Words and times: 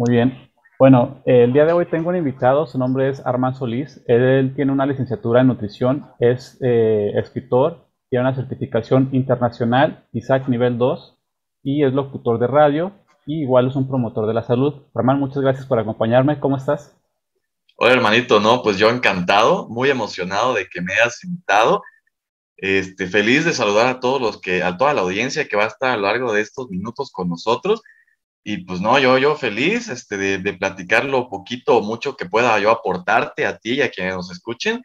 Muy 0.00 0.12
bien. 0.12 0.50
Bueno, 0.78 1.20
el 1.26 1.52
día 1.52 1.66
de 1.66 1.74
hoy 1.74 1.84
tengo 1.84 2.08
un 2.08 2.16
invitado, 2.16 2.66
su 2.66 2.78
nombre 2.78 3.10
es 3.10 3.20
Armand 3.26 3.54
Solís. 3.54 4.02
Él 4.06 4.54
tiene 4.56 4.72
una 4.72 4.86
licenciatura 4.86 5.42
en 5.42 5.48
nutrición, 5.48 6.06
es 6.18 6.56
eh, 6.62 7.12
escritor, 7.16 7.86
tiene 8.08 8.24
una 8.26 8.34
certificación 8.34 9.10
internacional, 9.12 10.06
ISAC 10.14 10.48
nivel 10.48 10.78
2, 10.78 11.18
y 11.64 11.84
es 11.84 11.92
locutor 11.92 12.38
de 12.38 12.46
radio, 12.46 12.92
y 13.26 13.42
igual 13.42 13.68
es 13.68 13.76
un 13.76 13.88
promotor 13.88 14.26
de 14.26 14.32
la 14.32 14.42
salud. 14.42 14.86
Armand, 14.94 15.20
muchas 15.20 15.42
gracias 15.42 15.66
por 15.66 15.78
acompañarme. 15.78 16.40
¿Cómo 16.40 16.56
estás? 16.56 16.96
Hola 17.76 17.92
hermanito, 17.92 18.40
no, 18.40 18.62
pues 18.62 18.78
yo 18.78 18.88
encantado, 18.88 19.68
muy 19.68 19.90
emocionado 19.90 20.54
de 20.54 20.66
que 20.66 20.80
me 20.80 20.94
hayas 20.94 21.22
invitado. 21.24 21.82
Este, 22.56 23.06
feliz 23.06 23.44
de 23.44 23.52
saludar 23.52 23.86
a 23.88 24.00
todos 24.00 24.18
los 24.18 24.40
que, 24.40 24.62
a 24.62 24.78
toda 24.78 24.94
la 24.94 25.02
audiencia 25.02 25.46
que 25.46 25.58
va 25.58 25.64
a 25.64 25.68
estar 25.68 25.90
a 25.90 25.96
lo 25.96 26.04
largo 26.04 26.32
de 26.32 26.40
estos 26.40 26.70
minutos 26.70 27.10
con 27.12 27.28
nosotros. 27.28 27.82
Y 28.42 28.64
pues 28.64 28.80
no, 28.80 28.98
yo, 28.98 29.18
yo 29.18 29.36
feliz 29.36 29.88
este, 29.88 30.16
de, 30.16 30.38
de 30.38 30.54
platicar 30.54 31.04
lo 31.04 31.28
poquito 31.28 31.76
o 31.76 31.82
mucho 31.82 32.16
que 32.16 32.26
pueda 32.26 32.58
yo 32.58 32.70
aportarte 32.70 33.44
a 33.46 33.58
ti 33.58 33.74
y 33.74 33.82
a 33.82 33.90
quienes 33.90 34.14
nos 34.14 34.30
escuchen. 34.30 34.82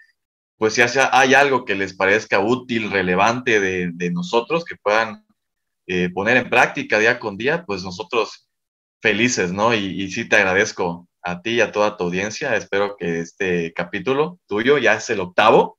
Pues 0.58 0.74
si 0.74 0.82
hay 0.82 1.34
algo 1.34 1.66
que 1.66 1.76
les 1.76 1.96
parezca 1.96 2.40
útil, 2.40 2.92
relevante 2.92 3.60
de, 3.60 3.92
de 3.94 4.12
nosotros, 4.12 4.64
que 4.66 4.76
puedan 4.76 5.26
eh, 5.88 6.10
poner 6.10 6.38
en 6.38 6.50
práctica 6.50 7.00
día 7.00 7.20
con 7.20 7.38
día, 7.38 7.66
pues 7.66 7.84
nosotros 7.84 8.50
felices, 9.02 9.52
¿no? 9.52 9.74
Y, 9.74 10.02
y 10.02 10.12
sí 10.12 10.28
te 10.28 10.38
agradezco 10.38 11.08
a 11.22 11.42
ti 11.42 11.52
y 11.56 11.62
a 11.62 11.72
toda 11.72 11.98
tu 11.98 12.06
audiencia. 12.06 12.56
Espero 12.56 12.96
que 12.98 13.20
este 13.20 13.74
capítulo 13.74 14.40
tuyo 14.48 14.78
ya 14.78 14.96
es 14.96 15.10
el 15.10 15.20
octavo. 15.20 15.78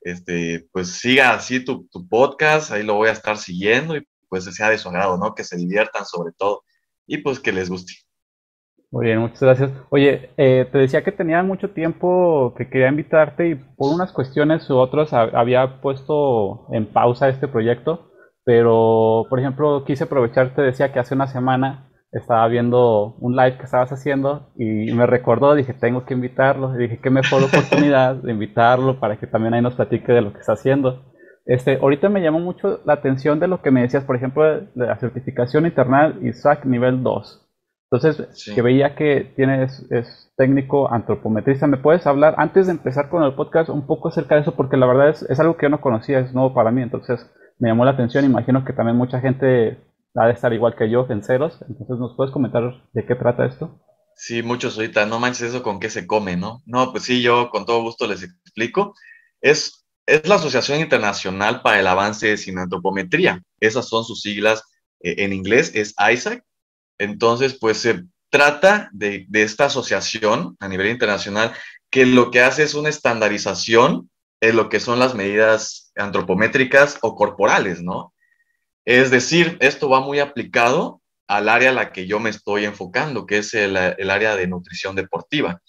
Este, 0.00 0.66
pues 0.72 0.92
siga 0.92 1.34
así 1.34 1.64
tu, 1.64 1.88
tu 1.90 2.06
podcast, 2.08 2.70
ahí 2.70 2.82
lo 2.82 2.94
voy 2.94 3.08
a 3.08 3.12
estar 3.12 3.38
siguiendo 3.38 3.96
y 3.96 4.06
pues 4.28 4.44
sea 4.44 4.70
de 4.70 4.78
su 4.78 4.88
agrado, 4.88 5.16
¿no? 5.16 5.34
Que 5.34 5.44
se 5.44 5.56
diviertan 5.56 6.04
sobre 6.04 6.32
todo 6.36 6.62
y 7.06 7.18
pues 7.18 7.40
que 7.40 7.52
les 7.52 7.70
guste. 7.70 7.94
Muy 8.90 9.06
bien, 9.06 9.18
muchas 9.18 9.40
gracias. 9.40 9.70
Oye, 9.90 10.30
eh, 10.36 10.68
te 10.70 10.78
decía 10.78 11.02
que 11.02 11.10
tenía 11.10 11.42
mucho 11.42 11.70
tiempo 11.70 12.54
que 12.56 12.68
quería 12.70 12.88
invitarte 12.88 13.48
y 13.48 13.54
por 13.56 13.92
unas 13.92 14.12
cuestiones 14.12 14.68
u 14.70 14.76
otras 14.76 15.12
había 15.12 15.80
puesto 15.80 16.68
en 16.72 16.86
pausa 16.86 17.28
este 17.28 17.48
proyecto, 17.48 18.12
pero 18.44 19.26
por 19.28 19.40
ejemplo 19.40 19.84
quise 19.84 20.04
aprovechar, 20.04 20.54
te 20.54 20.62
decía 20.62 20.92
que 20.92 21.00
hace 21.00 21.14
una 21.14 21.26
semana 21.26 21.90
estaba 22.12 22.46
viendo 22.46 23.16
un 23.18 23.34
live 23.34 23.56
que 23.58 23.64
estabas 23.64 23.90
haciendo 23.90 24.52
y 24.56 24.92
me 24.92 25.06
recordó, 25.06 25.54
dije, 25.54 25.74
tengo 25.74 26.04
que 26.04 26.14
invitarlo. 26.14 26.74
Y 26.74 26.78
dije, 26.84 27.00
qué 27.02 27.10
mejor 27.10 27.42
oportunidad 27.42 28.14
de 28.14 28.32
invitarlo 28.32 29.00
para 29.00 29.18
que 29.18 29.26
también 29.26 29.54
ahí 29.54 29.62
nos 29.62 29.74
platique 29.74 30.12
de 30.12 30.22
lo 30.22 30.32
que 30.32 30.38
está 30.38 30.52
haciendo. 30.52 31.02
Este, 31.46 31.76
ahorita 31.76 32.08
me 32.08 32.22
llamó 32.22 32.40
mucho 32.40 32.80
la 32.84 32.94
atención 32.94 33.38
de 33.38 33.48
lo 33.48 33.60
que 33.60 33.70
me 33.70 33.82
decías, 33.82 34.04
por 34.04 34.16
ejemplo, 34.16 34.44
de 34.44 34.86
la 34.86 34.98
certificación 34.98 35.66
internal 35.66 36.18
ISAC 36.26 36.64
nivel 36.64 37.02
2. 37.02 37.40
Entonces, 37.90 38.52
que 38.54 38.62
veía 38.62 38.96
que 38.96 39.32
tienes 39.36 39.86
es 39.90 40.32
técnico 40.36 40.92
antropometrista. 40.92 41.66
¿Me 41.66 41.76
puedes 41.76 42.06
hablar, 42.06 42.34
antes 42.38 42.66
de 42.66 42.72
empezar 42.72 43.08
con 43.08 43.22
el 43.22 43.34
podcast, 43.34 43.68
un 43.68 43.86
poco 43.86 44.08
acerca 44.08 44.34
de 44.34 44.40
eso? 44.40 44.56
Porque 44.56 44.76
la 44.76 44.86
verdad 44.86 45.10
es, 45.10 45.22
es 45.22 45.38
algo 45.38 45.56
que 45.56 45.66
yo 45.66 45.70
no 45.70 45.80
conocía, 45.80 46.18
es 46.18 46.32
nuevo 46.32 46.54
para 46.54 46.72
mí. 46.72 46.82
Entonces, 46.82 47.30
me 47.58 47.68
llamó 47.68 47.84
la 47.84 47.92
atención. 47.92 48.24
Imagino 48.24 48.64
que 48.64 48.72
también 48.72 48.96
mucha 48.96 49.20
gente 49.20 49.78
ha 50.16 50.26
de 50.26 50.32
estar 50.32 50.52
igual 50.52 50.74
que 50.76 50.90
yo 50.90 51.06
en 51.08 51.22
ceros. 51.22 51.60
Entonces, 51.68 51.98
¿nos 51.98 52.16
puedes 52.16 52.32
comentar 52.32 52.62
de 52.92 53.06
qué 53.06 53.14
trata 53.14 53.46
esto? 53.46 53.80
Sí, 54.16 54.42
muchos 54.42 54.76
ahorita, 54.76 55.06
no 55.06 55.18
manches 55.18 55.42
eso 55.48 55.62
con 55.62 55.80
qué 55.80 55.90
se 55.90 56.06
come, 56.06 56.36
¿no? 56.36 56.62
No, 56.66 56.92
pues 56.92 57.04
sí, 57.04 57.22
yo 57.22 57.50
con 57.50 57.66
todo 57.66 57.82
gusto 57.82 58.06
les 58.06 58.22
explico. 58.22 58.94
Es, 59.40 59.83
es 60.06 60.26
la 60.28 60.36
Asociación 60.36 60.80
Internacional 60.80 61.62
para 61.62 61.80
el 61.80 61.86
Avance 61.86 62.36
de 62.36 62.60
Antropometría. 62.60 63.42
Esas 63.60 63.88
son 63.88 64.04
sus 64.04 64.20
siglas 64.20 64.62
eh, 65.00 65.16
en 65.18 65.32
inglés, 65.32 65.72
es 65.74 65.94
ISAC. 65.98 66.44
Entonces, 66.98 67.58
pues 67.58 67.78
se 67.78 68.04
trata 68.30 68.88
de, 68.92 69.26
esta 69.32 69.66
asociación 69.66 70.56
a 70.60 70.68
nivel 70.68 70.88
internacional 70.88 71.52
que 71.90 72.06
lo 72.06 72.30
que 72.30 72.40
hace 72.40 72.64
es 72.64 72.74
una 72.74 72.88
estandarización 72.88 74.10
en 74.40 74.56
lo 74.56 74.68
que 74.68 74.80
son 74.80 74.98
las 74.98 75.14
medidas 75.14 75.92
antropométricas 75.94 76.98
o 77.02 77.14
corporales, 77.14 77.82
¿no? 77.82 78.12
Es 78.84 79.10
decir, 79.10 79.56
esto 79.60 79.88
va 79.88 80.00
muy 80.00 80.18
aplicado 80.18 81.00
al 81.28 81.48
área 81.48 81.70
a 81.70 81.74
la 81.74 81.92
que 81.92 82.06
yo 82.06 82.20
me 82.20 82.30
estoy 82.30 82.64
enfocando, 82.64 83.24
que 83.24 83.38
es 83.38 83.54
el, 83.54 83.76
área 83.76 84.36
de 84.36 84.46
nutrición 84.46 84.94
deportiva. 84.94 85.62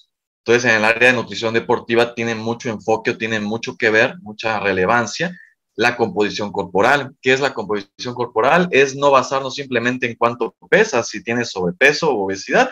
Entonces, 0.46 0.70
en 0.70 0.78
el 0.78 0.86
área 0.86 1.10
de 1.10 1.16
nutrición 1.16 1.54
deportiva 1.54 2.14
tiene 2.14 2.36
mucho 2.36 2.70
enfoque, 2.70 3.16
tiene 3.16 3.40
mucho 3.40 3.78
que 3.78 3.90
ver, 3.90 4.16
mucha 4.22 4.60
relevancia 4.60 5.36
la 5.76 5.98
composición 5.98 6.52
corporal. 6.52 7.16
¿Qué 7.22 7.34
es 7.34 7.42
la 7.42 7.54
composición 7.54 8.16
corporal? 8.16 8.70
Es 8.72 8.96
no 8.96 9.12
basarnos 9.12 9.56
simplemente 9.56 10.10
en 10.10 10.16
cuánto 10.16 10.56
pesas, 10.70 11.10
si 11.10 11.24
tienes 11.24 11.52
sobrepeso 11.52 12.12
o 12.12 12.26
obesidad 12.26 12.70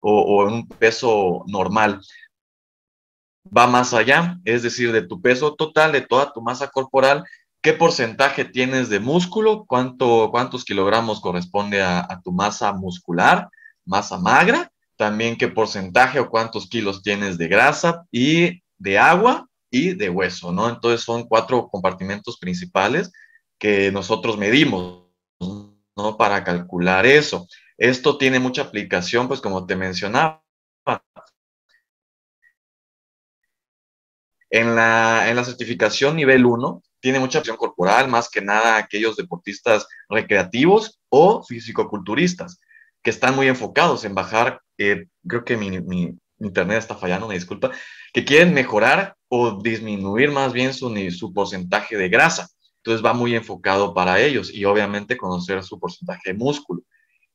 o, 0.00 0.20
o 0.20 0.46
un 0.46 0.66
peso 0.66 1.44
normal. 1.46 2.00
Va 3.56 3.66
más 3.66 3.92
allá, 3.92 4.38
es 4.44 4.62
decir, 4.62 4.92
de 4.92 5.02
tu 5.02 5.20
peso 5.20 5.54
total, 5.54 5.92
de 5.92 6.02
toda 6.02 6.32
tu 6.32 6.40
masa 6.40 6.68
corporal, 6.68 7.24
qué 7.62 7.72
porcentaje 7.72 8.44
tienes 8.44 8.88
de 8.88 9.00
músculo, 9.00 9.64
cuánto, 9.66 10.30
cuántos 10.30 10.64
kilogramos 10.64 11.20
corresponde 11.20 11.82
a, 11.82 12.20
tu 12.22 12.32
masa 12.32 12.72
muscular, 12.72 13.48
masa 13.84 14.18
magra, 14.18 14.70
también 15.00 15.38
qué 15.38 15.48
porcentaje 15.48 16.20
o 16.20 16.28
cuántos 16.28 16.68
kilos 16.68 17.02
tienes 17.02 17.38
de 17.38 17.48
grasa 17.48 18.06
y 18.12 18.62
de 18.76 18.98
agua 18.98 19.48
y 19.70 19.94
de 19.94 20.10
hueso, 20.10 20.52
¿no? 20.52 20.68
Entonces 20.68 21.00
son 21.00 21.26
cuatro 21.26 21.70
compartimentos 21.70 22.36
principales 22.38 23.10
que 23.58 23.90
nosotros 23.90 24.36
medimos, 24.36 25.06
¿no? 25.40 26.18
Para 26.18 26.44
calcular 26.44 27.06
eso. 27.06 27.48
Esto 27.78 28.18
tiene 28.18 28.40
mucha 28.40 28.60
aplicación, 28.60 29.26
pues 29.26 29.40
como 29.40 29.64
te 29.64 29.74
mencionaba, 29.74 30.44
En 34.52 34.74
la, 34.74 35.30
en 35.30 35.36
la 35.36 35.44
certificación 35.44 36.16
nivel 36.16 36.44
1 36.44 36.82
tiene 36.98 37.20
mucha 37.20 37.38
acción 37.38 37.56
corporal, 37.56 38.08
más 38.08 38.28
que 38.28 38.42
nada 38.42 38.76
aquellos 38.76 39.16
deportistas 39.16 39.86
recreativos 40.08 41.00
o 41.08 41.44
fisicoculturistas, 41.44 42.60
que 43.02 43.10
están 43.10 43.34
muy 43.34 43.48
enfocados 43.48 44.04
en 44.04 44.14
bajar, 44.14 44.60
eh, 44.78 45.06
creo 45.26 45.44
que 45.44 45.56
mi, 45.56 46.16
internet 46.38 46.78
está 46.78 46.94
fallando, 46.94 47.28
me 47.28 47.34
disculpa, 47.34 47.70
que 48.14 48.24
quieren 48.24 48.54
mejorar 48.54 49.14
o 49.28 49.60
disminuir 49.62 50.30
más 50.30 50.52
bien 50.52 50.72
su, 50.72 50.94
su 51.10 51.32
porcentaje 51.32 51.96
de 51.96 52.08
grasa. 52.08 52.48
Entonces 52.78 53.04
va 53.04 53.12
muy 53.12 53.34
enfocado 53.34 53.92
para 53.92 54.20
ellos 54.20 54.50
y 54.52 54.64
obviamente 54.64 55.18
conocer 55.18 55.62
su 55.62 55.78
porcentaje 55.78 56.32
de 56.32 56.38
músculo. 56.38 56.82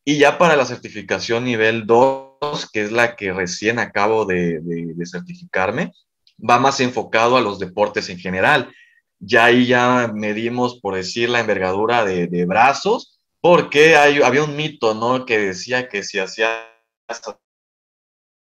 Y 0.04 0.18
ya 0.18 0.40
para 0.40 0.56
la 0.56 0.66
certificación 0.66 1.46
nivel 1.46 1.86
2, 1.86 2.70
que 2.74 2.82
es 2.82 2.92
la 2.92 3.16
que 3.16 3.32
recién 3.32 3.78
acabo 3.78 4.26
de, 4.26 4.60
certificarme, 5.06 5.92
va 6.38 6.58
más 6.58 6.80
enfocado 6.80 7.38
a 7.38 7.42
los 7.42 7.60
deportes 7.60 8.10
en 8.10 8.18
general. 8.18 8.74
Ya 9.20 9.46
ahí 9.46 9.68
ya 9.68 10.12
medimos, 10.14 10.80
por 10.80 10.96
decir, 10.96 11.30
la 11.30 11.40
envergadura 11.40 12.06
de 12.06 12.46
brazos, 12.46 13.15
porque 13.46 13.96
hay, 13.96 14.24
había 14.24 14.44
un 14.44 14.56
mito, 14.56 14.96
¿no? 14.96 15.24
Que 15.24 15.38
decía 15.38 15.88
que 15.88 16.02
si 16.02 16.18
hacía... 16.18 16.68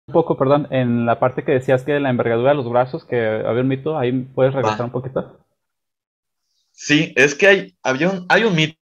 Un 0.06 0.14
poco, 0.14 0.38
perdón, 0.38 0.66
en 0.70 1.04
la 1.04 1.20
parte 1.20 1.44
que 1.44 1.52
decías 1.52 1.84
que 1.84 2.00
la 2.00 2.08
envergadura 2.08 2.52
de 2.52 2.56
los 2.56 2.70
brazos, 2.70 3.04
que 3.04 3.22
había 3.22 3.60
un 3.60 3.68
mito, 3.68 3.98
ahí 3.98 4.12
puedes 4.12 4.54
regresar 4.54 4.80
ah. 4.80 4.84
un 4.86 4.90
poquito. 4.90 5.44
Sí, 6.72 7.12
es 7.16 7.34
que 7.34 7.46
hay, 7.46 7.76
había 7.82 8.08
un, 8.08 8.24
hay 8.30 8.44
un 8.44 8.54
mito, 8.54 8.78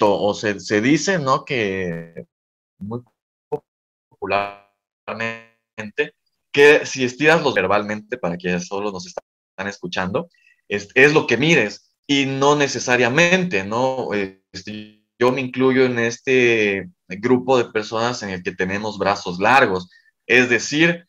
o 0.00 0.32
se, 0.32 0.60
se 0.60 0.80
dice, 0.80 1.18
¿no? 1.18 1.44
Que 1.44 2.28
muy 2.78 3.02
popularmente, 4.08 6.14
que 6.52 6.86
si 6.86 7.02
estiras 7.02 7.42
los 7.42 7.54
verbalmente, 7.54 8.16
para 8.16 8.36
que 8.36 8.60
solo 8.60 8.92
nos 8.92 9.08
están 9.08 9.66
escuchando, 9.66 10.28
es, 10.68 10.88
es 10.94 11.12
lo 11.12 11.26
que 11.26 11.36
mires 11.36 11.96
y 12.06 12.26
no 12.26 12.54
necesariamente, 12.54 13.64
¿no? 13.64 14.14
Este, 14.14 14.97
yo 15.18 15.32
me 15.32 15.40
incluyo 15.40 15.84
en 15.84 15.98
este 15.98 16.88
grupo 17.08 17.58
de 17.58 17.66
personas 17.66 18.22
en 18.22 18.30
el 18.30 18.42
que 18.42 18.54
tenemos 18.54 18.98
brazos 18.98 19.38
largos. 19.38 19.90
Es 20.26 20.48
decir, 20.48 21.06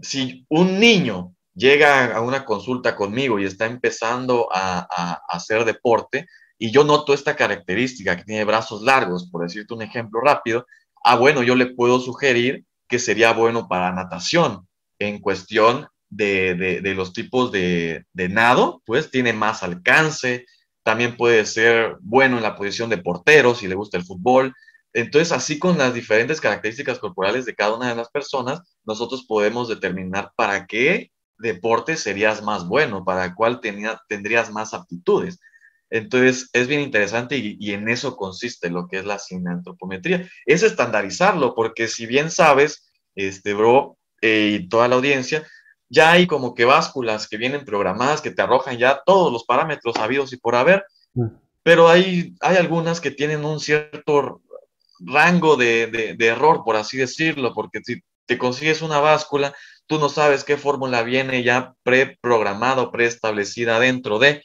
si 0.00 0.46
un 0.48 0.80
niño 0.80 1.34
llega 1.54 2.14
a 2.14 2.20
una 2.20 2.44
consulta 2.44 2.96
conmigo 2.96 3.38
y 3.38 3.44
está 3.44 3.66
empezando 3.66 4.48
a, 4.52 5.20
hacer 5.28 5.64
deporte 5.64 6.26
y 6.58 6.70
yo 6.70 6.84
noto 6.84 7.14
esta 7.14 7.36
característica 7.36 8.16
que 8.16 8.24
tiene 8.24 8.44
brazos 8.44 8.82
largos, 8.82 9.28
por 9.30 9.42
decirte 9.42 9.74
un 9.74 9.82
ejemplo 9.82 10.20
rápido, 10.20 10.66
ah, 11.04 11.16
bueno, 11.16 11.42
yo 11.42 11.54
le 11.54 11.66
puedo 11.66 12.00
sugerir 12.00 12.64
que 12.88 12.98
sería 12.98 13.32
bueno 13.32 13.68
para 13.68 13.92
natación. 13.92 14.66
En 14.98 15.20
cuestión 15.20 15.88
de, 16.10 16.80
los 16.94 17.12
tipos 17.12 17.50
de, 17.52 18.04
nado, 18.14 18.82
pues 18.84 19.10
tiene 19.10 19.32
más 19.32 19.62
alcance, 19.62 20.44
también 20.82 21.16
puede 21.16 21.44
ser 21.46 21.96
bueno 22.00 22.36
en 22.36 22.42
la 22.42 22.56
posición 22.56 22.90
de 22.90 22.98
portero 22.98 23.54
si 23.54 23.68
le 23.68 23.74
gusta 23.74 23.98
el 23.98 24.04
fútbol. 24.04 24.54
Entonces, 24.92 25.32
así 25.32 25.58
con 25.58 25.78
las 25.78 25.94
diferentes 25.94 26.40
características 26.40 26.98
corporales 26.98 27.44
de 27.44 27.54
cada 27.54 27.76
una 27.76 27.88
de 27.88 27.94
las 27.94 28.10
personas, 28.10 28.60
nosotros 28.84 29.24
podemos 29.26 29.68
determinar 29.68 30.32
para 30.36 30.66
qué 30.66 31.10
deporte 31.38 31.96
serías 31.96 32.42
más 32.42 32.66
bueno, 32.66 33.04
para 33.04 33.34
cuál 33.34 33.60
tenía, 33.60 34.00
tendrías 34.08 34.50
más 34.52 34.74
aptitudes. 34.74 35.38
Entonces, 35.90 36.48
es 36.52 36.68
bien 36.68 36.80
interesante 36.80 37.36
y, 37.36 37.72
en 37.72 37.88
eso 37.88 38.16
consiste 38.16 38.70
lo 38.70 38.86
que 38.86 38.98
es 38.98 39.04
la 39.04 39.18
cineantropometría. 39.18 40.28
Es 40.46 40.62
estandarizarlo, 40.62 41.54
porque 41.54 41.88
si 41.88 42.06
bien 42.06 42.30
sabes, 42.30 42.90
este, 43.16 43.54
bro, 43.54 43.98
eh, 44.22 44.58
y 44.60 44.68
toda 44.68 44.86
la 44.86 44.96
audiencia, 44.96 45.46
ya 45.90 46.12
hay 46.12 46.26
como 46.26 46.54
que 46.54 46.64
básculas 46.64 47.28
que 47.28 47.36
vienen 47.36 47.64
programadas, 47.64 48.22
que 48.22 48.30
te 48.30 48.40
arrojan 48.40 48.78
ya 48.78 49.02
todos 49.04 49.30
los 49.30 49.44
parámetros 49.44 49.96
habidos 49.96 50.32
y 50.32 50.38
por 50.38 50.54
haber, 50.54 50.84
mm. 51.12 51.26
pero 51.62 51.88
hay, 51.88 52.34
hay 52.40 52.56
algunas 52.56 53.00
que 53.00 53.10
tienen 53.10 53.44
un 53.44 53.60
cierto 53.60 54.40
rango 55.00 55.56
de, 55.56 56.14
de 56.16 56.26
error, 56.26 56.62
por 56.64 56.76
así 56.76 56.96
decirlo, 56.96 57.52
porque 57.54 57.80
si 57.84 58.00
te 58.24 58.38
consigues 58.38 58.80
una 58.80 59.00
báscula, 59.00 59.54
tú 59.86 59.98
no 59.98 60.08
sabes 60.08 60.44
qué 60.44 60.56
fórmula 60.56 61.02
viene 61.02 61.42
ya 61.42 61.74
preprogramada 61.82 62.82
o 62.82 62.90
preestablecida 62.90 63.78
dentro 63.80 64.18
de, 64.18 64.42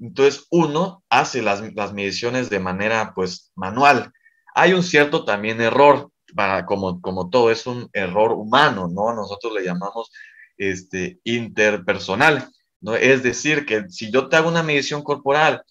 entonces, 0.00 0.46
uno 0.50 1.02
hace 1.10 1.42
las, 1.42 1.60
mediciones 1.92 2.50
de 2.50 2.60
manera, 2.60 3.12
pues, 3.14 3.50
manual. 3.56 4.12
Hay 4.54 4.72
un 4.72 4.82
cierto 4.82 5.24
también 5.24 5.60
error, 5.60 6.10
para, 6.34 6.66
como, 6.66 7.00
como 7.00 7.30
todo 7.30 7.50
es 7.50 7.66
un 7.66 7.88
error 7.92 8.32
humano, 8.32 8.88
¿no? 8.88 9.12
Nosotros 9.14 9.52
le 9.54 9.64
llamamos 9.64 10.10
este, 10.58 11.20
interpersonal, 11.24 12.48
¿no? 12.80 12.94
Es 12.94 13.22
decir, 13.22 13.64
que 13.64 13.88
si 13.88 14.10
yo 14.10 14.28
te 14.28 14.36
hago 14.36 14.48
una 14.48 14.62
medición 14.62 15.02
corporal 15.02 15.62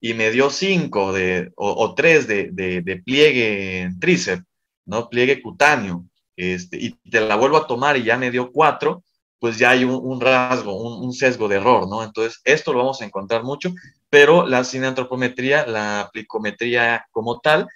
y 0.00 0.14
me 0.14 0.30
dio 0.30 0.50
cinco 0.50 1.12
de, 1.12 1.52
o, 1.56 1.94
tres 1.94 2.26
de, 2.26 2.50
de, 2.52 3.02
pliegue 3.04 3.82
en 3.82 4.00
tríceps, 4.00 4.44
¿no? 4.84 5.08
Pliegue 5.08 5.40
cutáneo, 5.40 6.04
este, 6.36 6.76
y 6.78 6.90
te 7.10 7.20
la 7.20 7.36
vuelvo 7.36 7.56
a 7.56 7.66
tomar 7.66 7.96
y 7.96 8.04
ya 8.04 8.18
me 8.18 8.30
dio 8.30 8.50
cuatro, 8.50 9.04
pues 9.38 9.58
ya 9.58 9.70
hay 9.70 9.84
un, 9.84 10.20
rasgo, 10.20 10.74
un, 10.74 11.12
sesgo 11.12 11.48
de 11.48 11.56
error, 11.56 11.88
¿no? 11.88 12.04
Entonces, 12.04 12.40
esto 12.44 12.72
lo 12.72 12.78
vamos 12.78 13.02
a 13.02 13.04
encontrar 13.04 13.42
mucho, 13.42 13.72
pero 14.08 14.46
la 14.46 14.62
cineantropometría, 14.62 15.66
la 15.66 16.02
aplicometría 16.02 17.06
como 17.10 17.40
tal, 17.40 17.66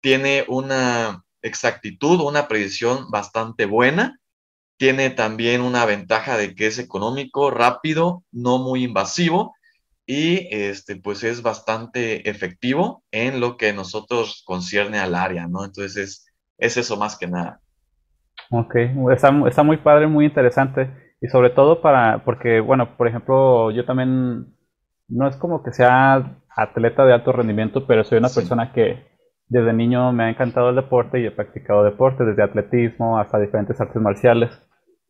tiene 0.00 0.44
una 0.46 1.24
exactitud, 1.42 2.20
una 2.20 2.46
predicción 2.46 3.10
bastante 3.10 3.66
buena, 3.66 4.20
tiene 4.76 5.10
también 5.10 5.60
una 5.60 5.84
ventaja 5.84 6.36
de 6.36 6.54
que 6.54 6.66
es 6.66 6.78
económico, 6.78 7.50
rápido, 7.50 8.22
no 8.32 8.58
muy 8.58 8.84
invasivo 8.84 9.54
y 10.06 10.48
este, 10.54 10.96
pues 10.96 11.24
es 11.24 11.42
bastante 11.42 12.28
efectivo 12.30 13.02
en 13.10 13.40
lo 13.40 13.56
que 13.56 13.72
nosotros 13.72 14.44
concierne 14.46 14.98
al 14.98 15.14
área, 15.14 15.48
¿no? 15.48 15.64
Entonces 15.64 15.96
es, 15.96 16.34
es 16.58 16.76
eso 16.76 16.96
más 16.96 17.18
que 17.18 17.26
nada. 17.26 17.60
Ok, 18.50 18.76
está, 19.12 19.34
está 19.48 19.62
muy 19.64 19.78
padre, 19.78 20.06
muy 20.06 20.26
interesante. 20.26 20.90
Y 21.20 21.28
sobre 21.28 21.50
todo 21.50 21.80
para, 21.80 22.22
porque, 22.24 22.60
bueno, 22.60 22.96
por 22.96 23.08
ejemplo, 23.08 23.70
yo 23.72 23.84
también, 23.84 24.54
no 25.08 25.26
es 25.26 25.36
como 25.36 25.62
que 25.62 25.72
sea 25.72 26.38
atleta 26.54 27.04
de 27.04 27.12
alto 27.12 27.32
rendimiento, 27.32 27.86
pero 27.86 28.04
soy 28.04 28.18
una 28.18 28.28
persona 28.28 28.72
que 28.72 29.04
desde 29.48 29.72
niño 29.72 30.12
me 30.12 30.24
ha 30.24 30.30
encantado 30.30 30.70
el 30.70 30.76
deporte 30.76 31.20
y 31.20 31.26
he 31.26 31.30
practicado 31.30 31.82
deporte, 31.82 32.24
desde 32.24 32.42
atletismo 32.42 33.18
hasta 33.18 33.38
diferentes 33.38 33.80
artes 33.80 34.00
marciales. 34.00 34.50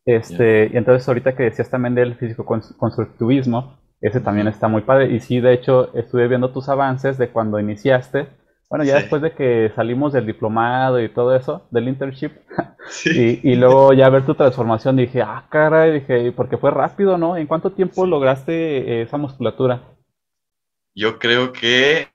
Este, 0.06 0.70
Y 0.72 0.76
entonces 0.76 1.06
ahorita 1.06 1.34
que 1.34 1.42
decías 1.42 1.68
también 1.68 1.94
del 1.94 2.14
físico 2.14 2.44
constructivismo, 2.44 3.78
ese 4.00 4.20
también 4.20 4.48
está 4.48 4.68
muy 4.68 4.82
padre. 4.82 5.12
Y 5.12 5.20
sí, 5.20 5.40
de 5.40 5.52
hecho, 5.52 5.94
estuve 5.94 6.28
viendo 6.28 6.52
tus 6.52 6.68
avances 6.68 7.18
de 7.18 7.28
cuando 7.28 7.60
iniciaste 7.60 8.28
bueno, 8.68 8.84
ya 8.84 8.96
después 8.96 9.22
de 9.22 9.32
que 9.32 9.70
salimos 9.76 10.12
del 10.12 10.26
diplomado 10.26 11.00
y 11.00 11.08
todo 11.08 11.36
eso, 11.36 11.68
del 11.70 11.88
internship, 11.88 12.32
y, 13.04 13.54
luego 13.54 13.92
ya 13.92 14.08
ver 14.08 14.26
tu 14.26 14.34
transformación, 14.34 14.96
dije, 14.96 15.22
ah, 15.22 15.46
caray, 15.48 16.00
dije, 16.00 16.32
porque 16.32 16.56
fue 16.56 16.72
rápido, 16.72 17.16
¿no? 17.16 17.36
¿En 17.36 17.46
cuánto 17.46 17.70
tiempo 17.70 18.06
lograste 18.06 19.02
esa 19.02 19.18
musculatura? 19.18 19.82
Yo 20.96 21.18
creo 21.18 21.52
que 21.52 22.08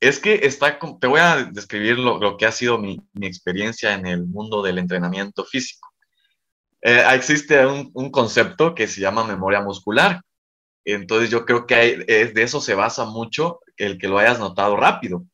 es 0.00 0.18
que 0.20 0.46
está, 0.46 0.78
te 0.78 1.06
voy 1.06 1.20
a 1.20 1.44
describir 1.44 1.98
lo, 1.98 2.36
que 2.38 2.46
ha 2.46 2.52
sido 2.52 2.78
mi, 2.78 3.02
experiencia 3.20 3.92
en 3.94 4.06
el 4.06 4.26
mundo 4.26 4.62
del 4.62 4.78
entrenamiento 4.78 5.44
físico. 5.44 5.87
Eh, 6.82 7.04
existe 7.14 7.66
un, 7.66 8.10
concepto 8.10 8.74
que 8.74 8.86
se 8.86 9.00
llama 9.00 9.24
memoria 9.24 9.60
muscular. 9.60 10.20
Entonces 10.84 11.30
yo 11.30 11.44
creo 11.44 11.66
que 11.66 12.04
de 12.34 12.42
eso 12.42 12.60
se 12.60 12.74
basa 12.74 13.04
mucho 13.04 13.60
el 13.76 13.98
que 13.98 14.08
lo 14.08 14.18
hayas 14.18 14.38
notado 14.38 14.76
rápido 14.76 15.24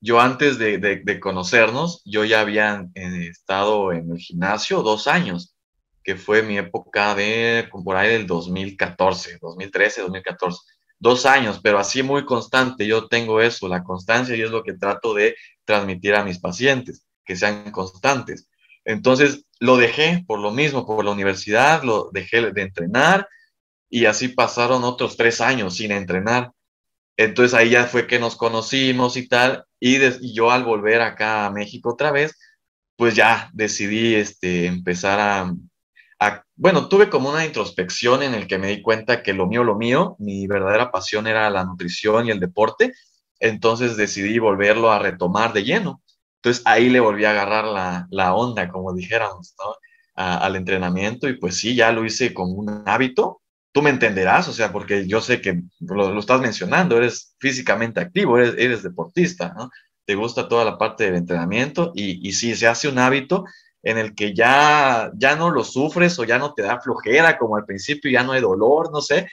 yo 0.00 0.20
antes 0.20 0.58
de, 0.58 1.20
conocernos, 1.20 2.02
yo 2.04 2.24
ya 2.24 2.40
había 2.40 2.88
eh, 2.94 3.28
estado 3.30 3.92
en 3.92 4.10
el 4.10 4.18
gimnasio 4.18 4.82
dos 4.82 5.06
años, 5.06 5.54
que 6.02 6.16
fue 6.16 6.42
mi 6.42 6.56
época 6.56 7.14
de, 7.14 7.68
por 7.84 7.96
ahí 7.96 8.10
del 8.10 8.26
2014, 8.26 9.38
2013, 9.40 10.02
2014. 10.02 10.58
Dos 10.98 11.26
años, 11.26 11.60
pero 11.62 11.78
así 11.78 12.02
muy 12.02 12.24
constante. 12.24 12.86
Yo 12.86 13.08
tengo 13.08 13.40
eso, 13.40 13.68
la 13.68 13.84
constancia, 13.84 14.34
y 14.36 14.42
es 14.42 14.50
lo 14.50 14.62
que 14.62 14.74
trato 14.74 15.14
de 15.14 15.36
transmitir 15.64 16.14
a 16.14 16.24
mis 16.24 16.38
pacientes, 16.38 17.06
que 17.24 17.36
sean 17.36 17.70
constantes. 17.70 18.48
Entonces, 18.84 19.44
lo 19.60 19.76
dejé 19.76 20.24
por 20.26 20.40
lo 20.40 20.50
mismo, 20.50 20.86
por 20.86 21.04
la 21.04 21.12
universidad, 21.12 21.82
lo 21.84 22.10
dejé 22.12 22.50
de 22.50 22.62
entrenar 22.62 23.28
y 23.90 24.06
así 24.06 24.28
pasaron 24.28 24.84
otros 24.84 25.16
tres 25.16 25.40
años 25.40 25.76
sin 25.76 25.92
entrenar. 25.92 26.52
Entonces 27.16 27.54
ahí 27.54 27.70
ya 27.70 27.84
fue 27.84 28.06
que 28.06 28.18
nos 28.18 28.36
conocimos 28.36 29.16
y 29.16 29.28
tal, 29.28 29.64
y, 29.78 29.98
yo 30.34 30.50
al 30.50 30.64
volver 30.64 31.02
acá 31.02 31.46
a 31.46 31.50
México 31.50 31.90
otra 31.90 32.10
vez, 32.10 32.38
pues 32.96 33.14
ya 33.14 33.50
decidí 33.52 34.14
este, 34.14 34.66
empezar 34.66 35.20
a, 35.20 35.54
bueno, 36.56 36.88
tuve 36.88 37.10
como 37.10 37.30
una 37.30 37.44
introspección 37.44 38.22
en 38.22 38.34
el 38.34 38.46
que 38.46 38.58
me 38.58 38.68
di 38.68 38.82
cuenta 38.82 39.22
que 39.22 39.32
lo 39.32 39.46
mío, 39.46 39.64
lo 39.64 39.76
mío, 39.76 40.16
mi 40.18 40.46
verdadera 40.46 40.90
pasión 40.90 41.26
era 41.26 41.48
la 41.50 41.64
nutrición 41.64 42.26
y 42.26 42.30
el 42.30 42.40
deporte, 42.40 42.92
entonces 43.38 43.96
decidí 43.96 44.38
volverlo 44.38 44.90
a 44.90 44.98
retomar 44.98 45.52
de 45.52 45.64
lleno. 45.64 46.02
Entonces 46.42 46.62
ahí 46.66 46.88
le 46.90 47.00
volví 47.00 47.24
a 47.24 47.30
agarrar 47.30 47.66
la, 47.66 48.06
la 48.10 48.34
onda, 48.34 48.68
como 48.68 48.92
dijéramos, 48.94 49.54
¿no? 49.58 49.74
al 50.14 50.56
entrenamiento 50.56 51.28
y 51.28 51.38
pues 51.38 51.56
sí, 51.56 51.74
ya 51.74 51.92
lo 51.92 52.04
hice 52.04 52.34
como 52.34 52.52
un 52.52 52.82
hábito 52.84 53.40
tú 53.72 53.82
me 53.82 53.90
entenderás, 53.90 54.48
o 54.48 54.52
sea, 54.52 54.72
porque 54.72 55.06
yo 55.06 55.20
sé 55.20 55.40
que 55.40 55.62
lo, 55.80 56.18
estás 56.18 56.40
mencionando, 56.40 56.96
eres 56.96 57.34
físicamente 57.38 58.00
activo, 58.00 58.38
eres, 58.38 58.54
eres, 58.58 58.82
deportista, 58.82 59.54
¿no? 59.56 59.70
Te 60.04 60.14
gusta 60.14 60.48
toda 60.48 60.64
la 60.64 60.78
parte 60.78 61.04
del 61.04 61.16
entrenamiento 61.16 61.92
y, 61.94 62.26
y 62.26 62.32
sí, 62.32 62.54
se 62.56 62.66
hace 62.66 62.88
un 62.88 62.98
hábito 62.98 63.44
en 63.82 63.98
el 63.98 64.14
que 64.14 64.34
ya, 64.34 65.10
ya 65.14 65.36
no 65.36 65.50
lo 65.50 65.64
sufres 65.64 66.18
o 66.18 66.24
ya 66.24 66.38
no 66.38 66.52
te 66.52 66.62
da 66.62 66.80
flojera 66.80 67.38
como 67.38 67.56
al 67.56 67.64
principio, 67.64 68.10
ya 68.10 68.24
no 68.24 68.32
hay 68.32 68.40
dolor, 68.40 68.90
no 68.92 69.00
sé, 69.00 69.28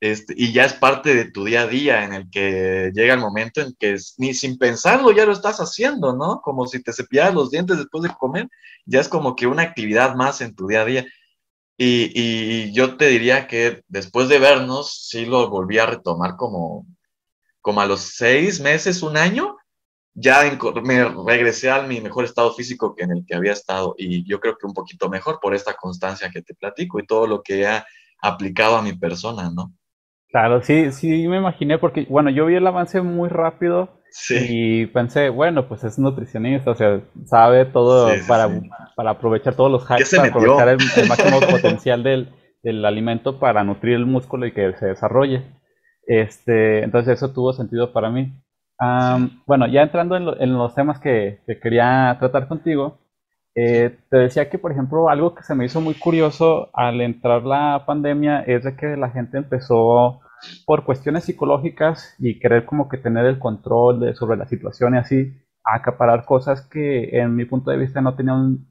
este, 0.00 0.34
y 0.36 0.52
ya 0.52 0.64
es 0.64 0.74
parte 0.74 1.14
de 1.14 1.30
tu 1.30 1.44
día 1.44 1.62
a 1.62 1.66
día 1.66 2.04
en 2.04 2.12
el 2.12 2.30
que 2.30 2.92
llega 2.94 3.14
el 3.14 3.20
momento 3.20 3.60
en 3.60 3.74
que 3.78 3.96
ni 4.18 4.32
sin 4.32 4.56
pensarlo 4.56 5.10
ya 5.10 5.26
lo 5.26 5.32
estás 5.32 5.58
haciendo, 5.58 6.14
¿no? 6.14 6.40
Como 6.40 6.66
si 6.66 6.82
te 6.82 6.92
cepillaras 6.92 7.34
los 7.34 7.50
dientes 7.50 7.78
después 7.78 8.04
de 8.04 8.10
comer, 8.16 8.48
ya 8.86 9.00
es 9.00 9.08
como 9.08 9.34
que 9.34 9.46
una 9.48 9.62
actividad 9.62 10.14
más 10.14 10.40
en 10.40 10.54
tu 10.54 10.68
día 10.68 10.82
a 10.82 10.84
día. 10.84 11.06
Y, 11.76 12.72
yo 12.72 12.96
te 12.96 13.06
diría 13.08 13.46
que 13.48 13.82
después 13.88 14.28
de 14.28 14.38
vernos, 14.38 15.08
sí 15.08 15.26
lo 15.26 15.48
volví 15.50 15.78
a 15.78 15.86
retomar 15.86 16.36
como, 16.36 16.86
como 17.60 17.80
a 17.80 17.86
los 17.86 18.00
seis 18.00 18.60
meses, 18.60 19.02
un 19.02 19.16
año, 19.16 19.56
ya 20.14 20.42
me 20.82 21.04
regresé 21.26 21.70
a 21.70 21.82
mi 21.82 22.00
mejor 22.00 22.24
estado 22.24 22.52
físico 22.54 22.94
que 22.94 23.04
en 23.04 23.12
el 23.12 23.24
que 23.26 23.34
había 23.36 23.52
estado 23.52 23.94
y 23.98 24.28
yo 24.28 24.40
creo 24.40 24.56
que 24.58 24.66
un 24.66 24.74
poquito 24.74 25.08
mejor 25.08 25.38
por 25.40 25.54
esta 25.54 25.74
constancia 25.74 26.30
que 26.30 26.42
te 26.42 26.54
platico 26.54 26.98
y 26.98 27.06
todo 27.06 27.26
lo 27.26 27.42
que 27.42 27.62
he 27.62 27.84
aplicado 28.20 28.76
a 28.76 28.82
mi 28.82 28.94
persona, 28.94 29.50
¿no? 29.50 29.77
Claro, 30.30 30.62
sí, 30.62 30.92
sí 30.92 31.26
me 31.26 31.38
imaginé 31.38 31.78
porque, 31.78 32.06
bueno, 32.08 32.30
yo 32.30 32.46
vi 32.46 32.54
el 32.56 32.66
avance 32.66 33.00
muy 33.00 33.28
rápido 33.30 33.98
y 34.30 34.86
pensé, 34.86 35.30
bueno, 35.30 35.68
pues 35.68 35.84
es 35.84 35.98
nutricionista, 35.98 36.70
o 36.70 36.74
sea, 36.74 37.00
sabe 37.24 37.64
todo 37.64 38.10
para, 38.26 38.48
para, 38.94 39.10
aprovechar 39.10 39.54
todos 39.54 39.70
los 39.70 39.90
hacks, 39.90 40.14
para 40.14 40.28
aprovechar 40.28 40.68
el, 40.68 40.78
máximo 41.08 41.40
potencial 41.50 42.02
del, 42.02 42.34
del, 42.62 42.84
alimento 42.84 43.38
para 43.38 43.64
nutrir 43.64 43.94
el 43.94 44.06
músculo 44.06 44.46
y 44.46 44.52
que 44.52 44.74
se 44.74 44.86
desarrolle. 44.86 45.44
Este, 46.06 46.82
entonces 46.82 47.14
eso 47.18 47.32
tuvo 47.32 47.52
sentido 47.52 47.92
para 47.92 48.10
mí. 48.10 48.32
Bueno, 49.46 49.66
ya 49.66 49.82
entrando 49.82 50.16
en, 50.16 50.28
en 50.40 50.52
los 50.54 50.74
temas 50.74 51.00
que, 51.00 51.40
que, 51.46 51.58
quería 51.58 52.16
tratar 52.18 52.48
contigo, 52.48 52.98
eh, 53.60 53.98
te 54.08 54.16
decía 54.18 54.48
que, 54.48 54.58
por 54.58 54.70
ejemplo, 54.70 55.08
algo 55.08 55.34
que 55.34 55.42
se 55.42 55.56
me 55.56 55.64
hizo 55.64 55.80
muy 55.80 55.94
curioso 55.94 56.70
al 56.72 57.00
entrar 57.00 57.42
la 57.42 57.82
pandemia 57.86 58.42
es 58.42 58.62
de 58.62 58.76
que 58.76 58.96
la 58.96 59.10
gente 59.10 59.36
empezó 59.36 60.20
por 60.64 60.84
cuestiones 60.84 61.24
psicológicas 61.24 62.14
y 62.20 62.38
querer 62.38 62.64
como 62.64 62.88
que 62.88 62.98
tener 62.98 63.26
el 63.26 63.40
control 63.40 63.98
de, 63.98 64.14
sobre 64.14 64.36
la 64.36 64.46
situación 64.46 64.94
y 64.94 64.98
así, 64.98 65.32
acaparar 65.64 66.24
cosas 66.24 66.62
que 66.68 67.18
en 67.18 67.34
mi 67.34 67.46
punto 67.46 67.72
de 67.72 67.78
vista 67.78 68.00
no 68.00 68.14
tenían 68.14 68.68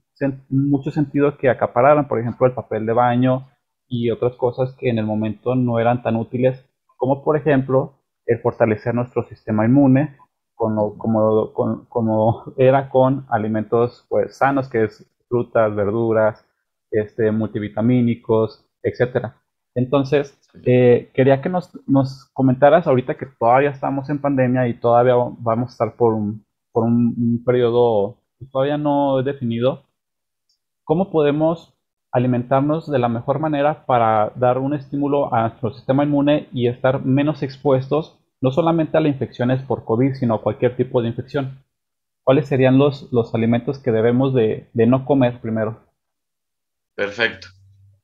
mucho 0.49 0.91
sentido 0.91 1.37
que 1.37 1.49
acapararan, 1.49 2.07
por 2.07 2.19
ejemplo, 2.19 2.47
el 2.47 2.53
papel 2.53 2.85
de 2.85 2.93
baño 2.93 3.49
y 3.89 4.09
otras 4.09 4.35
cosas 4.35 4.73
que 4.79 4.89
en 4.89 4.99
el 4.99 5.05
momento 5.05 5.55
no 5.55 5.79
eran 5.79 6.01
tan 6.01 6.15
útiles, 6.15 6.65
como 6.95 7.25
por 7.25 7.35
ejemplo 7.35 7.99
el 8.25 8.39
fortalecer 8.39 8.95
nuestro 8.95 9.27
sistema 9.27 9.65
inmune, 9.65 10.15
como, 10.57 12.53
era 12.57 12.89
con 12.89 13.25
alimentos 13.29 14.05
pues, 14.09 14.35
sanos, 14.37 14.67
que 14.67 14.85
es 14.85 15.05
frutas, 15.29 15.73
verduras, 15.75 16.43
este, 16.91 17.31
multivitamínicos, 17.31 18.65
etcétera. 18.81 19.37
Entonces, 19.75 20.37
eh, 20.65 21.11
quería 21.13 21.41
que 21.41 21.49
nos, 21.49 21.69
nos, 21.87 22.25
comentaras 22.33 22.87
ahorita 22.87 23.15
que 23.15 23.27
todavía 23.27 23.69
estamos 23.69 24.09
en 24.09 24.19
pandemia 24.19 24.67
y 24.67 24.73
todavía 24.73 25.13
vamos 25.15 25.69
a 25.69 25.71
estar 25.71 25.95
por 25.95 26.13
un, 26.13 26.43
por 26.71 26.83
un, 26.83 27.43
periodo 27.45 28.17
todavía 28.51 28.77
no 28.77 29.21
definido, 29.23 29.83
¿cómo 30.83 31.11
podemos 31.11 31.73
alimentarnos 32.11 32.89
de 32.89 32.99
la 32.99 33.09
mejor 33.09 33.39
manera 33.39 33.85
para 33.85 34.31
dar 34.35 34.57
un 34.57 34.73
estímulo 34.73 35.33
a 35.33 35.41
nuestro 35.49 35.73
sistema 35.73 36.03
inmune 36.03 36.47
y 36.51 36.67
estar 36.67 37.03
menos 37.03 37.43
expuestos 37.43 38.16
no 38.41 38.51
solamente 38.51 38.97
a 38.97 39.01
las 39.01 39.11
infecciones 39.11 39.61
por 39.63 39.85
COVID, 39.85 40.15
sino 40.15 40.35
a 40.35 40.41
cualquier 40.41 40.75
tipo 40.75 41.01
de 41.01 41.09
infección? 41.09 41.63
¿Cuáles 42.23 42.47
serían 42.47 42.77
los, 42.77 43.11
los 43.11 43.33
alimentos 43.33 43.79
que 43.79 43.91
debemos 43.91 44.33
de, 44.33 44.69
de 44.73 44.85
no 44.85 45.05
comer 45.05 45.39
primero? 45.41 45.81
Perfecto. 46.95 47.47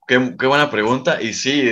Qué, 0.08 0.36
qué, 0.40 0.48
buena 0.48 0.72
pregunta. 0.72 1.22
Y 1.22 1.34
sí, 1.34 1.70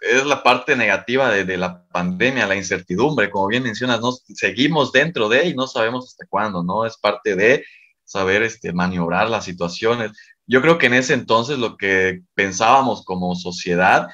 es 0.00 0.26
la 0.26 0.42
parte 0.42 0.76
negativa 0.76 1.30
de, 1.30 1.44
de, 1.44 1.56
la 1.56 1.86
pandemia, 1.88 2.46
la 2.46 2.56
incertidumbre, 2.56 3.30
como 3.30 3.48
bien 3.48 3.62
mencionas, 3.62 4.00
¿no? 4.00 4.12
seguimos 4.12 4.92
dentro 4.92 5.28
de 5.28 5.48
y 5.48 5.54
no 5.54 5.66
sabemos 5.66 6.08
hasta 6.08 6.26
cuándo, 6.28 6.62
¿no? 6.62 6.86
Es 6.86 6.96
parte 6.96 7.34
de 7.34 7.64
saber 8.04 8.42
este, 8.42 8.72
maniobrar 8.72 9.28
las 9.28 9.44
situaciones. 9.44 10.12
Yo 10.46 10.62
creo 10.62 10.78
que 10.78 10.86
en 10.86 10.94
ese 10.94 11.14
entonces 11.14 11.58
lo 11.58 11.76
que 11.76 12.22
pensábamos 12.34 13.04
como 13.04 13.34
sociedad 13.34 14.08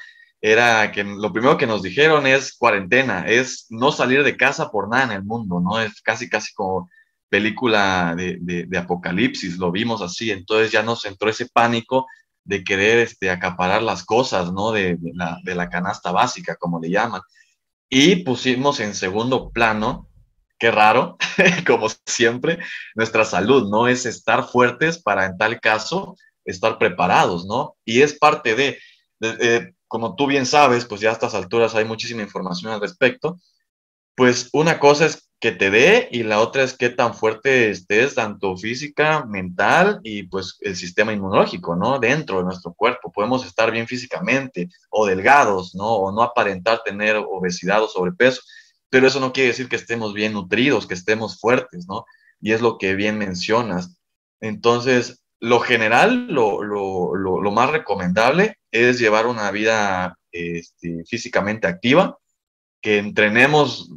era 0.47 0.91
que 0.91 1.03
lo 1.03 1.33
primero 1.33 1.57
que 1.57 1.65
nos 1.65 1.81
dijeron 1.81 2.27
es 2.27 2.55
cuarentena, 2.55 3.25
es 3.25 3.65
no 3.71 3.91
salir 3.91 4.23
de 4.23 4.37
casa 4.37 4.69
por 4.69 4.87
nada 4.87 5.05
en 5.05 5.11
el 5.13 5.23
mundo, 5.23 5.59
¿no? 5.59 5.79
Es 5.79 6.03
casi, 6.03 6.29
casi 6.29 6.53
como 6.53 6.87
película 7.29 8.13
de, 8.15 8.37
de, 8.39 8.67
de 8.67 8.77
apocalipsis, 8.77 9.57
lo 9.57 9.71
vimos 9.71 10.03
así, 10.03 10.29
entonces 10.29 10.71
ya 10.71 10.83
nos 10.83 11.03
entró 11.05 11.31
ese 11.31 11.47
pánico 11.47 12.05
de 12.43 12.63
querer 12.63 12.99
este, 12.99 13.31
acaparar 13.31 13.81
las 13.81 14.05
cosas, 14.05 14.53
¿no? 14.53 14.71
De, 14.71 14.99
la, 15.15 15.39
de 15.43 15.55
la 15.55 15.67
canasta 15.67 16.11
básica, 16.11 16.55
como 16.57 16.79
le 16.79 16.91
llaman. 16.91 17.21
Y 17.89 18.17
pusimos 18.17 18.79
en 18.79 18.93
segundo 18.93 19.49
plano, 19.49 20.07
qué 20.59 20.69
raro, 20.69 21.17
como 21.65 21.87
siempre, 22.05 22.59
nuestra 22.93 23.25
salud, 23.25 23.67
¿no? 23.71 23.87
Es 23.87 24.05
estar 24.05 24.47
fuertes 24.47 25.01
para 25.01 25.25
en 25.25 25.39
tal 25.39 25.59
caso 25.59 26.15
estar 26.45 26.77
preparados, 26.77 27.47
¿no? 27.47 27.77
Y 27.83 28.03
es 28.03 28.13
parte 28.13 28.53
de, 28.53 28.77
de 29.19 29.74
como 29.87 30.15
tú 30.15 30.27
bien 30.27 30.45
sabes, 30.45 30.85
pues 30.85 31.01
ya 31.01 31.09
a 31.09 31.13
estas 31.13 31.35
alturas 31.35 31.75
hay 31.75 31.85
muchísima 31.85 32.21
información 32.21 32.71
al 32.71 32.81
respecto, 32.81 33.39
pues 34.15 34.49
una 34.53 34.79
cosa 34.79 35.05
es 35.05 35.29
que 35.39 35.51
te 35.51 35.69
dé 35.69 36.07
y 36.11 36.23
la 36.23 36.39
otra 36.39 36.63
es 36.63 36.75
qué 36.75 36.89
tan 36.89 37.13
fuerte 37.13 37.69
estés, 37.69 38.15
tanto 38.15 38.55
física, 38.57 39.25
mental 39.25 39.99
y 40.03 40.23
pues 40.23 40.57
el 40.61 40.75
sistema 40.75 41.13
inmunológico, 41.13 41.75
¿no? 41.75 41.99
Dentro 41.99 42.39
de 42.39 42.45
nuestro 42.45 42.73
cuerpo. 42.73 43.11
Podemos 43.11 43.45
estar 43.45 43.69
bien 43.71 43.85
físicamente 43.85 44.69
o 44.89 45.05
delgados, 45.05 45.75
¿no? 45.75 45.87
O 45.87 46.11
no 46.11 46.23
aparentar 46.23 46.81
tener 46.83 47.17
obesidad 47.17 47.83
o 47.83 47.87
sobrepeso, 47.87 48.41
pero 48.89 49.07
eso 49.07 49.19
no 49.19 49.33
quiere 49.33 49.49
decir 49.49 49.67
que 49.67 49.75
estemos 49.75 50.13
bien 50.13 50.33
nutridos, 50.33 50.87
que 50.87 50.93
estemos 50.93 51.39
fuertes, 51.39 51.85
¿no? 51.87 52.05
Y 52.39 52.53
es 52.53 52.61
lo 52.61 52.77
que 52.77 52.95
bien 52.95 53.17
mencionas. 53.17 53.97
Entonces, 54.39 55.23
lo 55.39 55.59
general, 55.59 56.27
lo, 56.27 56.63
lo, 56.63 57.15
lo, 57.15 57.51
más 57.51 57.69
recomendable 57.69 58.57
es 58.75 58.99
llevar 58.99 59.27
una 59.27 59.49
vida 59.51 60.17
este, 60.31 61.03
físicamente 61.05 61.67
activa, 61.67 62.17
que 62.81 62.97
entrenemos 62.97 63.89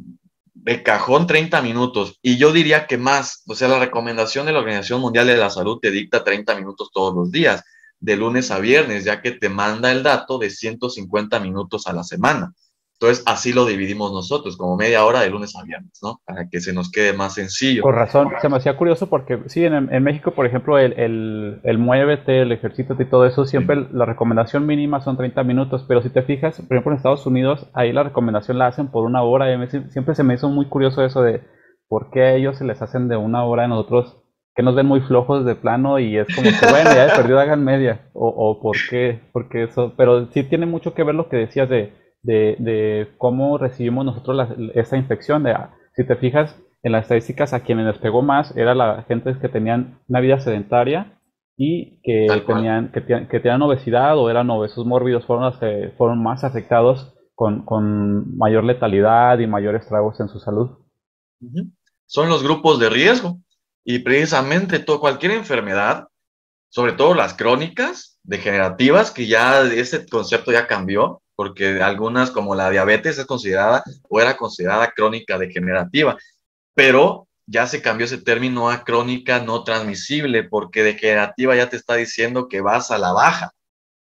de 0.53 0.83
cajón 0.83 1.27
30 1.27 1.61
minutos. 1.61 2.17
Y 2.21 2.37
yo 2.37 2.51
diría 2.51 2.87
que 2.87 2.97
más, 2.97 3.43
o 3.47 3.55
sea, 3.55 3.67
la 3.67 3.79
recomendación 3.79 4.45
de 4.45 4.53
la 4.53 4.59
Organización 4.59 5.01
Mundial 5.01 5.27
de 5.27 5.37
la 5.37 5.49
Salud 5.49 5.79
te 5.79 5.91
dicta 5.91 6.23
30 6.23 6.55
minutos 6.55 6.89
todos 6.93 7.13
los 7.13 7.31
días, 7.31 7.63
de 7.99 8.15
lunes 8.15 8.49
a 8.51 8.59
viernes, 8.59 9.03
ya 9.03 9.21
que 9.21 9.31
te 9.31 9.49
manda 9.49 9.91
el 9.91 10.03
dato 10.03 10.37
de 10.37 10.49
150 10.49 11.39
minutos 11.39 11.85
a 11.87 11.93
la 11.93 12.03
semana. 12.03 12.53
Entonces, 13.01 13.23
así 13.25 13.53
lo 13.53 13.65
dividimos 13.65 14.11
nosotros, 14.11 14.57
como 14.57 14.75
media 14.75 15.05
hora 15.05 15.21
de 15.21 15.29
lunes 15.29 15.55
a 15.55 15.63
viernes, 15.63 15.97
¿no? 16.03 16.19
Para 16.25 16.49
que 16.49 16.59
se 16.59 16.73
nos 16.73 16.91
quede 16.91 17.13
más 17.13 17.35
sencillo. 17.35 17.81
Por 17.81 17.95
razón, 17.95 18.27
se 18.41 18.49
me 18.49 18.57
hacía 18.57 18.75
curioso 18.75 19.07
porque, 19.07 19.39
sí, 19.45 19.63
en, 19.63 19.73
en 19.73 20.03
México, 20.03 20.31
por 20.31 20.45
ejemplo, 20.45 20.77
el, 20.77 20.91
el, 20.99 21.61
el, 21.63 21.77
muévete, 21.77 22.41
el 22.41 22.51
ejercicio 22.51 22.97
y 22.99 23.05
todo 23.05 23.25
eso, 23.25 23.45
siempre 23.45 23.87
la 23.93 24.03
recomendación 24.03 24.65
mínima 24.65 24.99
son 24.99 25.15
30 25.15 25.43
minutos, 25.45 25.85
pero 25.87 26.01
si 26.01 26.09
te 26.09 26.23
fijas, 26.23 26.57
por 26.57 26.75
ejemplo, 26.75 26.91
en 26.91 26.97
Estados 26.97 27.25
Unidos, 27.25 27.67
ahí 27.73 27.93
la 27.93 28.03
recomendación 28.03 28.57
la 28.57 28.67
hacen 28.67 28.89
por 28.89 29.05
una 29.05 29.23
hora, 29.23 29.49
y 29.49 29.69
siempre 29.91 30.13
se 30.13 30.23
me 30.23 30.33
hizo 30.33 30.49
muy 30.49 30.67
curioso 30.67 31.01
eso 31.05 31.21
de 31.21 31.41
por 31.87 32.11
qué 32.11 32.23
a 32.23 32.35
ellos 32.35 32.57
se 32.57 32.65
les 32.65 32.81
hacen 32.81 33.07
de 33.07 33.15
una 33.15 33.45
hora 33.45 33.63
y 33.63 33.69
nosotros 33.69 34.17
que 34.53 34.61
nos 34.61 34.75
ven 34.75 34.87
muy 34.87 34.99
flojos 34.99 35.45
de 35.45 35.55
plano 35.55 35.99
y 35.99 36.17
es 36.17 36.27
como 36.35 36.49
que, 36.49 36.65
bueno, 36.69 36.93
ya 36.93 37.05
de 37.05 37.15
perdido 37.15 37.39
hagan 37.39 37.63
media, 37.63 38.09
o, 38.11 38.27
o 38.27 38.61
por 38.61 38.75
qué, 38.89 39.21
porque 39.31 39.63
eso, 39.63 39.93
pero 39.95 40.29
sí 40.33 40.43
tiene 40.43 40.65
mucho 40.65 40.93
que 40.93 41.03
ver 41.03 41.15
lo 41.15 41.29
que 41.29 41.37
decías 41.37 41.69
de 41.69 41.93
de, 42.21 42.55
de 42.59 43.09
cómo 43.17 43.57
recibimos 43.57 44.05
nosotros 44.05 44.35
la, 44.35 44.55
esta 44.75 44.97
infección. 44.97 45.43
De, 45.43 45.55
si 45.95 46.05
te 46.05 46.15
fijas 46.15 46.55
en 46.83 46.91
las 46.91 47.03
estadísticas, 47.03 47.53
a 47.53 47.61
quienes 47.61 47.85
les 47.85 47.97
pegó 47.97 48.21
más 48.21 48.55
era 48.55 48.73
la 48.75 49.03
gente 49.03 49.37
que 49.39 49.49
tenían 49.49 49.99
una 50.07 50.19
vida 50.19 50.39
sedentaria 50.39 51.19
y 51.57 51.99
que 52.03 52.27
tenían, 52.47 52.91
que, 52.91 53.03
que, 53.03 53.39
tenían 53.39 53.61
obesidad 53.61 54.17
o 54.17 54.29
eran 54.29 54.49
obesos 54.49 54.85
mórbidos, 54.85 55.25
fueron 55.25 55.45
los 55.45 55.57
que 55.57 55.93
fueron 55.97 56.23
más 56.23 56.45
afectados 56.45 57.13
con, 57.35 57.65
con 57.65 58.37
mayor 58.37 58.63
letalidad 58.63 59.39
y 59.39 59.47
mayores 59.47 59.83
estragos 59.83 60.19
en 60.19 60.29
su 60.29 60.39
salud. 60.39 60.77
Son 62.05 62.29
los 62.29 62.43
grupos 62.43 62.79
de 62.79 62.89
riesgo 62.89 63.39
y 63.83 63.99
precisamente 63.99 64.79
todo, 64.79 64.99
cualquier 64.99 65.33
enfermedad, 65.33 66.07
sobre 66.69 66.93
todo 66.93 67.13
las 67.13 67.33
crónicas, 67.33 68.19
degenerativas, 68.23 69.11
que 69.11 69.27
ya 69.27 69.61
ese 69.63 70.07
concepto 70.07 70.51
ya 70.51 70.67
cambió, 70.67 71.21
porque 71.39 71.81
algunas 71.81 72.31
como 72.31 72.53
la 72.53 72.69
diabetes 72.69 73.17
es 73.17 73.25
considerada 73.25 73.81
o 74.09 74.19
era 74.19 74.35
considerada 74.35 74.91
crónica 74.91 75.37
degenerativa, 75.37 76.17
pero 76.73 77.29
ya 77.45 77.65
se 77.65 77.81
cambió 77.81 78.07
ese 78.07 78.17
término 78.17 78.69
a 78.69 78.83
crónica 78.83 79.39
no 79.39 79.63
transmisible, 79.63 80.43
porque 80.43 80.83
degenerativa 80.83 81.55
ya 81.55 81.69
te 81.69 81.77
está 81.77 81.95
diciendo 81.95 82.49
que 82.49 82.59
vas 82.59 82.91
a 82.91 82.97
la 82.97 83.13
baja 83.13 83.53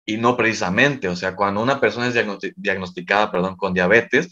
y 0.05 0.17
no 0.17 0.37
precisamente, 0.37 1.07
o 1.07 1.15
sea, 1.15 1.37
cuando 1.37 1.63
una 1.63 1.79
persona 1.79 2.09
es 2.09 2.15
diagnosticada, 2.57 3.31
perdón, 3.31 3.55
con 3.55 3.75
diabetes, 3.75 4.29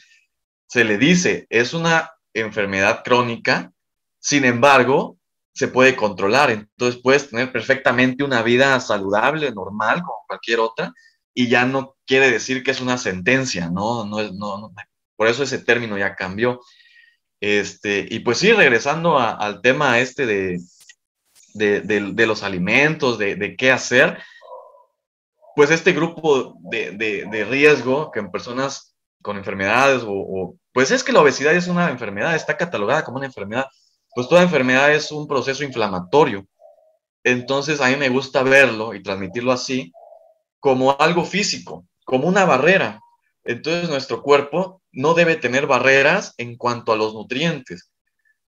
se 0.66 0.82
le 0.82 0.98
dice, 0.98 1.46
es 1.50 1.74
una 1.74 2.10
enfermedad 2.34 3.04
crónica, 3.04 3.70
sin 4.18 4.44
embargo, 4.44 5.18
se 5.52 5.68
puede 5.68 5.94
controlar, 5.94 6.50
entonces 6.50 7.00
puedes 7.00 7.30
tener 7.30 7.52
perfectamente 7.52 8.24
una 8.24 8.42
vida 8.42 8.80
saludable, 8.80 9.52
normal, 9.52 10.02
como 10.02 10.24
cualquier 10.26 10.58
otra, 10.58 10.92
y 11.32 11.48
ya 11.48 11.64
no 11.64 11.94
quiere 12.08 12.30
decir 12.30 12.64
que 12.64 12.72
es 12.72 12.80
una 12.80 12.98
sentencia, 12.98 13.70
¿no? 13.70 14.04
no, 14.04 14.20
no, 14.32 14.58
no 14.58 14.74
por 15.18 15.26
eso 15.26 15.42
ese 15.42 15.58
término 15.58 15.98
ya 15.98 16.14
cambió. 16.14 16.60
Este, 17.40 18.06
y 18.08 18.20
pues 18.20 18.38
sí, 18.38 18.52
regresando 18.52 19.18
al 19.18 19.60
tema 19.62 19.98
este 19.98 20.26
de, 20.26 20.60
de, 21.54 21.80
de, 21.80 22.26
los 22.26 22.44
alimentos, 22.44 23.18
de, 23.18 23.56
qué 23.58 23.72
hacer, 23.72 24.18
pues 25.56 25.72
este 25.72 25.92
grupo 25.92 26.56
de, 26.70 27.46
riesgo 27.50 28.12
que 28.12 28.20
en 28.20 28.30
personas 28.30 28.94
con 29.20 29.36
enfermedades 29.36 30.04
o, 30.06 30.54
pues 30.72 30.92
es 30.92 31.02
que 31.02 31.12
la 31.12 31.20
obesidad 31.20 31.52
es 31.54 31.66
una 31.66 31.90
enfermedad, 31.90 32.36
está 32.36 32.56
catalogada 32.56 33.04
como 33.04 33.16
una 33.16 33.26
enfermedad, 33.26 33.66
pues 34.14 34.28
toda 34.28 34.42
enfermedad 34.42 34.92
es 34.92 35.10
un 35.10 35.26
proceso 35.26 35.64
inflamatorio. 35.64 36.46
Entonces 37.24 37.80
a 37.80 37.88
mí 37.88 37.96
me 37.96 38.08
gusta 38.08 38.44
verlo 38.44 38.94
y 38.94 39.02
transmitirlo 39.02 39.50
así, 39.50 39.92
como 40.60 40.96
algo 41.00 41.24
físico, 41.24 41.87
como 42.08 42.26
una 42.26 42.46
barrera. 42.46 43.02
Entonces 43.44 43.90
nuestro 43.90 44.22
cuerpo 44.22 44.80
no 44.92 45.12
debe 45.12 45.36
tener 45.36 45.66
barreras 45.66 46.32
en 46.38 46.56
cuanto 46.56 46.92
a 46.92 46.96
los 46.96 47.12
nutrientes. 47.12 47.90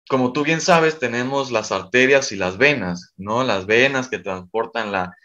Como 0.07 0.33
tú 0.33 0.43
bien 0.43 0.61
sabes, 0.61 0.99
tenemos 0.99 1.49
las 1.49 1.71
arterias 1.71 2.31
y 2.31 2.35
las 2.35 2.59
venas, 2.59 3.11
¿no? 3.17 3.43
Las 3.43 3.65
venas 3.65 4.07
que 4.07 4.19
transportan 4.19 4.91
la, 4.91 5.15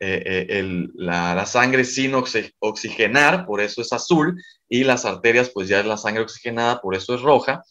eh, 0.00 0.46
eh, 0.48 0.88
la, 0.94 1.44
sangre 1.44 1.84
sin 1.84 2.14
oxigenar, 2.14 3.44
por 3.44 3.60
eso 3.60 3.82
es 3.82 3.92
azul, 3.92 4.42
y 4.66 4.84
las 4.84 5.04
arterias, 5.04 5.50
pues 5.52 5.68
ya 5.68 5.80
es 5.80 5.86
la 5.86 5.98
sangre 5.98 6.22
oxigenada, 6.22 6.80
por 6.80 6.94
eso 6.94 7.14
es 7.14 7.20
roja. 7.20 7.62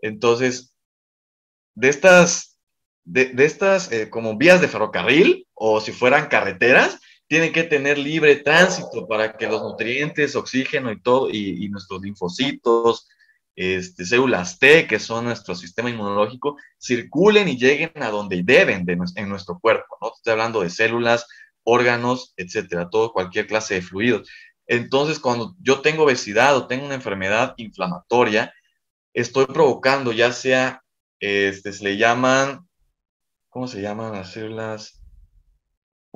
Entonces, 0.00 0.72
de 1.74 1.90
estas, 1.90 2.56
de, 3.04 3.34
estas 3.36 3.92
eh, 3.92 4.08
como 4.08 4.38
vías 4.38 4.62
de 4.62 4.68
ferrocarril, 4.68 5.46
o 5.52 5.78
si 5.82 5.92
fueran 5.92 6.28
carreteras, 6.28 6.98
tienen 7.28 7.52
que 7.52 7.64
tener 7.64 7.98
libre 7.98 8.36
tránsito 8.36 9.06
para 9.06 9.36
que 9.36 9.46
los 9.46 9.62
nutrientes, 9.62 10.34
oxígeno 10.34 10.90
y 10.90 11.00
todo, 11.00 11.28
y, 11.30 11.68
nuestros 11.68 12.00
linfocitos, 12.00 13.06
este, 13.54 14.06
células 14.06 14.58
T, 14.58 14.86
que 14.86 14.98
son 14.98 15.26
nuestro 15.26 15.54
sistema 15.54 15.90
inmunológico, 15.90 16.56
circulen 16.80 17.48
y 17.48 17.58
lleguen 17.58 17.92
a 17.96 18.08
donde 18.08 18.42
deben 18.42 18.86
de, 18.86 18.98
en 19.16 19.28
nuestro 19.28 19.58
cuerpo. 19.60 19.98
¿no? 20.00 20.12
Estoy 20.14 20.32
hablando 20.32 20.62
de 20.62 20.70
células, 20.70 21.26
órganos, 21.64 22.32
etcétera, 22.36 22.88
todo, 22.88 23.12
cualquier 23.12 23.46
clase 23.46 23.74
de 23.74 23.82
fluidos. 23.82 24.28
Entonces, 24.66 25.18
cuando 25.18 25.54
yo 25.60 25.80
tengo 25.80 26.04
obesidad 26.04 26.56
o 26.56 26.66
tengo 26.66 26.86
una 26.86 26.94
enfermedad 26.94 27.54
inflamatoria, 27.58 28.54
estoy 29.12 29.46
provocando 29.46 30.12
ya 30.12 30.32
sea, 30.32 30.82
este, 31.20 31.72
se 31.72 31.84
le 31.84 31.98
llaman, 31.98 32.66
¿cómo 33.50 33.66
se 33.66 33.82
llaman 33.82 34.12
las 34.12 34.32
células? 34.32 34.97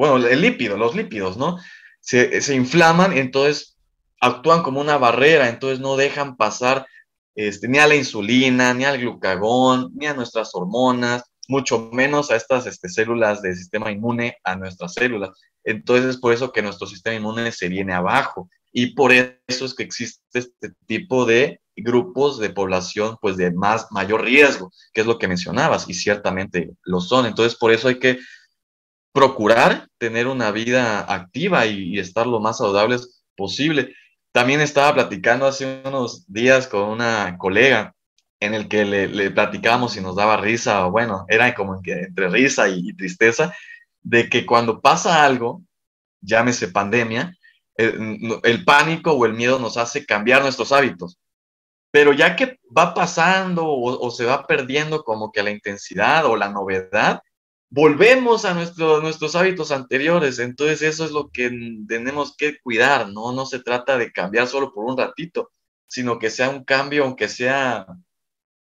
Bueno, 0.03 0.27
el 0.27 0.41
lípido, 0.41 0.77
los 0.77 0.97
lípidos, 0.97 1.37
¿no? 1.37 1.59
Se, 2.01 2.41
se 2.41 2.57
inflaman, 2.57 3.17
entonces 3.17 3.79
actúan 4.21 4.65
como 4.65 4.81
una 4.81 4.99
barrera, 4.99 5.49
entonces 5.49 5.79
no 5.79 5.95
dejan 5.95 6.37
pasar 6.37 6.89
este, 7.37 7.69
ni 7.69 7.79
a 7.79 7.87
la 7.87 7.95
insulina, 7.95 8.75
ni 8.75 8.85
al 8.85 8.99
glucagón, 8.99 9.93
ni 9.95 10.07
a 10.07 10.15
nuestras 10.15 10.57
hormonas, 10.57 11.23
mucho 11.47 11.89
menos 11.93 12.33
a 12.33 12.37
estas 12.37 12.67
este, 12.67 12.89
células 12.89 13.43
del 13.43 13.55
sistema 13.55 13.93
inmune, 13.93 14.39
a 14.43 14.57
nuestras 14.57 14.95
células. 14.95 15.31
Entonces 15.63 16.11
es 16.11 16.17
por 16.17 16.33
eso 16.33 16.51
que 16.51 16.63
nuestro 16.63 16.89
sistema 16.89 17.15
inmune 17.15 17.53
se 17.53 17.69
viene 17.69 17.93
abajo 17.93 18.51
y 18.73 18.97
por 18.97 19.13
eso 19.13 19.37
es 19.65 19.73
que 19.73 19.85
existe 19.85 20.21
este 20.37 20.73
tipo 20.87 21.27
de 21.27 21.61
grupos 21.77 22.41
de 22.41 22.51
población 22.51 23.19
pues 23.21 23.37
de 23.37 23.53
más 23.53 23.87
mayor 23.93 24.25
riesgo, 24.25 24.73
que 24.93 25.03
es 25.03 25.07
lo 25.07 25.21
que 25.21 25.29
mencionabas 25.29 25.89
y 25.89 25.95
ciertamente 25.95 26.73
lo 26.83 27.01
son. 27.01 27.27
Entonces 27.27 27.57
por 27.57 27.71
eso 27.71 27.87
hay 27.87 28.01
que 28.01 28.19
procurar 29.13 29.89
tener 29.99 30.27
una 30.27 30.51
vida 30.51 31.01
activa 31.01 31.67
y, 31.67 31.99
estar 31.99 32.27
lo 32.27 32.41
más 32.41 32.59
saludables 32.59 33.23
posible. 33.37 33.95
También 34.33 34.61
estaba 34.61 34.95
platicando 34.95 35.47
hace 35.47 35.83
unos 35.85 36.25
días 36.33 36.67
con 36.67 36.89
una 36.89 37.37
colega 37.39 37.95
en 38.41 38.55
el 38.55 38.69
que 38.69 38.85
le, 38.85 39.09
le 39.09 39.31
platicábamos 39.31 39.97
y 39.97 40.01
nos 40.01 40.17
daba 40.17 40.37
risa, 40.37 40.87
o 40.87 40.91
bueno, 40.91 41.27
era 41.29 41.55
como 41.55 41.81
entre 41.85 42.29
risa 42.29 42.69
y, 42.69 42.93
tristeza, 42.95 43.55
de 44.03 44.29
que 44.29 44.45
cuando 44.45 44.81
pasa 44.81 45.25
algo, 45.25 45.63
llámese 46.21 46.69
pandemia, 46.69 47.37
el, 47.77 48.65
pánico 48.65 49.13
o 49.13 49.27
el 49.27 49.35
miedo 49.35 49.59
nos 49.59 49.77
hace 49.77 50.05
cambiar 50.05 50.43
nuestros 50.43 50.73
hábitos. 50.73 51.19
Pero 51.91 52.13
ya 52.13 52.37
que 52.37 52.59
va 52.77 52.95
pasando 52.95 53.67
o, 53.67 54.11
se 54.11 54.25
va 54.25 54.47
perdiendo 54.47 55.05
como 55.05 55.31
que 55.31 55.43
la 55.43 55.51
intensidad 55.51 56.25
o 56.27 56.37
la 56.37 56.49
novedad, 56.49 57.23
volvemos 57.73 58.45
a 58.45 58.53
nuestros 58.53 59.35
hábitos 59.35 59.73
anteriores. 59.73 60.39
Entonces 60.39 60.83
eso 60.83 61.07
es 61.07 61.11
lo 61.11 61.31
que 61.31 61.51
tenemos 61.89 62.37
que 62.37 62.61
cuidar, 62.61 63.09
¿no? 63.09 63.33
No 63.33 63.47
se 63.47 63.61
trata 63.61 63.97
de 63.97 64.13
cambiar 64.13 64.47
solo 64.47 64.73
por 64.75 64.85
un 64.85 64.99
ratito, 64.99 65.53
sino 65.87 66.19
que 66.19 66.29
sea 66.31 66.51
un 66.51 66.65
cambio, 66.65 67.05
aunque 67.05 67.29
sea 67.29 67.87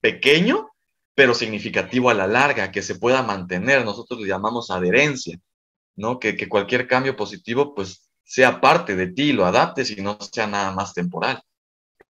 pequeño, 0.00 0.70
pero 1.14 1.34
significativo 1.34 2.08
a 2.08 2.14
la 2.14 2.28
larga, 2.28 2.70
que 2.70 2.82
se 2.82 2.94
pueda 2.94 3.22
mantener. 3.22 3.84
Nosotros 3.84 4.20
le 4.20 4.28
llamamos 4.28 4.70
adherencia, 4.70 5.40
¿no? 5.96 6.20
Que, 6.20 6.36
que 6.36 6.48
cualquier 6.48 6.86
cambio 6.86 7.16
positivo, 7.16 7.74
pues, 7.74 8.08
sea 8.22 8.60
parte 8.60 8.94
de 8.96 9.08
ti, 9.08 9.32
lo 9.32 9.44
adaptes 9.44 9.90
y 9.90 10.02
no 10.02 10.18
sea 10.20 10.46
nada 10.46 10.72
más 10.72 10.94
temporal. 10.94 11.42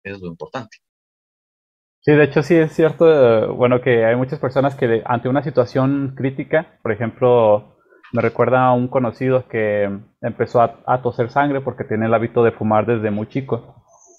Es 0.03 0.19
lo 0.21 0.29
importante. 0.29 0.79
Sí, 2.02 2.12
de 2.12 2.25
hecho 2.25 2.42
sí 2.42 2.54
es 2.54 2.73
cierto, 2.73 3.54
bueno, 3.54 3.83
que 3.83 4.07
hay 4.07 4.16
muchas 4.16 4.38
personas 4.38 4.75
que 4.75 5.02
ante 5.04 5.28
una 5.28 5.42
situación 5.42 6.14
crítica, 6.16 6.78
por 6.83 6.92
ejemplo, 6.92 7.76
me 8.12 8.23
recuerda 8.23 8.64
a 8.66 8.73
un 8.73 8.88
conocido 8.88 9.47
que 9.49 9.88
empezó 10.23 10.62
a, 10.62 11.02
toser 11.02 11.30
sangre 11.30 11.61
porque 11.61 11.85
tiene 11.85 12.07
el 12.07 12.14
hábito 12.14 12.42
de 12.42 12.52
fumar 12.52 12.87
desde 12.87 13.11
muy 13.11 13.28
chico. 13.28 13.75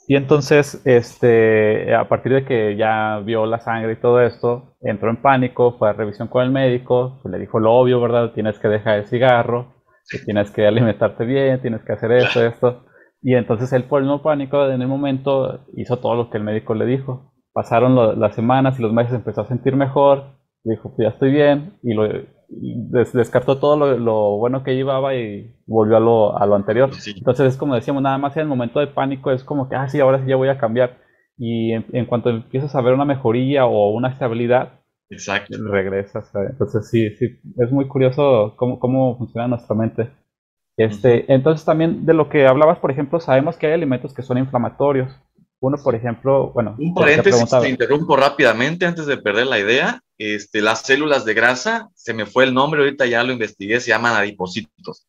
Y 0.08 0.16
entonces, 0.16 0.82
este, 0.86 1.96
a 1.96 2.08
partir 2.08 2.34
de 2.34 2.46
que 2.46 2.76
ya 2.76 3.20
vio 3.26 3.46
la 3.48 3.60
sangre 3.60 3.94
y 3.94 4.02
todo 4.02 4.22
esto, 4.22 4.76
entró 4.82 5.10
en 5.10 5.22
pánico, 5.22 5.78
fue 5.78 5.90
a 5.90 5.94
revisión 5.94 6.28
con 6.28 6.44
el 6.44 6.52
médico, 6.52 7.20
pues 7.24 7.32
le 7.32 7.40
dijo 7.40 7.60
lo 7.60 7.74
obvio, 7.74 8.00
¿verdad? 8.00 8.32
Tienes 8.34 8.60
que 8.60 8.68
dejar 8.68 9.00
el 9.00 9.08
cigarro, 9.08 9.74
tienes 10.26 10.52
que 10.52 10.68
alimentarte 10.68 11.26
bien, 11.26 11.62
tienes 11.62 11.82
que 11.84 11.94
hacer 11.94 12.12
esto, 12.12 12.46
esto. 12.46 12.86
Y 13.24 13.36
entonces 13.36 13.72
él 13.74 13.86
por 13.86 14.02
el 14.02 14.08
mismo 14.08 14.22
pánico 14.22 14.70
en 14.70 14.82
el 14.82 14.88
momento 14.88 15.66
hizo 15.76 15.98
todo 15.98 16.16
lo 16.16 16.30
que 16.30 16.38
el 16.38 16.44
médico 16.44 16.74
le 16.76 16.86
dijo. 16.86 17.31
Pasaron 17.54 18.20
las 18.20 18.36
semanas 18.36 18.80
y 18.80 18.82
los 18.82 18.94
meses 18.94 19.14
empezó 19.14 19.42
a 19.42 19.48
sentir 19.48 19.76
mejor, 19.76 20.24
dijo, 20.64 20.96
pues 20.96 21.08
ya 21.08 21.14
estoy 21.14 21.32
bien, 21.32 21.74
y 21.84 21.94
lo, 21.94 22.08
descartó 23.14 23.58
todo 23.58 23.98
lo, 23.98 24.38
bueno 24.38 24.64
que 24.64 24.76
llevaba 24.76 25.16
y 25.16 25.56
volvió 25.66 25.98
a 25.98 26.00
lo, 26.00 26.38
a 26.38 26.46
lo 26.46 26.56
anterior. 26.56 26.90
Entonces 27.16 27.54
es 27.54 27.58
como 27.58 27.76
decíamos, 27.76 28.04
nada 28.04 28.18
más 28.18 28.36
en 28.36 28.44
el 28.44 28.48
momento 28.48 28.80
de 28.80 28.88
pánico 28.88 29.32
es 29.32 29.44
como 29.44 29.70
que, 29.70 29.76
ah, 29.76 29.88
sí, 29.88 30.00
ahora 30.00 30.20
sí 30.20 30.30
ya 30.30 30.36
voy 30.36 30.50
a 30.50 30.58
cambiar. 30.58 30.98
Y 31.38 31.72
en, 31.74 32.06
cuanto 32.06 32.30
empiezas 32.30 32.76
a 32.76 32.82
ver 32.82 32.94
una 32.94 33.06
mejoría 33.06 33.66
o 33.66 33.92
una 33.92 34.10
estabilidad, 34.10 34.82
Exacto. 35.10 35.58
regresas. 35.70 36.32
Entonces 36.36 36.90
sí, 36.90 37.10
sí, 37.18 37.40
es 37.58 37.72
muy 37.72 37.88
curioso 37.88 38.54
cómo, 38.58 38.80
cómo 38.80 39.18
funciona 39.18 39.48
nuestra 39.48 39.76
mente. 39.76 40.12
Este, 40.78 41.32
Entonces 41.34 41.66
también 41.66 42.06
de 42.06 42.14
lo 42.14 42.30
que 42.30 42.48
hablabas, 42.48 42.80
por 42.80 42.92
ejemplo, 42.92 43.20
sabemos 43.20 43.58
que 43.58 43.68
hay 43.68 43.74
alimentos 43.74 44.14
que 44.14 44.22
son 44.22 44.38
inflamatorios. 44.38 45.12
Uno, 45.62 45.78
por 45.78 45.94
ejemplo, 45.94 46.52
bueno. 46.54 46.76
Un 46.80 46.96
paréntesis, 46.96 47.48
te 47.48 47.70
interrumpo 47.70 48.18
rápidamente 48.18 48.88
antes 48.88 49.06
de 49.06 49.18
perder 49.18 49.46
la 49.46 49.60
idea. 49.60 50.02
Este, 50.18 50.60
las 50.60 50.82
células 50.82 51.24
de 51.24 51.36
grasa, 51.36 51.90
se 51.94 52.16
me 52.16 52.26
fue 52.26 52.46
el 52.46 52.54
nombre, 52.54 52.82
ahorita 52.82 53.06
ya 53.06 53.24
lo 53.24 53.32
investigué, 53.32 53.80
se 53.80 53.90
llaman 53.90 54.16
adipocitos. 54.16 55.08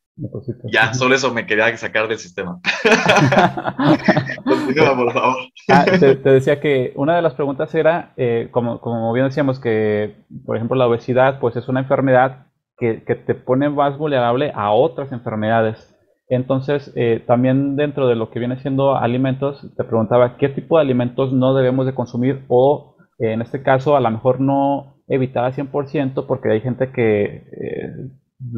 Ya, 0.71 0.93
solo 0.93 1.15
eso 1.15 1.33
me 1.33 1.47
quería 1.47 1.75
sacar 1.79 2.07
del 2.07 2.19
sistema. 2.19 2.61
Continúa, 4.45 4.95
por 4.95 5.13
favor. 5.15 5.37
Ah, 5.69 5.87
te, 5.87 6.17
decía 6.17 6.61
que 6.61 6.93
una 6.97 7.17
de 7.17 7.23
las 7.23 7.33
preguntas 7.33 7.75
era, 7.75 8.13
eh, 8.19 8.49
como, 8.51 8.79
como 8.83 9.11
bien 9.15 9.29
decíamos, 9.29 9.59
que, 9.59 10.17
por 10.45 10.57
ejemplo, 10.57 10.77
la 10.77 10.87
obesidad, 10.87 11.41
pues 11.41 11.57
es 11.57 11.67
una 11.69 11.81
enfermedad 11.81 12.47
que, 12.77 13.03
que 13.05 13.15
te 13.15 13.35
pone 13.35 13.71
más 13.71 13.97
vulnerable 13.97 14.53
a 14.55 14.71
otras 14.71 15.13
enfermedades. 15.13 15.92
Entonces, 16.33 16.91
eh, 16.97 17.23
también 17.27 17.77
dentro 17.77 18.09
de 18.09 18.17
lo 18.17 18.31
que 18.31 18.39
viene 18.39 18.57
siendo 18.57 18.97
alimentos, 18.97 19.71
te 19.77 19.85
preguntaba 19.85 20.39
qué 20.39 20.49
tipo 20.49 20.79
de 20.79 20.83
alimentos 20.83 21.31
no 21.31 21.53
debemos 21.53 21.85
de 21.85 21.95
consumir 21.95 22.47
o, 22.49 22.97
eh, 23.19 23.33
en 23.33 23.43
este 23.43 23.63
caso, 23.63 23.97
a 23.97 24.01
lo 24.01 24.11
mejor 24.11 24.41
no 24.41 24.95
evitar 25.09 25.45
al 25.45 25.53
100% 25.53 26.25
porque 26.27 26.51
hay 26.51 26.63
gente 26.63 26.91
que 26.91 27.25
eh, 27.25 27.93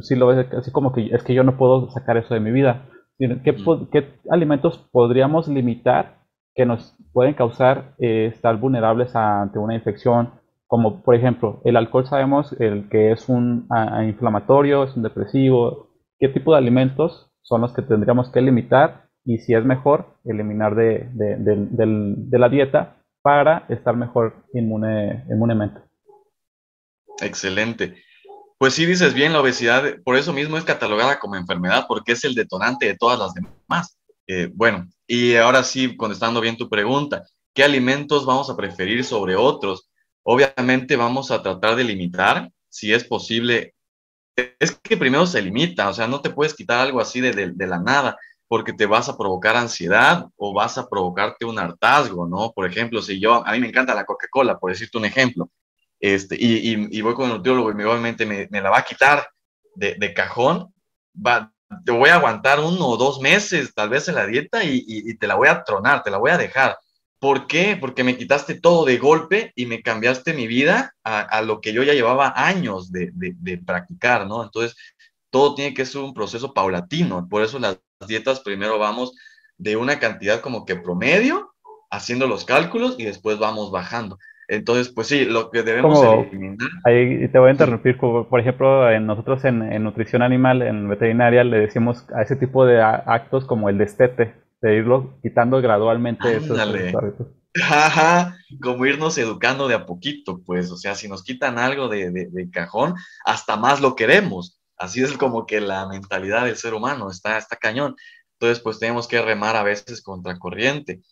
sí 0.02 0.14
lo 0.14 0.28
ve 0.28 0.46
así 0.56 0.70
como 0.70 0.92
que 0.92 1.06
es 1.06 1.24
que 1.24 1.34
yo 1.34 1.42
no 1.42 1.56
puedo 1.56 1.90
sacar 1.90 2.16
eso 2.16 2.32
de 2.32 2.38
mi 2.38 2.52
vida. 2.52 2.86
¿Qué, 3.18 3.52
mm. 3.52 3.88
qué 3.90 4.20
alimentos 4.30 4.78
podríamos 4.92 5.48
limitar 5.48 6.18
que 6.54 6.66
nos 6.66 6.96
pueden 7.12 7.34
causar 7.34 7.94
estar 7.98 8.56
vulnerables 8.56 9.16
ante 9.16 9.58
una 9.58 9.74
infección? 9.74 10.30
Como 10.68 11.02
por 11.02 11.16
ejemplo, 11.16 11.60
el 11.64 11.76
alcohol 11.76 12.06
sabemos 12.06 12.52
el 12.60 12.88
que 12.88 13.10
es 13.10 13.28
un 13.28 13.66
inflamatorio, 14.06 14.84
es 14.84 14.96
un 14.96 15.02
depresivo. 15.02 15.88
¿Qué 16.20 16.28
tipo 16.28 16.52
de 16.52 16.58
alimentos 16.58 17.33
son 17.44 17.60
los 17.60 17.72
que 17.72 17.82
tendríamos 17.82 18.30
que 18.30 18.40
limitar 18.40 19.08
y 19.24 19.38
si 19.38 19.54
es 19.54 19.64
mejor, 19.64 20.18
eliminar 20.24 20.74
de, 20.74 21.08
de, 21.14 22.38
la 22.38 22.48
dieta 22.48 22.96
para 23.22 23.64
estar 23.68 23.96
mejor 23.96 24.44
inmune, 24.52 25.24
inmunemente. 25.30 25.80
Excelente. 27.20 28.02
Pues 28.58 28.74
sí 28.74 28.86
dices 28.86 29.14
bien, 29.14 29.32
la 29.32 29.40
obesidad, 29.40 29.82
por 30.04 30.16
eso 30.16 30.32
mismo 30.32 30.58
es 30.58 30.64
catalogada 30.64 31.18
como 31.18 31.36
enfermedad, 31.36 31.86
porque 31.88 32.12
es 32.12 32.24
el 32.24 32.34
detonante 32.34 32.86
de 32.86 32.96
todas 32.96 33.18
las 33.18 33.32
demás. 33.34 33.98
Eh, 34.26 34.50
bueno, 34.54 34.88
y 35.06 35.36
ahora 35.36 35.62
sí, 35.62 35.96
contestando 35.96 36.40
bien 36.40 36.56
tu 36.56 36.68
pregunta, 36.68 37.26
¿qué 37.54 37.64
alimentos 37.64 38.26
vamos 38.26 38.50
a 38.50 38.56
preferir 38.56 39.04
sobre 39.04 39.36
otros? 39.36 39.90
Obviamente 40.22 40.96
vamos 40.96 41.30
a 41.30 41.42
tratar 41.42 41.76
de 41.76 41.84
limitar, 41.84 42.50
si 42.68 42.92
es 42.92 43.04
posible, 43.04 43.73
es 44.36 44.72
que 44.72 44.96
primero 44.96 45.26
se 45.26 45.42
limita, 45.42 45.88
o 45.88 45.94
sea, 45.94 46.06
no 46.06 46.20
te 46.20 46.30
puedes 46.30 46.54
quitar 46.54 46.80
algo 46.80 47.00
así 47.00 47.20
de, 47.20 47.52
la 47.56 47.78
nada, 47.78 48.16
porque 48.48 48.72
te 48.72 48.86
vas 48.86 49.08
a 49.08 49.16
provocar 49.16 49.56
ansiedad 49.56 50.26
o 50.36 50.52
vas 50.52 50.76
a 50.78 50.88
provocarte 50.88 51.44
un 51.44 51.58
hartazgo, 51.58 52.26
¿no? 52.26 52.52
Por 52.52 52.66
ejemplo, 52.66 53.00
si 53.00 53.20
yo, 53.20 53.46
a 53.46 53.52
mí 53.52 53.60
me 53.60 53.68
encanta 53.68 53.94
la 53.94 54.04
Coca-Cola, 54.04 54.58
por 54.58 54.70
decirte 54.70 54.98
un 54.98 55.04
ejemplo, 55.04 55.50
este, 56.00 56.36
y, 56.38 57.00
voy 57.00 57.14
con 57.14 57.30
el 57.30 57.36
nutriólogo 57.36 57.70
y 57.70 57.84
obviamente 57.84 58.26
me, 58.26 58.60
la 58.60 58.70
va 58.70 58.78
a 58.78 58.84
quitar 58.84 59.26
de, 59.74 60.14
cajón, 60.14 60.72
va, 61.14 61.50
te 61.84 61.92
voy 61.92 62.10
a 62.10 62.16
aguantar 62.16 62.60
uno 62.60 62.86
o 62.86 62.96
dos 62.96 63.20
meses 63.20 63.72
tal 63.74 63.88
vez 63.88 64.08
en 64.08 64.16
la 64.16 64.26
dieta 64.26 64.64
y, 64.64 64.84
y 64.86 65.16
te 65.16 65.26
la 65.26 65.34
voy 65.34 65.48
a 65.48 65.62
tronar, 65.64 66.02
te 66.02 66.10
la 66.10 66.18
voy 66.18 66.30
a 66.30 66.38
dejar. 66.38 66.76
¿Por 67.24 67.46
qué? 67.46 67.78
Porque 67.80 68.04
me 68.04 68.18
quitaste 68.18 68.60
todo 68.60 68.84
de 68.84 68.98
golpe 68.98 69.54
y 69.56 69.64
me 69.64 69.80
cambiaste 69.80 70.34
mi 70.34 70.46
vida 70.46 70.92
a, 71.02 71.40
lo 71.40 71.62
que 71.62 71.72
yo 71.72 71.82
ya 71.82 71.94
llevaba 71.94 72.34
años 72.36 72.92
de, 72.92 73.62
practicar, 73.64 74.26
¿no? 74.26 74.44
Entonces, 74.44 74.76
todo 75.30 75.54
tiene 75.54 75.72
que 75.72 75.86
ser 75.86 76.02
un 76.02 76.12
proceso 76.12 76.52
paulatino. 76.52 77.26
Por 77.26 77.42
eso 77.42 77.58
las 77.58 77.80
dietas 78.06 78.40
primero 78.40 78.78
vamos 78.78 79.14
de 79.56 79.74
una 79.78 79.98
cantidad 79.98 80.42
como 80.42 80.66
que 80.66 80.76
promedio, 80.76 81.54
haciendo 81.90 82.26
los 82.26 82.44
cálculos 82.44 82.96
y 82.98 83.04
después 83.04 83.38
vamos 83.38 83.70
bajando. 83.70 84.18
Entonces, 84.46 84.92
pues 84.92 85.06
sí, 85.06 85.24
lo 85.24 85.50
que 85.50 85.62
debemos 85.62 86.04
eliminar. 86.04 86.58
Ahí 86.84 87.26
te 87.28 87.38
voy 87.38 87.48
a 87.48 87.52
interrumpir. 87.52 87.96
Por 87.96 88.38
ejemplo, 88.38 88.90
en 88.90 89.06
nosotros 89.06 89.46
en, 89.46 89.62
en, 89.62 89.82
nutrición 89.82 90.20
animal, 90.20 90.60
en 90.60 90.86
veterinaria, 90.90 91.42
le 91.42 91.60
decimos 91.60 92.04
a 92.14 92.20
ese 92.20 92.36
tipo 92.36 92.66
de 92.66 92.82
actos 92.82 93.46
como 93.46 93.70
el 93.70 93.78
destete 93.78 94.43
de 94.64 94.76
irlo 94.78 95.18
quitando 95.22 95.60
gradualmente 95.60 96.36
esos, 96.36 96.58
Ajá, 97.62 98.36
como 98.60 98.84
irnos 98.84 99.16
educando 99.16 99.68
de 99.68 99.74
a 99.74 99.86
poquito, 99.86 100.42
pues, 100.44 100.72
o 100.72 100.76
sea, 100.76 100.96
si 100.96 101.06
nos 101.06 101.22
quitan 101.22 101.56
algo 101.56 101.86
de, 101.86 102.10
de, 102.10 102.50
cajón, 102.50 102.94
hasta 103.24 103.56
más 103.56 103.80
lo 103.80 103.94
queremos. 103.94 104.58
Así 104.76 105.02
es 105.04 105.12
como 105.12 105.46
que 105.46 105.60
la 105.60 105.86
mentalidad 105.86 106.46
del 106.46 106.56
ser 106.56 106.74
humano 106.74 107.10
está, 107.10 107.38
está 107.38 107.54
cañón. 107.54 107.94
Entonces, 108.32 108.60
pues 108.60 108.80
tenemos 108.80 109.06
que 109.06 109.22
remar 109.22 109.54
a 109.54 109.62
veces 109.62 110.02
contra 110.02 110.36
corriente. 110.36 111.02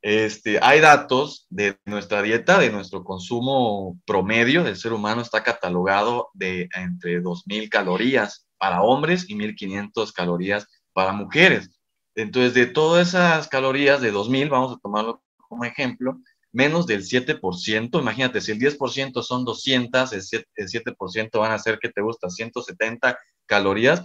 Este, 0.00 0.60
hay 0.62 0.78
datos 0.78 1.46
de 1.50 1.76
nuestra 1.84 2.22
dieta, 2.22 2.60
de 2.60 2.70
nuestro 2.70 3.02
consumo 3.02 3.98
promedio 4.06 4.62
del 4.62 4.76
ser 4.76 4.92
humano, 4.92 5.22
está 5.22 5.42
catalogado 5.42 6.28
de 6.32 6.68
entre 6.76 7.20
2.000 7.20 7.68
calorías 7.68 8.46
para 8.56 8.82
hombres 8.82 9.28
y 9.28 9.34
1.500 9.34 10.12
calorías 10.12 10.68
para 10.92 11.12
mujeres. 11.12 11.77
Entonces, 12.18 12.52
de 12.52 12.66
todas 12.66 13.08
esas 13.10 13.46
calorías 13.46 14.00
de 14.00 14.10
2000, 14.10 14.50
vamos 14.50 14.76
a 14.76 14.80
tomarlo 14.80 15.22
como 15.36 15.64
ejemplo, 15.64 16.18
menos 16.50 16.84
del 16.88 17.04
7%, 17.04 18.00
imagínate, 18.00 18.40
si 18.40 18.50
el 18.50 18.58
10% 18.58 19.22
son 19.22 19.44
200, 19.44 20.12
el 20.12 20.22
7%, 20.22 21.38
van 21.38 21.52
a 21.52 21.58
ser, 21.60 21.78
¿qué 21.80 21.88
te 21.90 22.00
gusta? 22.02 22.28
170 22.28 23.16
calorías, 23.46 24.02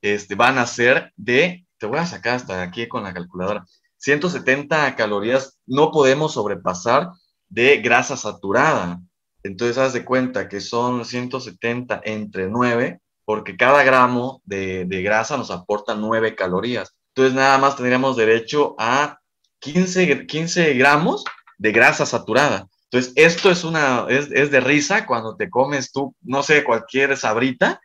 este, 0.00 0.36
van 0.36 0.58
a 0.58 0.66
ser 0.66 1.12
de, 1.16 1.66
te 1.78 1.86
voy 1.86 1.98
a 1.98 2.06
sacar 2.06 2.36
hasta 2.36 2.62
aquí 2.62 2.86
con 2.86 3.02
la 3.02 3.12
calculadora, 3.12 3.66
170 3.96 4.94
calorías 4.94 5.58
no 5.66 5.90
podemos 5.90 6.34
sobrepasar 6.34 7.10
de 7.48 7.78
grasa 7.78 8.16
saturada. 8.16 9.00
Entonces, 9.42 9.76
haz 9.76 9.92
de 9.92 10.04
cuenta 10.04 10.48
que 10.48 10.60
son 10.60 11.04
170 11.04 12.00
entre 12.04 12.48
9, 12.48 13.00
porque 13.24 13.56
cada 13.56 13.82
gramo 13.82 14.40
de, 14.44 14.84
de 14.84 15.02
grasa 15.02 15.36
nos 15.36 15.50
aporta 15.50 15.96
9 15.96 16.36
calorías. 16.36 16.94
Entonces, 17.16 17.34
nada 17.34 17.56
más 17.56 17.76
tendríamos 17.76 18.14
derecho 18.14 18.74
a 18.78 19.18
15, 19.60 20.26
15 20.26 20.74
gramos 20.74 21.24
de 21.56 21.72
grasa 21.72 22.04
saturada. 22.04 22.68
Entonces, 22.90 23.14
esto 23.16 23.50
es, 23.50 23.64
una, 23.64 24.04
es, 24.10 24.30
es, 24.32 24.50
de 24.50 24.60
risa 24.60 25.06
cuando 25.06 25.34
te 25.34 25.48
comes 25.48 25.92
tú, 25.92 26.14
no 26.20 26.42
sé, 26.42 26.62
cualquier 26.62 27.16
sabrita. 27.16 27.80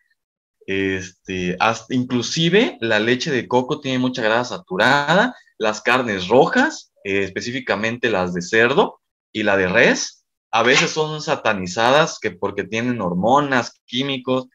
Este, 0.67 1.57
inclusive 1.89 2.77
la 2.81 2.99
leche 2.99 3.31
de 3.31 3.47
coco 3.47 3.79
tiene 3.79 3.99
mucha 3.99 4.21
grasa 4.21 4.57
saturada, 4.57 5.33
las 5.57 5.81
carnes 5.81 6.27
rojas, 6.27 6.91
eh, 7.05 7.23
específicamente 7.23 8.09
las 8.09 8.33
de 8.33 8.41
cerdo 8.41 8.99
y 9.31 9.43
la 9.43 9.55
de 9.55 9.69
res, 9.69 10.25
a 10.51 10.61
veces 10.61 10.91
son 10.91 11.21
satanizadas 11.21 12.19
que 12.19 12.31
porque 12.31 12.65
tienen 12.65 12.99
hormonas, 12.99 13.81
químicos. 13.85 14.47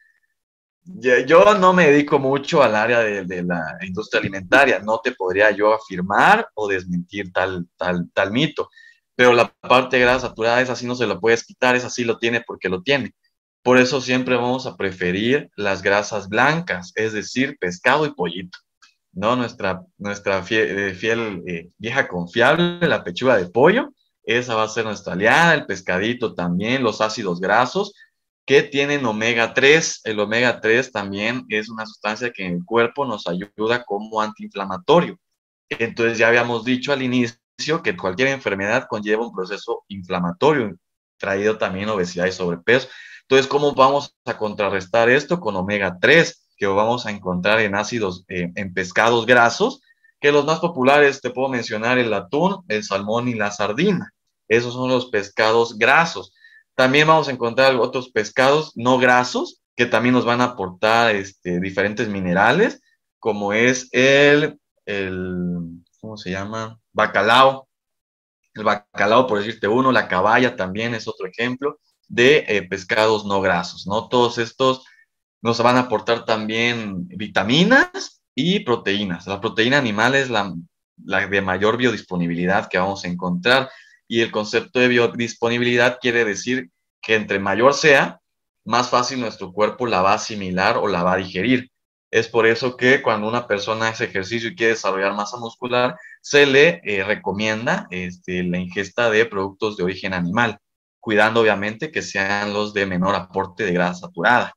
Yo 1.25 1.53
no 1.55 1.73
me 1.73 1.89
dedico 1.89 2.17
mucho 2.17 2.63
al 2.63 2.75
área 2.75 2.99
de, 2.99 3.43
la 3.43 3.77
industria 3.81 4.21
alimentaria, 4.21 4.79
no 4.79 4.99
te 5.03 5.11
podría 5.11 5.51
yo 5.51 5.73
afirmar 5.73 6.47
o 6.53 6.67
desmentir 6.67 7.31
tal, 7.33 7.67
tal, 7.77 8.09
tal 8.13 8.31
mito 8.31 8.69
pero 9.17 9.33
la 9.33 9.51
parte 9.61 9.97
de 9.97 10.03
grasa 10.03 10.27
saturada 10.27 10.61
es 10.61 10.69
así, 10.69 10.85
no 10.85 10.93
se 10.93 11.07
lo 11.07 11.19
puedes 11.19 11.43
quitar, 11.43 11.75
es 11.75 11.83
así 11.83 12.03
lo 12.03 12.19
tiene 12.19 12.41
porque 12.41 12.69
lo 12.69 12.83
tiene. 12.83 13.15
Por 13.63 13.79
eso 13.79 13.99
siempre 13.99 14.35
vamos 14.35 14.67
a 14.67 14.77
preferir 14.77 15.49
las 15.57 15.81
grasas 15.81 16.29
blancas, 16.29 16.93
es 16.93 17.13
decir, 17.13 17.57
pescado 17.59 18.05
y 18.05 18.13
pollito. 18.13 18.59
¿no? 19.11 19.35
Nuestra, 19.35 19.81
nuestra 19.97 20.43
fiel, 20.43 20.79
eh, 20.79 20.93
fiel 20.93 21.41
eh, 21.47 21.69
vieja 21.79 22.07
confiable, 22.07 22.87
la 22.87 23.03
pechuga 23.03 23.37
de 23.37 23.47
pollo, 23.47 23.89
esa 24.21 24.53
va 24.53 24.63
a 24.63 24.69
ser 24.69 24.85
nuestra 24.85 25.13
aliada, 25.13 25.55
el 25.55 25.65
pescadito 25.65 26.35
también, 26.35 26.83
los 26.83 27.01
ácidos 27.01 27.39
grasos, 27.39 27.95
que 28.47 28.63
tienen 28.63 29.05
omega 29.05 29.53
3. 29.53 30.01
El 30.05 30.19
omega 30.21 30.61
3 30.61 30.91
también 30.93 31.45
es 31.49 31.69
una 31.69 31.85
sustancia 31.85 32.31
que 32.31 32.45
en 32.45 32.53
el 32.53 32.65
cuerpo 32.65 33.05
nos 33.05 33.27
ayuda 33.27 33.83
como 33.83 34.21
antiinflamatorio. 34.21 35.19
Entonces 35.69 36.17
ya 36.17 36.29
habíamos 36.29 36.63
dicho 36.63 36.93
al 36.93 37.03
inicio 37.03 37.83
que 37.83 37.97
cualquier 37.97 38.29
enfermedad 38.29 38.87
conlleva 38.89 39.27
un 39.27 39.35
proceso 39.35 39.83
inflamatorio, 39.89 40.77
traído 41.17 41.57
también 41.57 41.89
obesidad 41.89 42.25
y 42.25 42.31
sobrepeso. 42.31 42.87
Entonces, 43.23 43.47
¿cómo 43.47 43.73
vamos 43.73 44.15
a 44.23 44.37
contrarrestar 44.37 45.09
esto? 45.09 45.41
Con 45.41 45.57
omega 45.57 45.97
3, 45.99 46.49
que 46.55 46.67
vamos 46.67 47.05
a 47.05 47.11
encontrar 47.11 47.59
en 47.59 47.75
ácidos, 47.75 48.23
eh, 48.29 48.53
en 48.55 48.73
pescados 48.73 49.25
grasos, 49.25 49.81
que 50.21 50.31
los 50.31 50.45
más 50.45 50.59
populares, 50.59 51.19
te 51.19 51.31
puedo 51.31 51.49
mencionar 51.49 51.97
el 51.97 52.13
atún, 52.13 52.63
el 52.69 52.85
salmón 52.85 53.27
y 53.27 53.33
la 53.33 53.51
sardina. 53.51 54.13
Esos 54.47 54.73
son 54.73 54.87
los 54.87 55.07
pescados 55.07 55.77
grasos. 55.77 56.31
También 56.77 57.07
vamos 57.07 57.27
a 57.27 57.31
encontrar 57.31 57.75
otros 57.77 58.11
pescados 58.11 58.71
no 58.75 58.99
grasos, 58.99 59.63
que 59.75 59.87
también 59.87 60.13
nos 60.13 60.25
van 60.25 60.41
a 60.41 60.51
aportar 60.51 61.15
este, 61.15 61.59
diferentes 61.59 62.07
minerales, 62.07 62.83
como 63.17 63.51
es 63.51 63.89
el, 63.93 64.59
el, 64.85 65.83
¿cómo 65.99 66.17
se 66.17 66.29
llama? 66.29 66.79
bacalao, 66.93 67.67
el 68.53 68.63
bacalao, 68.63 69.25
por 69.25 69.39
decirte 69.39 69.67
uno, 69.67 69.91
la 69.91 70.07
caballa 70.07 70.55
también 70.55 70.93
es 70.93 71.07
otro 71.07 71.25
ejemplo 71.25 71.79
de 72.07 72.45
eh, 72.47 72.61
pescados 72.61 73.25
no 73.25 73.41
grasos, 73.41 73.87
¿no? 73.87 74.07
Todos 74.07 74.37
estos 74.37 74.85
nos 75.41 75.59
van 75.63 75.77
a 75.77 75.81
aportar 75.81 76.25
también 76.25 77.07
vitaminas 77.07 78.21
y 78.35 78.59
proteínas. 78.59 79.25
La 79.25 79.41
proteína 79.41 79.79
animal 79.79 80.13
es 80.13 80.29
la, 80.29 80.53
la 81.03 81.25
de 81.25 81.41
mayor 81.41 81.75
biodisponibilidad 81.75 82.69
que 82.69 82.77
vamos 82.77 83.03
a 83.03 83.07
encontrar 83.07 83.67
y 84.07 84.21
el 84.21 84.31
concepto 84.31 84.79
de 84.79 84.87
biodisponibilidad 84.87 85.99
quiere 86.01 86.25
decir 86.25 86.69
que 87.01 87.15
entre 87.15 87.39
mayor 87.39 87.73
sea, 87.73 88.19
más 88.65 88.89
fácil 88.89 89.19
nuestro 89.19 89.51
cuerpo 89.51 89.87
la 89.87 90.01
va 90.01 90.11
a 90.11 90.15
asimilar 90.15 90.77
o 90.77 90.87
la 90.87 91.03
va 91.03 91.13
a 91.13 91.17
digerir. 91.17 91.71
Es 92.11 92.27
por 92.27 92.45
eso 92.45 92.77
que 92.77 93.01
cuando 93.01 93.27
una 93.27 93.47
persona 93.47 93.89
hace 93.89 94.05
ejercicio 94.05 94.49
y 94.49 94.55
quiere 94.55 94.73
desarrollar 94.73 95.13
masa 95.13 95.37
muscular, 95.37 95.95
se 96.21 96.45
le 96.45 96.81
eh, 96.83 97.03
recomienda 97.03 97.87
este, 97.91 98.43
la 98.43 98.57
ingesta 98.57 99.09
de 99.09 99.25
productos 99.25 99.75
de 99.77 99.83
origen 99.83 100.13
animal, 100.13 100.57
cuidando 100.99 101.41
obviamente 101.41 101.91
que 101.91 102.01
sean 102.01 102.53
los 102.53 102.73
de 102.73 102.85
menor 102.85 103.15
aporte 103.15 103.65
de 103.65 103.73
grasa 103.73 104.07
saturada. 104.07 104.53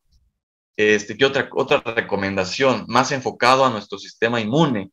Este, 0.77 1.17
¿Qué 1.17 1.25
otra, 1.25 1.49
otra 1.53 1.81
recomendación? 1.81 2.85
Más 2.89 3.13
enfocado 3.13 3.65
a 3.65 3.71
nuestro 3.71 3.99
sistema 3.99 4.41
inmune. 4.41 4.91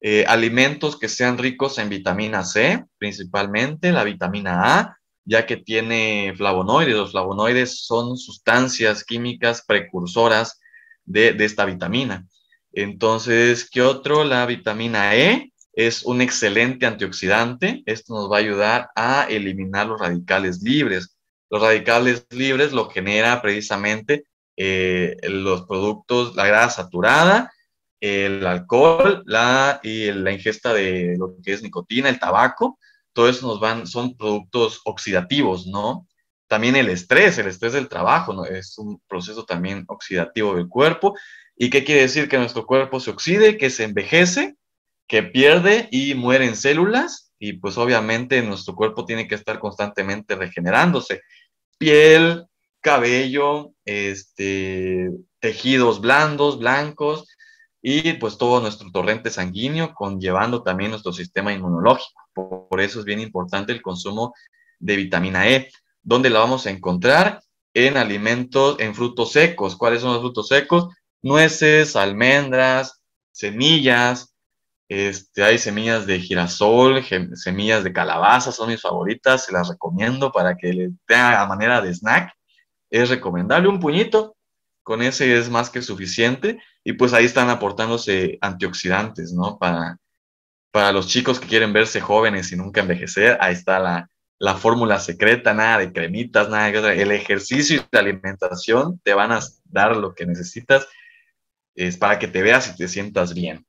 Eh, 0.00 0.24
alimentos 0.28 0.96
que 0.96 1.08
sean 1.08 1.38
ricos 1.38 1.78
en 1.78 1.88
vitamina 1.88 2.44
C, 2.44 2.84
principalmente 2.98 3.90
la 3.90 4.04
vitamina 4.04 4.78
A, 4.78 4.98
ya 5.24 5.44
que 5.44 5.56
tiene 5.56 6.32
flavonoides. 6.36 6.94
Los 6.94 7.10
flavonoides 7.10 7.84
son 7.84 8.16
sustancias 8.16 9.04
químicas 9.04 9.64
precursoras 9.66 10.60
de, 11.04 11.36
esta 11.40 11.64
vitamina. 11.64 12.26
Entonces, 12.72 13.68
¿qué 13.68 13.82
otro? 13.82 14.24
La 14.24 14.46
vitamina 14.46 15.16
E 15.16 15.52
es 15.72 16.04
un 16.04 16.20
excelente 16.20 16.86
antioxidante. 16.86 17.82
Esto 17.84 18.14
nos 18.14 18.30
va 18.30 18.36
a 18.36 18.40
ayudar 18.40 18.90
a 18.94 19.24
eliminar 19.28 19.86
los 19.86 20.00
radicales 20.00 20.62
libres. 20.62 21.18
Los 21.50 21.60
radicales 21.60 22.26
libres 22.30 22.72
lo 22.72 22.88
genera 22.88 23.42
precisamente 23.42 24.24
eh, 24.56 25.16
los 25.24 25.66
productos, 25.66 26.34
la 26.36 26.46
grasa 26.46 26.84
saturada, 26.84 27.52
el 28.00 28.46
alcohol 28.46 29.22
la, 29.26 29.80
y 29.82 30.10
la 30.12 30.32
ingesta 30.32 30.72
de 30.72 31.16
lo 31.18 31.36
que 31.42 31.52
es 31.52 31.62
nicotina, 31.62 32.08
el 32.08 32.18
tabaco. 32.18 32.78
Todo 33.12 33.28
eso 33.28 33.46
nos 33.46 33.60
van, 33.60 33.86
son 33.86 34.16
productos 34.16 34.80
oxidativos, 34.84 35.66
¿no? 35.66 36.06
También 36.46 36.76
el 36.76 36.88
estrés, 36.88 37.36
el 37.38 37.48
estrés 37.48 37.72
del 37.72 37.88
trabajo, 37.88 38.32
¿no? 38.32 38.44
es 38.44 38.78
un 38.78 39.00
proceso 39.06 39.44
también 39.44 39.84
oxidativo 39.88 40.54
del 40.54 40.68
cuerpo. 40.68 41.14
¿Y 41.56 41.70
qué 41.70 41.84
quiere 41.84 42.02
decir? 42.02 42.28
Que 42.28 42.38
nuestro 42.38 42.64
cuerpo 42.64 43.00
se 43.00 43.10
oxide, 43.10 43.58
que 43.58 43.68
se 43.68 43.84
envejece, 43.84 44.56
que 45.06 45.22
pierde 45.22 45.88
y 45.90 46.14
mueren 46.14 46.56
células 46.56 47.32
y 47.38 47.54
pues 47.54 47.76
obviamente 47.78 48.42
nuestro 48.42 48.74
cuerpo 48.74 49.04
tiene 49.04 49.28
que 49.28 49.34
estar 49.34 49.58
constantemente 49.58 50.36
regenerándose. 50.36 51.22
Piel, 51.78 52.46
cabello, 52.80 53.72
este, 53.84 55.10
tejidos 55.40 56.00
blandos, 56.00 56.58
blancos 56.58 57.26
y 57.80 58.14
pues 58.14 58.38
todo 58.38 58.60
nuestro 58.60 58.90
torrente 58.90 59.30
sanguíneo 59.30 59.94
conllevando 59.94 60.62
también 60.62 60.90
nuestro 60.90 61.12
sistema 61.12 61.52
inmunológico. 61.52 62.20
Por, 62.32 62.80
eso 62.80 63.00
es 63.00 63.04
bien 63.04 63.20
importante 63.20 63.72
el 63.72 63.82
consumo 63.82 64.34
de 64.78 64.96
vitamina 64.96 65.48
E. 65.48 65.70
¿Dónde 66.02 66.30
la 66.30 66.40
vamos 66.40 66.66
a 66.66 66.70
encontrar? 66.70 67.40
En 67.74 67.96
alimentos, 67.96 68.76
en 68.80 68.94
frutos 68.94 69.32
secos. 69.32 69.76
¿Cuáles 69.76 70.02
son 70.02 70.12
los 70.12 70.22
frutos 70.22 70.48
secos? 70.48 70.88
Nueces, 71.22 71.94
almendras, 71.96 73.00
semillas. 73.30 74.34
Este, 74.88 75.44
hay 75.44 75.58
semillas 75.58 76.06
de 76.06 76.18
girasol, 76.18 77.04
semillas 77.34 77.84
de 77.84 77.92
calabaza, 77.92 78.52
son 78.52 78.70
mis 78.70 78.80
favoritas, 78.80 79.44
se 79.44 79.52
las 79.52 79.68
recomiendo 79.68 80.32
para 80.32 80.56
que 80.56 80.72
le 80.72 80.90
tenga 81.06 81.42
a 81.42 81.46
manera 81.46 81.82
de 81.82 81.94
snack. 81.94 82.32
Es 82.90 83.10
recomendable 83.10 83.68
un 83.68 83.80
puñito, 83.80 84.37
con 84.88 85.02
ese 85.02 85.36
es 85.36 85.50
más 85.50 85.68
que 85.68 85.82
suficiente. 85.82 86.62
Y 86.82 86.94
pues 86.94 87.12
ahí 87.12 87.26
están 87.26 87.50
aportándose 87.50 88.38
antioxidantes, 88.40 89.34
¿no? 89.34 89.58
Para, 89.58 89.98
para 90.70 90.92
los 90.92 91.08
chicos 91.08 91.38
que 91.38 91.46
quieren 91.46 91.74
verse 91.74 92.00
jóvenes 92.00 92.52
y 92.52 92.56
nunca 92.56 92.80
envejecer, 92.80 93.36
ahí 93.38 93.52
está 93.52 93.78
la, 93.80 94.08
la 94.38 94.54
fórmula 94.54 94.98
secreta, 94.98 95.52
nada 95.52 95.76
de 95.76 95.92
cremitas, 95.92 96.48
nada 96.48 96.70
de 96.70 97.02
El 97.02 97.12
ejercicio 97.12 97.76
y 97.76 97.84
la 97.92 98.00
alimentación 98.00 98.98
te 99.04 99.12
van 99.12 99.30
a 99.30 99.40
dar 99.66 99.94
lo 99.94 100.14
que 100.14 100.24
necesitas 100.24 100.88
es 101.74 101.98
para 101.98 102.18
que 102.18 102.26
te 102.26 102.40
veas 102.40 102.70
y 102.70 102.76
te 102.76 102.88
sientas 102.88 103.34
bien. 103.34 103.66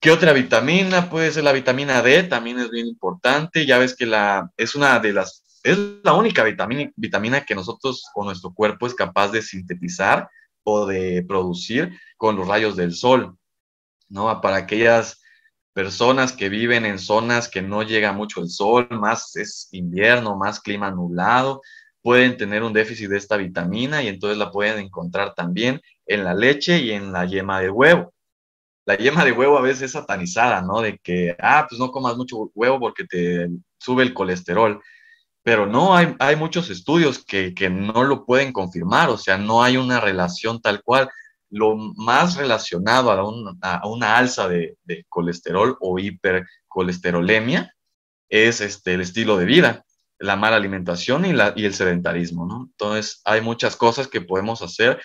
¿Qué 0.00 0.10
otra 0.10 0.32
vitamina? 0.32 1.08
Puede 1.08 1.30
ser 1.30 1.44
la 1.44 1.52
vitamina 1.52 2.02
D, 2.02 2.24
también 2.24 2.58
es 2.58 2.70
bien 2.70 2.88
importante. 2.88 3.66
Ya 3.66 3.78
ves 3.78 3.94
que 3.94 4.04
la, 4.04 4.50
es 4.56 4.74
una 4.74 4.98
de 4.98 5.12
las, 5.12 5.43
es 5.64 5.78
la 6.04 6.12
única 6.12 6.44
vitamina, 6.44 6.90
vitamina 6.94 7.44
que 7.44 7.54
nosotros 7.54 8.04
o 8.14 8.22
nuestro 8.24 8.52
cuerpo 8.52 8.86
es 8.86 8.94
capaz 8.94 9.32
de 9.32 9.42
sintetizar 9.42 10.28
o 10.62 10.86
de 10.86 11.24
producir 11.26 11.98
con 12.16 12.36
los 12.36 12.46
rayos 12.46 12.76
del 12.76 12.92
sol, 12.92 13.36
¿no? 14.08 14.40
Para 14.40 14.56
aquellas 14.56 15.22
personas 15.72 16.32
que 16.32 16.48
viven 16.48 16.84
en 16.84 16.98
zonas 16.98 17.48
que 17.48 17.62
no 17.62 17.82
llega 17.82 18.12
mucho 18.12 18.40
el 18.40 18.48
sol, 18.48 18.88
más 18.90 19.34
es 19.36 19.68
invierno, 19.72 20.36
más 20.36 20.60
clima 20.60 20.90
nublado, 20.90 21.62
pueden 22.02 22.36
tener 22.36 22.62
un 22.62 22.74
déficit 22.74 23.08
de 23.08 23.16
esta 23.16 23.36
vitamina 23.38 24.02
y 24.02 24.08
entonces 24.08 24.38
la 24.38 24.50
pueden 24.50 24.78
encontrar 24.78 25.34
también 25.34 25.80
en 26.06 26.24
la 26.24 26.34
leche 26.34 26.78
y 26.78 26.90
en 26.92 27.12
la 27.12 27.24
yema 27.24 27.60
de 27.60 27.70
huevo. 27.70 28.12
la 28.86 28.96
yema 28.96 29.24
de 29.24 29.32
huevo 29.32 29.58
a 29.58 29.62
veces 29.62 29.82
es 29.82 29.92
satanizada, 29.92 30.62
¿no? 30.62 30.80
De 30.82 30.98
que, 30.98 31.36
ah, 31.40 31.66
pues 31.68 31.78
no 31.80 31.90
comas 31.90 32.16
mucho 32.16 32.50
huevo 32.54 32.78
porque 32.80 33.04
te 33.04 33.48
sube 33.78 34.02
el 34.02 34.14
colesterol. 34.14 34.82
Pero 35.44 35.66
no, 35.66 35.96
hay, 35.96 36.16
hay 36.18 36.34
muchos 36.34 36.70
estudios 36.70 37.24
que, 37.24 37.54
que 37.54 37.70
no 37.70 38.02
lo 38.02 38.24
pueden 38.24 38.52
confirmar, 38.52 39.10
o 39.10 39.18
sea, 39.18 39.38
no 39.38 39.62
hay 39.62 39.76
una 39.76 40.00
relación 40.00 40.60
tal 40.60 40.82
cual. 40.82 41.08
Lo 41.50 41.76
más 41.76 42.36
relacionado 42.36 43.12
a, 43.12 43.78
a 43.78 43.86
una 43.86 44.16
alza 44.16 44.48
de, 44.48 44.76
de, 44.82 45.04
colesterol 45.08 45.76
o 45.80 46.00
hipercolesterolemia 46.00 47.72
es 48.28 48.60
este, 48.60 48.94
el 48.94 49.02
estilo 49.02 49.36
de 49.36 49.44
vida, 49.44 49.84
la 50.18 50.34
mala 50.34 50.56
alimentación 50.56 51.24
y, 51.24 51.32
la, 51.32 51.52
y 51.54 51.64
el 51.64 51.74
sedentarismo, 51.74 52.46
¿no? 52.46 52.68
Entonces, 52.72 53.20
hay 53.24 53.40
muchas 53.40 53.76
cosas 53.76 54.08
que 54.08 54.20
podemos 54.20 54.62
hacer 54.62 55.00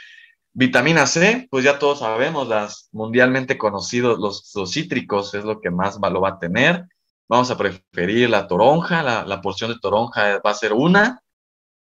Vitamina 0.54 1.06
C, 1.06 1.48
pues 1.52 1.64
ya 1.64 1.80
todos 1.80 2.00
sabemos, 2.00 2.48
las 2.48 2.90
mundialmente 2.92 3.58
conocidos, 3.58 4.20
los, 4.20 4.72
cítricos 4.72 5.34
es 5.34 5.44
lo 5.46 5.62
que 5.62 5.70
más 5.70 6.00
lo 6.02 6.22
va 6.22 6.30
a 6.30 6.40
tener. 6.40 6.86
Vamos 7.30 7.52
a 7.52 7.58
preferir 7.58 8.30
la 8.30 8.48
toronja, 8.48 9.04
la, 9.04 9.42
porción 9.42 9.72
de 9.72 9.80
toronja 9.80 10.42
va 10.46 10.52
a 10.52 10.56
ser 10.56 10.74
una, 10.74 11.22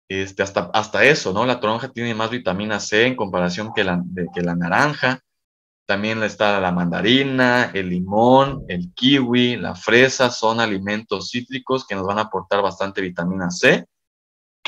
este, 0.08 0.42
hasta, 0.42 0.70
hasta 0.74 1.04
eso, 1.04 1.32
¿no? 1.32 1.46
La 1.46 1.60
toronja 1.60 1.88
tiene 1.90 2.14
más 2.14 2.30
vitamina 2.30 2.80
C 2.80 3.06
en 3.06 3.16
comparación 3.16 3.72
que 3.72 3.84
la, 3.84 4.02
que 4.34 4.42
la 4.42 4.56
naranja. 4.56 5.20
También 5.86 6.22
está 6.22 6.60
la 6.60 6.72
mandarina, 6.72 7.70
el 7.72 7.88
limón, 7.88 8.64
el 8.68 8.92
kiwi, 8.92 9.56
la 9.56 9.74
fresa, 9.74 10.30
son 10.30 10.60
alimentos 10.60 11.30
cítricos 11.30 11.86
que 11.86 11.94
nos 11.94 12.06
van 12.06 12.18
a 12.18 12.22
aportar 12.22 12.60
bastante 12.60 13.00
vitamina 13.00 13.50
C 13.50 13.86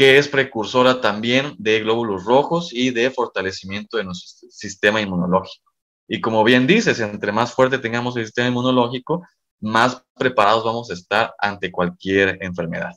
que 0.01 0.17
es 0.17 0.29
precursora 0.29 1.03
también 1.03 1.55
de 1.59 1.81
glóbulos 1.81 2.25
rojos 2.25 2.73
y 2.73 2.91
de 2.91 3.11
fortalecimiento 3.11 3.99
de 3.99 4.05
nuestro 4.05 4.49
sistema 4.51 5.03
inmunológico. 5.03 5.71
Y 6.09 6.23
como 6.23 6.43
bien 6.43 6.67
dices, 6.67 7.01
entre 7.01 7.33
más 7.33 7.53
fuerte 7.53 7.79
tengamos 7.79 8.17
el 8.17 8.25
sistema 8.25 8.49
inmunológico, 8.49 9.23
más 9.61 10.05
preparados 10.17 10.65
vamos 10.65 10.91
a 10.91 10.95
estar 10.95 11.35
ante 11.39 11.71
cualquier 11.71 12.39
enfermedad. 12.41 12.93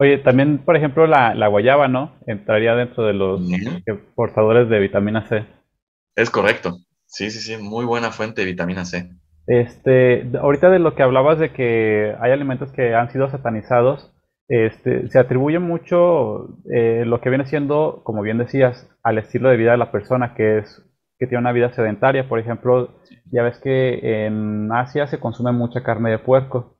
Oye, 0.00 0.18
también, 0.18 0.58
por 0.58 0.76
ejemplo, 0.76 1.06
la, 1.06 1.48
guayaba, 1.48 1.88
¿no? 1.88 2.14
Entraría 2.26 2.74
dentro 2.76 3.04
de 3.04 3.14
los 3.14 3.40
portadores 4.14 4.68
de 4.68 4.78
vitamina 4.78 5.26
C. 5.28 5.44
Es 6.14 6.30
correcto. 6.30 6.78
Sí, 7.06 7.30
sí, 7.30 7.40
sí, 7.40 7.60
muy 7.60 7.84
buena 7.84 8.12
fuente 8.12 8.42
de 8.42 8.46
vitamina 8.46 8.84
C. 8.84 9.10
Este, 9.46 10.28
ahorita 10.40 10.70
de 10.70 10.78
lo 10.78 10.94
que 10.94 11.02
hablabas 11.02 11.38
de 11.38 11.52
que 11.52 12.14
hay 12.20 12.30
alimentos 12.30 12.70
que 12.70 12.94
han 12.94 13.10
sido 13.10 13.30
satanizados, 13.30 14.12
este, 14.46 15.08
se 15.08 15.18
atribuye 15.18 15.58
mucho 15.58 16.58
eh, 16.72 17.04
lo 17.04 17.20
que 17.20 17.30
viene 17.30 17.46
siendo, 17.46 18.02
como 18.04 18.22
bien 18.22 18.38
decías, 18.38 18.88
al 19.02 19.18
estilo 19.18 19.48
de 19.48 19.56
vida 19.56 19.72
de 19.72 19.78
la 19.78 19.90
persona, 19.90 20.34
que 20.34 20.58
es 20.58 20.82
que 21.18 21.26
tiene 21.26 21.40
una 21.40 21.52
vida 21.52 21.72
sedentaria. 21.72 22.28
Por 22.28 22.38
ejemplo, 22.38 23.00
ya 23.30 23.42
ves 23.42 23.58
que 23.58 24.26
en 24.26 24.70
Asia 24.72 25.06
se 25.06 25.18
consume 25.18 25.52
mucha 25.52 25.82
carne 25.82 26.10
de 26.10 26.18
puerco 26.18 26.76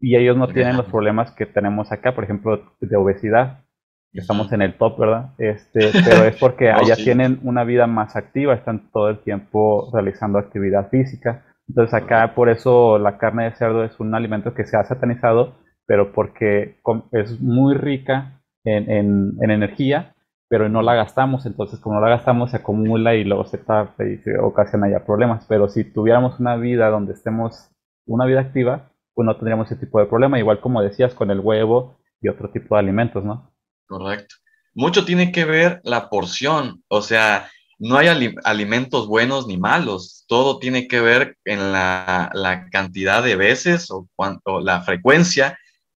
y 0.00 0.16
ellos 0.16 0.36
no 0.36 0.48
tienen 0.48 0.76
los 0.76 0.86
problemas 0.86 1.30
que 1.32 1.46
tenemos 1.46 1.92
acá, 1.92 2.14
por 2.14 2.24
ejemplo, 2.24 2.62
de 2.80 2.96
obesidad. 2.96 3.64
Estamos 4.12 4.50
en 4.52 4.62
el 4.62 4.78
top, 4.78 4.98
¿verdad? 4.98 5.34
Este, 5.38 5.90
pero 6.04 6.24
es 6.24 6.36
porque 6.36 6.70
oh, 6.72 6.76
allá 6.76 6.96
tienen 6.96 7.38
una 7.42 7.64
vida 7.64 7.86
más 7.86 8.16
activa, 8.16 8.54
están 8.54 8.90
todo 8.90 9.10
el 9.10 9.18
tiempo 9.20 9.90
realizando 9.92 10.38
actividad 10.38 10.88
física. 10.88 11.44
Entonces 11.68 11.92
acá 11.94 12.34
por 12.34 12.48
eso 12.48 12.98
la 12.98 13.18
carne 13.18 13.44
de 13.44 13.56
cerdo 13.56 13.84
es 13.84 13.98
un 14.00 14.14
alimento 14.14 14.54
que 14.54 14.64
se 14.64 14.76
ha 14.76 14.84
satanizado 14.84 15.54
pero 15.86 16.12
porque 16.12 16.76
es 17.12 17.40
muy 17.40 17.74
rica 17.74 18.42
en, 18.64 19.38
energía, 19.40 20.14
pero 20.48 20.68
no 20.68 20.82
la 20.82 20.94
gastamos, 20.94 21.46
entonces 21.46 21.80
como 21.80 21.96
no 21.96 22.00
la 22.00 22.10
gastamos 22.10 22.50
se 22.50 22.58
acumula 22.58 23.14
y 23.14 23.24
luego 23.24 23.44
se 23.46 23.58
tarda 23.58 23.94
y 24.04 24.20
ocasiona 24.40 24.88
ya 24.88 25.04
problemas, 25.04 25.44
pero 25.48 25.68
si 25.68 25.84
tuviéramos 25.84 26.38
una 26.38 26.56
vida 26.56 26.88
donde 26.88 27.14
estemos, 27.14 27.68
una 28.06 28.26
vida 28.26 28.40
activa, 28.40 28.90
pues 29.14 29.26
no 29.26 29.34
tendríamos 29.36 29.70
ese 29.70 29.80
tipo 29.80 29.98
de 29.98 30.06
problema, 30.06 30.38
igual 30.38 30.60
como 30.60 30.82
decías 30.82 31.14
con 31.14 31.30
el 31.30 31.40
huevo 31.40 31.98
y 32.20 32.28
otro 32.28 32.50
tipo 32.50 32.74
de 32.74 32.80
alimentos, 32.80 33.24
¿no? 33.24 33.50
Correcto. 33.86 34.36
Mucho 34.74 35.04
tiene 35.04 35.32
que 35.32 35.44
ver 35.44 35.80
la 35.84 36.10
porción, 36.10 36.82
o 36.88 37.00
sea, 37.02 37.48
no 37.78 37.98
hay 37.98 38.08
alimentos 38.44 39.06
buenos 39.06 39.46
ni 39.46 39.58
malos, 39.58 40.24
todo 40.28 40.58
tiene 40.58 40.88
que 40.88 41.00
ver 41.00 41.36
en 41.44 41.72
la, 41.72 42.68
cantidad 42.70 43.22
de 43.22 43.36
veces 43.36 43.90
o, 43.90 44.08
cuánto, 44.14 44.60
la 44.60 44.82
frecuencia 44.82 45.58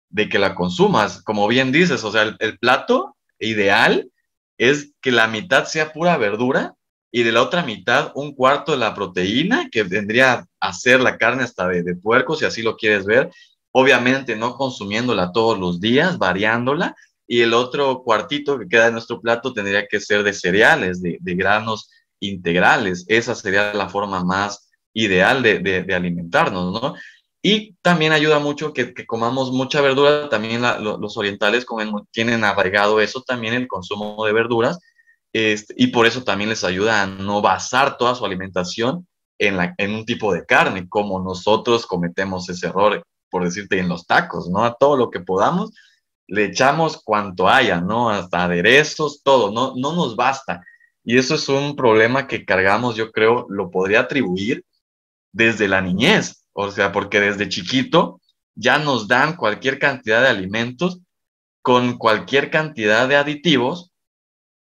de 0.10 0.28
que 0.30 0.40
la 0.40 0.56
consumas. 0.56 1.22
Como 1.22 1.48
bien 1.48 1.72
dices, 1.72 2.04
o 2.04 2.12
sea, 2.12 2.36
el, 2.40 2.58
plato 2.60 3.16
ideal 3.40 4.10
es 4.58 4.94
que 5.02 5.12
la 5.12 5.28
mitad 5.28 5.66
sea 5.66 5.94
pura 5.94 6.18
verdura 6.18 6.76
y 7.12 7.24
de 7.24 7.32
la 7.32 7.42
otra 7.42 7.64
mitad 7.64 8.12
un 8.16 8.34
cuarto 8.34 8.74
de 8.74 8.80
la 8.80 8.94
proteína, 8.94 9.70
que 9.72 9.84
vendría 9.84 10.46
a 10.60 10.74
ser 10.74 11.00
la 11.00 11.18
carne 11.18 11.44
hasta 11.44 11.68
de, 11.68 11.96
puerco, 11.96 12.36
si 12.36 12.46
así 12.46 12.62
lo 12.62 12.76
quieres 12.76 13.06
ver. 13.06 13.30
Obviamente 13.72 14.36
no 14.36 14.56
consumiéndola 14.56 15.32
todos 15.32 15.58
los 15.58 15.80
días, 15.80 16.18
variándola. 16.18 16.96
Y 17.28 17.42
el 17.42 17.54
otro 17.54 18.04
cuartito 18.04 18.58
que 18.58 18.68
queda 18.68 18.88
en 18.88 18.94
nuestro 18.94 19.22
plato 19.22 19.54
tendría 19.54 19.88
que 19.88 20.00
ser 20.00 20.24
de 20.24 20.34
cereales, 20.34 21.02
de, 21.02 21.20
granos 21.22 21.90
integrales. 22.20 23.06
Esa 23.08 23.36
sería 23.36 23.74
la 23.74 23.90
forma 23.90 24.24
más 24.24 24.70
ideal 24.94 25.44
de, 25.44 25.60
de 25.60 25.96
alimentarnos, 25.96 26.82
¿no? 26.82 26.96
Y 27.50 27.78
también 27.82 28.12
ayuda 28.12 28.40
mucho 28.40 28.74
que, 28.74 28.94
comamos 29.06 29.54
mucha 29.54 29.80
verdura, 29.80 30.28
también 30.28 30.62
los 30.82 31.16
orientales 31.16 31.66
tienen 32.12 32.44
arraigado 32.44 33.00
eso 33.00 33.24
también, 33.26 33.54
el 33.54 33.70
consumo 33.70 34.26
de 34.26 34.34
verduras, 34.34 34.80
este, 35.32 35.74
y 35.78 35.88
por 35.88 36.06
eso 36.06 36.26
también 36.26 36.50
les 36.50 36.66
ayuda 36.66 37.02
a 37.02 37.08
no 37.08 37.42
basar 37.42 37.96
toda 37.96 38.16
su 38.16 38.26
alimentación 38.26 39.08
en, 39.38 39.74
en 39.78 39.96
un 39.96 40.06
tipo 40.06 40.34
de 40.34 40.46
carne, 40.46 40.90
como 40.90 41.22
nosotros 41.22 41.86
cometemos 41.86 42.50
ese 42.50 42.68
error, 42.68 43.02
por 43.30 43.46
decirte, 43.46 43.80
en 43.80 43.88
los 43.88 44.06
tacos, 44.06 44.50
¿no? 44.50 44.66
A 44.66 44.76
todo 44.76 44.98
lo 44.98 45.10
que 45.10 45.22
podamos, 45.22 45.72
le 46.28 46.44
echamos 46.44 47.02
cuanto 47.02 47.48
haya, 47.48 47.80
¿no? 47.80 48.10
Hasta 48.10 48.44
aderezos, 48.44 49.24
todo, 49.24 49.54
no, 49.54 49.74
no 49.78 49.96
nos 49.96 50.18
basta. 50.18 50.66
Y 51.02 51.18
eso 51.18 51.36
es 51.36 51.48
un 51.48 51.78
problema 51.78 52.28
que 52.28 52.44
cargamos, 52.44 52.98
yo 52.98 53.14
creo, 53.14 53.46
lo 53.48 53.72
podría 53.72 54.02
atribuir 54.02 54.66
desde 55.32 55.70
la 55.70 55.80
niñez 55.80 56.44
o 56.60 56.72
sea, 56.72 56.92
porque 56.92 57.22
desde 57.22 57.50
chiquito 57.50 58.20
ya 58.56 58.80
nos 58.80 59.08
dan 59.08 59.36
cualquier 59.36 59.78
cantidad 59.78 60.24
de 60.24 60.30
alimentos 60.30 61.02
con 61.62 62.00
cualquier 62.00 62.50
cantidad 62.50 63.08
de 63.08 63.16
aditivos 63.16 63.92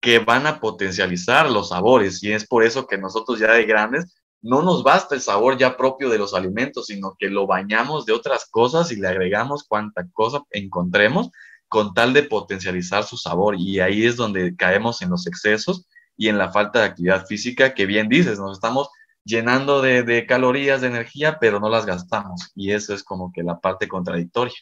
que 0.01 0.19
van 0.19 0.47
a 0.47 0.59
potencializar 0.59 1.49
los 1.49 1.69
sabores. 1.69 2.21
Y 2.23 2.33
es 2.33 2.45
por 2.45 2.65
eso 2.65 2.87
que 2.87 2.97
nosotros 2.97 3.39
ya 3.39 3.53
de 3.53 3.63
grandes 3.63 4.13
no 4.41 4.63
nos 4.63 4.83
basta 4.83 5.15
el 5.15 5.21
sabor 5.21 5.57
ya 5.57 5.77
propio 5.77 6.09
de 6.09 6.17
los 6.17 6.33
alimentos, 6.33 6.87
sino 6.87 7.15
que 7.17 7.29
lo 7.29 7.47
bañamos 7.47 8.05
de 8.05 8.11
otras 8.11 8.49
cosas 8.51 8.91
y 8.91 8.97
le 8.97 9.07
agregamos 9.07 9.63
cuanta 9.63 10.05
cosa 10.11 10.43
encontremos 10.51 11.29
con 11.69 11.93
tal 11.93 12.11
de 12.11 12.23
potencializar 12.23 13.05
su 13.05 13.15
sabor. 13.15 13.55
Y 13.57 13.79
ahí 13.79 14.05
es 14.05 14.17
donde 14.17 14.57
caemos 14.57 15.01
en 15.01 15.09
los 15.09 15.25
excesos 15.25 15.87
y 16.17 16.27
en 16.27 16.37
la 16.37 16.51
falta 16.51 16.79
de 16.79 16.85
actividad 16.85 17.25
física 17.25 17.73
que 17.73 17.85
bien 17.85 18.09
dices, 18.09 18.39
nos 18.39 18.57
estamos 18.57 18.89
llenando 19.27 19.81
de, 19.81 20.25
calorías, 20.25 20.81
de 20.81 20.87
energía, 20.87 21.37
pero 21.39 21.59
no 21.59 21.69
las 21.69 21.85
gastamos. 21.85 22.51
Y 22.55 22.71
eso 22.71 22.93
es 22.93 23.03
como 23.03 23.31
que 23.31 23.43
la 23.43 23.59
parte 23.59 23.87
contradictoria. 23.87 24.55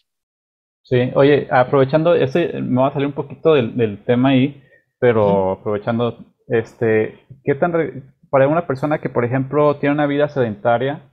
Sí, 0.84 1.12
oye, 1.16 1.48
aprovechando, 1.52 2.16
ese, 2.16 2.62
me 2.62 2.82
va 2.82 2.90
a 2.90 2.94
salir 2.94 3.08
un 3.08 3.14
poquito 3.14 3.54
del, 3.54 4.04
tema 4.06 4.30
ahí, 4.30 4.64
pero 5.00 5.54
aprovechando, 5.54 6.18
este, 6.48 7.26
¿qué 7.44 7.56
tan, 7.56 8.14
para 8.30 8.48
una 8.48 8.68
persona 8.68 9.00
que, 9.00 9.10
por 9.10 9.26
ejemplo, 9.26 9.78
tiene 9.78 9.96
una 9.96 10.06
vida 10.06 10.30
sedentaria, 10.30 11.10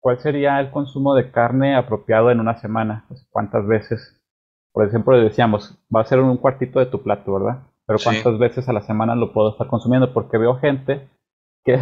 ¿cuál 0.00 0.18
sería 0.20 0.58
el 0.60 0.70
consumo 0.70 1.14
de 1.14 1.30
carne 1.30 1.76
apropiado 1.76 2.30
en 2.30 2.40
una 2.40 2.58
semana? 2.58 3.04
Pues, 3.08 3.26
¿Cuántas 3.30 3.66
veces? 3.66 4.16
Por 4.72 4.86
ejemplo, 4.86 5.18
decíamos, 5.18 5.78
va 5.94 6.00
a 6.00 6.06
ser 6.06 6.20
un 6.20 6.36
cuartito 6.38 6.78
de 6.78 6.86
tu 6.86 7.02
plato, 7.02 7.34
¿verdad? 7.34 7.62
Pero 7.86 7.98
¿cuántas 8.02 8.38
veces 8.38 8.68
a 8.68 8.72
la 8.72 8.82
semana 8.82 9.16
lo 9.16 9.32
puedo 9.32 9.50
estar 9.50 9.66
consumiendo? 9.66 10.14
Porque 10.14 10.38
veo 10.38 10.56
gente 10.60 11.08
que 11.64 11.74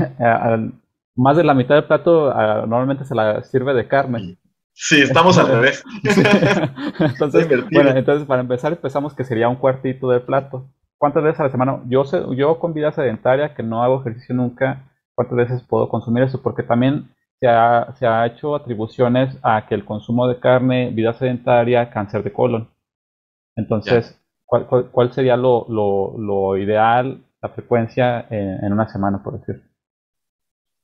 más 1.19 1.37
de 1.37 1.45
la 1.45 1.55
mitad 1.55 1.75
del 1.75 1.85
plato 1.85 2.31
ah, 2.31 2.65
normalmente 2.67 3.05
se 3.05 3.15
la 3.15 3.43
sirve 3.43 3.75
de 3.75 3.89
carne. 3.89 4.39
Sí, 4.73 5.03
estamos 5.03 5.37
al 5.39 5.49
revés. 5.49 5.85
entonces, 7.01 7.49
bueno, 7.73 7.91
entonces 7.91 8.27
para 8.27 8.43
empezar 8.43 8.73
empezamos 8.73 9.15
que 9.15 9.25
sería 9.25 9.49
un 9.49 9.57
cuartito 9.57 10.09
de 10.09 10.21
plato. 10.21 10.71
¿Cuántas 10.97 11.25
veces 11.25 11.41
a 11.41 11.45
la 11.45 11.51
semana? 11.51 11.83
Yo, 11.87 12.05
yo 12.35 12.59
con 12.61 12.73
vida 12.73 12.93
sedentaria, 12.93 13.55
que 13.55 13.65
no 13.65 13.83
hago 13.83 14.01
ejercicio 14.01 14.35
nunca, 14.35 14.89
¿cuántas 15.15 15.37
veces 15.37 15.63
puedo 15.63 15.89
consumir 15.89 16.23
eso? 16.23 16.41
Porque 16.41 16.63
también 16.63 17.11
se 17.41 17.49
ha, 17.49 17.93
se 17.99 18.07
ha 18.07 18.25
hecho 18.27 18.55
atribuciones 18.55 19.37
a 19.43 19.67
que 19.67 19.75
el 19.75 19.85
consumo 19.85 20.29
de 20.29 20.39
carne, 20.39 20.91
vida 20.91 21.15
sedentaria, 21.15 21.91
cáncer 21.91 22.23
de 22.23 22.33
colon. 22.33 22.69
Entonces, 23.57 24.21
¿cuál, 24.45 24.67
cuál, 24.67 25.13
sería 25.13 25.37
lo, 25.37 25.67
lo, 25.69 26.17
lo, 26.17 26.57
ideal, 26.57 27.25
la 27.43 27.49
frecuencia 27.49 28.27
en, 28.31 28.65
en 28.65 28.73
una 28.73 28.89
semana, 28.89 29.23
por 29.23 29.41
decir? 29.41 29.69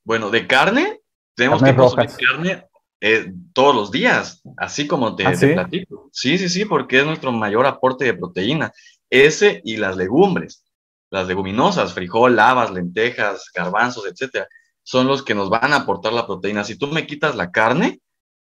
Bueno, 0.05 0.29
de 0.29 0.47
carne, 0.47 1.01
tenemos 1.35 1.61
que 1.61 1.75
consumir 1.75 2.09
carne 2.11 2.67
eh, 3.01 3.33
todos 3.53 3.75
los 3.75 3.91
días, 3.91 4.41
así 4.57 4.87
como 4.87 5.15
te, 5.15 5.25
¿Ah, 5.25 5.35
sí? 5.35 5.47
platico. 5.47 6.09
Sí, 6.13 6.37
sí, 6.37 6.47
sí, 6.47 6.63
porque 6.65 6.99
es 6.99 7.05
nuestro 7.05 7.31
mayor 7.31 7.65
aporte 7.65 8.05
de 8.05 8.13
proteína. 8.13 8.71
Ese 9.09 9.61
y 9.65 9.77
las 9.77 9.97
legumbres, 9.97 10.63
las 11.09 11.27
leguminosas, 11.27 11.93
frijol, 11.93 12.35
lavas, 12.35 12.71
lentejas, 12.71 13.51
garbanzos, 13.53 14.05
etcétera. 14.05 14.47
son 14.83 15.07
los 15.07 15.23
que 15.23 15.35
nos 15.35 15.49
van 15.49 15.73
a 15.73 15.77
aportar 15.77 16.13
la 16.13 16.27
proteína. 16.27 16.63
Si 16.63 16.77
tú 16.77 16.87
me 16.87 17.07
quitas 17.07 17.35
la 17.35 17.51
carne, 17.51 17.99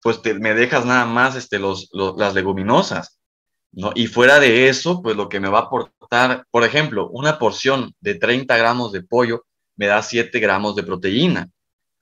pues 0.03 0.21
te, 0.23 0.35
me 0.35 0.55
dejas 0.55 0.85
nada 0.85 1.07
más 1.07 1.35
este, 1.35 1.59
los, 1.59 1.89
las 1.93 2.35
leguminosas, 2.35 3.19
¿no? 3.73 3.93
Y 3.95 4.07
fuera 4.07 4.39
de 4.39 4.69
eso, 4.69 5.03
pues 5.03 5.17
lo 5.17 5.29
que 5.29 5.41
me 5.41 5.49
va 5.49 5.61
a 5.61 5.63
aportar, 5.63 6.47
por 6.51 6.65
ejemplo, 6.65 7.09
una 7.09 7.39
porción 7.39 7.95
de 8.01 8.15
30 8.15 8.57
gramos 8.57 8.93
de 8.93 9.03
pollo 9.03 9.45
me 9.79 9.87
da 9.87 10.03
7 10.03 10.39
gramos 10.39 10.77
de 10.77 10.83
proteína. 10.83 11.49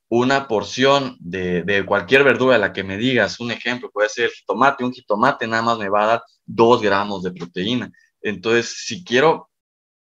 Una 0.09 0.49
porción 0.49 1.17
de, 1.21 1.63
de 1.63 1.85
cualquier 1.85 2.25
verdura 2.25 2.59
la 2.59 2.73
que 2.73 2.83
me 2.83 2.97
digas, 2.97 3.39
un 3.39 3.53
ejemplo, 3.53 3.91
puede 3.93 4.09
ser 4.09 4.31
jitomate, 4.31 4.85
un 4.85 4.93
jitomate 4.93 5.47
nada 5.47 5.63
más 5.63 5.79
me 5.79 5.89
va 5.89 6.03
a 6.03 6.07
dar 6.07 6.23
2 6.47 6.83
gramos 6.83 7.23
de 7.23 7.31
proteína. 7.31 7.93
Entonces, 8.21 8.85
si 8.85 9.05
quiero 9.05 9.51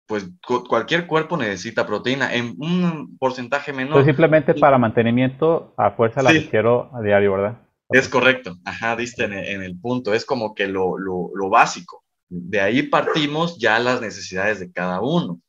pues 0.07 0.29
cualquier 0.69 1.07
cuerpo 1.07 1.39
necesita 1.39 1.87
proteína 1.87 2.35
en 2.35 2.55
un 2.59 3.17
porcentaje 3.19 3.73
menor. 3.73 3.95
Pues 3.95 4.05
simplemente 4.05 4.53
para 4.53 4.77
mantenimiento 4.77 5.73
a 5.79 5.93
fuerza 5.93 6.23
la 6.23 6.33
quiero 6.51 6.91
a 6.95 7.01
diario, 7.01 7.33
¿verdad? 7.33 7.63
Es 7.89 8.09
correcto, 8.09 8.57
ajá, 8.65 8.95
diste 8.97 9.25
en 9.25 9.63
el, 9.63 9.79
punto, 9.79 10.13
es 10.13 10.27
como 10.27 10.55
que 10.55 10.67
lo, 10.67 10.99
lo, 10.99 11.49
básico. 11.49 12.05
De 12.29 12.61
ahí 12.61 12.83
partimos 12.83 13.59
ya 13.59 13.79
las 13.79 14.01
necesidades 14.01 14.61
de 14.61 14.73
cada 14.73 15.01
uno. 15.01 15.41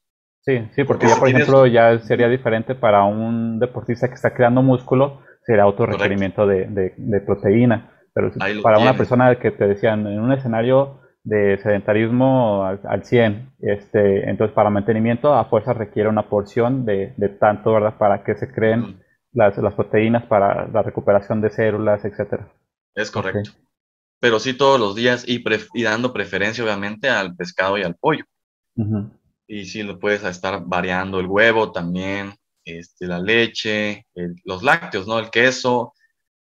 Sí, 0.45 0.67
sí, 0.75 0.83
porque, 0.83 1.07
ya, 1.07 1.15
por 1.15 1.29
ejemplo, 1.29 1.65
ya 1.67 1.99
sería 1.99 2.27
diferente 2.27 2.75
para 2.75 3.05
un 3.05 3.59
deportista 3.59 4.09
que 4.09 4.15
está 4.15 4.33
creando 4.33 4.61
músculo, 4.61 5.21
será 5.45 5.67
otro 5.67 5.85
requerimiento 5.85 6.45
de, 6.45 6.65
de, 6.97 7.21
proteína. 7.21 7.91
Pero 8.13 8.31
para 8.61 8.77
una 8.77 8.95
persona 8.95 9.35
que 9.39 9.51
te 9.51 9.67
decían, 9.67 10.05
en 10.05 10.19
un 10.19 10.33
escenario 10.33 10.99
de 11.23 11.57
sedentarismo 11.63 12.65
al, 12.65 13.05
100. 13.05 13.53
Este, 13.61 14.29
entonces, 14.29 14.53
para 14.53 14.69
mantenimiento, 14.69 15.33
a 15.33 15.45
fuerza 15.45 15.73
requiere 15.73 16.09
una 16.09 16.29
porción 16.29 16.85
de, 16.85 17.13
de 17.15 17.29
tanto, 17.29 17.73
¿verdad? 17.73 17.97
Para 17.97 18.23
que 18.23 18.35
se 18.35 18.51
creen 18.51 19.01
las, 19.31 19.57
las, 19.57 19.73
proteínas 19.73 20.25
para 20.25 20.67
la 20.67 20.83
recuperación 20.83 21.41
de 21.41 21.49
células, 21.49 22.03
etcétera. 22.03 22.51
Es 22.95 23.09
correcto. 23.09 23.51
Pero 24.19 24.39
sí 24.39 24.53
todos 24.53 24.79
los 24.79 24.95
días 24.95 25.23
y, 25.27 25.43
y, 25.73 25.83
dando 25.83 26.13
preferencia, 26.13 26.63
obviamente, 26.63 27.09
al 27.09 27.35
pescado 27.35 27.77
y 27.77 27.83
al 27.83 27.95
pollo. 27.95 28.25
Y 29.47 29.65
sí 29.65 29.83
lo 29.83 29.99
puedes 29.99 30.23
estar 30.23 30.63
variando 30.65 31.19
el 31.19 31.27
huevo 31.27 31.71
también, 31.71 32.33
este, 32.65 33.07
la 33.07 33.19
leche, 33.19 34.07
los 34.45 34.63
lácteos, 34.63 35.07
¿no? 35.07 35.19
El 35.19 35.29
queso, 35.29 35.93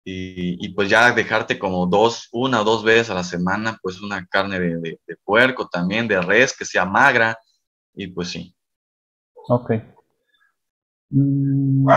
y, 0.05 0.69
pues 0.73 0.89
ya 0.89 1.13
dejarte 1.13 1.57
como 1.57 1.85
dos, 1.87 2.27
una 2.33 2.61
o 2.61 2.63
dos 2.63 2.83
veces 2.83 3.09
a 3.09 3.15
la 3.15 3.23
semana, 3.23 3.77
pues 3.81 4.01
una 4.01 4.25
carne 4.25 4.59
de, 4.59 4.99
puerco 5.23 5.67
también, 5.69 6.07
de 6.07 6.21
res, 6.21 6.55
que 6.57 6.65
sea 6.65 6.85
magra, 6.85 7.37
y 7.93 8.07
pues 8.07 8.29
sí. 8.29 8.53
Ok. 9.47 9.71
Mm. 11.09 11.87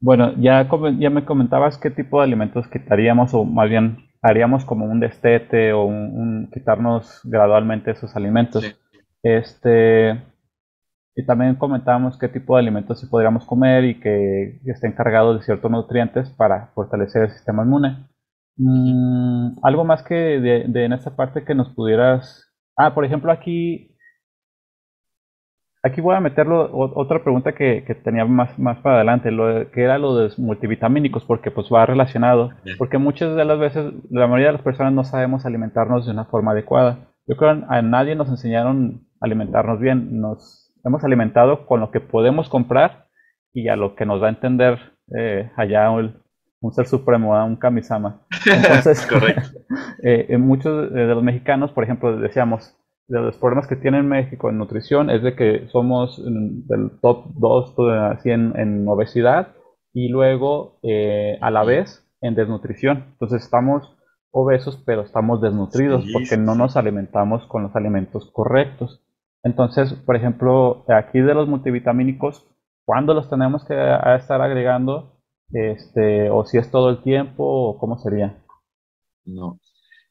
Bueno, 0.00 0.32
ya, 0.38 0.68
ya 0.98 1.10
me 1.10 1.24
comentabas 1.24 1.76
qué 1.76 1.90
tipo 1.90 2.18
de 2.18 2.24
alimentos 2.24 2.68
quitaríamos, 2.68 3.34
o 3.34 3.44
más 3.44 3.68
bien 3.68 4.08
haríamos 4.22 4.64
como 4.64 4.86
un 4.86 5.00
destete 5.00 5.72
o 5.72 5.84
un, 5.84 6.50
quitarnos 6.52 7.20
gradualmente 7.24 7.90
esos 7.90 8.14
alimentos. 8.14 8.64
Este, 9.22 10.22
y 11.18 11.26
también 11.26 11.56
comentábamos 11.56 12.16
qué 12.16 12.28
tipo 12.28 12.54
de 12.54 12.60
alimentos 12.60 13.00
sí 13.00 13.06
podríamos 13.06 13.44
comer 13.44 13.84
y 13.84 13.98
que, 13.98 14.60
estén 14.66 14.92
cargados 14.92 15.36
de 15.36 15.44
ciertos 15.44 15.68
nutrientes 15.68 16.30
para 16.30 16.68
fortalecer 16.76 17.24
el 17.24 17.30
sistema 17.32 17.64
inmune. 17.64 18.06
Mm, 18.56 19.58
algo 19.64 19.84
más 19.84 20.04
que 20.04 20.14
de, 20.14 20.84
en 20.84 20.92
esta 20.92 21.16
parte 21.16 21.44
que 21.44 21.56
nos 21.56 21.70
pudieras... 21.70 22.54
Ah, 22.76 22.94
por 22.94 23.04
ejemplo, 23.04 23.32
aquí... 23.32 23.96
Aquí 25.82 26.00
voy 26.00 26.14
a 26.14 26.20
meterlo 26.20 26.70
otra 26.72 27.24
pregunta 27.24 27.52
que, 27.52 27.82
tenía 28.04 28.24
más, 28.24 28.56
más 28.56 28.78
para 28.78 28.96
adelante, 28.96 29.32
lo 29.32 29.70
que 29.72 29.82
era 29.82 29.98
lo 29.98 30.16
de 30.16 30.30
multivitamínicos, 30.36 31.24
porque 31.24 31.50
pues 31.50 31.68
va 31.72 31.84
relacionado. 31.84 32.50
Porque 32.78 32.98
muchas 32.98 33.34
de 33.34 33.44
las 33.44 33.58
veces, 33.58 33.92
la 34.10 34.28
mayoría 34.28 34.48
de 34.48 34.52
las 34.54 34.62
personas 34.62 34.92
no 34.92 35.02
sabemos 35.02 35.44
alimentarnos 35.44 36.06
de 36.06 36.12
una 36.12 36.26
forma 36.26 36.52
adecuada. 36.52 37.08
Yo 37.26 37.36
creo 37.36 37.56
que 37.56 37.64
a 37.68 37.82
nadie 37.82 38.14
nos 38.14 38.28
enseñaron 38.28 39.07
alimentarnos 39.20 39.80
bien. 39.80 40.20
Nos 40.20 40.72
hemos 40.84 41.04
alimentado 41.04 41.66
con 41.66 41.80
lo 41.80 41.90
que 41.90 42.00
podemos 42.00 42.48
comprar 42.48 43.06
y 43.52 43.68
a 43.68 43.76
lo 43.76 43.94
que 43.94 44.06
nos 44.06 44.20
da 44.20 44.28
a 44.28 44.30
entender 44.30 44.78
eh, 45.16 45.50
allá 45.56 45.90
un, 45.90 46.22
ser 46.72 46.86
supremo, 46.86 47.32
un 47.44 47.56
kamisama. 47.56 48.22
Entonces, 48.46 49.08
eh, 50.02 50.36
muchos 50.38 50.92
de 50.92 51.06
los 51.06 51.22
mexicanos, 51.22 51.72
por 51.72 51.84
ejemplo, 51.84 52.18
decíamos, 52.18 52.78
de 53.08 53.20
los 53.20 53.36
problemas 53.38 53.66
que 53.66 53.76
tiene 53.76 54.02
México 54.02 54.50
en 54.50 54.58
nutrición 54.58 55.08
es 55.08 55.22
de 55.22 55.34
que 55.34 55.66
somos 55.68 56.22
del 56.22 56.90
top 57.00 57.24
2 57.36 57.74
así 58.12 58.30
en, 58.30 58.86
obesidad 58.86 59.54
y 59.94 60.08
luego 60.08 60.78
eh, 60.82 61.38
a 61.40 61.50
la 61.50 61.64
vez 61.64 62.06
en 62.20 62.34
desnutrición. 62.34 63.06
Entonces 63.12 63.42
estamos 63.42 63.96
obesos 64.30 64.82
pero 64.84 65.02
estamos 65.02 65.40
desnutridos 65.40 66.04
porque 66.12 66.36
no 66.36 66.54
nos 66.54 66.76
alimentamos 66.76 67.46
con 67.46 67.62
los 67.62 67.74
alimentos 67.74 68.30
correctos. 68.30 69.02
Entonces, 69.48 69.94
por 69.94 70.14
ejemplo, 70.14 70.84
aquí 70.88 71.20
de 71.20 71.32
los 71.32 71.48
multivitamínicos, 71.48 72.46
¿cuándo 72.84 73.14
los 73.14 73.30
tenemos 73.30 73.64
que 73.64 73.74
estar 74.16 74.42
agregando? 74.42 75.18
Este, 75.50 76.28
o 76.28 76.44
si 76.44 76.58
es 76.58 76.70
todo 76.70 76.90
el 76.90 77.02
tiempo, 77.02 77.44
o 77.44 77.78
cómo 77.78 77.98
sería. 77.98 78.44
No. 79.24 79.58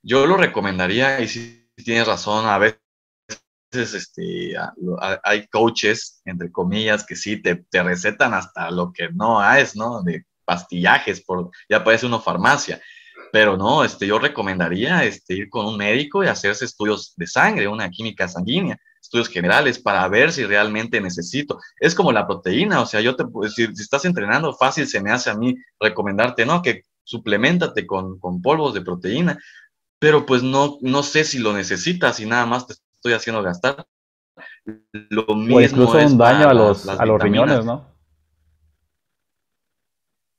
Yo 0.02 0.26
lo 0.26 0.38
recomendaría, 0.38 1.22
y 1.22 1.28
si 1.28 1.70
tienes 1.86 2.08
razón, 2.08 2.48
a 2.48 2.58
veces 2.58 2.80
este, 3.72 4.56
hay 5.24 5.48
coaches, 5.50 6.20
entre 6.26 6.52
comillas, 6.52 7.06
que 7.06 7.16
sí 7.16 7.40
te, 7.40 7.64
recetan 7.84 8.34
hasta 8.34 8.72
lo 8.72 8.92
que 8.92 9.10
no 9.10 9.48
es, 9.54 9.76
¿no? 9.76 10.02
De 10.02 10.26
pastillajes, 10.46 11.22
por, 11.24 11.52
ya 11.70 11.84
parece 11.84 12.08
una 12.08 12.20
farmacia. 12.20 12.82
Pero 13.32 13.56
no, 13.56 13.84
este, 13.84 14.08
yo 14.08 14.18
recomendaría 14.18 15.04
este, 15.04 15.36
ir 15.36 15.50
con 15.50 15.68
un 15.68 15.78
médico 15.78 16.24
y 16.24 16.28
hacerse 16.28 16.66
estudios 16.66 17.14
de 17.18 17.28
sangre, 17.28 17.68
una 17.68 17.88
química 17.92 18.28
sanguínea, 18.28 18.80
estudios 19.08 19.30
generales 19.30 19.80
para 19.80 20.08
ver 20.08 20.32
si 20.32 20.46
realmente 20.46 21.02
necesito. 21.02 21.60
Es 21.80 21.96
como 21.96 22.12
la 22.12 22.28
proteína, 22.28 22.82
o 22.82 22.86
sea, 22.86 23.02
yo 23.02 23.16
te 23.16 23.26
puedo 23.26 23.50
decir, 23.50 23.72
si 23.76 23.82
estás 23.82 24.06
entrenando, 24.06 24.54
fácil 24.54 24.88
se 24.88 25.02
me 25.02 25.12
hace 25.12 25.30
a 25.30 25.36
mí 25.36 25.56
recomendarte, 25.80 26.46
¿no? 26.46 26.62
Que 26.62 26.84
suplementate 27.04 27.88
con, 27.88 28.20
con 28.20 28.42
polvos 28.42 28.74
de 28.74 28.82
proteína, 28.82 29.40
pero 30.00 30.26
pues 30.26 30.44
no, 30.44 30.78
no 30.82 31.04
sé 31.04 31.24
si 31.24 31.40
lo 31.40 31.54
necesitas 31.54 32.20
y 32.20 32.26
nada 32.26 32.46
más 32.46 32.68
te 32.68 32.74
estoy 32.74 33.14
haciendo 33.14 33.42
gastar. 33.42 33.86
Lo 34.92 35.26
mismo 35.36 35.58
o 35.58 35.62
incluso 35.62 35.98
un 35.98 36.18
daño 36.18 36.50
a 36.50 36.54
los, 36.54 36.88
a 36.88 37.06
los 37.06 37.22
riñones, 37.22 37.64
¿no? 37.64 37.98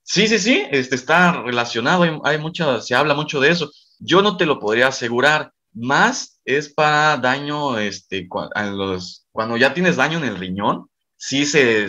Sí, 0.03 0.27
sí, 0.27 0.39
sí, 0.39 0.67
este, 0.71 0.95
está 0.95 1.43
relacionado, 1.43 2.03
hay, 2.03 2.19
hay 2.25 2.39
mucha, 2.39 2.81
se 2.81 2.95
habla 2.95 3.15
mucho 3.15 3.41
de 3.41 3.51
eso. 3.51 3.71
Yo 3.99 4.23
no 4.23 4.37
te 4.37 4.47
lo 4.47 4.59
podría 4.59 4.89
asegurar, 4.89 5.53
más 5.79 6.41
es 6.45 6.73
para 6.73 7.17
daño, 7.17 7.79
este, 7.79 8.29
cuando 8.29 9.57
ya 9.57 9.73
tienes 9.75 9.97
daño 9.97 10.19
en 10.19 10.25
el 10.25 10.37
riñón, 10.37 10.89
sí 11.17 11.47
se, 11.47 11.89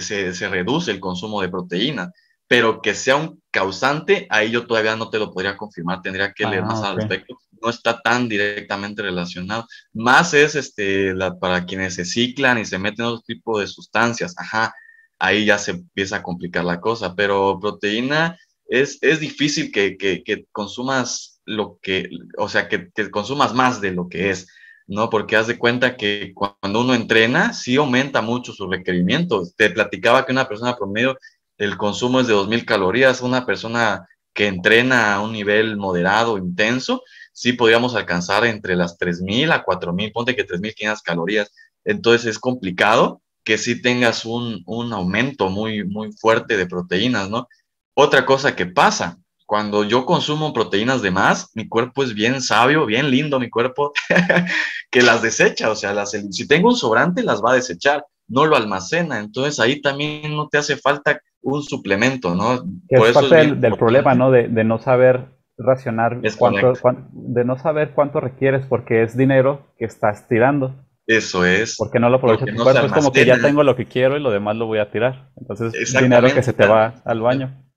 reduce 0.49 0.91
el 0.91 0.99
consumo 0.99 1.41
de 1.41 1.49
proteína, 1.49 2.11
pero 2.47 2.81
que 2.81 2.95
sea 2.95 3.15
un 3.15 3.41
causante, 3.51 4.27
ahí 4.29 4.51
yo 4.51 4.65
todavía 4.65 4.95
no 4.95 5.09
te 5.09 5.19
lo 5.19 5.31
podría 5.31 5.55
confirmar, 5.55 6.01
tendría 6.01 6.33
que 6.33 6.45
leer 6.45 6.63
más 6.63 6.81
ah, 6.83 6.89
al 6.89 6.97
respecto. 6.97 7.37
No 7.61 7.69
está 7.69 7.99
tan 8.01 8.29
directamente 8.29 9.01
relacionado. 9.01 9.67
Más 9.93 10.33
es 10.33 10.55
este, 10.55 11.13
para 11.39 11.65
quienes 11.65 11.95
se 11.95 12.05
ciclan 12.05 12.57
y 12.57 12.65
se 12.65 12.79
meten 12.79 13.05
otro 13.05 13.21
tipo 13.21 13.59
de 13.59 13.67
sustancias, 13.67 14.33
ajá, 14.37 14.73
ahí 15.19 15.45
ya 15.45 15.57
se 15.57 15.71
empieza 15.71 16.17
a 16.17 16.23
complicar 16.23 16.63
la 16.63 16.79
cosa, 16.79 17.13
pero 17.15 17.59
proteína 17.59 18.37
es, 18.65 18.97
es 19.01 19.19
difícil 19.19 19.71
que, 19.71 19.97
que 19.97 20.45
consumas 20.51 21.28
lo 21.49 21.79
que, 21.81 22.09
o 22.37 22.47
sea, 22.47 22.69
que, 22.69 22.91
consumas 23.09 23.53
más 23.53 23.81
de 23.81 23.91
lo 23.91 24.07
que 24.07 24.29
es, 24.29 24.47
¿no? 24.87 25.09
Porque 25.09 25.35
haz 25.35 25.47
de 25.47 25.57
cuenta 25.57 25.97
que 25.97 26.33
cuando 26.33 26.81
uno 26.81 26.93
entrena, 26.93 27.53
sí 27.53 27.75
aumenta 27.75 28.21
mucho 28.21 28.53
sus 28.53 28.69
requerimientos. 28.69 29.55
Te 29.55 29.69
platicaba 29.71 30.25
que 30.25 30.31
una 30.31 30.47
persona 30.47 30.77
promedio, 30.77 31.17
el 31.57 31.75
consumo 31.77 32.19
es 32.19 32.27
de 32.27 32.35
2.000 32.35 32.65
calorías, 32.65 33.21
una 33.21 33.45
persona 33.45 34.07
que 34.33 34.47
entrena 34.47 35.15
a 35.15 35.21
un 35.21 35.33
nivel 35.33 35.75
moderado, 35.75 36.37
intenso, 36.37 37.03
sí 37.33 37.53
podríamos 37.53 37.95
alcanzar 37.95 38.45
entre 38.45 38.75
las 38.75 38.97
3.000 38.97 39.51
a 39.51 39.65
4.000, 39.65 40.11
ponte 40.13 40.35
que 40.35 40.45
3.500 40.45 41.01
calorías. 41.03 41.51
Entonces 41.83 42.27
es 42.27 42.39
complicado 42.39 43.21
que 43.43 43.57
sí 43.57 43.81
tengas 43.81 44.25
un, 44.25 44.61
un 44.67 44.93
aumento 44.93 45.49
muy, 45.49 45.83
muy 45.83 46.11
fuerte 46.13 46.57
de 46.57 46.67
proteínas, 46.67 47.29
¿no? 47.29 47.47
Otra 47.95 48.25
cosa 48.25 48.55
que 48.55 48.65
pasa, 48.65 49.18
cuando 49.49 49.83
yo 49.83 50.05
consumo 50.05 50.53
proteínas 50.53 51.01
de 51.01 51.09
más, 51.09 51.49
mi 51.55 51.67
cuerpo 51.67 52.03
es 52.03 52.13
bien 52.13 52.39
sabio, 52.39 52.85
bien 52.85 53.09
lindo 53.09 53.39
mi 53.39 53.49
cuerpo, 53.49 53.93
que 54.91 55.01
las 55.01 55.23
desecha, 55.23 55.71
o 55.71 55.75
sea, 55.75 55.91
las, 55.91 56.11
si 56.11 56.47
tengo 56.47 56.69
un 56.69 56.75
sobrante, 56.75 57.23
las 57.23 57.43
va 57.43 57.53
a 57.53 57.55
desechar, 57.55 58.05
no 58.27 58.45
lo 58.45 58.55
almacena, 58.55 59.17
entonces 59.17 59.59
ahí 59.59 59.81
también 59.81 60.35
no 60.35 60.49
te 60.49 60.59
hace 60.59 60.77
falta 60.77 61.19
un 61.41 61.63
suplemento, 61.63 62.35
¿no? 62.35 62.63
es 62.89 63.11
parte 63.11 63.55
del, 63.55 63.73
problema, 63.75 64.13
¿no? 64.13 64.29
De, 64.29 64.63
no 64.63 64.77
saber 64.77 65.29
racionar, 65.57 66.21
cuánto, 66.37 66.73
de 67.11 67.43
no 67.43 67.57
saber 67.57 67.93
cuánto 67.95 68.19
requieres 68.19 68.67
porque 68.67 69.01
es 69.01 69.17
dinero 69.17 69.73
que 69.79 69.85
estás 69.85 70.27
tirando. 70.27 70.75
Eso 71.07 71.43
es. 71.43 71.75
Porque 71.75 71.99
no 71.99 72.11
lo 72.11 72.17
aprovecha 72.17 72.45
tu 72.45 72.63
cuerpo. 72.63 72.85
Es 72.85 72.91
como 72.91 73.11
que 73.11 73.25
ya 73.25 73.41
tengo 73.41 73.63
lo 73.63 73.75
que 73.75 73.87
quiero 73.87 74.15
y 74.15 74.19
lo 74.19 74.29
demás 74.29 74.57
lo 74.57 74.67
voy 74.67 74.77
a 74.77 74.91
tirar. 74.91 75.31
Entonces, 75.37 75.91
dinero 75.99 76.31
que 76.31 76.43
se 76.43 76.53
te 76.53 76.67
va 76.67 77.01
al 77.03 77.21
baño. 77.21 77.68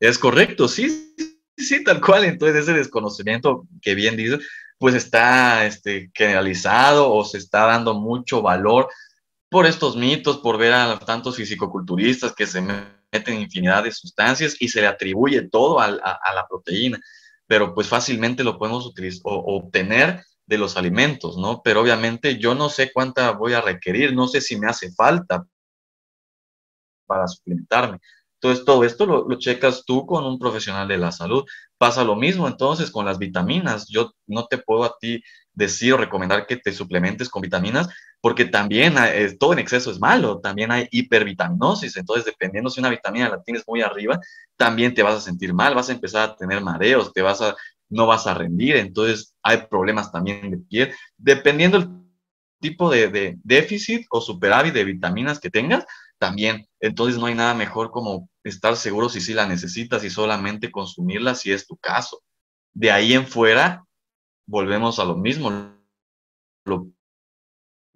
Es 0.00 0.18
correcto, 0.18 0.68
sí, 0.68 1.14
sí, 1.56 1.82
tal 1.84 2.00
cual. 2.00 2.24
Entonces, 2.24 2.62
ese 2.62 2.72
desconocimiento 2.74 3.66
que 3.80 3.94
bien 3.94 4.16
dices, 4.16 4.40
pues 4.78 4.94
está 4.94 5.66
este, 5.66 6.10
generalizado 6.14 7.12
o 7.12 7.24
se 7.24 7.38
está 7.38 7.66
dando 7.66 7.94
mucho 7.94 8.42
valor 8.42 8.88
por 9.48 9.66
estos 9.66 9.96
mitos, 9.96 10.38
por 10.38 10.58
ver 10.58 10.72
a 10.72 10.98
tantos 10.98 11.36
fisicoculturistas 11.36 12.34
que 12.34 12.46
se 12.46 12.60
meten 12.60 13.40
infinidad 13.40 13.84
de 13.84 13.92
sustancias 13.92 14.56
y 14.60 14.68
se 14.68 14.80
le 14.80 14.86
atribuye 14.86 15.48
todo 15.48 15.80
a, 15.80 15.88
la 15.90 16.46
proteína, 16.48 17.00
pero 17.46 17.74
pues 17.74 17.88
fácilmente 17.88 18.44
lo 18.44 18.58
podemos 18.58 18.84
utilizar, 18.86 19.22
o, 19.24 19.56
obtener 19.56 20.24
de 20.46 20.58
los 20.58 20.76
alimentos, 20.76 21.36
¿no? 21.38 21.62
Pero 21.62 21.80
obviamente 21.80 22.38
yo 22.38 22.54
no 22.54 22.68
sé 22.68 22.92
cuánta 22.92 23.32
voy 23.32 23.54
a 23.54 23.60
requerir, 23.60 24.14
no 24.14 24.28
sé 24.28 24.40
si 24.40 24.56
me 24.56 24.68
hace 24.68 24.92
falta 24.92 25.46
para 27.06 27.26
suplementarme. 27.26 28.00
Entonces, 28.46 28.64
todo 28.64 28.84
esto 28.84 29.06
lo, 29.06 29.28
lo, 29.28 29.38
checas 29.38 29.84
tú 29.84 30.06
con 30.06 30.24
un 30.24 30.38
profesional 30.38 30.86
de 30.86 30.98
la 30.98 31.10
salud. 31.10 31.44
Pasa 31.78 32.04
lo 32.04 32.16
mismo 32.16 32.46
entonces 32.46 32.90
con 32.90 33.04
las 33.04 33.18
vitaminas. 33.18 33.88
Yo 33.88 34.12
no 34.26 34.46
te 34.46 34.58
puedo 34.58 34.84
a 34.84 34.96
ti 34.98 35.22
decir 35.56 35.94
o 35.94 35.96
recomendar 35.96 36.46
que 36.46 36.58
te 36.58 36.72
suplementes 36.72 37.28
con 37.28 37.42
vitaminas, 37.42 37.88
porque 38.20 38.44
también 38.44 38.94
todo 39.40 39.54
en 39.54 39.58
exceso 39.58 39.90
es 39.90 39.98
malo, 39.98 40.38
también 40.38 40.70
hay 40.70 40.86
hipervitaminosis, 40.90 41.96
entonces 41.96 42.26
dependiendo 42.26 42.70
si 42.70 42.78
una 42.78 42.90
vitamina 42.90 43.30
la 43.30 43.42
tienes 43.42 43.64
muy 43.66 43.80
arriba, 43.80 44.20
también 44.56 44.94
te 44.94 45.02
vas 45.02 45.14
a 45.14 45.20
sentir 45.20 45.54
mal, 45.54 45.74
vas 45.74 45.88
a 45.88 45.92
empezar 45.92 46.28
a 46.28 46.36
tener 46.36 46.60
mareos, 46.60 47.12
te 47.12 47.22
vas 47.22 47.40
a, 47.40 47.56
no 47.88 48.06
vas 48.06 48.26
a 48.26 48.34
rendir, 48.34 48.76
entonces 48.76 49.34
hay 49.42 49.66
problemas 49.68 50.12
también 50.12 50.50
de 50.50 50.58
piel, 50.58 50.92
dependiendo 51.16 51.78
el 51.78 51.88
tipo 52.60 52.90
de 52.90 53.38
déficit 53.42 54.06
o 54.10 54.20
superávit 54.20 54.74
de 54.74 54.84
vitaminas 54.84 55.40
que 55.40 55.50
tengas, 55.50 55.86
también, 56.18 56.66
entonces 56.80 57.18
no 57.18 57.26
hay 57.26 57.34
nada 57.34 57.54
mejor 57.54 57.90
como 57.90 58.28
estar 58.44 58.76
seguro 58.76 59.08
si 59.08 59.20
sí 59.20 59.34
la 59.34 59.46
necesitas 59.46 60.04
y 60.04 60.10
solamente 60.10 60.70
consumirla 60.70 61.34
si 61.34 61.52
es 61.52 61.66
tu 61.66 61.76
caso. 61.76 62.22
De 62.74 62.90
ahí 62.90 63.12
en 63.12 63.26
fuera, 63.26 63.84
volvemos 64.46 64.98
a 64.98 65.04
lo 65.04 65.16
mismo. 65.16 65.50
Lo 66.64 66.88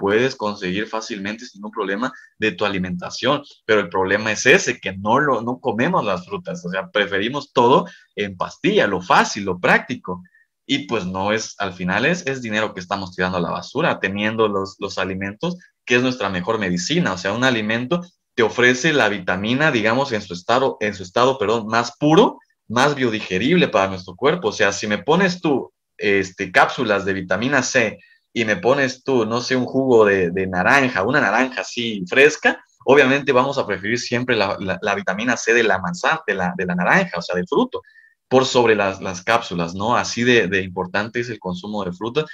puedes 0.01 0.35
conseguir 0.35 0.87
fácilmente 0.87 1.45
sin 1.45 1.61
ningún 1.61 1.73
problema 1.73 2.13
de 2.39 2.53
tu 2.53 2.65
alimentación, 2.65 3.43
pero 3.67 3.81
el 3.81 3.91
problema 3.91 4.33
es 4.33 4.47
ese, 4.47 4.81
que 4.81 4.97
no, 4.97 5.21
lo, 5.21 5.43
no 5.43 5.61
comemos 5.61 6.05
las 6.05 6.25
frutas, 6.25 6.65
o 6.65 6.71
sea, 6.71 6.91
preferimos 6.91 7.53
todo 7.53 7.87
en 8.17 8.37
pastilla, 8.37 8.87
lo 8.87 9.03
fácil, 9.03 9.45
lo 9.45 9.61
práctico. 9.61 10.23
Y 10.73 10.87
pues 10.87 11.05
no 11.05 11.33
es, 11.33 11.57
al 11.59 11.73
final 11.73 12.07
es, 12.07 12.25
es 12.29 12.43
dinero 12.43 12.73
que 12.73 12.79
estamos 12.79 13.17
tirando 13.17 13.39
a 13.39 13.41
la 13.41 13.51
basura, 13.51 13.99
teniendo 13.99 14.47
los, 14.47 14.77
los 14.79 14.99
alimentos, 14.99 15.57
que 15.85 15.97
es 15.97 16.03
nuestra 16.03 16.29
mejor 16.29 16.61
medicina. 16.61 17.13
O 17.13 17.19
sea, 17.19 17.33
un 17.33 17.43
alimento 17.43 18.03
te 18.37 18.45
ofrece 18.45 18.93
la 18.93 19.09
vitamina, 19.09 19.73
digamos, 19.73 20.13
en 20.13 20.23
su 20.23 20.33
estado, 20.33 20.77
en 20.79 20.95
su 20.95 21.03
estado, 21.03 21.39
perdón, 21.39 21.67
más 21.67 21.97
puro, 21.99 22.39
más 22.69 22.95
biodigerible 22.95 23.67
para 23.67 23.89
nuestro 23.89 24.15
cuerpo. 24.15 24.51
O 24.51 24.53
sea, 24.53 24.71
si 24.71 24.87
me 24.87 24.99
pones 24.99 25.41
tú 25.41 25.73
este, 25.99 26.53
cápsulas 26.53 27.05
de 27.05 27.15
vitamina 27.15 27.65
C 27.65 27.99
y 28.33 28.45
me 28.45 28.55
pones 28.55 29.03
tú, 29.03 29.27
no 29.27 29.41
sé, 29.41 29.57
un 29.57 29.67
jugo 29.67 30.05
de, 30.05 30.31
naranja, 30.47 31.03
una 31.03 31.21
naranja 31.21 31.63
así 31.63 32.05
fresca, 32.09 32.63
obviamente 32.85 33.33
vamos 33.33 33.59
a 33.59 33.67
preferir 33.67 33.99
siempre 33.99 34.37
la, 34.37 34.95
vitamina 34.95 35.37
C 35.37 35.53
de 35.53 35.65
la 35.65 35.81
manzana, 35.81 36.21
de 36.29 36.35
la, 36.35 36.55
de 36.57 36.65
la, 36.65 36.77
naranja, 36.77 37.19
o 37.19 37.23
sea, 37.23 37.35
del 37.35 37.49
fruto, 37.49 37.83
por 38.31 38.47
sobre 38.47 38.77
las, 38.77 39.23
cápsulas, 39.25 39.75
¿no? 39.75 39.97
Así 39.97 40.23
de, 40.23 40.63
importante 40.63 41.19
es 41.19 41.29
el 41.31 41.41
consumo 41.41 41.85
de 41.85 41.93
fruta, 41.93 42.25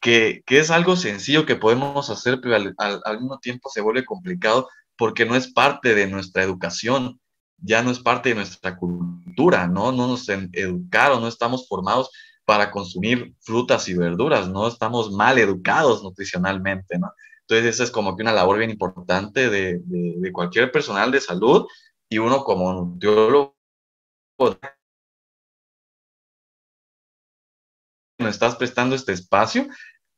que, 0.00 0.42
es 0.46 0.70
algo 0.70 0.94
sencillo 0.94 1.44
que 1.44 1.56
podemos 1.56 2.08
hacer, 2.08 2.40
pero 2.40 2.54
al, 2.54 2.74
al 3.04 3.20
mismo 3.20 3.38
tiempo 3.40 3.68
se 3.68 3.80
vuelve 3.80 4.04
complicado 4.04 4.68
porque 4.96 5.26
no 5.26 5.34
es 5.34 5.52
parte 5.52 5.94
de 5.94 6.06
nuestra 6.06 6.44
educación, 6.44 7.20
ya 7.58 7.82
no 7.82 7.90
es 7.90 7.98
parte 7.98 8.28
de 8.28 8.36
nuestra 8.36 8.76
cultura, 8.76 9.66
¿no? 9.66 9.90
No 9.90 10.06
nos 10.06 10.28
educaron, 10.28 11.20
no 11.20 11.28
estamos 11.28 11.66
formados 11.68 12.10
para 12.44 12.70
consumir 12.70 13.34
frutas 13.40 13.88
y 13.88 13.94
verduras, 13.94 14.48
no 14.48 14.68
estamos 14.68 15.10
mal 15.10 15.38
educados 15.38 16.04
nutricionalmente, 16.04 16.96
¿no? 16.96 17.12
Entonces 17.40 17.74
esa 17.74 17.84
es 17.84 17.90
como 17.90 18.16
que 18.16 18.22
una 18.22 18.32
labor 18.32 18.58
bien 18.58 18.70
importante 18.70 19.50
de, 19.50 19.80
cualquier 20.32 20.70
personal 20.70 21.10
de 21.10 21.20
salud 21.20 21.66
y 22.08 22.18
uno 22.18 22.44
como 22.44 22.72
nutriólogo 22.72 23.56
me 28.20 28.30
estás 28.30 28.56
prestando 28.56 28.94
este 28.94 29.12
espacio, 29.12 29.68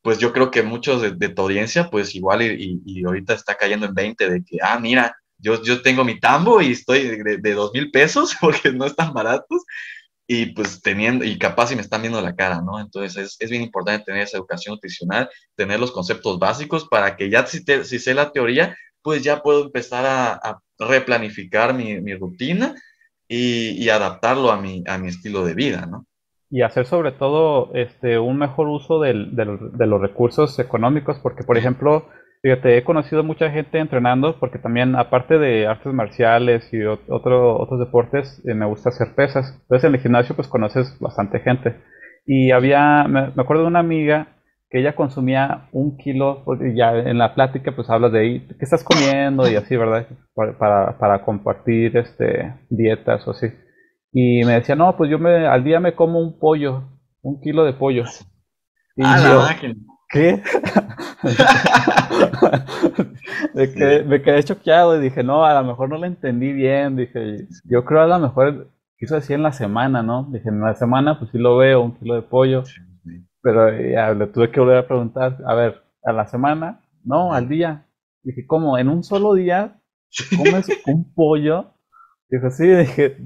pues 0.03 0.19
yo 0.19 0.33
creo 0.33 0.51
que 0.51 0.63
muchos 0.63 1.03
de, 1.19 1.29
tu 1.29 1.43
audiencia, 1.43 1.89
pues 1.91 2.15
igual 2.15 2.43
y, 2.43 3.05
ahorita 3.05 3.35
está 3.35 3.55
cayendo 3.57 3.87
en 3.87 3.95
20 3.95 4.31
de 4.31 4.45
que, 4.45 4.59
ah, 4.63 4.79
mira, 4.79 5.17
yo, 5.39 5.63
yo 5.63 5.83
tengo 5.83 6.05
mi 6.05 6.21
tambo 6.21 6.61
y 6.61 6.73
estoy 6.73 7.23
de, 7.23 7.55
dos 7.55 7.73
mil 7.73 7.91
pesos 7.91 8.37
porque 8.41 8.73
no 8.73 8.85
están 8.87 9.13
baratos 9.13 9.63
y 10.27 10.47
pues 10.47 10.81
teniendo, 10.83 11.25
y 11.25 11.39
capaz 11.39 11.69
si 11.69 11.77
me 11.77 11.83
están 11.83 12.03
viendo 12.03 12.21
la 12.21 12.35
cara, 12.35 12.61
¿no? 12.63 12.81
Entonces 12.81 13.17
es, 13.17 13.37
es, 13.41 13.51
bien 13.51 13.63
importante 13.63 14.05
tener 14.05 14.23
esa 14.23 14.39
educación 14.39 14.75
nutricional, 14.75 15.29
tener 15.57 15.81
los 15.81 15.93
conceptos 15.93 16.39
básicos 16.39 16.87
para 16.89 17.17
que 17.17 17.31
ya 17.31 17.47
si, 17.47 17.63
si 17.85 17.99
sé 17.99 18.15
la 18.15 18.33
teoría, 18.33 18.77
pues 19.03 19.23
ya 19.23 19.43
puedo 19.43 19.65
empezar 19.65 20.07
a, 20.07 20.33
a 20.35 20.61
replanificar 20.79 21.75
mi, 21.75 22.01
mi 22.01 22.15
rutina 22.15 22.75
y, 23.29 23.71
y, 23.83 23.89
adaptarlo 23.89 24.51
a 24.51 24.61
mi, 24.61 24.83
a 24.87 24.99
mi 24.99 25.09
estilo 25.09 25.45
de 25.45 25.55
vida, 25.55 25.87
¿no? 25.87 26.07
Y 26.53 26.63
hacer 26.63 26.85
sobre 26.85 27.11
todo 27.11 27.73
este, 27.75 28.21
un 28.21 28.39
mejor 28.39 28.69
uso 28.69 29.01
del, 29.01 29.35
de 29.35 29.87
los 29.87 30.01
recursos 30.01 30.57
económicos, 30.61 31.19
porque 31.21 31.43
por 31.43 31.57
ejemplo, 31.57 32.07
Fíjate, 32.43 32.77
he 32.77 32.83
conocido 32.83 33.23
mucha 33.23 33.51
gente 33.51 33.79
entrenando 33.79 34.41
porque 34.41 34.59
también, 34.59 34.97
aparte 34.97 35.39
de 35.39 35.69
artes 35.69 35.93
marciales 35.93 36.69
y 36.75 36.83
otro, 36.83 37.57
otros 37.57 37.79
deportes, 37.79 38.43
eh, 38.45 38.55
me 38.55 38.67
gusta 38.67 38.89
hacer 38.89 39.15
pesas. 39.15 39.61
Entonces 39.63 39.89
en 39.89 39.95
el 39.95 40.01
gimnasio 40.01 40.35
pues 40.35 40.49
conoces 40.49 40.99
bastante 40.99 41.39
gente. 41.39 41.77
Y 42.27 42.51
había, 42.51 43.05
me, 43.05 43.33
acuerdo 43.41 43.63
de 43.63 43.69
una 43.69 43.79
amiga 43.79 44.39
que 44.71 44.81
ella 44.81 44.97
consumía 44.97 45.69
un 45.71 45.97
kilo, 45.99 46.43
pues, 46.45 46.59
ya 46.75 46.93
en 46.97 47.19
la 47.19 47.35
plática 47.35 47.77
pues 47.77 47.89
hablas 47.89 48.11
de 48.11 48.43
qué 48.49 48.65
estás 48.65 48.83
comiendo 48.83 49.49
y 49.49 49.55
así, 49.55 49.77
¿verdad? 49.77 50.09
Para, 50.35 50.99
para, 50.99 51.23
compartir 51.25 51.97
este, 51.97 52.55
dietas 52.71 53.27
o 53.29 53.31
así. 53.33 53.47
Y 54.13 54.45
me 54.45 54.55
decía, 54.55 54.77
no, 54.77 54.97
pues 54.97 55.11
yo 55.11 55.19
me, 55.19 55.47
al 55.47 55.65
día 55.65 55.81
me 55.81 55.95
como 55.95 56.21
un 56.21 56.39
pollo, 56.39 56.85
un 57.23 57.41
kilo 57.41 57.65
de 57.65 57.73
pollo. 57.73 58.05
Y 58.95 59.03
ah, 59.07 59.57
¿Qué? 60.11 60.43
me, 63.55 63.73
quedé, 63.73 64.05
me, 64.05 64.21
quedé, 64.21 64.43
choqueado 64.43 64.99
y 64.99 65.01
dije, 65.01 65.23
no, 65.23 65.47
a 65.47 65.55
lo 65.55 65.65
mejor 65.67 65.89
no 65.89 65.97
lo 65.97 66.05
entendí 66.05 66.53
bien. 66.53 66.97
Dije, 66.97 67.47
yo 67.65 67.87
creo 67.87 68.03
a 68.03 68.07
lo 68.07 68.19
mejor 68.19 68.69
quiso 68.99 69.15
decir 69.15 69.37
en 69.37 69.45
la 69.45 69.53
semana, 69.53 70.03
¿no? 70.03 70.29
Dije, 70.31 70.51
en 70.51 70.61
la 70.61 70.75
semana 70.75 71.19
pues 71.19 71.31
sí 71.31 71.39
lo 71.39 71.57
veo, 71.57 71.81
un 71.81 71.97
kilo 71.97 72.17
de 72.17 72.21
pollo. 72.21 72.65
Pero 73.41 73.81
ya 73.81 74.13
le 74.13 74.27
tuve 74.27 74.51
que 74.51 74.61
volver 74.61 74.77
a 74.77 74.87
preguntar, 74.87 75.39
a 75.47 75.55
ver, 75.55 75.83
¿a 76.05 76.13
la 76.13 76.27
semana? 76.27 76.83
No, 77.03 77.33
al 77.33 77.49
día. 77.49 77.87
Dije, 78.23 78.45
¿cómo? 78.47 78.77
¿En 78.77 78.91
un 78.91 79.03
solo 79.03 79.33
día 79.33 79.81
comes 80.37 80.69
un 80.87 81.11
pollo? 81.15 81.73
Dije, 82.33 82.51
sí, 82.51 82.67
dije, 82.67 83.17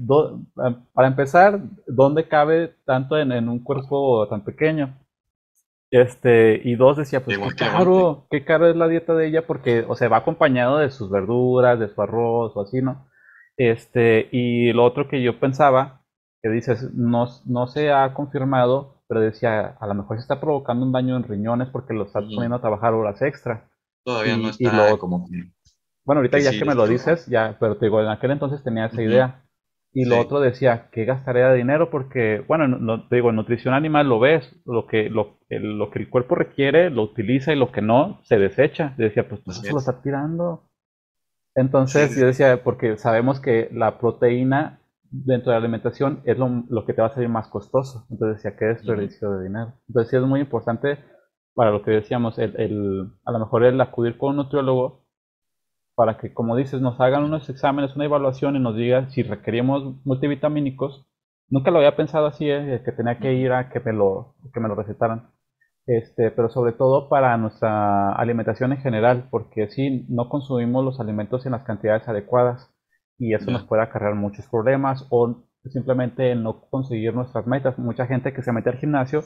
para 0.93 1.07
empezar, 1.07 1.61
¿dónde 1.87 2.27
cabe 2.27 2.75
tanto 2.83 3.17
en, 3.17 3.31
en 3.31 3.47
un 3.47 3.63
cuerpo 3.63 4.27
tan 4.27 4.43
pequeño? 4.43 4.97
Este, 5.89 6.59
y 6.61 6.75
dos 6.75 6.97
decía, 6.97 7.23
pues 7.23 7.37
qué 7.37 7.55
caro, 7.55 8.27
qué 8.29 8.43
caro 8.43 8.67
es 8.67 8.75
la 8.75 8.89
dieta 8.89 9.13
de 9.13 9.27
ella 9.27 9.47
porque, 9.47 9.85
o 9.87 9.95
sea, 9.95 10.09
va 10.09 10.17
acompañado 10.17 10.79
de 10.79 10.91
sus 10.91 11.09
verduras, 11.09 11.79
de 11.79 11.87
su 11.87 12.01
arroz 12.01 12.51
o 12.57 12.61
así, 12.61 12.81
¿no? 12.81 13.07
Este, 13.55 14.27
y 14.33 14.73
lo 14.73 14.83
otro 14.83 15.07
que 15.07 15.23
yo 15.23 15.39
pensaba, 15.39 16.01
que 16.43 16.49
dices, 16.49 16.93
no, 16.93 17.29
no 17.45 17.67
se 17.67 17.93
ha 17.93 18.13
confirmado, 18.13 19.03
pero 19.07 19.21
decía, 19.21 19.77
a 19.79 19.87
lo 19.87 19.93
mejor 19.93 20.17
se 20.17 20.23
está 20.23 20.41
provocando 20.41 20.85
un 20.85 20.91
daño 20.91 21.15
en 21.15 21.23
riñones 21.23 21.69
porque 21.69 21.93
lo 21.93 22.03
está 22.03 22.19
poniendo 22.19 22.57
a 22.57 22.61
trabajar 22.61 22.93
horas 22.93 23.21
extra. 23.21 23.69
Todavía 24.03 24.35
no 24.35 24.49
está 24.49 24.97
como 24.97 25.25
Bueno, 26.07 26.21
ahorita 26.21 26.39
ya 26.39 26.51
que 26.51 26.63
me 26.63 26.73
lo 26.73 26.87
dices, 26.87 27.25
ya, 27.25 27.57
pero 27.59 27.75
te 27.75 27.87
digo, 27.87 28.01
en 28.01 28.07
aquel 28.07 28.31
entonces 28.31 28.63
tenía 28.63 28.85
esa 28.85 29.01
idea. 29.01 29.43
Y 29.91 30.05
lo 30.05 30.19
otro 30.19 30.39
decía, 30.39 30.87
¿qué 30.89 31.03
gastaría 31.03 31.49
de 31.49 31.57
dinero? 31.57 31.89
Porque, 31.89 32.45
bueno, 32.47 32.65
no, 32.69 33.07
digo, 33.11 33.29
en 33.29 33.35
nutrición 33.35 33.73
animal 33.73 34.07
lo 34.07 34.17
ves, 34.17 34.55
lo 34.65 34.87
que, 34.87 35.09
lo, 35.09 35.39
el, 35.49 35.77
lo 35.77 35.91
que 35.91 35.99
el 35.99 36.09
cuerpo 36.09 36.35
requiere 36.35 36.89
lo 36.89 37.03
utiliza 37.03 37.51
y 37.51 37.57
lo 37.57 37.73
que 37.73 37.81
no 37.81 38.21
se 38.23 38.37
desecha. 38.37 38.93
decía, 38.97 39.27
pues, 39.27 39.41
pues 39.43 39.57
eso 39.57 39.73
lo 39.73 39.79
está 39.79 40.01
tirando. 40.01 40.69
Entonces 41.55 42.17
yo 42.17 42.27
decía, 42.27 42.63
porque 42.63 42.95
sabemos 42.95 43.41
que 43.41 43.67
la 43.73 43.99
proteína 43.99 44.79
dentro 45.09 45.51
de 45.51 45.59
la 45.59 45.65
alimentación 45.65 46.21
es 46.23 46.37
lo, 46.37 46.85
que 46.85 46.93
te 46.93 47.01
va 47.01 47.07
a 47.07 47.13
salir 47.13 47.27
más 47.27 47.49
costoso. 47.49 48.07
Entonces 48.09 48.41
decía, 48.41 48.57
qué 48.57 48.65
desperdicio 48.65 49.31
de 49.31 49.43
dinero. 49.43 49.73
Entonces 49.89 50.09
sí 50.09 50.15
es 50.15 50.23
muy 50.23 50.39
importante 50.39 50.99
para 51.53 51.71
lo 51.71 51.81
que 51.81 51.91
decíamos, 51.91 52.39
el, 52.39 52.55
el, 52.61 53.11
a 53.25 53.31
lo 53.33 53.39
mejor 53.39 53.65
el 53.65 53.81
acudir 53.81 54.17
con 54.17 54.29
un 54.29 54.37
nutriólogo 54.37 55.06
para 55.97 56.19
que, 56.19 56.31
como 56.31 56.55
dices, 56.55 56.79
nos 56.79 57.01
hagan 57.01 57.23
unos 57.23 57.49
exámenes, 57.49 57.95
una 57.95 58.05
evaluación 58.05 58.55
y 58.55 58.59
nos 58.59 58.75
diga 58.75 59.09
si 59.09 59.23
requerimos 59.23 59.95
multivitamínicos. 60.05 61.07
Nunca 61.49 61.71
lo 61.71 61.79
había 61.79 61.95
pensado 61.95 62.27
así, 62.27 62.47
¿eh? 62.47 62.83
que 62.85 62.91
tenía 62.91 63.17
que 63.17 63.33
ir 63.33 63.51
a 63.51 63.69
que 63.71 63.79
me 63.79 63.93
lo, 63.93 64.35
que 64.53 64.59
me 64.59 64.67
lo 64.67 64.75
recetaran. 64.75 65.31
este, 65.87 66.29
pero 66.29 66.49
sobre 66.49 66.73
todo 66.73 67.09
para 67.09 67.35
nuestra 67.37 68.11
alimentación 68.13 68.73
en 68.73 68.77
general, 68.77 69.27
porque 69.31 69.69
si 69.69 70.05
no 70.07 70.29
consumimos 70.29 70.85
los 70.85 70.99
alimentos 70.99 71.47
en 71.47 71.53
las 71.53 71.63
cantidades 71.63 72.07
adecuadas 72.07 72.71
y 73.17 73.33
eso 73.33 73.49
nos 73.49 73.63
puede 73.63 73.81
acarrear 73.81 74.13
muchos 74.13 74.45
problemas 74.45 75.07
o 75.09 75.45
simplemente 75.65 76.35
no 76.35 76.61
conseguir 76.69 77.15
nuestras 77.15 77.47
metas. 77.47 77.79
Mucha 77.79 78.05
gente 78.05 78.33
que 78.33 78.43
se 78.43 78.51
mete 78.51 78.69
al 78.69 78.77
gimnasio 78.77 79.23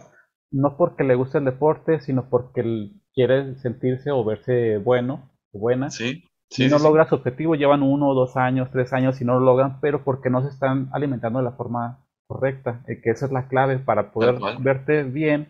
no 0.52 0.78
porque 0.78 1.04
le 1.04 1.16
gusta 1.16 1.40
el 1.40 1.46
deporte, 1.46 2.00
sino 2.00 2.30
porque 2.30 2.92
quiere 3.14 3.56
sentirse 3.58 4.12
o 4.12 4.24
verse 4.24 4.78
bueno 4.78 5.30
o 5.52 5.60
buena. 5.60 5.90
Sí. 5.90 6.24
Si 6.52 6.68
no 6.68 6.78
logra 6.78 7.08
su 7.08 7.16
objetivo, 7.16 7.56
llevan 7.56 7.82
uno, 7.82 8.14
dos 8.14 8.38
años, 8.38 8.70
tres 8.72 8.94
años 8.94 9.20
y 9.22 9.26
no 9.26 9.40
lo 9.40 9.46
logran, 9.46 9.80
pero 9.82 10.04
porque 10.04 10.30
no 10.30 10.44
se 10.44 10.50
están 10.50 10.90
alimentando 10.92 11.40
de 11.40 11.46
la 11.46 11.54
forma 11.54 12.06
correcta, 12.28 12.84
eh, 12.88 13.02
que 13.02 13.10
esa 13.10 13.26
es 13.26 13.32
la 13.32 13.48
clave 13.48 13.80
para 13.80 14.12
poder 14.12 14.38
verte 14.60 15.04
bien 15.04 15.50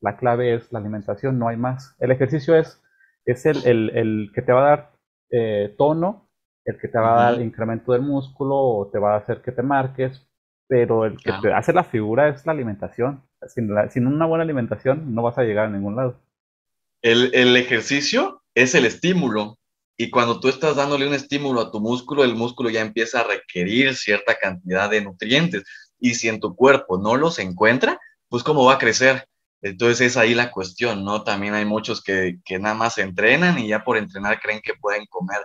la 0.00 0.16
clave 0.16 0.54
es 0.54 0.72
la 0.72 0.78
alimentación, 0.78 1.38
no 1.38 1.48
hay 1.48 1.56
más. 1.56 1.96
El 1.98 2.10
ejercicio 2.10 2.54
es, 2.56 2.82
es 3.24 3.46
el, 3.46 3.90
el, 3.90 4.30
que 4.34 4.42
te 4.42 4.52
va 4.52 4.60
a 4.60 4.70
dar 4.70 4.92
eh, 5.30 5.74
tono, 5.76 6.28
el 6.64 6.78
que 6.78 6.88
te 6.88 6.98
va 6.98 7.28
a 7.28 7.32
dar 7.32 7.42
incremento 7.42 7.92
del 7.92 8.02
músculo 8.02 8.56
o 8.56 8.90
te 8.90 8.98
va 8.98 9.14
a 9.14 9.18
hacer 9.18 9.42
que 9.42 9.52
te 9.52 9.62
marques, 9.62 10.26
pero 10.68 11.04
el 11.04 11.16
que 11.16 11.32
te 11.40 11.52
hace 11.52 11.72
la 11.72 11.84
figura 11.84 12.28
es 12.28 12.44
la 12.44 12.52
alimentación. 12.52 13.22
Sin, 13.48 13.68
sin, 13.90 14.06
una 14.06 14.26
buena 14.26 14.44
alimentación 14.44 15.14
no 15.14 15.22
vas 15.22 15.38
a 15.38 15.44
llegar 15.44 15.66
a 15.66 15.70
ningún 15.70 15.96
lado. 15.96 16.20
El, 17.02 17.34
el 17.34 17.56
ejercicio 17.56 18.42
es 18.54 18.74
el 18.74 18.84
estímulo. 18.84 19.58
Y 19.96 20.10
cuando 20.10 20.40
tú 20.40 20.48
estás 20.48 20.76
dándole 20.76 21.06
un 21.06 21.14
estímulo 21.14 21.60
a 21.60 21.70
tu 21.70 21.80
músculo, 21.80 22.24
el 22.24 22.34
músculo 22.34 22.70
ya 22.70 22.82
empieza 22.82 23.20
a 23.20 23.24
requerir 23.24 23.96
cierta 23.96 24.36
cantidad 24.36 24.90
de 24.90 25.00
nutrientes. 25.00 25.64
Y 25.98 26.14
si 26.14 26.28
en 26.28 26.40
tu 26.40 26.54
cuerpo 26.54 26.98
no 26.98 27.16
los 27.16 27.38
encuentra, 27.38 27.98
pues 28.28 28.42
cómo 28.42 28.64
va 28.64 28.74
a 28.74 28.78
crecer. 28.78 29.26
Entonces 29.62 30.00
es 30.02 30.16
ahí 30.16 30.34
la 30.34 30.50
cuestión, 30.50 31.04
¿no? 31.04 31.24
También 31.24 31.54
hay 31.54 31.64
muchos 31.64 32.02
que, 32.02 32.38
que 32.44 32.58
nada 32.58 32.74
más 32.74 32.98
entrenan 32.98 33.58
y 33.58 33.68
ya 33.68 33.84
por 33.84 33.96
entrenar 33.96 34.38
creen 34.40 34.60
que 34.62 34.74
pueden 34.74 35.06
comer 35.06 35.40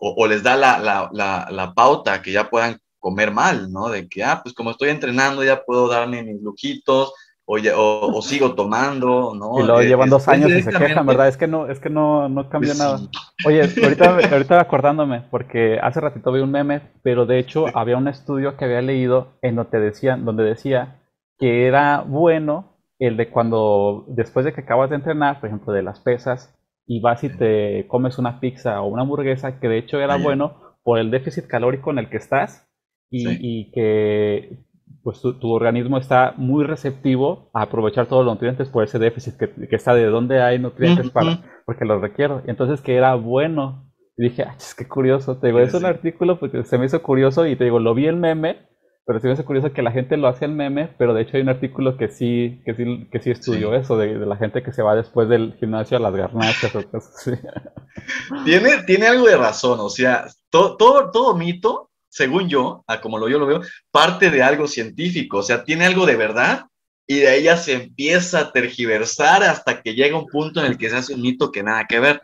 o, 0.00 0.26
les 0.26 0.42
da 0.42 0.56
la, 0.56 0.78
la, 0.78 1.48
la, 1.50 1.74
pauta 1.74 2.22
que 2.22 2.32
ya 2.32 2.48
puedan 2.48 2.80
comer 2.98 3.30
mal, 3.30 3.70
¿no? 3.70 3.90
De 3.90 4.08
que, 4.08 4.24
ah, 4.24 4.40
pues 4.42 4.54
como 4.54 4.70
estoy 4.70 4.88
entrenando 4.88 5.44
ya 5.44 5.62
puedo 5.62 5.88
darme 5.88 6.22
mis 6.22 6.40
lujitos 6.40 7.12
o, 7.50 8.16
o, 8.16 8.22
sigo 8.22 8.54
tomando, 8.54 9.34
¿no? 9.34 9.60
Y 9.60 9.66
lo 9.66 9.82
llevan 9.82 10.10
dos 10.10 10.28
años 10.28 10.50
y 10.50 10.62
se 10.62 10.70
quejan, 10.70 11.06
¿verdad? 11.06 11.28
Es 11.28 11.36
que 11.36 11.46
no, 11.46 11.66
es 11.66 11.80
que 11.80 11.90
no, 11.90 12.28
no 12.28 12.48
cambia 12.48 12.70
pues 12.70 12.78
nada. 12.78 13.00
Oye, 13.46 13.62
ahorita, 13.82 14.18
ahorita 14.30 14.60
acordándome, 14.60 15.24
porque 15.30 15.78
hace 15.82 16.00
ratito 16.00 16.32
vi 16.32 16.40
un 16.40 16.50
meme, 16.50 16.82
pero 17.02 17.26
de 17.26 17.38
hecho 17.38 17.66
había 17.74 17.96
un 17.96 18.08
estudio 18.08 18.56
que 18.56 18.64
había 18.64 18.82
leído 18.82 19.38
en 19.42 19.56
donde 19.56 19.80
decía, 19.80 20.16
donde 20.16 20.44
decía 20.44 21.00
que 21.38 21.66
era 21.66 22.02
bueno 22.02 22.76
el 22.98 23.16
de 23.16 23.30
cuando 23.30 24.04
después 24.08 24.44
de 24.44 24.52
que 24.52 24.60
acabas 24.60 24.90
de 24.90 24.96
entrenar, 24.96 25.40
por 25.40 25.48
ejemplo, 25.48 25.72
de 25.72 25.82
las 25.82 26.00
pesas, 26.00 26.54
y 26.86 27.00
vas 27.00 27.24
y 27.24 27.28
te 27.30 27.86
comes 27.88 28.18
una 28.18 28.40
pizza 28.40 28.82
o 28.82 28.88
una 28.88 29.02
hamburguesa, 29.02 29.58
que 29.58 29.68
de 29.68 29.78
hecho 29.78 30.00
era 30.00 30.16
bueno 30.16 30.76
por 30.82 30.98
el 30.98 31.10
déficit 31.10 31.46
calórico 31.46 31.90
en 31.90 31.98
el 31.98 32.10
que 32.10 32.16
estás 32.16 32.68
y, 33.10 33.70
que 33.72 34.58
pues 35.02 35.20
tu, 35.20 35.50
organismo 35.50 35.98
está 35.98 36.34
muy 36.36 36.64
receptivo 36.64 37.50
a 37.54 37.62
aprovechar 37.62 38.06
todos 38.06 38.24
los 38.24 38.34
nutrientes 38.34 38.68
por 38.68 38.84
ese 38.84 38.98
déficit 38.98 39.36
que, 39.36 39.76
está 39.76 39.94
de 39.94 40.06
dónde 40.06 40.42
hay 40.42 40.58
nutrientes 40.58 41.10
para, 41.10 41.62
porque 41.66 41.84
los 41.84 42.00
requiero. 42.00 42.42
Entonces 42.46 42.80
que 42.80 42.96
era 42.96 43.14
bueno. 43.14 43.86
Y 44.16 44.24
dije, 44.24 44.42
ah, 44.42 44.54
es 44.56 44.74
que 44.74 44.86
curioso, 44.86 45.38
te 45.38 45.46
digo, 45.46 45.60
es 45.60 45.72
un 45.72 45.86
artículo 45.86 46.38
porque 46.38 46.64
se 46.64 46.76
me 46.76 46.86
hizo 46.86 47.02
curioso 47.02 47.46
y 47.46 47.56
te 47.56 47.64
digo, 47.64 47.78
lo 47.78 47.94
vi 47.94 48.06
el 48.06 48.16
meme 48.16 48.70
pero 49.10 49.18
sí 49.18 49.26
me 49.26 49.32
hace 49.32 49.44
curioso 49.44 49.72
que 49.72 49.82
la 49.82 49.90
gente 49.90 50.16
lo 50.16 50.28
hace 50.28 50.44
en 50.44 50.54
meme, 50.54 50.94
pero 50.96 51.14
de 51.14 51.22
hecho 51.22 51.36
hay 51.36 51.42
un 51.42 51.48
artículo 51.48 51.96
que 51.96 52.10
sí, 52.10 52.62
que 52.64 52.76
sí, 52.76 53.08
que 53.10 53.18
sí 53.18 53.32
estudió 53.32 53.74
eso, 53.74 53.96
de, 53.96 54.14
la 54.14 54.36
gente 54.36 54.62
que 54.62 54.72
se 54.72 54.82
va 54.82 54.94
después 54.94 55.28
del 55.28 55.54
gimnasio 55.58 55.96
a 55.96 56.00
las 56.00 56.14
garnachas 56.14 56.72
o 56.76 56.88
cosas 56.88 57.16
así. 57.16 57.32
Tiene, 58.44 58.84
tiene 58.86 59.08
algo 59.08 59.26
de 59.26 59.36
razón, 59.36 59.80
o 59.80 59.88
sea, 59.88 60.26
todo, 60.48 60.76
todo, 60.76 61.10
todo 61.10 61.34
mito, 61.34 61.89
según 62.10 62.48
yo, 62.48 62.84
a 62.86 63.00
como 63.00 63.18
lo, 63.18 63.28
yo 63.28 63.38
lo 63.38 63.46
veo, 63.46 63.62
parte 63.90 64.30
de 64.30 64.42
algo 64.42 64.68
científico, 64.68 65.38
o 65.38 65.42
sea, 65.42 65.64
tiene 65.64 65.86
algo 65.86 66.04
de 66.04 66.16
verdad 66.16 66.66
y 67.06 67.20
de 67.20 67.42
ya 67.42 67.56
se 67.56 67.72
empieza 67.72 68.40
a 68.40 68.52
tergiversar 68.52 69.42
hasta 69.42 69.82
que 69.82 69.94
llega 69.94 70.18
un 70.18 70.26
punto 70.26 70.60
en 70.60 70.66
el 70.66 70.78
que 70.78 70.90
se 70.90 70.96
hace 70.96 71.14
un 71.14 71.22
mito 71.22 71.50
que 71.50 71.62
nada 71.62 71.86
que 71.88 71.98
ver, 71.98 72.22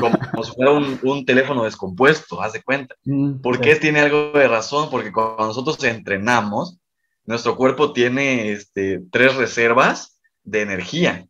como, 0.00 0.18
si 0.44 0.52
fuera 0.52 0.72
un, 0.72 1.24
teléfono 1.24 1.64
descompuesto, 1.64 2.42
haz 2.42 2.52
de 2.52 2.62
cuenta. 2.62 2.94
Mm, 3.04 3.40
¿Por 3.40 3.60
qué 3.60 3.76
tiene 3.76 4.00
algo 4.00 4.32
de 4.32 4.48
razón? 4.48 4.90
Porque 4.90 5.12
cuando 5.12 5.46
nosotros 5.46 5.82
entrenamos, 5.84 6.78
nuestro 7.24 7.56
cuerpo 7.56 7.92
tiene 7.92 8.52
este, 8.52 9.00
tres 9.10 9.36
reservas 9.36 10.20
de 10.42 10.62
energía. 10.62 11.26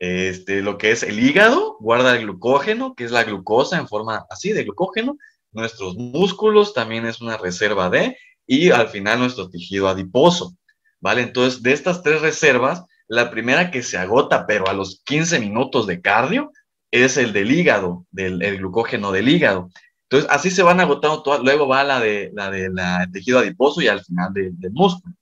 Este, 0.00 0.62
lo 0.62 0.78
que 0.78 0.92
es 0.92 1.02
el 1.02 1.20
hígado, 1.20 1.76
guarda 1.78 2.16
el 2.16 2.22
glucógeno, 2.22 2.94
que 2.94 3.04
es 3.04 3.12
la 3.12 3.22
glucosa 3.22 3.78
en 3.78 3.86
forma 3.86 4.26
así 4.30 4.52
de 4.52 4.64
glucógeno. 4.64 5.18
Nuestros 5.52 5.96
músculos 5.96 6.74
también 6.74 7.06
es 7.06 7.20
una 7.20 7.36
reserva 7.36 7.90
de, 7.90 8.16
y 8.46 8.70
al 8.70 8.88
final 8.88 9.18
nuestro 9.18 9.48
tejido 9.48 9.88
adiposo 9.88 10.54
¿vale? 11.00 11.22
Entonces, 11.22 11.62
de 11.62 11.72
estas 11.72 12.02
tres 12.02 12.20
reservas, 12.20 12.84
la 13.08 13.30
primera 13.30 13.70
que 13.70 13.82
se 13.82 13.98
agota, 13.98 14.46
pero 14.46 14.68
a 14.68 14.72
los 14.72 15.02
15 15.04 15.40
minutos 15.40 15.86
de 15.86 16.00
cardio, 16.00 16.52
es 16.90 17.16
el 17.16 17.32
del 17.32 17.50
hígado, 17.52 18.06
del 18.10 18.58
glucógeno 18.58 19.12
del 19.12 19.28
hígado. 19.28 19.70
Entonces, 20.08 20.30
así 20.30 20.50
se 20.50 20.62
van 20.62 20.80
agotando 20.80 21.22
todas, 21.22 21.40
luego 21.40 21.68
va 21.68 21.84
la 21.84 22.00
de 22.00 22.30
la 22.34 22.50
de 22.50 22.68
la 22.70 23.08
tejido 23.12 23.38
adiposo 23.38 23.80
y 23.80 23.88
al 23.88 24.02
final 24.04 24.32
del 24.34 24.72
músculo. 24.72 25.14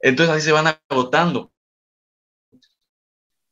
Entonces, 0.00 0.34
así 0.34 0.44
se 0.44 0.52
van 0.52 0.66
agotando. 0.88 1.52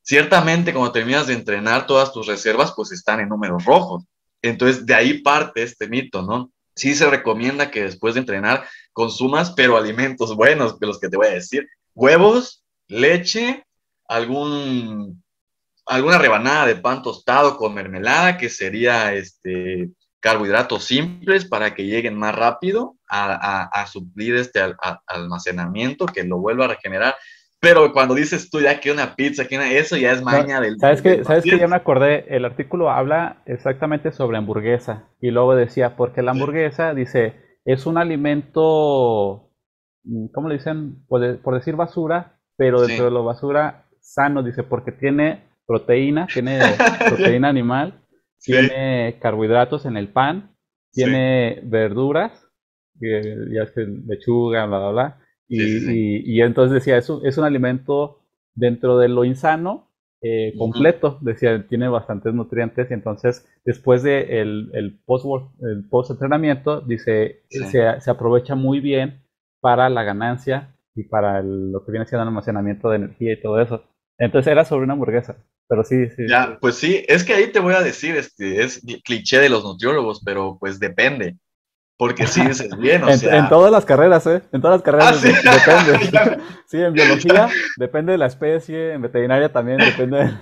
Ciertamente, 0.03 0.73
cuando 0.73 0.93
terminas 0.93 1.27
de 1.27 1.35
entrenar, 1.35 1.87
todas 1.87 2.13
tus 2.13 2.27
reservas 2.27 2.73
pues 2.77 2.93
están 2.93 3.21
en 3.21 3.29
números 3.29 3.65
rojos. 3.65 4.05
Entonces, 4.49 4.87
de 4.87 4.95
ahí 4.95 5.23
parte 5.23 5.63
este 5.63 5.89
mito, 5.89 6.23
¿no? 6.23 6.51
Sí 6.75 6.95
se 6.95 7.09
recomienda 7.09 7.71
que 7.71 7.85
después 7.85 8.15
de 8.15 8.21
entrenar 8.21 8.67
consumas, 8.93 9.53
pero 9.53 9.77
alimentos 9.77 10.35
buenos, 10.37 10.79
de 10.79 10.87
los 10.87 11.01
que 11.01 11.09
te 11.09 11.17
voy 11.17 11.29
a 11.29 11.35
decir. 11.35 11.69
Huevos, 11.95 12.65
leche, 12.89 13.65
algún, 14.09 15.23
alguna 15.87 16.19
rebanada 16.19 16.67
de 16.67 16.77
pan 16.77 17.03
tostado 17.03 17.57
con 17.57 17.75
mermelada, 17.75 18.37
que 18.37 18.51
sería 18.51 19.15
este, 19.15 19.91
carbohidratos 20.21 20.85
simples 20.85 21.45
para 21.45 21.75
que 21.75 21.87
lleguen 21.87 22.19
más 22.19 22.35
rápido 22.35 22.97
a, 23.09 23.87
suplir 23.87 24.35
este 24.35 24.61
almacenamiento, 25.07 26.07
que 26.07 26.25
lo 26.25 26.39
vuelva 26.39 26.65
a 26.65 26.69
regenerar. 26.69 27.15
Pero 27.67 27.93
cuando 27.93 28.15
dices 28.15 28.49
tú 28.49 28.61
ya 28.61 28.79
que 28.79 28.93
una 28.93 29.17
pizza, 29.17 29.49
que 29.49 29.57
eso 29.77 29.97
ya 29.97 30.13
es 30.13 30.23
maña 30.23 30.61
del... 30.61 30.79
¿Sabes 30.79 31.03
que, 31.03 31.25
¿Sabes 31.25 31.43
que 31.43 31.59
ya 31.59 31.67
me 31.67 31.75
acordé? 31.75 32.25
El 32.29 32.45
artículo 32.45 32.91
habla 32.91 33.43
exactamente 33.45 34.13
sobre 34.13 34.39
hamburguesa. 34.39 35.09
Y 35.21 35.33
luego 35.33 35.57
decía, 35.57 35.97
porque 35.97 36.23
la 36.23 36.31
hamburguesa, 36.31 36.95
dice, 36.95 37.35
es 37.65 37.85
un 37.87 37.99
alimento, 37.99 39.51
mm, 40.05 40.27
¿cómo 40.29 40.49
le 40.49 40.59
dicen? 40.59 41.05
Por, 41.09 41.55
decir 41.55 41.75
basura, 41.75 42.39
pero 42.57 42.87
dentro 42.87 43.07
de 43.07 43.11
lo 43.11 43.25
basura 43.25 43.89
sano, 44.01 44.45
dice, 44.45 44.63
porque 44.63 44.93
tiene 44.93 45.49
proteína, 45.67 46.29
tiene 46.33 46.61
proteína 47.09 47.49
animal, 47.49 48.01
tiene 48.39 49.19
carbohidratos 49.21 49.87
en 49.87 49.97
el 49.97 50.07
pan, 50.07 50.55
tiene 50.93 51.63
verduras, 51.65 52.47
ya 53.01 53.63
es 53.65 53.73
lechuga, 53.77 54.67
bla, 54.67 54.79
bla, 54.79 54.91
bla. 54.91 55.26
Y, 55.49 56.23
y, 56.25 56.41
entonces 56.41 56.75
decía, 56.75 56.97
es 56.97 57.09
un, 57.09 57.25
es 57.25 57.39
un 57.39 57.45
alimento 57.45 58.21
dentro 58.55 58.99
de 58.99 59.09
lo 59.09 59.25
insano, 59.25 59.89
eh, 60.23 60.55
completo, 60.59 61.19
decía, 61.21 61.67
tiene 61.69 61.89
bastantes 61.89 62.35
nutrientes 62.35 62.91
y 62.91 62.95
entonces 62.95 63.47
después 63.65 64.03
de 64.03 64.41
el, 64.41 64.71
el 64.73 64.99
post 65.05 65.27
el 65.61 65.89
post 65.89 66.11
entrenamiento 66.11 66.81
dice 66.81 67.43
se, 67.51 68.01
se, 68.01 68.11
aprovecha 68.11 68.55
muy 68.55 68.81
bien 68.81 69.23
para 69.61 69.89
la 69.89 70.03
ganancia 70.03 70.75
y 70.95 71.05
para 71.05 71.43
lo 71.43 71.85
que 71.85 71.93
viene 71.93 72.07
siendo 72.07 72.23
el 72.23 72.29
almacenamiento 72.29 72.89
de 72.89 72.97
energía 72.97 73.35
y 73.35 73.41
todo 73.41 73.61
eso. 73.61 73.85
Entonces 74.19 74.51
era 74.51 74.65
sobre 74.65 74.85
una 74.85 74.95
hamburguesa, 74.95 75.37
pero 75.69 75.85
sí, 75.85 76.09
sí. 76.09 76.27
Ya, 76.27 76.59
pues 76.61 76.77
sí, 76.77 77.05
es 77.07 77.23
que 77.23 77.35
ahí 77.35 77.53
te 77.53 77.61
voy 77.61 77.75
a 77.75 77.83
decir, 77.83 78.17
este, 78.17 78.63
es 78.63 78.83
cliché 79.05 79.39
de 79.39 79.51
los 79.51 79.63
nutriólogos, 79.63 80.23
pero 80.25 80.57
pues 80.59 80.81
depende. 80.81 81.37
Porque 81.99 82.27
sí 82.27 82.43
es 82.43 82.63
bien, 82.77 83.05
o 83.05 83.09
en, 83.09 83.19
sea... 83.19 83.39
en, 83.39 83.49
todas 83.49 83.73
las 83.73 83.87
carreras, 83.87 84.27
¿eh? 84.27 84.43
En 84.53 84.61
todas 84.61 84.77
las 84.77 84.83
carreras 84.83 85.25
ah, 85.25 85.95
depende. 85.95 86.43
sí, 86.67 86.77
en 86.77 86.93
biología 86.93 87.49
depende 87.79 88.13
de 88.13 88.19
la 88.19 88.27
especie, 88.27 88.93
en 88.93 89.01
veterinaria 89.01 89.51
también 89.51 89.79
depende 89.79 90.19
de 90.19 90.33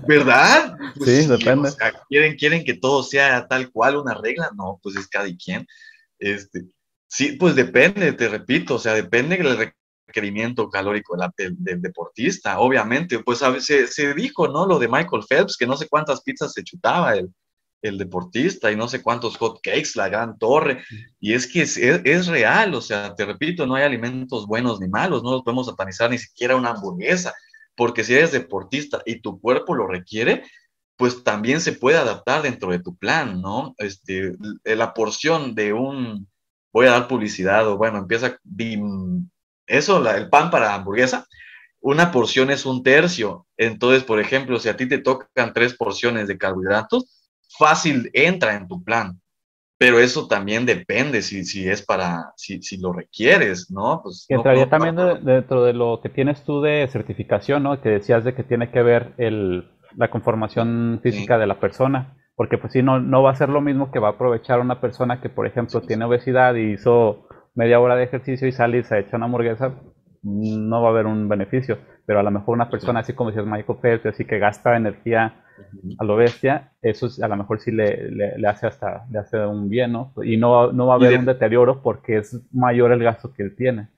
¿Verdad? 0.06 0.76
Pues 0.96 1.24
sí, 1.24 1.26
depende. 1.26 1.70
¿quieren, 2.08 2.36
¿Quieren 2.36 2.64
que 2.64 2.74
todo 2.74 3.02
sea 3.02 3.48
tal 3.48 3.72
cual 3.72 3.96
una 3.96 4.14
regla? 4.14 4.50
No, 4.54 4.78
pues 4.80 4.94
es 4.94 5.08
cada 5.08 5.26
quien. 5.36 5.66
Este, 6.20 6.66
sí, 7.08 7.32
pues 7.32 7.56
depende, 7.56 8.12
te 8.12 8.28
repito, 8.28 8.76
o 8.76 8.78
sea, 8.78 8.94
depende 8.94 9.36
del 9.36 9.72
requerimiento 10.06 10.70
calórico 10.70 11.16
del, 11.36 11.56
del, 11.58 11.82
deportista, 11.82 12.60
obviamente. 12.60 13.18
Pues 13.18 13.42
se, 13.58 13.88
se 13.88 14.14
dijo, 14.14 14.46
¿no? 14.46 14.64
Lo 14.64 14.78
de 14.78 14.86
Michael 14.86 15.24
Phelps, 15.28 15.56
que 15.56 15.66
no 15.66 15.76
sé 15.76 15.88
cuántas 15.88 16.22
pizzas 16.22 16.52
se 16.52 16.62
chutaba 16.62 17.14
él 17.16 17.28
el 17.82 17.98
deportista 17.98 18.70
y 18.70 18.76
no 18.76 18.88
sé 18.88 19.02
cuántos 19.02 19.36
hot 19.36 19.60
cakes, 19.62 19.90
la 19.94 20.08
gran 20.08 20.38
torre. 20.38 20.82
Y 21.18 21.34
es 21.34 21.46
que 21.46 21.62
es, 21.62 22.26
real, 22.26 22.74
o 22.74 22.80
sea, 22.80 23.14
te 23.14 23.24
repito, 23.24 23.66
no 23.66 23.74
hay 23.74 23.84
alimentos 23.84 24.46
buenos 24.46 24.80
ni 24.80 24.88
malos, 24.88 25.22
no 25.22 25.32
los 25.32 25.42
podemos 25.42 25.66
satanizar 25.66 26.10
ni 26.10 26.18
siquiera 26.18 26.56
una 26.56 26.70
hamburguesa, 26.70 27.34
porque 27.76 28.04
si 28.04 28.14
eres 28.14 28.32
deportista 28.32 29.02
y 29.06 29.20
tu 29.20 29.40
cuerpo 29.40 29.74
lo 29.74 29.86
requiere, 29.86 30.44
pues 30.96 31.24
también 31.24 31.60
se 31.60 31.72
puede 31.72 31.96
adaptar 31.96 32.42
dentro 32.42 32.70
de 32.70 32.80
tu 32.80 32.96
plan, 32.96 33.40
¿no? 33.40 33.74
Este, 33.78 34.36
la 34.64 34.92
porción 34.92 35.54
de 35.54 35.72
un, 35.72 36.28
voy 36.72 36.86
a 36.86 36.90
dar 36.90 37.08
publicidad, 37.08 37.66
o 37.68 37.78
bueno, 37.78 37.98
empieza, 37.98 38.38
eso, 39.66 40.10
el 40.10 40.28
pan 40.28 40.50
para 40.50 40.74
hamburguesa, 40.74 41.26
una 41.80 42.12
porción 42.12 42.50
es 42.50 42.66
un 42.66 42.82
tercio. 42.82 43.46
Entonces, 43.56 44.04
por 44.04 44.20
ejemplo, 44.20 44.58
si 44.58 44.68
a 44.68 44.76
ti 44.76 44.86
te 44.86 44.98
tocan 44.98 45.52
tres 45.54 45.74
porciones 45.74 46.28
de 46.28 46.36
carbohidratos, 46.36 47.19
fácil 47.58 48.10
entra 48.12 48.54
en 48.54 48.68
tu 48.68 48.82
plan. 48.82 49.20
Pero 49.78 49.98
eso 49.98 50.28
también 50.28 50.66
depende 50.66 51.22
si, 51.22 51.42
si 51.44 51.66
es 51.66 51.80
para, 51.80 52.32
si, 52.36 52.60
si 52.60 52.78
lo 52.78 52.92
requieres, 52.92 53.70
¿no? 53.70 54.02
Pues 54.02 54.26
entraría 54.28 54.68
también 54.68 54.94
dentro 55.24 55.64
de 55.64 55.72
lo 55.72 56.00
que 56.02 56.10
tienes 56.10 56.44
tú 56.44 56.60
de 56.60 56.86
certificación, 56.92 57.62
¿no? 57.62 57.80
Que 57.80 57.88
decías 57.88 58.22
de 58.22 58.34
que 58.34 58.44
tiene 58.44 58.70
que 58.70 58.82
ver 58.82 59.14
el, 59.16 59.70
la 59.96 60.10
conformación 60.10 61.00
física 61.02 61.38
de 61.38 61.46
la 61.46 61.58
persona. 61.58 62.16
Porque 62.36 62.58
pues 62.58 62.74
si 62.74 62.82
no, 62.82 63.00
no 63.00 63.22
va 63.22 63.30
a 63.30 63.36
ser 63.36 63.48
lo 63.48 63.62
mismo 63.62 63.90
que 63.90 63.98
va 63.98 64.08
a 64.08 64.12
aprovechar 64.12 64.60
una 64.60 64.82
persona 64.82 65.22
que, 65.22 65.30
por 65.30 65.46
ejemplo, 65.46 65.80
tiene 65.80 66.04
obesidad 66.04 66.54
y 66.56 66.72
hizo 66.72 67.26
media 67.54 67.80
hora 67.80 67.96
de 67.96 68.04
ejercicio 68.04 68.46
y 68.48 68.52
sale 68.52 68.78
y 68.78 68.84
se 68.84 68.98
echa 68.98 69.16
una 69.16 69.26
hamburguesa, 69.26 69.74
no 70.22 70.82
va 70.82 70.88
a 70.88 70.90
haber 70.90 71.06
un 71.06 71.28
beneficio. 71.28 71.78
Pero 72.04 72.20
a 72.20 72.22
lo 72.22 72.30
mejor 72.30 72.54
una 72.54 72.68
persona 72.68 73.00
así 73.00 73.14
como 73.14 73.30
decías 73.30 73.46
Michael 73.46 73.78
Phelps, 73.80 74.06
así 74.06 74.26
que 74.26 74.38
gasta 74.38 74.76
energía 74.76 75.42
a 75.98 76.04
lo 76.04 76.16
bestia, 76.16 76.72
eso 76.82 77.08
a 77.22 77.28
lo 77.28 77.36
mejor 77.36 77.60
sí 77.60 77.70
le, 77.70 78.10
le, 78.10 78.48
hace 78.48 78.66
hasta 78.66 79.06
le 79.10 79.18
hace 79.18 79.38
un 79.38 79.68
bien, 79.68 79.92
¿no? 79.92 80.12
Y 80.22 80.36
no, 80.36 80.72
no 80.72 80.86
va 80.86 80.94
a 80.94 80.96
haber 80.96 81.18
un 81.18 81.26
deterioro 81.26 81.82
porque 81.82 82.18
es 82.18 82.38
mayor 82.52 82.92
el 82.92 83.02
gasto 83.02 83.32
que 83.32 83.42
él 83.42 83.56
tiene. 83.56 83.88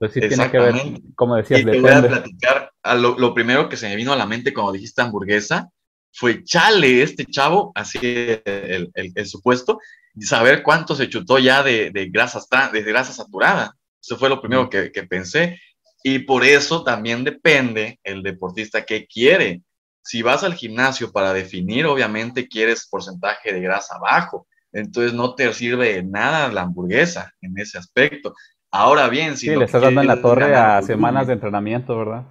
Entonces 0.00 0.22
sí 0.22 0.28
tiene 0.28 0.50
que 0.50 0.58
ver, 0.58 0.74
como 1.16 1.36
decías, 1.36 1.60
y 1.60 1.64
te 1.64 1.80
voy 1.80 1.90
a 1.90 2.02
platicar, 2.02 2.72
lo, 2.96 3.18
lo, 3.18 3.34
primero 3.34 3.68
que 3.68 3.76
se 3.76 3.88
me 3.88 3.96
vino 3.96 4.12
a 4.12 4.16
la 4.16 4.26
mente 4.26 4.54
cuando 4.54 4.72
dijiste 4.72 5.02
hamburguesa 5.02 5.70
fue, 6.12 6.42
chale, 6.44 7.02
este 7.02 7.26
chavo, 7.26 7.72
así 7.74 7.98
el, 8.02 8.90
el, 8.94 9.12
el 9.14 9.26
supuesto, 9.26 9.78
saber 10.20 10.62
cuánto 10.62 10.94
se 10.94 11.08
chutó 11.08 11.38
ya 11.38 11.62
de, 11.62 11.90
de, 11.90 12.08
grasa, 12.08 12.40
de 12.72 12.82
grasa 12.82 13.12
saturada. 13.12 13.76
Eso 14.00 14.16
fue 14.16 14.28
lo 14.28 14.40
primero 14.40 14.68
que, 14.68 14.90
que 14.90 15.04
pensé. 15.04 15.58
Y 16.02 16.20
por 16.20 16.44
eso 16.44 16.84
también 16.84 17.24
depende 17.24 17.98
el 18.04 18.22
deportista 18.22 18.84
que 18.84 19.06
quiere. 19.06 19.62
Si 20.08 20.22
vas 20.22 20.42
al 20.42 20.54
gimnasio 20.54 21.12
para 21.12 21.34
definir, 21.34 21.84
obviamente 21.84 22.48
quieres 22.48 22.88
porcentaje 22.88 23.52
de 23.52 23.60
grasa 23.60 23.98
bajo, 23.98 24.46
entonces 24.72 25.12
no 25.12 25.34
te 25.34 25.52
sirve 25.52 25.96
de 25.96 26.02
nada 26.02 26.50
la 26.50 26.62
hamburguesa 26.62 27.34
en 27.42 27.58
ese 27.58 27.76
aspecto. 27.76 28.34
Ahora 28.70 29.10
bien, 29.10 29.36
si 29.36 29.48
sí, 29.48 29.54
le 29.54 29.66
estás 29.66 29.82
dando 29.82 30.00
en 30.00 30.06
la 30.06 30.22
torre 30.22 30.56
a 30.56 30.80
semanas 30.80 31.26
de 31.26 31.34
entrenamiento, 31.34 31.98
¿verdad? 31.98 32.24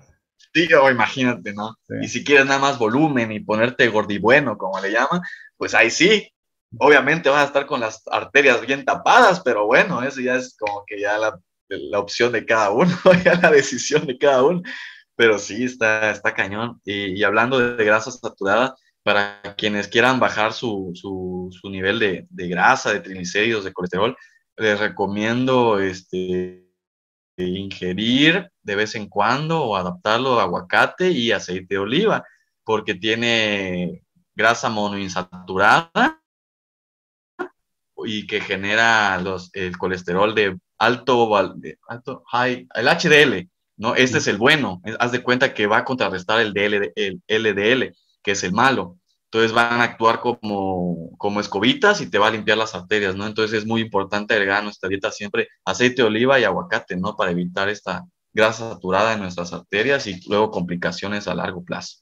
Sí, 0.55 0.67
o 0.73 0.89
imagínate, 0.89 1.53
¿no? 1.53 1.75
Y 2.01 2.07
si 2.07 2.23
quieres 2.23 2.47
nada 2.47 2.57
más 2.57 2.80
volumen 2.80 3.32
y 3.32 3.41
ponerte 3.41 3.89
gordibueno, 3.89 4.57
como 4.57 4.82
le 4.82 4.91
llaman, 4.91 5.21
pues 5.55 5.75
ahí 5.75 5.91
sí. 5.91 6.28
Obviamente 6.80 7.30
vas 7.30 7.43
a 7.43 7.45
estar 7.45 7.67
con 7.67 7.80
las 7.80 8.01
arterias 8.07 8.59
bien 8.65 8.86
tapadas, 8.86 9.41
pero 9.41 9.67
bueno, 9.67 10.01
eso 10.01 10.19
ya 10.19 10.36
es 10.38 10.57
como 10.57 10.84
que 10.88 10.99
ya 10.99 11.19
la, 11.19 11.39
la 11.69 11.99
opción 11.99 12.32
de 12.32 12.43
cada 12.43 12.71
uno, 12.71 12.97
ya 13.23 13.36
la 13.36 13.51
decisión 13.51 14.07
de 14.07 14.17
cada 14.17 14.43
uno 14.43 14.63
pero 15.18 15.39
sí, 15.39 15.65
está, 15.65 16.11
está 16.11 16.34
cañón. 16.34 16.80
Y, 16.86 17.24
hablando 17.24 17.59
de, 17.59 17.84
grasa 17.84 18.11
saturada, 18.11 18.76
para 19.03 19.41
quienes 19.57 19.88
quieran 19.88 20.20
bajar 20.20 20.53
su, 20.53 20.91
su, 20.93 21.49
su 21.51 21.70
nivel 21.70 21.99
de, 21.99 22.28
de, 22.30 22.47
grasa, 22.47 22.93
de 22.93 22.99
triglicéridos, 23.01 23.65
de 23.65 23.74
colesterol, 23.74 24.15
les 24.57 24.80
recomiendo 24.80 25.80
este, 25.80 26.68
ingerir 27.38 28.51
de 28.61 28.76
vez 28.76 28.95
en 28.95 29.09
cuando 29.09 29.63
o 29.63 29.76
adaptarlo 29.76 30.39
a 30.39 30.43
aguacate 30.43 31.09
y 31.09 31.32
aceite 31.32 31.76
de 31.76 31.80
oliva, 31.80 32.24
porque 32.63 32.93
tiene 32.93 34.03
grasa 34.36 34.70
monoinsaturada 34.70 36.22
y 38.05 38.28
que 38.28 38.41
genera 38.41 39.20
los, 39.20 39.49
el 39.53 39.78
colesterol 39.80 40.36
de 40.36 40.59
alto, 40.78 41.36
alto 41.36 42.24
high, 42.28 42.68
el 42.76 42.88
HDL, 42.88 43.49
¿no? 43.78 43.95
Este 43.95 44.17
es 44.17 44.28
el 44.28 44.38
bueno, 44.38 44.82
haz 44.99 45.11
de 45.11 45.23
cuenta 45.23 45.53
que 45.53 45.67
va 45.67 45.78
a 45.78 45.86
contrarrestar 45.86 46.41
el, 46.41 46.53
DL, 46.53 46.91
el 46.95 47.21
LDL, 47.28 47.95
que 48.21 48.32
es 48.32 48.43
el 48.43 48.51
malo. 48.51 48.97
Entonces 49.25 49.53
van 49.53 49.82
a 49.82 49.84
actuar 49.84 50.19
como, 50.21 51.11
como 51.17 51.39
escobitas 51.39 52.01
y 52.01 52.09
te 52.09 52.17
va 52.17 52.28
a 52.28 52.32
limpiar 52.32 52.57
las 52.57 52.75
arterias, 52.75 53.15
¿no? 53.15 53.28
Entonces 53.28 53.59
es 53.59 53.65
muy 53.65 53.82
importante 53.82 54.34
agregar 54.34 54.59
a 54.59 54.63
nuestra 54.63 54.89
dieta 54.89 55.11
siempre 55.11 55.49
aceite 55.65 56.01
de 56.01 56.07
oliva 56.07 56.39
y 56.39 56.45
aguacate, 56.45 56.95
¿no? 56.95 57.15
Para 57.15 57.32
evitar 57.32 57.67
esta 57.67 58.05
grasa 58.34 58.69
saturada 58.69 59.13
en 59.13 59.19
nuestras 59.19 59.51
arterias 59.51 60.07
y 60.07 60.21
luego 60.30 60.49
complicaciones 60.49 61.28
a 61.28 61.36
largo 61.36 61.63
plazo. 61.63 61.97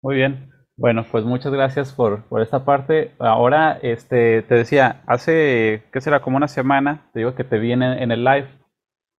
Muy 0.00 0.16
bien. 0.16 0.50
Bueno, 0.76 1.04
pues 1.10 1.24
muchas 1.24 1.52
gracias 1.52 1.92
por, 1.92 2.24
por 2.24 2.40
esta 2.40 2.64
parte. 2.64 3.12
Ahora, 3.18 3.78
este, 3.82 4.42
te 4.42 4.54
decía, 4.54 5.02
hace, 5.06 5.84
¿qué 5.92 6.00
será? 6.00 6.22
Como 6.22 6.36
una 6.36 6.48
semana, 6.48 7.10
te 7.12 7.20
digo 7.20 7.34
que 7.34 7.44
te 7.44 7.58
vi 7.58 7.72
en, 7.72 7.82
en 7.82 8.10
el 8.10 8.24
live 8.24 8.48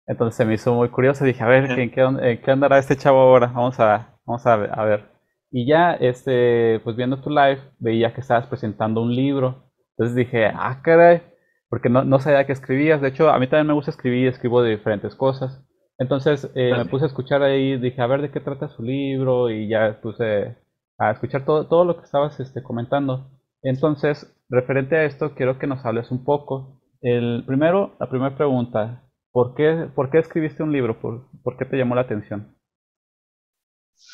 entonces 0.06 0.36
se 0.36 0.44
me 0.44 0.54
hizo 0.54 0.74
muy 0.74 0.88
curioso. 0.88 1.24
Dije, 1.24 1.42
a 1.42 1.48
ver, 1.48 1.70
¿en 1.78 1.90
qué, 1.90 2.40
qué 2.44 2.50
andará 2.50 2.78
este 2.78 2.96
chavo 2.96 3.20
ahora? 3.20 3.48
Vamos 3.48 3.78
a, 3.80 4.18
vamos 4.26 4.46
a, 4.46 4.56
ver. 4.56 5.10
Y 5.50 5.66
ya, 5.66 5.92
este, 5.94 6.80
pues 6.84 6.96
viendo 6.96 7.20
tu 7.20 7.30
live, 7.30 7.60
veía 7.78 8.14
que 8.14 8.20
estabas 8.20 8.46
presentando 8.46 9.02
un 9.02 9.14
libro. 9.14 9.70
Entonces 9.96 10.16
dije, 10.16 10.46
ah, 10.46 10.80
caray, 10.82 11.22
porque 11.68 11.88
no, 11.88 12.04
no 12.04 12.18
sabía 12.18 12.46
que 12.46 12.52
escribías. 12.52 13.00
De 13.00 13.08
hecho, 13.08 13.30
a 13.30 13.38
mí 13.38 13.46
también 13.46 13.68
me 13.68 13.74
gusta 13.74 13.90
escribir, 13.90 14.28
escribo 14.28 14.62
de 14.62 14.70
diferentes 14.70 15.14
cosas. 15.14 15.64
Entonces 15.98 16.50
eh, 16.54 16.72
me 16.76 16.86
puse 16.86 17.04
a 17.04 17.08
escuchar 17.08 17.42
ahí, 17.42 17.78
dije, 17.78 18.00
a 18.02 18.06
ver 18.06 18.22
de 18.22 18.30
qué 18.30 18.40
trata 18.40 18.68
su 18.68 18.82
libro, 18.82 19.50
y 19.50 19.68
ya 19.68 20.00
puse 20.02 20.56
a 20.98 21.10
escuchar 21.12 21.44
todo, 21.44 21.68
todo 21.68 21.84
lo 21.84 21.96
que 21.96 22.04
estabas 22.04 22.40
este, 22.40 22.62
comentando. 22.62 23.30
Entonces, 23.62 24.36
referente 24.48 24.96
a 24.96 25.04
esto, 25.04 25.34
quiero 25.34 25.58
que 25.58 25.66
nos 25.66 25.84
hables 25.84 26.10
un 26.10 26.24
poco. 26.24 26.80
El 27.00 27.44
primero, 27.46 27.96
la 28.00 28.08
primera 28.08 28.36
pregunta, 28.36 29.04
¿Por 29.32 29.54
qué, 29.54 29.88
¿Por 29.94 30.10
qué 30.10 30.18
escribiste 30.18 30.62
un 30.62 30.72
libro? 30.72 31.00
¿Por, 31.00 31.26
¿Por, 31.42 31.56
qué 31.56 31.64
te 31.64 31.76
llamó 31.76 31.94
la 31.94 32.02
atención? 32.02 32.54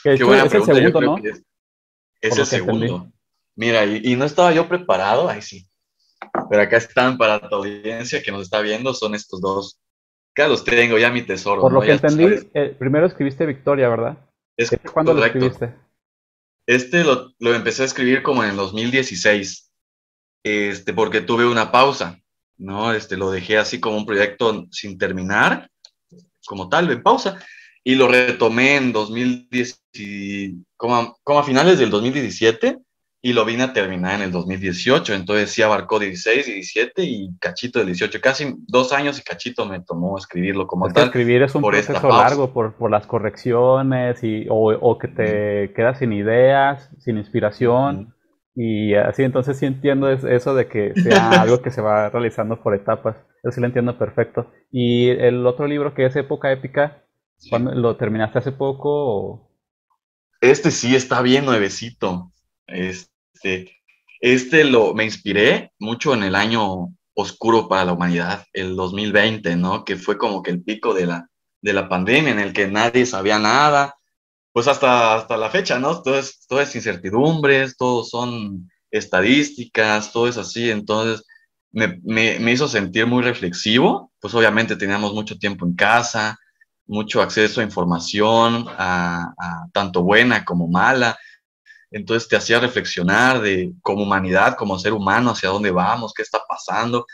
qué 0.05 0.23
buena 0.23 0.45
es 0.45 0.51
pregunta. 0.51 0.73
El 0.73 0.79
segundo, 0.79 1.01
¿no? 1.01 1.17
Es, 1.19 1.43
es 2.21 2.39
el 2.39 2.47
segundo. 2.47 3.13
Mira, 3.57 3.85
y, 3.85 4.15
no 4.15 4.25
estaba 4.25 4.53
yo 4.53 4.69
preparado, 4.69 5.29
ahí 5.29 5.43
sí. 5.43 5.69
Pero 6.49 6.63
acá 6.63 6.77
están 6.77 7.19
para 7.19 7.41
tu 7.41 7.57
audiencia 7.57 8.23
que 8.23 8.31
nos 8.31 8.43
está 8.43 8.61
viendo, 8.61 8.95
son 8.95 9.17
estos 9.17 9.41
dos. 9.41 9.81
Acá 10.33 10.47
los 10.47 10.65
tengo, 10.65 10.97
ya 10.97 11.11
mi 11.11 11.23
tesoro. 11.23 11.63
Por 11.63 11.73
lo 11.73 11.81
que 11.81 11.91
entendí, 11.91 12.49
eh, 12.55 12.77
primero 12.79 13.07
escribiste 13.07 13.45
Victoria, 13.47 13.89
¿verdad? 13.89 14.17
Es 14.57 14.71
¿Cuándo 14.93 15.13
lo 15.13 15.25
escribiste? 15.25 15.75
Este 16.67 17.03
lo, 17.03 17.33
lo, 17.41 17.55
empecé 17.55 17.83
a 17.83 17.87
escribir 17.87 18.23
como 18.23 18.45
en 18.45 18.51
el 18.51 18.57
2016, 18.57 19.73
este, 20.45 20.93
porque 20.93 21.21
tuve 21.21 21.45
una 21.45 21.73
pausa. 21.73 22.21
¿No? 22.59 22.93
Este, 22.93 23.17
lo 23.17 23.31
dejé 23.31 23.59
así 23.59 23.81
como 23.81 23.97
un 23.97 24.07
proyecto 24.07 24.67
sin 24.71 24.99
terminar, 24.99 25.71
como 26.47 26.69
tal, 26.69 26.91
en 26.91 27.03
pausa, 27.03 27.39
y 27.85 27.95
lo 27.95 28.09
retomé 28.09 28.77
en 28.77 28.93
2010, 28.93 29.83
como 30.77 30.97
a, 30.97 31.17
como 31.23 31.39
a 31.39 31.45
finales 31.45 31.79
del 31.79 31.91
2017, 31.91 32.79
y 33.21 33.33
lo 33.33 33.45
vine 33.45 33.65
a 33.65 33.73
terminar 33.73 34.17
en 34.17 34.23
el 34.23 34.31
2018, 34.31 35.13
entonces 35.15 35.51
sí 35.51 35.63
abarcó 35.63 35.99
16, 35.99 36.47
17 36.47 37.03
y 37.03 37.31
cachito 37.41 37.81
del 37.81 37.89
18, 37.89 38.21
casi 38.21 38.55
dos 38.67 38.93
años 38.93 39.19
y 39.19 39.23
cachito 39.23 39.67
me 39.67 39.81
tomó 39.81 40.17
escribirlo 40.17 40.69
como 40.69 40.89
tal. 40.93 41.07
escribir 41.07 41.43
es 41.43 41.55
un 41.55 41.63
proceso 41.63 42.09
largo 42.09 42.53
por, 42.53 42.75
por, 42.75 42.91
las 42.91 43.07
correcciones 43.07 44.23
y, 44.23 44.47
o, 44.49 44.69
o 44.69 44.99
que 44.99 45.09
te 45.09 45.73
quedas 45.75 45.99
sin 45.99 46.13
ideas, 46.13 46.91
sin 47.01 47.19
inspiración. 47.19 48.15
Y 48.61 48.93
así 48.95 49.23
entonces 49.23 49.57
sí 49.57 49.67
entiendo 49.67 50.11
eso 50.11 50.53
de 50.53 50.67
que 50.67 50.93
sea 51.01 51.31
algo 51.43 51.63
que 51.63 51.71
se 51.71 51.81
va 51.81 52.11
realizando 52.11 52.61
por 52.61 52.75
etapas. 52.75 53.15
Eso 53.45 53.53
sí 53.53 53.61
lo 53.61 53.69
entiendo 53.69 53.97
perfecto. 53.97 54.51
Y 54.73 55.11
el 55.11 55.47
otro 55.47 55.69
libro 55.69 55.95
que 55.95 56.07
es 56.07 56.17
Época 56.17 56.51
Épica, 56.51 57.05
¿lo 57.53 57.97
terminaste 57.97 58.41
hace 58.41 58.51
poco? 58.51 59.49
Este 60.41 60.73
sí 60.73 60.97
está 60.97 61.23
bien 61.23 61.45
nuevecito. 61.45 62.33
Este, 62.67 63.77
este 64.21 64.65
lo, 64.65 64.93
me 64.93 65.05
inspiré 65.05 65.71
mucho 65.79 66.13
en 66.13 66.25
el 66.25 66.35
año 66.35 66.89
oscuro 67.15 67.69
para 67.69 67.85
la 67.85 67.93
humanidad, 67.93 68.45
el 68.53 68.75
2020, 68.75 69.55
¿no? 69.55 69.85
Que 69.85 69.95
fue 69.95 70.19
como 70.19 70.43
que 70.43 70.51
el 70.51 70.65
pico 70.65 70.95
de 70.95 71.07
la, 71.07 71.31
de 71.63 71.73
la 71.73 71.89
pandemia 71.89 72.33
en 72.33 72.41
el 72.41 72.53
que 72.53 72.67
nadie 72.67 73.07
sabía 73.07 73.39
nada, 73.39 73.98
pues 74.53 74.69
hasta, 74.69 75.17
hasta 75.17 75.37
la 75.37 75.51
fecha, 75.51 75.79
¿no? 75.79 76.03
Todo 76.03 76.19
es, 76.19 76.47
todo 76.47 76.61
es 76.61 76.75
incertidumbres, 76.75 77.77
todo 77.77 78.05
son 78.05 78.71
estadísticas, 78.91 80.13
todo 80.13 80.29
es 80.29 80.37
así, 80.37 80.71
entonces 80.71 81.25
me, 81.71 82.01
me, 82.03 82.53
hizo 82.53 82.69
sentir 82.69 83.07
muy 83.07 83.23
reflexivo, 83.23 84.13
pues 84.21 84.35
obviamente 84.35 84.77
teníamos 84.77 85.13
mucho 85.13 85.39
tiempo 85.39 85.67
en 85.67 85.75
casa, 85.75 86.39
mucho 86.87 87.21
acceso 87.21 87.61
a 87.61 87.65
información, 87.65 88.67
a, 88.71 89.35
tanto 89.73 90.03
buena 90.03 90.45
como 90.45 90.69
mala, 90.69 91.19
entonces 91.91 92.29
te 92.29 92.37
hacía 92.37 92.61
reflexionar 92.61 93.41
de 93.41 93.73
como 93.83 94.03
humanidad, 94.03 94.57
como 94.57 94.79
ser 94.79 94.93
humano, 94.93 95.31
hacia 95.31 95.51
dónde 95.51 95.71
vamos, 95.71 96.13
qué 96.15 96.23
está 96.23 96.41
pasando. 96.49 97.07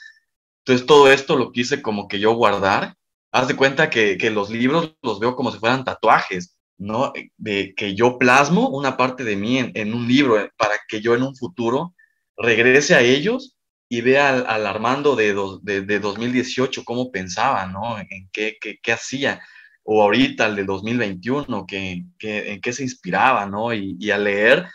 Entonces 0.64 0.86
todo 0.86 1.10
esto 1.12 1.36
lo 1.36 1.52
quise 1.52 1.82
como 1.82 2.08
que 2.08 2.18
yo 2.18 2.34
guardar. 2.34 2.96
Haz 3.32 3.48
de 3.48 3.56
cuenta 3.56 3.90
que, 3.90 4.18
que 4.18 4.30
los 4.30 4.50
libros 4.50 4.96
los 5.02 5.20
veo 5.20 5.36
como 5.36 5.52
si 5.52 5.58
fueran 5.58 5.84
tatuajes 5.84 6.53
¿no? 6.78 7.12
De 7.36 7.74
que 7.74 7.94
yo 7.94 8.18
plasmo 8.18 8.68
una 8.68 8.96
parte 8.96 9.24
de 9.24 9.36
mí 9.36 9.58
en, 9.58 9.94
un 9.94 10.06
libro 10.08 10.38
eh, 10.40 10.50
para 10.56 10.74
que 10.88 11.00
yo 11.00 11.14
en 11.14 11.22
un 11.22 11.36
futuro 11.36 11.94
regrese 12.36 12.94
a 12.94 13.00
ellos 13.00 13.56
y 13.88 14.00
vea 14.00 14.30
al, 14.40 14.66
Armando 14.66 15.14
de, 15.14 15.34
de, 15.62 16.00
2018 16.00 16.84
cómo 16.84 17.12
pensaba, 17.12 17.66
¿no? 17.66 17.98
En 17.98 18.28
qué, 18.32 18.56
qué, 18.60 18.92
hacía, 18.92 19.40
o 19.84 20.02
ahorita 20.02 20.46
el 20.46 20.56
de 20.56 20.64
2021, 20.64 21.66
que, 21.66 22.04
en 22.20 22.60
qué 22.60 22.72
se 22.72 22.82
inspiraba, 22.82 23.46
¿no? 23.46 23.72
Y, 23.72 23.96
y 24.00 24.10
al 24.10 24.24
leer, 24.24 24.66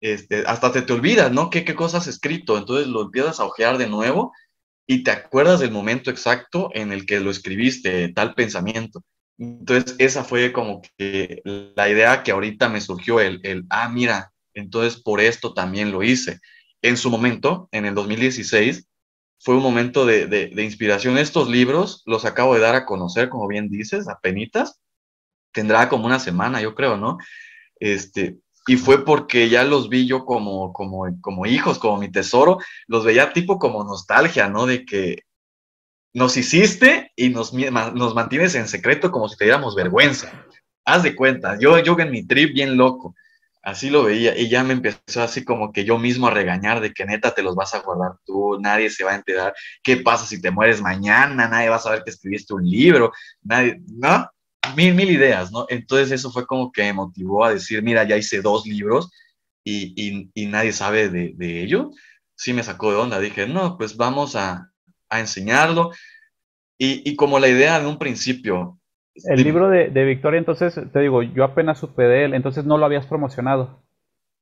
este, 0.00 0.44
hasta 0.46 0.72
te, 0.72 0.82
te 0.82 0.92
olvidas, 0.92 1.32
¿no? 1.32 1.50
¿Qué, 1.50 1.64
¿Qué 1.64 1.74
cosas 1.74 2.02
has 2.02 2.08
escrito? 2.08 2.58
Entonces 2.58 2.88
lo 2.88 3.02
empiezas 3.02 3.40
a 3.40 3.44
ojear 3.44 3.78
de 3.78 3.88
nuevo 3.88 4.32
y 4.86 5.02
te 5.02 5.10
acuerdas 5.10 5.60
del 5.60 5.70
momento 5.70 6.10
exacto 6.10 6.70
en 6.72 6.92
el 6.92 7.04
que 7.04 7.20
lo 7.20 7.30
escribiste, 7.30 8.08
tal 8.12 8.34
pensamiento. 8.34 9.04
Entonces, 9.38 9.94
esa 9.98 10.24
fue 10.24 10.52
como 10.52 10.82
que 10.96 11.42
la 11.44 11.88
idea 11.88 12.22
que 12.22 12.32
ahorita 12.32 12.68
me 12.68 12.80
surgió, 12.80 13.20
el, 13.20 13.40
el, 13.44 13.64
ah, 13.70 13.88
mira, 13.88 14.32
entonces 14.52 15.00
por 15.00 15.20
esto 15.20 15.54
también 15.54 15.92
lo 15.92 16.02
hice. 16.02 16.40
En 16.82 16.96
su 16.96 17.10
momento, 17.10 17.68
en 17.72 17.86
el 17.86 17.94
2016, 17.94 18.88
fue 19.40 19.54
un 19.54 19.62
momento 19.62 20.04
de, 20.04 20.26
de, 20.26 20.64
inspiración. 20.64 21.16
Estos 21.16 21.48
libros 21.48 22.02
los 22.06 22.24
acabo 22.24 22.54
de 22.54 22.60
dar 22.60 22.74
a 22.74 22.84
conocer, 22.84 23.28
como 23.28 23.46
bien 23.46 23.68
dices, 23.68 24.08
a 24.08 24.18
penitas. 24.18 24.80
Tendrá 25.52 25.88
como 25.88 26.06
una 26.06 26.18
semana, 26.18 26.60
yo 26.60 26.74
creo, 26.74 26.96
¿no? 26.96 27.18
Este, 27.78 28.38
y 28.66 28.76
fue 28.76 29.04
porque 29.04 29.48
ya 29.48 29.62
los 29.64 29.88
vi 29.88 30.06
yo 30.06 30.24
como, 30.24 30.72
como, 30.72 31.06
como 31.20 31.46
hijos, 31.46 31.78
como 31.78 31.98
mi 31.98 32.10
tesoro, 32.10 32.58
los 32.88 33.04
veía 33.04 33.32
tipo 33.32 33.58
como 33.58 33.84
nostalgia, 33.84 34.48
¿no? 34.48 34.66
De 34.66 34.84
que 34.84 35.22
nos 36.14 36.36
hiciste 36.36 37.12
y 37.16 37.30
nos, 37.30 37.52
nos 37.52 38.14
mantienes 38.14 38.54
en 38.54 38.68
secreto 38.68 39.10
como 39.10 39.28
si 39.28 39.36
te 39.36 39.44
diéramos 39.44 39.74
vergüenza. 39.74 40.46
Haz 40.84 41.02
de 41.02 41.14
cuenta, 41.14 41.58
yo, 41.58 41.78
yo 41.78 41.98
en 41.98 42.10
mi 42.10 42.26
trip 42.26 42.54
bien 42.54 42.76
loco, 42.76 43.14
así 43.62 43.90
lo 43.90 44.04
veía 44.04 44.36
y 44.36 44.48
ya 44.48 44.64
me 44.64 44.72
empezó 44.72 45.22
así 45.22 45.44
como 45.44 45.72
que 45.72 45.84
yo 45.84 45.98
mismo 45.98 46.28
a 46.28 46.30
regañar 46.30 46.80
de 46.80 46.92
que 46.92 47.04
neta 47.04 47.34
te 47.34 47.42
los 47.42 47.54
vas 47.54 47.74
a 47.74 47.80
guardar 47.80 48.12
tú, 48.24 48.58
nadie 48.58 48.88
se 48.88 49.04
va 49.04 49.12
a 49.12 49.16
enterar, 49.16 49.54
¿qué 49.82 49.98
pasa 49.98 50.24
si 50.24 50.40
te 50.40 50.50
mueres 50.50 50.80
mañana? 50.80 51.48
Nadie 51.48 51.68
va 51.68 51.76
a 51.76 51.80
saber 51.80 52.02
que 52.04 52.10
escribiste 52.10 52.54
un 52.54 52.64
libro, 52.64 53.12
nadie, 53.42 53.80
¿no? 53.86 54.30
Mil, 54.76 54.94
mil 54.94 55.10
ideas, 55.10 55.50
¿no? 55.52 55.66
Entonces 55.68 56.10
eso 56.12 56.30
fue 56.30 56.46
como 56.46 56.72
que 56.72 56.82
me 56.82 56.92
motivó 56.94 57.44
a 57.44 57.52
decir, 57.52 57.82
mira, 57.82 58.04
ya 58.04 58.16
hice 58.16 58.40
dos 58.40 58.66
libros 58.66 59.10
y, 59.64 60.30
y, 60.34 60.46
nadie 60.46 60.72
sabe 60.72 61.08
de, 61.10 61.32
de 61.36 61.62
ello. 61.62 61.90
Sí 62.34 62.52
me 62.52 62.62
sacó 62.62 62.90
de 62.90 62.96
onda, 62.98 63.18
dije, 63.18 63.46
no, 63.46 63.76
pues 63.76 63.96
vamos 63.96 64.36
a, 64.36 64.67
a 65.08 65.20
enseñarlo. 65.20 65.90
Y, 66.78 67.08
y, 67.08 67.16
como 67.16 67.38
la 67.38 67.48
idea 67.48 67.80
de 67.80 67.86
un 67.86 67.98
principio. 67.98 68.78
El 69.24 69.42
libro 69.42 69.68
de, 69.68 69.90
de, 69.90 70.04
Victoria, 70.04 70.38
entonces, 70.38 70.78
te 70.92 71.00
digo, 71.00 71.22
yo 71.22 71.42
apenas 71.42 71.78
supe 71.78 72.04
de 72.04 72.24
él, 72.24 72.34
entonces 72.34 72.64
no 72.64 72.78
lo 72.78 72.86
habías 72.86 73.06
promocionado. 73.06 73.82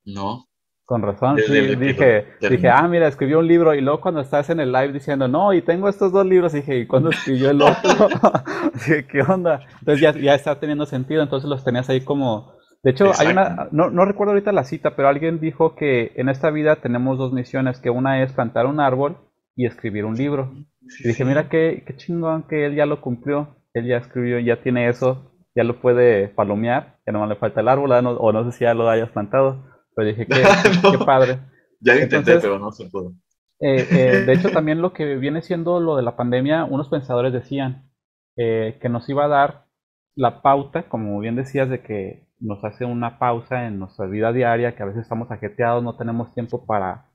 No. 0.05 0.47
Con 0.87 1.03
razón, 1.03 1.37
sí, 1.45 1.53
dije, 1.75 2.27
dije, 2.49 2.69
ah, 2.69 2.87
mira, 2.87 3.09
escribió 3.09 3.41
un 3.41 3.49
libro 3.49 3.75
y 3.75 3.81
luego 3.81 4.01
cuando 4.01 4.21
estás 4.21 4.51
en 4.51 4.61
el 4.61 4.71
live 4.71 4.93
diciendo, 4.93 5.27
no, 5.27 5.53
y 5.53 5.61
tengo 5.61 5.89
estos 5.89 6.13
dos 6.13 6.25
libros, 6.25 6.53
dije, 6.53 6.79
¿y 6.79 6.87
cuándo 6.87 7.11
escribió 7.11 7.51
el 7.51 7.61
otro? 7.61 8.09
¿qué 9.11 9.23
onda? 9.23 9.67
Entonces 9.81 10.01
ya, 10.01 10.13
ya 10.13 10.37
está 10.37 10.61
teniendo 10.61 10.87
sentido, 10.87 11.25
entonces 11.25 11.51
los 11.51 11.65
tenías 11.65 11.89
ahí 11.89 12.03
como... 12.03 12.53
De 12.85 12.93
hecho, 12.93 13.11
hay 13.19 13.27
una, 13.27 13.67
no, 13.73 13.91
no 13.91 14.05
recuerdo 14.05 14.31
ahorita 14.31 14.53
la 14.53 14.63
cita, 14.63 14.95
pero 14.95 15.09
alguien 15.09 15.41
dijo 15.41 15.75
que 15.75 16.13
en 16.15 16.29
esta 16.29 16.51
vida 16.51 16.77
tenemos 16.77 17.19
dos 17.19 17.33
misiones, 17.33 17.81
que 17.81 17.91
una 17.91 18.23
es 18.23 18.33
plantar 18.33 18.67
un 18.67 18.79
árbol 18.79 19.26
y 19.57 19.67
escribir 19.67 20.05
un 20.05 20.15
libro. 20.15 20.53
y 21.01 21.09
dije, 21.09 21.25
mira 21.25 21.49
qué, 21.49 21.83
qué 21.87 21.97
chingón 21.97 22.45
que 22.45 22.67
él 22.67 22.77
ya 22.77 22.87
lo 22.87 23.01
cumplió, 23.01 23.57
él 23.73 23.87
ya 23.87 23.97
escribió, 23.97 24.39
ya 24.39 24.63
tiene 24.63 24.89
eso, 24.89 25.33
ya 25.55 25.65
lo 25.65 25.81
puede 25.81 26.29
palomear, 26.29 26.99
ya 27.07 27.13
no 27.13 27.27
le 27.27 27.37
falta 27.37 27.63
el 27.63 27.69
árbol, 27.69 27.91
o 27.93 28.33
no 28.33 28.45
sé 28.45 28.59
si 28.59 28.65
ya 28.65 28.75
lo 28.75 28.89
hayas 28.89 29.11
plantado, 29.11 29.65
pero 29.95 30.09
dije, 30.09 30.27
qué, 30.27 30.43
qué 30.93 31.05
padre. 31.05 31.39
Ya 31.81 31.95
lo 31.95 32.03
intenté, 32.03 32.39
pero 32.39 32.59
no 32.59 32.71
se 32.71 32.89
pudo. 32.91 33.15
Eh, 33.61 33.87
eh, 33.91 34.23
de 34.27 34.33
hecho, 34.33 34.51
también 34.51 34.83
lo 34.83 34.93
que 34.93 35.17
viene 35.17 35.43
siendo 35.43 35.81
lo 35.81 35.97
de 35.97 36.03
la 36.03 36.17
pandemia, 36.17 36.65
unos 36.65 36.89
pensadores 36.89 37.33
decían 37.33 37.91
eh, 38.37 38.79
que 38.81 38.89
nos 38.89 39.09
iba 39.09 39.25
a 39.25 39.29
dar 39.29 39.67
la 40.15 40.43
pauta, 40.43 40.89
como 40.89 41.19
bien 41.21 41.37
decías, 41.37 41.69
de 41.69 41.83
que 41.83 42.27
nos 42.39 42.63
hace 42.65 42.85
una 42.85 43.19
pausa 43.19 43.67
en 43.67 43.79
nuestra 43.79 44.07
vida 44.07 44.33
diaria, 44.33 44.77
que 44.77 44.83
a 44.83 44.87
veces 44.87 45.03
estamos 45.03 45.31
ajeteados, 45.31 45.83
no 45.83 45.97
tenemos 45.97 46.33
tiempo 46.35 46.67
para 46.67 47.06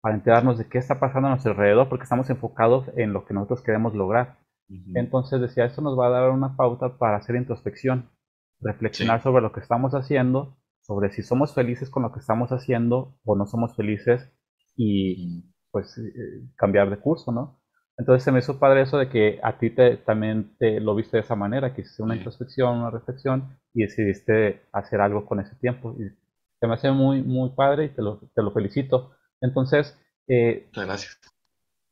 para 0.00 0.14
enterarnos 0.14 0.58
de 0.58 0.68
qué 0.68 0.78
está 0.78 0.98
pasando 0.98 1.28
a 1.28 1.30
nuestro 1.30 1.52
alrededor, 1.52 1.88
porque 1.88 2.04
estamos 2.04 2.30
enfocados 2.30 2.86
en 2.96 3.12
lo 3.12 3.24
que 3.24 3.34
nosotros 3.34 3.62
queremos 3.62 3.94
lograr. 3.94 4.38
Entonces 4.94 5.40
decía, 5.40 5.64
esto 5.64 5.82
nos 5.82 5.98
va 5.98 6.06
a 6.06 6.10
dar 6.10 6.30
una 6.30 6.56
pauta 6.56 6.96
para 6.96 7.16
hacer 7.16 7.34
introspección, 7.34 8.08
reflexionar 8.60 9.20
sobre 9.20 9.42
lo 9.42 9.52
que 9.52 9.60
estamos 9.60 9.94
haciendo, 9.94 10.56
sobre 10.80 11.10
si 11.10 11.22
somos 11.22 11.54
felices 11.54 11.90
con 11.90 12.04
lo 12.04 12.12
que 12.12 12.20
estamos 12.20 12.52
haciendo 12.52 13.16
o 13.24 13.34
no 13.34 13.46
somos 13.46 13.74
felices 13.74 14.32
y 14.76 15.52
pues 15.72 15.98
eh, 15.98 16.48
cambiar 16.56 16.88
de 16.88 16.98
curso, 16.98 17.32
¿no? 17.32 17.60
Entonces 18.00 18.24
se 18.24 18.32
me 18.32 18.38
hizo 18.38 18.58
padre 18.58 18.82
eso 18.82 18.96
de 18.96 19.10
que 19.10 19.40
a 19.42 19.58
ti 19.58 19.70
te, 19.70 19.98
también 19.98 20.56
te 20.58 20.80
lo 20.80 20.94
viste 20.94 21.18
de 21.18 21.22
esa 21.22 21.36
manera, 21.36 21.74
que 21.74 21.82
hiciste 21.82 22.02
una 22.02 22.16
introspección, 22.16 22.78
una 22.78 22.90
reflexión 22.90 23.58
y 23.74 23.82
decidiste 23.82 24.62
hacer 24.72 25.02
algo 25.02 25.26
con 25.26 25.38
ese 25.40 25.54
tiempo. 25.56 25.94
Y 25.98 26.08
se 26.58 26.66
me 26.66 26.74
hace 26.74 26.90
muy, 26.92 27.22
muy 27.22 27.50
padre 27.50 27.86
y 27.86 27.88
te 27.90 28.00
lo, 28.00 28.20
te 28.34 28.42
lo 28.42 28.52
felicito. 28.52 29.12
Entonces, 29.40 29.98
eh, 30.28 30.68
gracias. 30.72 31.18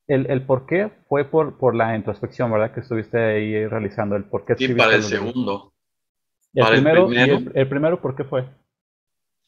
El, 0.07 0.31
el, 0.31 0.47
por 0.47 0.67
qué 0.67 0.91
fue 1.09 1.25
por, 1.25 1.59
por 1.59 1.75
la 1.75 1.95
introspección, 1.95 2.51
¿verdad? 2.51 2.73
Que 2.73 2.81
estuviste 2.81 3.19
ahí 3.19 3.67
realizando 3.67 4.17
el 4.17 4.25
por 4.25 4.45
qué. 4.45 4.55
Sí, 4.57 4.75
para 4.75 4.95
el 4.95 5.03
segundo. 5.03 5.75
El, 6.55 6.67
primero, 6.67 7.09
el, 7.55 7.69
primero, 7.69 8.01
¿por 8.01 8.17
qué 8.17 8.25
fue? 8.25 8.49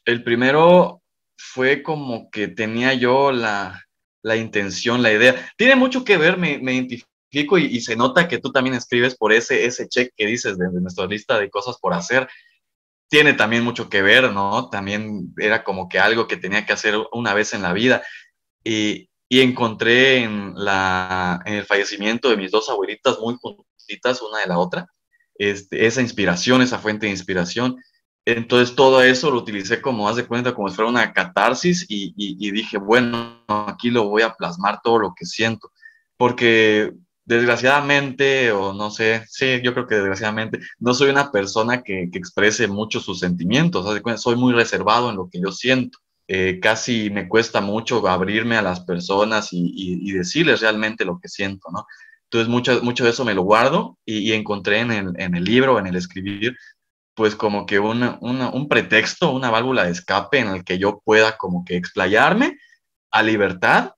El 0.04 0.22
primero 0.22 1.02
fue 1.36 1.82
como 1.82 2.30
que 2.30 2.48
tenía 2.48 2.92
yo 2.92 3.32
la, 3.32 3.82
la 4.22 4.36
intención, 4.36 5.02
la 5.02 5.12
idea. 5.12 5.34
Tiene 5.56 5.76
mucho 5.76 6.04
que 6.04 6.18
ver, 6.18 6.36
me, 6.36 6.58
me 6.58 6.74
identifico 6.74 7.58
y, 7.58 7.80
se 7.80 7.96
nota 7.96 8.28
que 8.28 8.38
tú 8.38 8.52
también 8.52 8.76
escribes 8.76 9.16
por 9.16 9.32
ese, 9.32 9.64
ese 9.64 9.88
check 9.88 10.12
que 10.14 10.26
dices 10.26 10.58
de, 10.58 10.68
de 10.68 10.80
nuestra 10.80 11.06
lista 11.06 11.38
de 11.38 11.48
cosas 11.48 11.78
por 11.80 11.94
hacer 11.94 12.28
tiene 13.10 13.34
también 13.34 13.64
mucho 13.64 13.90
que 13.90 14.02
ver, 14.02 14.32
¿no? 14.32 14.70
También 14.70 15.34
era 15.36 15.64
como 15.64 15.88
que 15.88 15.98
algo 15.98 16.28
que 16.28 16.36
tenía 16.36 16.64
que 16.64 16.72
hacer 16.72 16.94
una 17.12 17.34
vez 17.34 17.52
en 17.52 17.62
la 17.62 17.72
vida. 17.72 18.02
Y, 18.64 19.10
y 19.28 19.40
encontré 19.40 20.22
en, 20.22 20.54
la, 20.54 21.42
en 21.44 21.54
el 21.54 21.66
fallecimiento 21.66 22.30
de 22.30 22.36
mis 22.36 22.52
dos 22.52 22.70
abuelitas 22.70 23.18
muy 23.18 23.36
juntitas 23.40 24.22
una 24.22 24.38
de 24.38 24.46
la 24.46 24.58
otra, 24.58 24.86
este, 25.34 25.86
esa 25.86 26.02
inspiración, 26.02 26.62
esa 26.62 26.78
fuente 26.78 27.06
de 27.06 27.12
inspiración. 27.12 27.76
Entonces 28.24 28.76
todo 28.76 29.02
eso 29.02 29.32
lo 29.32 29.38
utilicé 29.38 29.80
como, 29.80 30.08
haz 30.08 30.14
de 30.14 30.26
cuenta, 30.26 30.54
como 30.54 30.68
si 30.68 30.76
fuera 30.76 30.90
una 30.90 31.12
catarsis 31.12 31.86
y, 31.88 32.14
y, 32.16 32.36
y 32.46 32.52
dije, 32.52 32.78
bueno, 32.78 33.42
aquí 33.48 33.90
lo 33.90 34.08
voy 34.08 34.22
a 34.22 34.34
plasmar 34.34 34.80
todo 34.84 35.00
lo 35.00 35.14
que 35.16 35.26
siento. 35.26 35.72
Porque 36.16 36.92
desgraciadamente, 37.30 38.50
o 38.50 38.72
no 38.72 38.90
sé, 38.90 39.24
sí, 39.28 39.60
yo 39.62 39.72
creo 39.72 39.86
que 39.86 39.94
desgraciadamente, 39.94 40.58
no 40.80 40.94
soy 40.94 41.10
una 41.10 41.30
persona 41.30 41.82
que, 41.82 42.08
que 42.10 42.18
exprese 42.18 42.66
mucho 42.66 42.98
sus 42.98 43.20
sentimientos, 43.20 43.86
soy 44.16 44.34
muy 44.34 44.52
reservado 44.52 45.10
en 45.10 45.16
lo 45.16 45.28
que 45.30 45.40
yo 45.40 45.52
siento. 45.52 46.00
Eh, 46.26 46.58
casi 46.60 47.08
me 47.10 47.28
cuesta 47.28 47.60
mucho 47.60 48.06
abrirme 48.08 48.56
a 48.56 48.62
las 48.62 48.80
personas 48.80 49.52
y, 49.52 49.72
y, 49.74 50.12
decirles 50.12 50.60
realmente 50.60 51.04
lo 51.04 51.18
que 51.20 51.28
siento, 51.28 51.68
¿no? 51.72 51.86
Entonces, 52.24 52.48
mucho, 52.48 52.82
mucho 52.82 53.04
de 53.04 53.10
eso 53.10 53.24
me 53.24 53.34
lo 53.34 53.42
guardo 53.42 53.96
y, 54.04 54.32
encontré 54.32 54.80
en 54.80 54.90
el, 54.90 55.12
en 55.16 55.34
el, 55.36 55.44
libro, 55.44 55.78
en 55.78 55.86
el 55.86 55.96
escribir, 55.96 56.56
pues 57.14 57.36
como 57.36 57.64
que 57.66 57.78
una, 57.78 58.18
una, 58.20 58.50
un 58.50 58.68
pretexto, 58.68 59.30
una 59.30 59.50
válvula 59.50 59.84
de 59.84 59.92
escape 59.92 60.38
en 60.40 60.48
el 60.48 60.64
que 60.64 60.78
yo 60.78 61.00
pueda 61.04 61.36
como 61.36 61.64
que 61.64 61.76
explayarme 61.76 62.58
a 63.12 63.22
libertad 63.22 63.92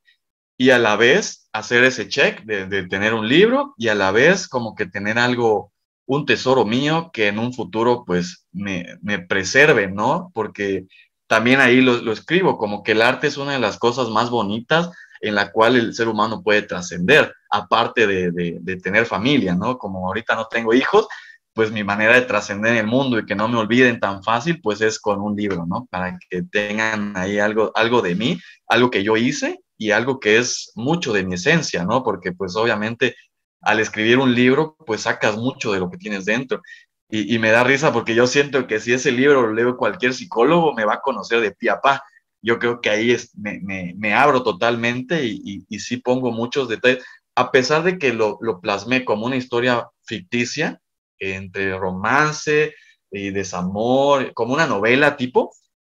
y 0.62 0.70
a 0.70 0.78
la 0.78 0.94
vez 0.94 1.48
hacer 1.52 1.82
ese 1.82 2.08
check 2.08 2.44
de, 2.44 2.84
tener 2.84 3.14
un 3.14 3.26
libro 3.26 3.74
y 3.76 3.88
a 3.88 3.96
la 3.96 4.12
vez 4.12 4.46
como 4.46 4.76
que 4.76 4.86
tener 4.86 5.18
algo, 5.18 5.72
un 6.06 6.24
tesoro 6.24 6.64
mío 6.64 7.10
que 7.12 7.26
en 7.26 7.40
un 7.40 7.52
futuro 7.52 8.04
pues 8.06 8.46
me, 8.52 8.86
me 9.02 9.18
preserve, 9.18 9.88
¿no? 9.88 10.30
Porque 10.32 10.86
también 11.26 11.58
ahí 11.58 11.80
lo, 11.80 11.96
lo, 11.96 12.12
escribo, 12.12 12.58
como 12.58 12.84
que 12.84 12.92
el 12.92 13.02
arte 13.02 13.26
es 13.26 13.38
una 13.38 13.54
de 13.54 13.58
las 13.58 13.76
cosas 13.76 14.08
más 14.08 14.30
bonitas 14.30 14.92
en 15.20 15.34
la 15.34 15.50
cual 15.50 15.74
el 15.74 15.94
ser 15.94 16.06
humano 16.06 16.44
puede 16.44 16.62
trascender, 16.62 17.34
aparte 17.50 18.06
de, 18.06 18.30
de, 18.30 18.76
tener 18.76 19.04
familia, 19.06 19.56
¿no? 19.56 19.78
Como 19.78 20.06
ahorita 20.06 20.36
no 20.36 20.46
tengo 20.46 20.74
hijos, 20.74 21.08
pues 21.54 21.72
mi 21.72 21.82
manera 21.82 22.14
de 22.14 22.22
trascender 22.22 22.74
en 22.74 22.78
el 22.78 22.86
mundo 22.86 23.18
y 23.18 23.26
que 23.26 23.34
no 23.34 23.48
me 23.48 23.58
olviden 23.58 23.98
tan 23.98 24.22
fácil, 24.22 24.60
pues 24.60 24.80
es 24.80 25.00
con 25.00 25.20
un 25.20 25.34
libro, 25.34 25.66
¿no? 25.66 25.88
Para 25.90 26.20
que 26.30 26.42
tengan 26.42 27.16
ahí 27.16 27.40
algo, 27.40 27.72
algo 27.74 28.00
de 28.00 28.14
mí, 28.14 28.40
algo 28.68 28.92
que 28.92 29.02
yo 29.02 29.16
hice 29.16 29.61
y 29.82 29.90
algo 29.90 30.20
que 30.20 30.38
es 30.38 30.70
mucho 30.76 31.12
de 31.12 31.24
mi 31.24 31.34
esencia, 31.34 31.84
¿no? 31.84 32.04
Porque 32.04 32.32
pues 32.32 32.54
obviamente 32.54 33.16
al 33.60 33.80
escribir 33.80 34.18
un 34.18 34.34
libro, 34.34 34.76
pues 34.86 35.02
sacas 35.02 35.36
mucho 35.36 35.72
de 35.72 35.80
lo 35.80 35.90
que 35.90 35.96
tienes 35.96 36.24
dentro. 36.24 36.62
Y, 37.08 37.38
me 37.38 37.50
da 37.50 37.62
risa 37.62 37.92
porque 37.92 38.14
yo 38.14 38.26
siento 38.26 38.66
que 38.66 38.80
si 38.80 38.94
ese 38.94 39.12
libro 39.12 39.42
lo 39.42 39.52
leo 39.52 39.76
cualquier 39.76 40.14
psicólogo, 40.14 40.72
me 40.72 40.86
va 40.86 40.94
a 40.94 41.00
conocer 41.02 41.40
de 41.40 41.52
pie 41.52 41.68
a 41.70 41.80
pa. 41.80 42.02
Yo 42.40 42.58
creo 42.58 42.80
que 42.80 42.88
ahí 42.88 43.10
es, 43.10 43.36
me, 43.36 43.60
me, 43.60 44.14
abro 44.14 44.42
totalmente 44.42 45.26
y, 45.26 45.66
y, 45.68 45.78
sí 45.80 45.98
pongo 45.98 46.32
muchos 46.32 46.68
detalles. 46.68 47.04
A 47.34 47.50
pesar 47.50 47.82
de 47.82 47.98
que 47.98 48.14
lo, 48.14 48.38
lo 48.40 48.60
plasmé 48.60 49.04
como 49.04 49.26
una 49.26 49.36
historia 49.36 49.88
ficticia, 50.06 50.80
entre 51.18 51.76
romance, 51.78 52.74
y 53.10 53.30
desamor, 53.30 54.32
como 54.32 54.54
una 54.54 54.66
novela 54.66 55.16
tipo, 55.16 55.54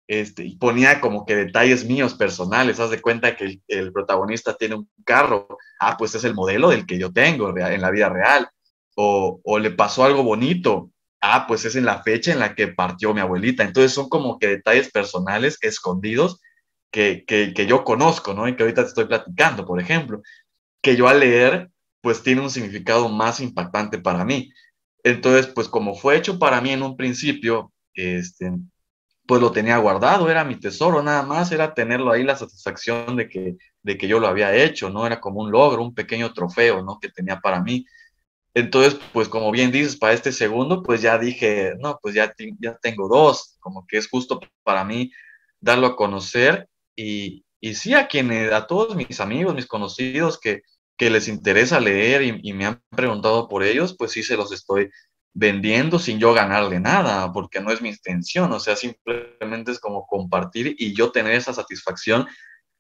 este, 0.07 0.45
y 0.45 0.57
ponía 0.57 1.01
como 1.01 1.25
que 1.25 1.37
detalles 1.37 1.85
míos 1.85 2.15
personales, 2.15 2.81
haz 2.81 2.91
de 2.91 3.01
cuenta 3.01 3.37
que 3.37 3.61
el, 3.69 3.93
protagonista 3.93 4.57
tiene 4.57 4.77
un 4.77 4.89
carro, 5.05 5.49
ah, 5.81 5.97
pues 5.97 6.15
es 6.15 6.25
el 6.25 6.35
modelo 6.35 6.71
del 6.71 6.87
que 6.87 6.99
yo 6.99 7.13
tengo 7.13 7.57
en 7.57 7.81
la 7.81 7.91
vida 7.91 8.09
real, 8.09 8.49
o, 8.97 9.41
o 9.45 9.59
le 9.59 9.71
pasó 9.71 10.05
algo 10.05 10.23
bonito, 10.23 10.91
ah, 11.21 11.47
pues 11.47 11.65
es 11.65 11.77
en 11.77 11.87
la 11.87 12.03
fecha 12.03 12.33
en 12.33 12.41
la 12.41 12.55
que 12.55 12.69
partió 12.69 13.15
mi 13.15 13.21
abuelita, 13.21 13.63
entonces 13.63 13.93
son 13.93 14.09
como 14.09 14.39
que 14.39 14.49
detalles 14.49 14.91
personales 14.91 15.59
escondidos 15.63 16.41
que, 16.91 17.25
que, 17.27 17.55
que 17.55 17.67
yo 17.67 17.85
conozco, 17.85 18.35
¿no? 18.35 18.49
Y 18.49 18.57
que 18.57 18.65
ahorita 18.65 18.83
te 18.83 18.89
estoy 18.89 19.07
platicando, 19.07 19.65
por 19.65 19.81
ejemplo, 19.81 20.21
que 20.83 20.97
yo 20.97 21.09
al 21.09 21.21
leer, 21.21 21.71
pues 22.03 22.23
tiene 22.23 22.43
un 22.43 22.51
significado 22.51 23.09
más 23.09 23.41
impactante 23.41 23.99
para 23.99 24.25
mí. 24.25 24.53
Entonces, 25.05 25.47
pues 25.47 25.69
como 25.69 25.95
fue 25.95 26.17
hecho 26.17 26.39
para 26.39 26.61
mí 26.61 26.71
en 26.71 26.83
un 26.83 26.97
principio, 26.97 27.73
este, 27.95 28.53
pues 29.33 29.41
lo 29.41 29.51
tenía 29.51 29.79
guardado, 29.79 30.29
era 30.29 30.45
mi 30.45 30.57
tesoro, 30.57 31.03
nada 31.03 31.23
más 31.23 31.51
era 31.53 31.73
tenerlo 31.73 32.13
ahí, 32.13 32.23
la 32.23 32.37
satisfacción 32.37 33.17
de 33.17 33.31
que, 33.31 33.57
de 33.83 33.97
que 33.97 34.07
yo 34.07 34.21
lo 34.21 34.27
había 34.29 34.55
hecho, 34.55 34.91
¿no? 34.91 35.07
Era 35.07 35.23
como 35.23 35.41
un 35.41 35.51
logro, 35.51 35.83
un 35.83 35.95
pequeño 35.95 36.35
trofeo, 36.35 36.83
¿no? 36.83 36.99
Que 37.01 37.09
tenía 37.09 37.41
para 37.41 37.63
mí. 37.63 37.87
Entonces, 38.53 39.01
pues 39.15 39.31
como 39.31 39.51
bien 39.51 39.73
dices, 39.73 39.97
para 39.97 40.13
este 40.13 40.33
segundo, 40.33 40.83
pues 40.83 41.01
ya 41.01 41.19
dije, 41.19 41.73
no, 41.81 41.99
pues 42.03 42.15
ya, 42.15 42.35
ya 42.61 42.77
tengo 42.83 43.09
dos, 43.09 43.57
como 43.61 43.87
que 43.87 43.97
es 43.97 44.07
justo 44.07 44.39
para 44.65 44.85
mí 44.85 45.11
darlo 45.63 45.87
a 45.87 45.97
conocer 45.97 46.69
y, 46.95 47.47
y 47.59 47.73
sí 47.73 47.95
a 47.95 48.09
quienes, 48.09 48.53
a 48.53 48.67
todos 48.67 48.95
mis 48.97 49.19
amigos, 49.19 49.55
mis 49.55 49.67
conocidos 49.67 50.39
que, 50.39 50.61
que 50.99 51.09
les 51.09 51.27
interesa 51.27 51.81
leer 51.81 52.21
y, 52.43 52.53
me 52.53 52.67
han 52.67 52.83
preguntado 52.91 53.49
por 53.49 53.63
ellos, 53.63 53.97
pues 53.97 54.13
sí 54.13 54.23
se 54.23 54.37
los 54.37 54.53
estoy 54.53 54.91
vendiendo 55.35 55.99
sin 55.99 56.19
yo 56.19 56.35
ganarle 56.35 56.79
nada, 56.79 57.33
porque 57.33 57.61
no 57.61 57.71
es 57.71 57.81
mi 57.81 57.89
intención, 57.89 58.53
o 58.53 58.61
sea, 58.61 58.77
simplemente 58.77 59.73
es 59.73 59.81
como 59.81 60.07
compartir 60.07 60.75
y 60.79 60.95
yo 60.95 61.11
tener 61.11 61.33
esa 61.33 61.53
satisfacción 61.53 62.27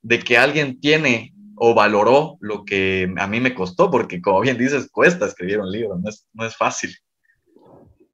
de 0.02 0.18
que 0.18 0.36
alguien 0.36 0.80
tiene 0.80 1.32
o 1.56 1.74
valoró 1.74 2.36
lo 2.40 2.64
que 2.64 3.12
a 3.16 3.26
mí 3.26 3.40
me 3.40 3.54
costó, 3.54 3.90
porque 3.90 4.20
como 4.20 4.40
bien 4.40 4.58
dices, 4.58 4.90
cuesta 4.90 5.26
escribir 5.26 5.60
un 5.60 5.70
libro, 5.70 5.96
no 5.96 6.08
es, 6.08 6.28
no 6.32 6.44
es 6.44 6.56
fácil. 6.56 6.90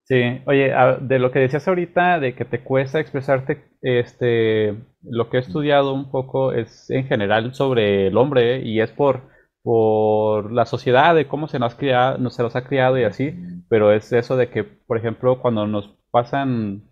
Sí, 0.05 0.41
oye, 0.47 0.72
de 1.01 1.18
lo 1.18 1.30
que 1.30 1.41
decías 1.41 1.68
ahorita, 1.68 2.18
de 2.18 2.34
que 2.34 2.45
te 2.45 2.62
cuesta 2.62 2.99
expresarte, 2.99 3.64
este, 3.82 4.74
lo 5.03 5.28
que 5.28 5.36
he 5.36 5.41
estudiado 5.41 5.93
un 5.93 6.11
poco 6.11 6.53
es 6.53 6.89
en 6.91 7.07
general 7.07 7.55
sobre 7.55 8.07
el 8.07 8.16
hombre 8.16 8.62
y 8.62 8.80
es 8.80 8.91
por 8.91 9.28
por 9.68 10.50
la 10.50 10.64
sociedad, 10.64 11.14
de 11.14 11.28
cómo 11.28 11.46
se 11.46 11.58
nos, 11.58 11.74
criado, 11.74 12.30
se 12.30 12.42
nos 12.42 12.56
ha 12.56 12.64
criado 12.64 12.98
y 12.98 13.04
así, 13.04 13.34
pero 13.68 13.92
es 13.92 14.10
eso 14.14 14.34
de 14.34 14.48
que, 14.48 14.64
por 14.64 14.96
ejemplo, 14.96 15.42
cuando 15.42 15.66
nos 15.66 15.94
pasan 16.10 16.84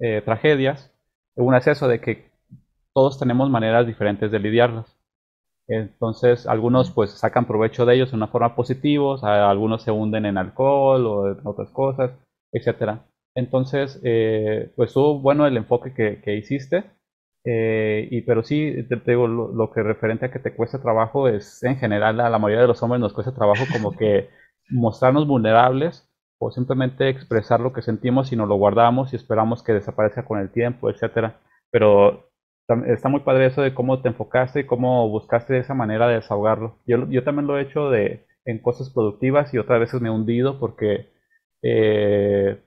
eh, 0.00 0.22
tragedias, 0.24 0.92
una 1.36 1.58
es 1.58 1.68
eso 1.68 1.86
de 1.86 2.00
que 2.00 2.32
todos 2.92 3.20
tenemos 3.20 3.48
maneras 3.48 3.86
diferentes 3.86 4.32
de 4.32 4.40
lidiarlas. 4.40 4.98
Entonces, 5.68 6.48
algunos 6.48 6.90
pues 6.90 7.12
sacan 7.12 7.46
provecho 7.46 7.86
de 7.86 7.94
ellos 7.94 8.10
de 8.10 8.16
una 8.16 8.26
forma 8.26 8.56
positiva, 8.56 9.20
algunos 9.48 9.82
se 9.84 9.92
hunden 9.92 10.26
en 10.26 10.36
alcohol 10.36 11.06
o 11.06 11.28
en 11.30 11.46
otras 11.46 11.70
cosas, 11.70 12.10
etcétera. 12.50 13.04
Entonces, 13.36 14.00
eh, 14.02 14.72
pues 14.74 14.88
estuvo 14.90 15.20
bueno 15.20 15.46
el 15.46 15.56
enfoque 15.56 15.94
que, 15.94 16.20
que 16.22 16.34
hiciste 16.34 16.90
eh, 17.48 18.08
y, 18.10 18.22
pero 18.22 18.42
sí, 18.42 18.74
te, 18.88 18.96
digo, 19.06 19.28
lo, 19.28 19.70
que 19.70 19.80
referente 19.84 20.26
a 20.26 20.32
que 20.32 20.40
te 20.40 20.54
cuesta 20.54 20.82
trabajo 20.82 21.28
es, 21.28 21.62
en 21.62 21.76
general, 21.76 22.20
a 22.20 22.28
la 22.28 22.40
mayoría 22.40 22.62
de 22.62 22.68
los 22.68 22.82
hombres 22.82 23.00
nos 23.00 23.12
cuesta 23.12 23.34
trabajo 23.34 23.64
como 23.72 23.96
que 23.96 24.28
mostrarnos 24.68 25.28
vulnerables 25.28 26.10
o 26.38 26.50
simplemente 26.50 27.08
expresar 27.08 27.60
lo 27.60 27.72
que 27.72 27.82
sentimos 27.82 28.32
y 28.32 28.36
nos 28.36 28.48
lo 28.48 28.56
guardamos 28.56 29.12
y 29.12 29.16
esperamos 29.16 29.62
que 29.62 29.74
desaparezca 29.74 30.24
con 30.24 30.40
el 30.40 30.50
tiempo, 30.50 30.90
etcétera. 30.90 31.40
Pero 31.70 32.28
está 32.88 33.08
muy 33.08 33.20
padre 33.20 33.46
eso 33.46 33.62
de 33.62 33.74
cómo 33.74 34.02
te 34.02 34.08
enfocaste 34.08 34.60
y 34.60 34.66
cómo 34.66 35.08
buscaste 35.08 35.56
esa 35.56 35.74
manera 35.74 36.08
de 36.08 36.16
desahogarlo. 36.16 36.80
Yo, 36.84 37.08
yo 37.08 37.22
también 37.22 37.46
lo 37.46 37.56
he 37.58 37.62
hecho 37.62 37.90
de, 37.90 38.26
en 38.44 38.60
cosas 38.60 38.90
productivas 38.90 39.54
y 39.54 39.58
otras 39.58 39.78
veces 39.78 40.00
me 40.00 40.08
he 40.08 40.12
hundido 40.12 40.58
porque 40.58 41.10
eh, 41.62 42.60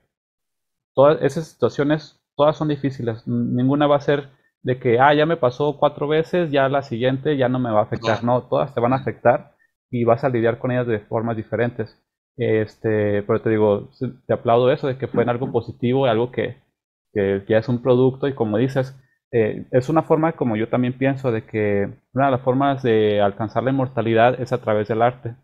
todas 0.94 1.22
esas 1.22 1.48
situaciones, 1.48 2.18
todas 2.34 2.56
son 2.56 2.68
difíciles. 2.68 3.28
Ninguna 3.28 3.86
va 3.86 3.96
a 3.96 4.00
ser 4.00 4.39
de 4.62 4.78
que, 4.78 4.98
ah, 5.00 5.14
ya 5.14 5.26
me 5.26 5.36
pasó 5.36 5.78
cuatro 5.78 6.08
veces, 6.08 6.50
ya 6.50 6.68
la 6.68 6.82
siguiente 6.82 7.36
ya 7.36 7.48
no 7.48 7.58
me 7.58 7.70
va 7.70 7.80
a 7.80 7.84
afectar. 7.84 8.22
No, 8.24 8.42
todas 8.42 8.74
te 8.74 8.80
van 8.80 8.92
a 8.92 8.96
afectar 8.96 9.54
y 9.90 10.04
vas 10.04 10.24
a 10.24 10.28
lidiar 10.28 10.58
con 10.58 10.70
ellas 10.70 10.86
de 10.86 11.00
formas 11.00 11.36
diferentes. 11.36 11.98
Este, 12.36 13.22
pero 13.22 13.42
te 13.42 13.50
digo, 13.50 13.90
te 14.26 14.32
aplaudo 14.32 14.70
eso 14.70 14.86
de 14.86 14.96
que 14.96 15.08
fue 15.08 15.22
en 15.22 15.28
algo 15.30 15.52
positivo, 15.52 16.06
algo 16.06 16.30
que, 16.30 16.56
que 17.12 17.44
ya 17.48 17.58
es 17.58 17.68
un 17.68 17.82
producto 17.82 18.28
y 18.28 18.34
como 18.34 18.56
dices, 18.58 18.98
eh, 19.32 19.66
es 19.70 19.88
una 19.88 20.02
forma 20.02 20.32
como 20.32 20.56
yo 20.56 20.68
también 20.68 20.98
pienso 20.98 21.30
de 21.32 21.44
que 21.44 21.88
una 22.12 22.26
de 22.26 22.32
las 22.32 22.40
formas 22.42 22.82
de 22.82 23.20
alcanzar 23.20 23.62
la 23.62 23.70
inmortalidad 23.70 24.40
es 24.40 24.52
a 24.52 24.60
través 24.60 24.88
del 24.88 25.02
arte. 25.02 25.36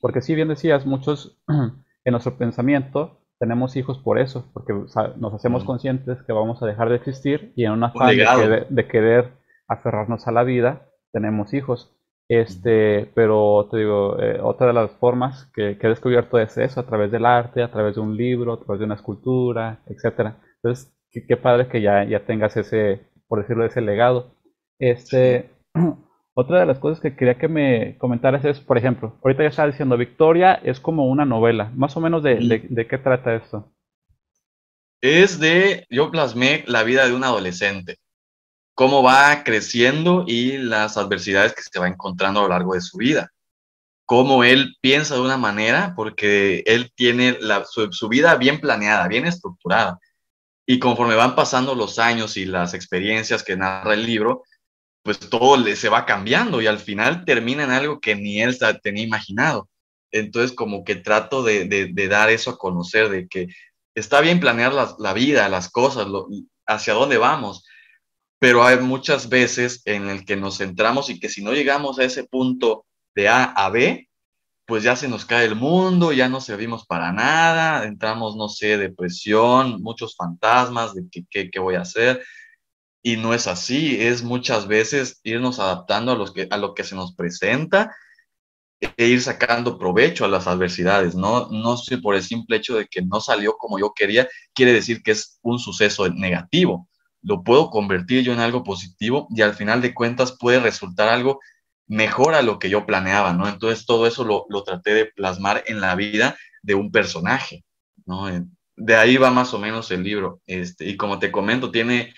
Porque 0.00 0.22
si 0.22 0.34
bien 0.34 0.48
decías, 0.48 0.86
muchos 0.86 1.38
en 1.48 2.12
nuestro 2.12 2.36
pensamiento 2.36 3.19
tenemos 3.40 3.74
hijos 3.76 3.98
por 3.98 4.18
eso, 4.18 4.44
porque 4.52 4.74
nos 4.74 5.34
hacemos 5.34 5.64
conscientes 5.64 6.22
que 6.22 6.32
vamos 6.32 6.62
a 6.62 6.66
dejar 6.66 6.90
de 6.90 6.96
existir 6.96 7.52
y 7.56 7.64
en 7.64 7.72
una 7.72 7.90
fase 7.90 8.66
de, 8.68 8.86
querer 8.86 9.30
aferrarnos 9.66 10.28
a 10.28 10.32
la 10.32 10.44
vida, 10.44 10.86
tenemos 11.10 11.54
hijos. 11.54 11.90
Este, 12.28 13.10
pero 13.14 13.66
te 13.70 13.78
digo, 13.78 14.20
eh, 14.20 14.38
otra 14.40 14.68
de 14.68 14.72
las 14.74 14.90
formas 14.92 15.50
que, 15.54 15.70
he 15.80 15.88
descubierto 15.88 16.38
es 16.38 16.58
eso, 16.58 16.80
a 16.80 16.86
través 16.86 17.10
del 17.10 17.24
arte, 17.24 17.62
a 17.62 17.72
través 17.72 17.94
de 17.94 18.02
un 18.02 18.14
libro, 18.14 18.52
a 18.52 18.60
través 18.60 18.78
de 18.78 18.84
una 18.84 18.94
escultura, 18.94 19.80
etcétera. 19.86 20.36
Entonces, 20.56 20.94
qué, 21.10 21.36
padre 21.38 21.66
que 21.66 21.80
ya, 21.80 22.04
ya 22.04 22.20
tengas 22.26 22.58
ese, 22.58 23.00
por 23.26 23.40
decirlo, 23.40 23.64
ese 23.64 23.80
legado. 23.80 24.34
Este, 24.78 25.48
Otra 26.34 26.60
de 26.60 26.66
las 26.66 26.78
cosas 26.78 27.00
que 27.00 27.16
quería 27.16 27.38
que 27.38 27.48
me 27.48 27.98
comentaras 27.98 28.44
es, 28.44 28.60
por 28.60 28.78
ejemplo, 28.78 29.18
ahorita 29.22 29.42
ya 29.42 29.48
estaba 29.48 29.70
diciendo, 29.70 29.96
Victoria 29.96 30.54
es 30.54 30.78
como 30.78 31.06
una 31.06 31.24
novela. 31.24 31.72
Más 31.74 31.96
o 31.96 32.00
menos 32.00 32.22
de, 32.22 32.86
qué 32.88 32.98
trata 32.98 33.34
esto. 33.34 33.72
Es 35.00 35.40
de, 35.40 35.86
yo 35.90 36.10
plasmé 36.10 36.62
la 36.66 36.82
vida 36.82 37.06
de 37.06 37.14
un 37.14 37.24
adolescente, 37.24 37.96
cómo 38.74 39.02
va 39.02 39.42
creciendo 39.44 40.24
y 40.26 40.58
las 40.58 40.96
adversidades 40.96 41.54
que 41.54 41.62
se 41.62 41.80
va 41.80 41.88
encontrando 41.88 42.40
a 42.40 42.42
lo 42.44 42.48
largo 42.50 42.74
de 42.74 42.80
su 42.80 42.98
vida. 42.98 43.30
Cómo 44.04 44.44
él 44.44 44.76
piensa 44.80 45.14
de 45.14 45.22
una 45.22 45.36
manera, 45.36 45.94
porque 45.96 46.62
él 46.66 46.92
tiene 46.94 47.38
su, 47.68 47.92
su 47.92 48.08
vida 48.08 48.36
bien 48.36 48.60
planeada, 48.60 49.08
bien 49.08 49.26
estructurada. 49.26 49.98
Y 50.66 50.78
conforme 50.78 51.16
van 51.16 51.34
pasando 51.34 51.74
los 51.74 51.98
años 51.98 52.36
y 52.36 52.44
las 52.44 52.74
experiencias 52.74 53.42
que 53.42 53.56
narra 53.56 53.94
el 53.94 54.04
libro, 54.06 54.44
pues 55.10 55.28
todo 55.28 55.60
se 55.74 55.88
va 55.88 56.06
cambiando 56.06 56.62
y 56.62 56.68
al 56.68 56.78
final 56.78 57.24
termina 57.24 57.64
en 57.64 57.72
algo 57.72 57.98
que 57.98 58.14
ni 58.14 58.40
él 58.40 58.56
tenía 58.80 59.02
imaginado. 59.02 59.68
Entonces, 60.12 60.52
como 60.52 60.84
que 60.84 60.94
trato 60.94 61.42
de, 61.42 61.92
dar 62.08 62.30
eso 62.30 62.50
a 62.50 62.58
conocer, 62.58 63.08
de 63.08 63.26
que 63.26 63.48
está 63.92 64.20
bien 64.20 64.38
planear 64.38 64.72
la, 64.72 65.12
vida, 65.12 65.48
las 65.48 65.68
cosas, 65.68 66.06
hacia 66.64 66.94
dónde 66.94 67.18
vamos, 67.18 67.66
pero 68.38 68.62
hay 68.62 68.78
muchas 68.78 69.28
veces 69.28 69.82
en 69.84 70.08
el 70.08 70.24
que 70.24 70.36
nos 70.36 70.58
centramos 70.58 71.10
y 71.10 71.18
que 71.18 71.28
si 71.28 71.42
no 71.42 71.54
llegamos 71.54 71.98
a 71.98 72.04
ese 72.04 72.22
punto 72.22 72.86
de 73.16 73.26
A 73.26 73.42
a 73.46 73.68
B, 73.68 74.08
pues 74.64 74.84
ya 74.84 74.94
se 74.94 75.08
nos 75.08 75.24
cae 75.24 75.44
el 75.44 75.56
mundo, 75.56 76.12
ya 76.12 76.28
no 76.28 76.40
servimos 76.40 76.86
para 76.86 77.12
nada, 77.12 77.84
entramos, 77.84 78.36
no 78.36 78.48
sé, 78.48 78.78
depresión, 78.78 79.82
muchos 79.82 80.14
fantasmas 80.14 80.94
de 80.94 81.02
qué 81.28 81.58
voy 81.58 81.74
a 81.74 81.80
hacer. 81.80 82.22
Y 83.02 83.16
no 83.16 83.32
es 83.32 83.46
así, 83.46 84.00
es 84.00 84.22
muchas 84.22 84.66
veces 84.66 85.20
irnos 85.24 85.58
adaptando 85.58 86.12
a, 86.12 86.16
los 86.16 86.32
que, 86.32 86.48
a 86.50 86.58
lo 86.58 86.74
que 86.74 86.84
se 86.84 86.94
nos 86.94 87.14
presenta 87.14 87.94
e 88.80 89.06
ir 89.06 89.20
sacando 89.20 89.78
provecho 89.78 90.24
a 90.24 90.28
las 90.28 90.46
adversidades, 90.46 91.14
¿no? 91.14 91.48
No 91.50 91.76
por 92.02 92.14
el 92.14 92.22
simple 92.22 92.56
hecho 92.56 92.76
de 92.76 92.86
que 92.86 93.02
no 93.02 93.20
salió 93.20 93.56
como 93.58 93.78
yo 93.78 93.92
quería, 93.94 94.28
quiere 94.54 94.72
decir 94.72 95.02
que 95.02 95.12
es 95.12 95.38
un 95.42 95.58
suceso 95.58 96.08
negativo. 96.08 96.88
Lo 97.22 97.42
puedo 97.42 97.68
convertir 97.70 98.22
yo 98.24 98.32
en 98.32 98.40
algo 98.40 98.64
positivo 98.64 99.28
y 99.30 99.42
al 99.42 99.54
final 99.54 99.82
de 99.82 99.92
cuentas 99.92 100.36
puede 100.38 100.60
resultar 100.60 101.08
algo 101.08 101.40
mejor 101.86 102.34
a 102.34 102.42
lo 102.42 102.58
que 102.58 102.70
yo 102.70 102.86
planeaba, 102.86 103.32
¿no? 103.34 103.48
Entonces 103.48 103.84
todo 103.84 104.06
eso 104.06 104.24
lo, 104.24 104.46
lo 104.48 104.62
traté 104.62 104.94
de 104.94 105.06
plasmar 105.06 105.64
en 105.66 105.80
la 105.80 105.94
vida 105.94 106.36
de 106.62 106.74
un 106.74 106.90
personaje, 106.90 107.64
¿no? 108.06 108.28
De 108.76 108.96
ahí 108.96 109.18
va 109.18 109.30
más 109.30 109.52
o 109.52 109.58
menos 109.58 109.90
el 109.90 110.02
libro. 110.02 110.40
Este, 110.46 110.86
y 110.88 110.96
como 110.96 111.18
te 111.18 111.30
comento, 111.30 111.70
tiene 111.70 112.14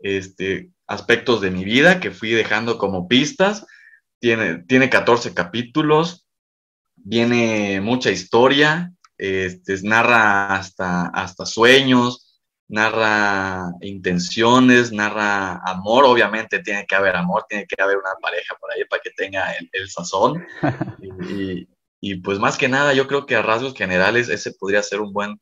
este, 0.00 0.70
aspectos 0.86 1.40
de 1.40 1.50
mi 1.50 1.64
vida 1.64 2.00
que 2.00 2.10
fui 2.10 2.30
dejando 2.30 2.78
como 2.78 3.08
pistas. 3.08 3.66
Tiene, 4.18 4.64
tiene 4.64 4.90
14 4.90 5.32
capítulos, 5.32 6.26
viene 6.96 7.80
mucha 7.80 8.10
historia, 8.10 8.92
este, 9.16 9.80
narra 9.82 10.54
hasta, 10.54 11.06
hasta 11.06 11.46
sueños, 11.46 12.42
narra 12.68 13.72
intenciones, 13.80 14.92
narra 14.92 15.60
amor, 15.64 16.04
obviamente 16.04 16.58
tiene 16.58 16.86
que 16.86 16.94
haber 16.94 17.16
amor, 17.16 17.46
tiene 17.48 17.66
que 17.66 17.82
haber 17.82 17.96
una 17.96 18.14
pareja 18.20 18.54
por 18.60 18.70
ahí 18.72 18.84
para 18.84 19.00
que 19.00 19.10
tenga 19.10 19.52
el, 19.72 19.88
sazón. 19.88 20.44
y, 21.30 21.68
y, 22.00 22.16
pues 22.16 22.38
más 22.38 22.58
que 22.58 22.68
nada, 22.68 22.92
yo 22.92 23.06
creo 23.06 23.26
que 23.26 23.36
a 23.36 23.42
rasgos 23.42 23.74
generales 23.74 24.28
ese 24.28 24.52
podría 24.52 24.82
ser 24.82 25.00
un 25.00 25.12
buen 25.12 25.40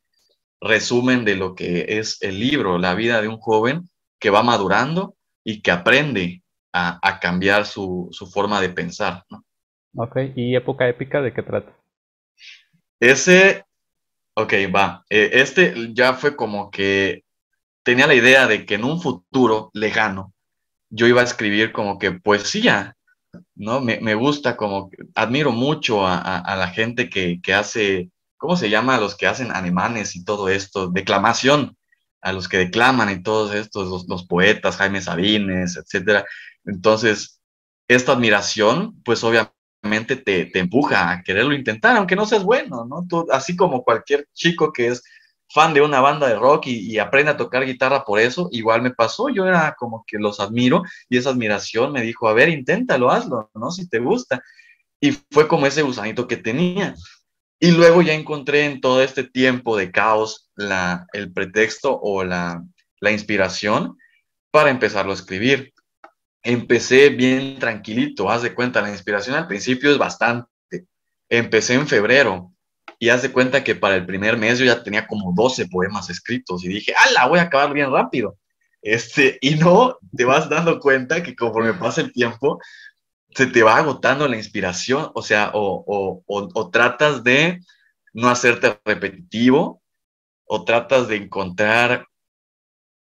resumen 0.61 1.25
de 1.25 1.35
lo 1.35 1.55
que 1.55 1.85
es 1.99 2.21
el 2.21 2.39
libro, 2.39 2.77
la 2.77 2.95
vida 2.95 3.21
de 3.21 3.27
un 3.27 3.39
joven 3.39 3.89
que 4.19 4.29
va 4.29 4.43
madurando 4.43 5.15
y 5.43 5.61
que 5.61 5.71
aprende 5.71 6.43
a, 6.71 7.19
cambiar 7.19 7.65
su, 7.65 8.09
forma 8.31 8.61
de 8.61 8.69
pensar. 8.69 9.25
¿no? 9.29 9.43
Ok, 9.95 10.17
¿y 10.35 10.55
época 10.55 10.87
épica 10.87 11.21
de 11.21 11.33
qué 11.33 11.41
trata? 11.41 11.73
Ese, 12.99 13.65
ok, 14.35 14.53
va. 14.73 15.03
Eh, 15.09 15.31
este 15.33 15.73
ya 15.93 16.13
fue 16.13 16.35
como 16.35 16.69
que 16.69 17.23
tenía 17.83 18.07
la 18.07 18.13
idea 18.13 18.45
de 18.47 18.65
que 18.65 18.75
en 18.75 18.83
un 18.83 19.01
futuro 19.01 19.71
lejano 19.73 20.33
yo 20.89 21.07
iba 21.07 21.21
a 21.21 21.25
escribir 21.25 21.71
como 21.71 21.97
que 21.97 22.11
poesía, 22.11 22.95
¿no? 23.55 23.81
Me, 23.81 24.15
gusta 24.15 24.57
como, 24.57 24.89
admiro 25.15 25.51
mucho 25.51 26.05
a, 26.05 26.55
la 26.57 26.67
gente 26.67 27.09
que, 27.09 27.53
hace, 27.53 28.09
¿cómo 28.37 28.55
se 28.55 28.69
llama? 28.69 28.95
A 28.95 28.99
los 28.99 29.15
que 29.15 29.27
hacen 29.27 29.51
alemanes 29.51 30.15
y 30.15 30.23
todo 30.23 30.49
esto, 30.49 30.89
declamación, 30.89 31.77
a 32.21 32.33
los 32.33 32.47
que 32.47 32.57
declaman 32.57 33.09
y 33.09 33.23
todos 33.23 33.53
estos, 33.55 34.07
los, 34.07 34.25
poetas, 34.25 34.77
Jaime 34.77 35.01
Sabines, 35.01 35.77
etcétera. 35.77 36.25
Entonces, 36.65 37.41
esta 37.87 38.13
admiración, 38.13 39.01
pues 39.03 39.23
obviamente 39.23 40.15
te, 40.15 40.45
te, 40.45 40.59
empuja 40.59 41.11
a 41.11 41.23
quererlo 41.23 41.53
intentar, 41.53 41.95
aunque 41.97 42.15
no 42.15 42.25
seas 42.25 42.43
bueno, 42.43 42.85
¿no? 42.85 43.05
así 43.31 43.55
como 43.55 43.83
cualquier 43.83 44.27
chico 44.33 44.73
que 44.73 44.87
es 44.87 45.03
fan 45.49 45.73
de 45.73 45.81
una 45.81 45.99
banda 45.99 46.27
de 46.27 46.35
rock 46.35 46.67
y, 46.67 46.97
aprende 46.99 47.31
a 47.31 47.37
tocar 47.37 47.65
guitarra 47.65 48.05
por 48.05 48.19
eso, 48.19 48.49
igual 48.51 48.81
me 48.81 48.91
pasó, 48.91 49.29
yo 49.29 49.47
era 49.47 49.75
como 49.77 50.03
que 50.05 50.17
los 50.17 50.39
admiro 50.39 50.83
y 51.09 51.17
esa 51.17 51.31
admiración 51.31 51.91
me 51.91 52.01
dijo, 52.01 52.27
a 52.27 52.33
ver, 52.33 52.49
inténtalo, 52.49 53.09
hazlo, 53.09 53.49
¿no? 53.55 53.71
Si 53.71 53.89
te 53.89 53.99
gusta. 53.99 54.43
Y 55.01 55.11
fue 55.31 55.47
como 55.47 55.65
ese 55.65 55.81
gusanito 55.81 56.27
que 56.27 56.37
tenía. 56.37 56.95
Y 57.59 57.71
luego 57.71 58.01
ya 58.01 58.13
encontré 58.13 58.65
en 58.65 58.79
todo 58.81 59.01
este 59.03 59.23
tiempo 59.23 59.75
de 59.75 59.91
caos 59.91 60.49
la, 60.55 61.05
el 61.13 61.33
pretexto 61.33 61.99
o 61.99 62.23
la, 62.23 62.63
la 63.01 63.11
inspiración 63.11 63.97
para 64.51 64.69
empezarlo 64.69 65.11
a 65.11 65.15
escribir. 65.15 65.73
Empecé 66.41 67.09
bien 67.09 67.59
tranquilito, 67.59 68.29
haz 68.29 68.43
de 68.43 68.55
cuenta, 68.55 68.81
la 68.81 68.91
inspiración 68.91 69.35
al 69.35 69.47
principio 69.47 69.91
es 69.91 69.97
bastante. 69.97 70.47
Empecé 71.27 71.73
en 71.73 71.87
febrero, 71.87 72.53
y 72.99 73.09
haz 73.09 73.21
de 73.21 73.31
cuenta 73.31 73.63
que 73.63 73.75
para 73.75 73.95
el 73.95 74.05
primer 74.05 74.37
mes 74.37 74.59
yo 74.59 74.65
ya 74.65 74.83
tenía 74.83 75.07
como 75.07 75.33
12 75.33 75.67
poemas 75.69 76.09
escritos 76.09 76.63
y 76.65 76.67
dije, 76.67 76.93
¡ala! 77.07 77.27
Voy 77.27 77.39
a 77.39 77.43
acabar 77.43 77.73
bien 77.73 77.91
rápido. 77.91 78.37
Este, 78.81 79.37
y 79.41 79.55
no, 79.55 79.97
te 80.15 80.25
vas 80.25 80.49
dando 80.49 80.79
cuenta 80.79 81.23
que 81.23 81.35
conforme 81.35 81.73
pasa 81.73 82.01
el 82.01 82.11
tiempo, 82.11 82.59
se 83.39 83.47
te 83.47 83.63
va 83.63 83.77
agotando 83.77 84.27
la 84.27 84.35
inspiración, 84.35 85.11
o 85.15 85.21
sea, 85.21 85.51
o, 85.53 86.21
o, 86.27 86.69
tratas 86.71 87.23
de 87.23 87.61
no 88.11 88.27
hacerte 88.27 88.77
repetitivo, 88.83 89.81
o 90.43 90.65
tratas 90.65 91.07
de 91.07 91.15
encontrar, 91.15 92.05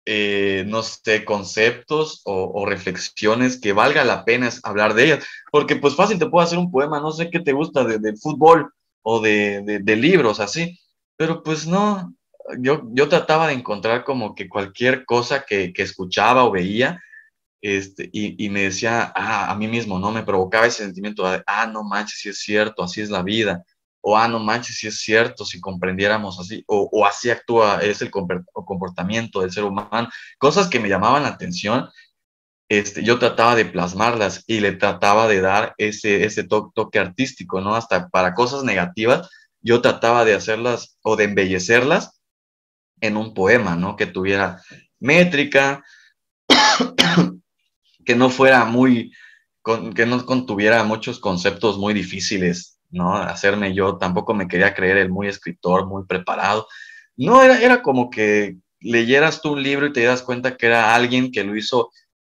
eh, 0.05 0.65
no 0.67 0.83
sé, 0.83 1.25
conceptos 1.25 2.21
o, 2.27 2.67
reflexiones 2.67 3.59
que 3.59 3.73
valga 3.73 4.05
la 4.05 4.27
pena 4.27 4.51
hablar 4.63 4.93
de 4.93 5.05
ellas, 5.05 5.27
porque 5.51 5.77
pues 5.77 5.97
fácil 5.97 6.19
te 6.19 6.27
puedo 6.27 6.45
hacer 6.45 6.59
un 6.59 6.71
poema, 6.71 7.01
no 7.01 7.13
sé 7.13 7.31
qué 7.31 7.41
te 7.41 7.55
gusta 7.55 7.85
de, 7.85 7.99
del 7.99 8.19
fútbol, 8.19 8.71
o 9.01 9.21
de, 9.21 9.81
de, 9.83 9.97
libros 9.97 10.39
así, 10.39 10.79
pero 11.17 11.43
pues 11.43 11.67
no, 11.67 12.15
yo, 12.59 12.83
yo 12.93 13.09
trataba 13.09 13.47
de 13.47 13.55
encontrar 13.55 14.05
como 14.05 14.35
que 14.35 14.51
cualquier 14.51 15.07
cosa 15.07 15.47
que, 15.47 15.73
que 15.73 15.81
escuchaba 15.81 16.45
o 16.45 16.51
veía, 16.51 17.01
este, 17.63 18.09
y, 18.13 18.49
me 18.49 18.63
decía, 18.63 19.13
ah, 19.15 19.51
a 19.51 19.55
mí 19.57 19.69
mismo, 19.69 19.99
¿no? 19.99 20.11
Me 20.13 20.23
provocaba 20.23 20.67
ese 20.67 20.85
sentimiento 20.85 21.29
de, 21.29 21.43
ah, 21.47 21.67
no 21.67 21.85
manches, 21.85 22.21
si 22.21 22.29
es 22.31 22.39
cierto, 22.41 22.83
así 22.83 23.01
es 23.01 23.11
la 23.11 23.23
vida, 23.23 23.65
o 24.01 24.17
ah, 24.17 24.29
no 24.29 24.39
manches, 24.39 24.77
si 24.77 24.87
es 24.87 25.01
cierto, 25.01 25.45
si 25.45 25.61
comprendiéramos 25.61 26.39
así, 26.41 26.65
o, 26.67 26.89
o 26.93 27.07
así 27.07 27.31
actúa, 27.31 27.81
es 27.83 28.03
el 28.03 28.11
comportamiento 28.11 29.41
del 29.43 29.53
ser 29.53 29.65
humano, 29.65 30.09
cosas 30.39 30.69
que 30.69 30.81
me 30.81 30.89
llamaban 30.89 31.23
la 31.23 31.31
atención 31.31 31.89
este, 32.71 33.03
yo 33.03 33.19
trataba 33.19 33.57
de 33.57 33.65
plasmarlas 33.65 34.45
y 34.47 34.61
le 34.61 34.71
trataba 34.71 35.27
de 35.27 35.41
dar 35.41 35.75
ese, 35.77 36.25
ese 36.25 36.45
toque 36.45 37.01
artístico, 37.01 37.61
¿no? 37.61 37.75
Hasta 37.75 38.09
para 38.09 38.33
cosas 38.33 38.63
negativas, 38.63 39.29
yo 39.61 39.83
trataba 39.83 40.25
de 40.25 40.35
hacerlas 40.35 40.97
o 41.03 41.17
de 41.17 41.25
embellecerlas 41.25 42.23
en 43.01 43.17
un 43.17 43.35
poema, 43.35 43.75
¿no? 43.75 43.97
Que 43.97 44.07
tuviera 44.07 44.63
métrica, 45.01 45.83
que 48.05 48.17
no 48.17 48.31
fuera 48.31 48.65
muy, 48.65 49.13
que 49.95 50.07
no 50.07 50.25
contuviera 50.25 50.83
muchos 50.85 51.19
conceptos 51.19 51.79
muy 51.79 51.95
difíciles, 51.95 52.79
¿no? 52.91 53.17
Hacerme 53.17 53.75
yo, 53.75 53.97
tampoco 53.99 54.35
me 54.35 54.49
quería 54.49 54.75
creer 54.75 54.97
el 54.99 55.11
muy 55.11 55.29
escritor, 55.29 55.87
muy 55.87 56.05
preparado. 56.07 56.67
No, 57.17 57.43
era, 57.43 57.61
era 57.61 57.83
como 57.83 58.11
que 58.11 58.57
leyeras 58.81 59.43
tú 59.43 59.53
un 59.53 59.63
libro 59.63 59.87
y 59.87 59.93
te 59.93 60.05
das 60.05 60.23
cuenta 60.23 60.57
que 60.57 60.67
era 60.67 60.95
alguien 60.95 61.31
que 61.31 61.45
lo 61.45 61.57
hizo 61.57 61.91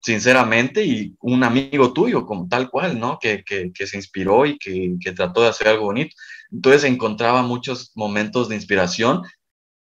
sinceramente, 0.01 0.85
y 0.85 1.15
un 1.21 1.45
amigo 1.45 1.93
tuyo, 1.93 2.27
como 2.27 2.49
tal 2.49 2.71
cual, 2.71 2.99
¿no? 2.99 3.19
Que, 3.21 3.45
se 3.75 3.97
inspiró 3.97 4.47
y 4.47 4.59
que, 4.59 5.13
trató 5.13 5.43
de 5.43 5.49
hacer 5.49 5.69
algo 5.69 5.85
bonito. 5.85 6.17
Entonces 6.51 6.85
encontraba 6.85 7.43
muchos 7.43 7.93
momentos 7.95 8.49
de 8.49 8.57
inspiración, 8.57 9.23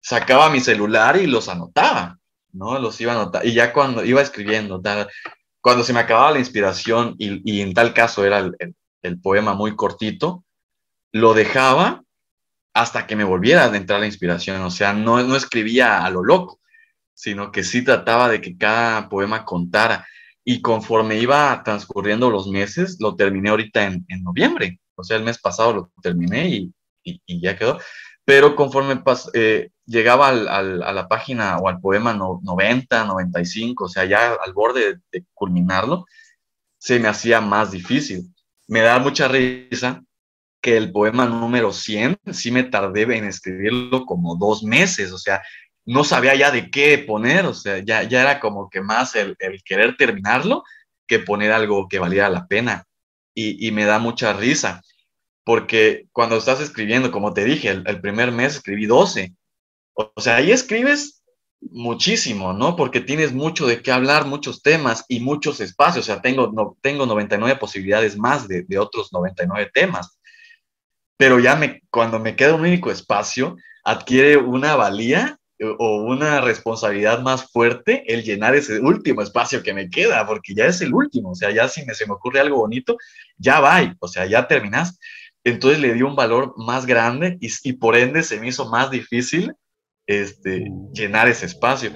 sacaba 0.01 0.49
mi 0.49 0.59
celular 0.59 1.18
y 1.18 1.28
los 1.28 1.49
anotaba, 1.49 2.20
¿no? 2.51 2.80
Los 2.80 3.01
iba 3.01 3.13
a 3.13 3.16
anotar. 3.16 3.45
Y 3.45 3.53
ya 3.53 3.74
cuando 3.74 4.05
iba 4.05 4.22
escribiendo, 4.22 4.80
cuando 5.66 5.84
se 5.84 5.93
me 5.93 5.99
acababa 5.99 6.34
la 6.34 6.38
inspiración, 6.38 7.16
y, 7.18 7.59
en 7.59 7.74
tal 7.74 7.91
caso 7.95 8.24
era 8.24 8.38
el, 8.38 8.55
el, 9.01 9.20
poema 9.20 9.55
muy 9.55 9.76
cortito, 9.76 10.45
lo 11.11 11.34
dejaba 11.34 12.03
hasta 12.72 13.07
que 13.07 13.16
me 13.16 13.24
volviera 13.24 13.66
a 13.66 13.76
entrar 13.76 13.99
la 13.99 14.05
inspiración. 14.05 14.61
O 14.61 14.70
sea, 14.70 14.93
no, 14.93 15.24
no 15.24 15.36
escribía 15.36 16.05
a 16.05 16.09
lo 16.11 16.24
loco 16.24 16.59
sino 17.16 17.51
que 17.51 17.63
sí 17.63 17.84
trataba 17.84 18.30
de 18.30 18.41
que 18.41 18.55
cada 18.55 19.09
poema 19.09 19.43
contara. 19.43 20.05
Y 20.43 20.61
conforme 20.61 21.18
iba 21.18 21.63
transcurriendo 21.63 22.30
los 22.30 22.47
meses, 22.47 22.97
lo 22.99 23.16
terminé 23.16 23.49
ahorita 23.49 23.86
en, 23.86 24.05
noviembre. 24.22 24.80
O 24.93 25.03
sea, 25.03 25.18
el 25.18 25.24
mes 25.24 25.39
pasado 25.39 25.74
lo 25.74 25.91
terminé 26.03 26.47
y, 26.47 26.72
ya 27.41 27.57
quedó. 27.57 27.80
Pero 28.24 28.55
conforme 28.55 29.01
eh, 29.34 29.70
llegaba 29.86 30.29
a 30.29 30.61
la 30.63 31.07
página 31.07 31.57
o 31.57 31.67
al 31.67 31.79
poema 31.79 32.13
90, 32.13 33.05
95, 33.05 33.86
o 33.86 33.88
sea, 33.88 34.05
ya 34.05 34.33
al 34.33 34.53
borde 34.53 34.99
de, 35.11 35.25
culminarlo, 35.33 36.05
se 36.77 36.99
me 36.99 37.07
hacía 37.07 37.41
más 37.41 37.71
difícil. 37.71 38.33
Me 38.67 38.81
da 38.81 38.99
mucha 38.99 39.27
risa 39.27 40.03
que 40.61 40.77
el 40.77 40.91
poema 40.91 41.27
número 41.27 41.71
100 41.71 42.17
sí 42.31 42.51
me 42.51 42.63
tardé 42.63 43.03
en 43.03 43.25
escribirlo 43.25 44.05
como 44.05 44.36
dos 44.36 44.63
meses, 44.63 45.11
o 45.11 45.17
sea, 45.17 45.41
no 45.86 46.03
sabía 46.03 46.36
ya 46.36 46.51
de 46.51 46.71
qué 46.71 46.97
poner, 46.97 47.45
o 47.45 47.53
sea, 47.53 47.77
ya, 47.79 48.03
ya 48.03 48.21
era 48.21 48.39
como 48.39 48.69
que 48.69 48.81
más 48.81 49.15
el, 49.15 49.38
querer 49.63 49.95
terminarlo 49.97 50.63
que 51.07 51.19
poner 51.19 51.51
algo 51.51 51.88
que 51.88 51.99
valiera 51.99 52.29
la 52.29 52.47
pena. 52.47 52.86
Y, 53.38 53.69
me 53.71 53.83
da 53.83 53.99
mucha 53.99 54.31
risa, 54.31 54.81
porque 55.43 56.07
cuando 56.13 56.38
estás 56.38 56.61
escribiendo, 56.61 57.11
como 57.11 57.33
te 57.33 57.43
dije, 57.43 57.69
el, 57.69 57.99
primer 57.99 58.31
mes 58.31 58.55
escribí 58.55 58.86
12. 58.86 59.36
O, 59.95 60.21
sea, 60.21 60.37
ahí 60.37 60.51
escribes 60.51 61.23
muchísimo, 61.61 62.53
¿no? 62.53 62.75
Porque 62.75 63.01
tienes 63.01 63.33
mucho 63.33 63.65
de 63.65 63.81
qué 63.81 63.91
hablar, 63.91 64.25
muchos 64.25 64.61
temas 64.61 65.05
y 65.07 65.21
muchos 65.21 65.61
espacios. 65.61 66.05
O 66.05 66.07
sea, 66.07 66.21
tengo, 66.21 66.51
no, 66.53 66.77
tengo 66.81 67.05
99 67.05 67.57
posibilidades 67.57 68.17
más 68.17 68.47
de, 68.47 68.63
de 68.63 68.77
otros 68.77 69.11
99 69.13 69.71
temas. 69.73 70.19
Pero 71.17 71.39
ya 71.39 71.55
me, 71.55 71.81
cuando 71.89 72.19
me 72.19 72.35
queda 72.35 72.55
un 72.55 72.61
único 72.61 72.91
espacio, 72.91 73.55
adquiere 73.83 74.37
una 74.37 74.75
valía 74.75 75.39
o 75.79 76.01
una 76.03 76.41
responsabilidad 76.41 77.21
más 77.21 77.49
fuerte 77.49 78.03
el 78.13 78.23
llenar 78.23 78.55
ese 78.55 78.79
último 78.79 79.21
espacio 79.21 79.63
que 79.63 79.73
me 79.73 79.89
queda, 79.89 80.25
porque 80.27 80.53
ya 80.53 80.65
es 80.65 80.81
el 80.81 80.93
último, 80.93 81.31
o 81.31 81.35
sea, 81.35 81.51
ya 81.51 81.69
si 81.69 81.85
me, 81.85 81.93
se 81.93 82.05
me 82.05 82.13
ocurre 82.13 82.41
algo 82.41 82.57
bonito, 82.57 82.97
ya 83.37 83.61
va, 83.61 83.95
o 83.99 84.07
sea, 84.09 84.25
ya 84.25 84.47
terminas. 84.47 84.99
Entonces 85.45 85.79
le 85.79 85.93
dio 85.93 86.07
un 86.07 86.15
valor 86.15 86.55
más 86.57 86.85
grande 86.85 87.37
y, 87.39 87.49
y 87.63 87.73
por 87.73 87.95
ende 87.95 88.23
se 88.23 88.39
me 88.39 88.47
hizo 88.47 88.69
más 88.69 88.91
difícil 88.91 89.53
este, 90.08 90.66
llenar 90.93 91.28
ese 91.28 91.45
espacio. 91.45 91.91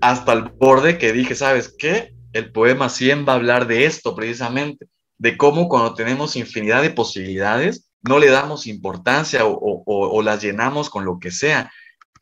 Hasta 0.00 0.32
el 0.32 0.42
borde 0.58 0.98
que 0.98 1.12
dije, 1.12 1.34
¿sabes 1.34 1.74
qué? 1.76 2.14
El 2.32 2.52
poema 2.52 2.88
100 2.88 3.26
va 3.26 3.32
a 3.32 3.36
hablar 3.36 3.66
de 3.66 3.84
esto 3.84 4.14
precisamente, 4.14 4.86
de 5.18 5.36
cómo 5.36 5.68
cuando 5.68 5.94
tenemos 5.94 6.36
infinidad 6.36 6.82
de 6.82 6.90
posibilidades, 6.90 7.88
no 8.02 8.18
le 8.18 8.30
damos 8.30 8.66
importancia 8.66 9.44
o, 9.44 9.52
o, 9.52 9.82
o 9.86 10.22
las 10.22 10.42
llenamos 10.42 10.90
con 10.90 11.04
lo 11.04 11.18
que 11.20 11.30
sea 11.30 11.70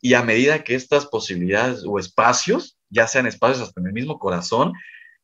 y 0.01 0.15
a 0.15 0.23
medida 0.23 0.63
que 0.63 0.75
estas 0.75 1.05
posibilidades 1.05 1.83
o 1.85 1.99
espacios, 1.99 2.77
ya 2.89 3.07
sean 3.07 3.27
espacios 3.27 3.61
hasta 3.61 3.79
en 3.79 3.87
el 3.87 3.93
mismo 3.93 4.17
corazón, 4.17 4.73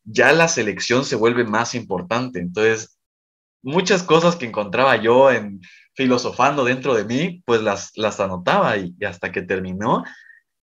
ya 0.04 0.32
la 0.32 0.48
selección 0.48 1.04
se 1.04 1.16
vuelve 1.16 1.44
más 1.44 1.74
importante. 1.74 2.38
Entonces, 2.38 2.96
muchas 3.62 4.04
cosas 4.04 4.36
que 4.36 4.46
encontraba 4.46 4.96
yo 4.96 5.30
en 5.32 5.60
filosofando 5.98 6.62
dentro 6.64 6.94
de 6.94 7.04
mí, 7.04 7.42
pues 7.44 7.60
las, 7.60 7.90
las 7.96 8.20
anotaba 8.20 8.76
y, 8.76 8.94
hasta 9.04 9.32
que 9.32 9.42
terminó. 9.42 10.04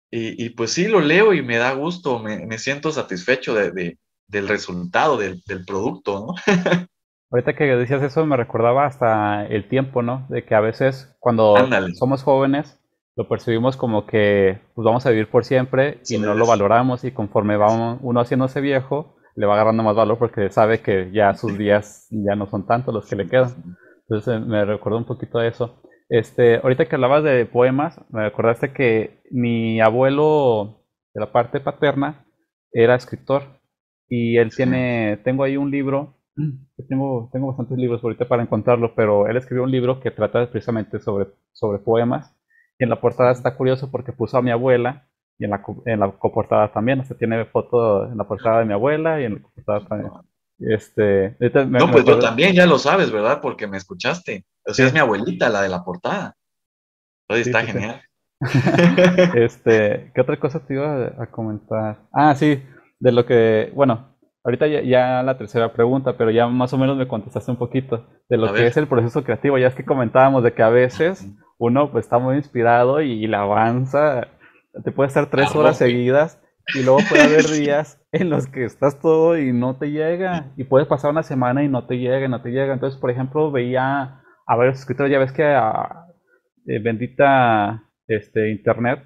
Y, 0.09 0.51
pues 0.51 0.71
sí, 0.71 0.87
lo 0.87 1.01
leo 1.01 1.33
y 1.33 1.41
me 1.41 1.57
da 1.57 1.73
gusto, 1.73 2.19
me, 2.19 2.57
siento 2.57 2.93
satisfecho 2.93 3.53
de, 3.53 3.97
del 4.25 4.47
resultado, 4.47 5.17
del, 5.17 5.43
del 5.45 5.65
producto, 5.65 6.27
¿no? 6.27 6.55
Ahorita 7.29 7.57
que 7.57 7.65
decías 7.65 8.01
eso 8.03 8.25
me 8.25 8.37
recordaba 8.37 8.85
hasta 8.85 9.45
el 9.47 9.67
tiempo, 9.67 10.01
¿no? 10.01 10.25
De 10.29 10.45
que 10.45 10.55
a 10.55 10.61
veces 10.61 11.13
cuando 11.19 11.55
somos 11.95 12.23
jóvenes 12.23 12.79
lo 13.17 13.27
percibimos 13.27 13.75
como 13.75 14.05
que 14.05 14.61
pues 14.75 14.85
vamos 14.85 15.05
a 15.05 15.09
vivir 15.09 15.29
por 15.29 15.43
siempre 15.43 15.99
y 16.07 16.19
no 16.19 16.35
lo 16.35 16.47
valoramos 16.47 17.03
y 17.03 17.11
conforme 17.11 17.57
va 17.57 17.97
uno 17.99 18.21
haciéndose 18.21 18.61
viejo, 18.61 19.17
le 19.35 19.45
va 19.45 19.55
agarrando 19.55 19.83
más 19.83 19.97
valor 19.97 20.17
porque 20.17 20.49
sabe 20.51 20.79
que 20.79 21.11
ya 21.11 21.33
sus 21.33 21.57
días 21.57 22.07
ya 22.11 22.35
no 22.37 22.47
son 22.49 22.65
tantos 22.65 22.93
los 22.93 23.09
que 23.09 23.17
le 23.17 23.27
quedan. 23.27 23.77
Entonces 24.09 24.35
eh, 24.35 24.39
me 24.39 24.65
recuerdo 24.65 24.97
un 24.99 25.05
poquito 25.05 25.39
de 25.39 25.49
eso. 25.49 25.81
Este, 26.09 26.57
ahorita 26.57 26.87
que 26.87 26.95
hablabas 26.95 27.23
de 27.23 27.45
poemas, 27.45 27.99
me 28.09 28.23
recordaste 28.23 28.71
que 28.73 29.21
mi 29.31 29.81
abuelo 29.81 30.85
de 31.13 31.21
la 31.21 31.31
parte 31.31 31.59
paterna 31.59 32.25
era 32.71 32.95
escritor 32.95 33.43
y 34.07 34.37
él 34.37 34.51
tiene, 34.55 35.19
tengo 35.23 35.43
ahí 35.43 35.57
un 35.57 35.69
libro, 35.71 36.15
tengo, 36.87 37.29
tengo 37.33 37.47
bastantes 37.47 37.77
libros 37.77 38.03
ahorita 38.03 38.27
para 38.27 38.43
encontrarlo, 38.43 38.93
pero 38.95 39.27
él 39.27 39.35
escribió 39.37 39.63
un 39.63 39.71
libro 39.71 39.99
que 39.99 40.11
trata 40.11 40.49
precisamente 40.49 40.99
sobre, 40.99 41.27
sobre 41.51 41.79
poemas 41.79 42.33
y 42.79 42.83
en 42.85 42.89
la 42.89 43.01
portada 43.01 43.31
está 43.31 43.55
curioso 43.57 43.91
porque 43.91 44.13
puso 44.13 44.37
a 44.37 44.41
mi 44.41 44.51
abuela 44.51 45.09
y 45.39 45.45
en 45.45 45.51
la, 45.51 45.63
en 45.85 45.99
la 45.99 46.11
coportada 46.11 46.71
también, 46.71 46.99
o 47.01 47.03
sea, 47.05 47.17
tiene 47.17 47.45
foto 47.45 48.05
en 48.09 48.17
la 48.17 48.27
portada 48.27 48.59
de 48.59 48.65
mi 48.65 48.73
abuela 48.73 49.19
y 49.21 49.25
en 49.25 49.35
la 49.35 49.41
coportada 49.41 49.85
también. 49.87 50.11
Este, 50.59 51.37
no, 51.67 51.91
pues 51.91 52.05
yo 52.05 52.17
también, 52.19 52.53
ya 52.53 52.65
lo 52.65 52.79
sabes, 52.79 53.11
¿verdad? 53.11 53.41
Porque 53.41 53.67
me 53.67 53.77
escuchaste. 53.77 54.45
O 54.65 54.73
sea, 54.73 54.87
es 54.87 54.93
mi 54.93 54.99
abuelita 54.99 55.49
la 55.49 55.61
de 55.61 55.69
la 55.69 55.83
portada. 55.83 56.35
Hoy 57.29 57.41
está 57.41 57.63
genial. 57.63 58.01
este, 59.35 60.11
¿qué 60.13 60.21
otra 60.21 60.39
cosa 60.39 60.65
te 60.65 60.75
iba 60.75 61.13
a, 61.17 61.27
comentar? 61.27 61.99
Ah, 62.11 62.35
sí, 62.35 62.63
de 62.99 63.11
lo 63.11 63.25
que, 63.25 63.71
bueno, 63.75 64.15
ahorita 64.43 64.67
ya, 64.67 65.23
la 65.23 65.37
tercera 65.37 65.73
pregunta, 65.73 66.17
pero 66.17 66.31
ya 66.31 66.47
más 66.47 66.73
o 66.73 66.77
menos 66.77 66.97
me 66.97 67.07
contestaste 67.07 67.51
un 67.51 67.57
poquito 67.57 68.07
de 68.29 68.37
lo 68.37 68.53
que 68.53 68.67
es 68.67 68.77
el 68.77 68.87
proceso 68.87 69.23
creativo. 69.23 69.57
Ya 69.57 69.67
es 69.67 69.75
que 69.75 69.85
comentábamos 69.85 70.43
de 70.43 70.53
que 70.53 70.63
a 70.63 70.69
veces 70.69 71.27
uno 71.57 71.91
pues 71.91 72.05
está 72.05 72.17
muy 72.17 72.35
inspirado 72.35 73.01
y, 73.01 73.27
la 73.27 73.41
avanza, 73.41 74.27
te 74.83 74.91
puede 74.91 75.07
estar 75.07 75.29
tres 75.29 75.55
horas 75.55 75.77
seguidas 75.77 76.39
y 76.73 76.83
luego 76.83 76.99
puede 77.09 77.23
haber 77.23 77.45
días 77.51 78.01
en 78.11 78.29
los 78.29 78.47
que 78.47 78.65
estás 78.65 78.99
todo 78.99 79.37
y 79.37 79.53
no 79.53 79.77
te 79.77 79.91
llega. 79.91 80.51
Y 80.57 80.65
puedes 80.65 80.87
pasar 80.87 81.11
una 81.11 81.23
semana 81.23 81.63
y 81.63 81.69
no 81.69 81.85
te 81.85 81.97
llega, 81.97 82.27
no 82.27 82.41
te 82.41 82.49
llega. 82.49 82.73
Entonces, 82.73 82.99
por 82.99 83.11
ejemplo, 83.11 83.51
veía 83.51 84.21
a 84.45 84.55
varios 84.55 84.79
escritores, 84.79 85.11
ya 85.11 85.19
ves 85.19 85.31
que 85.31 85.43
a, 85.43 86.07
eh, 86.65 86.79
bendita 86.79 87.83
este, 88.07 88.51
internet, 88.51 89.03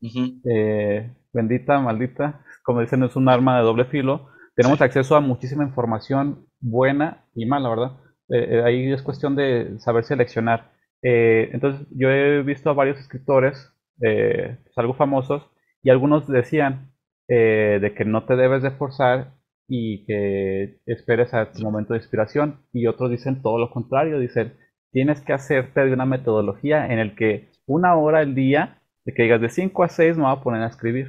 eh, 0.00 1.12
bendita, 1.32 1.80
maldita, 1.80 2.44
como 2.62 2.80
dicen, 2.80 3.02
es 3.02 3.16
un 3.16 3.28
arma 3.28 3.58
de 3.58 3.64
doble 3.64 3.84
filo. 3.86 4.28
Tenemos 4.54 4.80
acceso 4.80 5.16
a 5.16 5.20
muchísima 5.20 5.64
información 5.64 6.46
buena 6.60 7.24
y 7.34 7.46
mala, 7.46 7.68
¿verdad? 7.68 7.92
Eh, 8.28 8.62
ahí 8.64 8.92
es 8.92 9.02
cuestión 9.02 9.34
de 9.36 9.78
saber 9.80 10.04
seleccionar. 10.04 10.72
entonces, 11.02 11.86
yo 11.90 12.08
he 12.10 12.42
visto 12.42 12.70
a 12.70 12.74
varios 12.74 12.98
escritores, 12.98 13.72
pues, 13.98 14.58
algo 14.76 14.94
famosos, 14.94 15.50
y 15.84 15.90
algunos 15.90 16.26
decían 16.26 16.92
eh, 17.28 17.78
de 17.80 17.94
que 17.94 18.04
no 18.04 18.24
te 18.24 18.36
debes 18.36 18.62
de 18.62 18.70
forzar 18.72 19.34
y 19.68 20.04
que 20.06 20.80
esperes 20.86 21.32
a 21.34 21.52
tu 21.52 21.62
momento 21.62 21.92
de 21.92 22.00
inspiración. 22.00 22.66
Y 22.72 22.86
otros 22.86 23.10
dicen 23.10 23.42
todo 23.42 23.58
lo 23.58 23.70
contrario, 23.70 24.18
dicen, 24.18 24.54
tienes 24.90 25.20
que 25.20 25.34
hacerte 25.34 25.84
de 25.84 25.92
una 25.92 26.06
metodología 26.06 26.86
en 26.92 26.98
el 26.98 27.14
que 27.14 27.50
una 27.66 27.94
hora 27.96 28.20
al 28.20 28.34
día, 28.34 28.82
de 29.04 29.12
que 29.12 29.24
digas 29.24 29.40
de 29.40 29.50
5 29.50 29.84
a 29.84 29.88
6 29.88 30.16
me 30.16 30.24
voy 30.24 30.32
a 30.32 30.42
poner 30.42 30.62
a 30.62 30.68
escribir. 30.68 31.08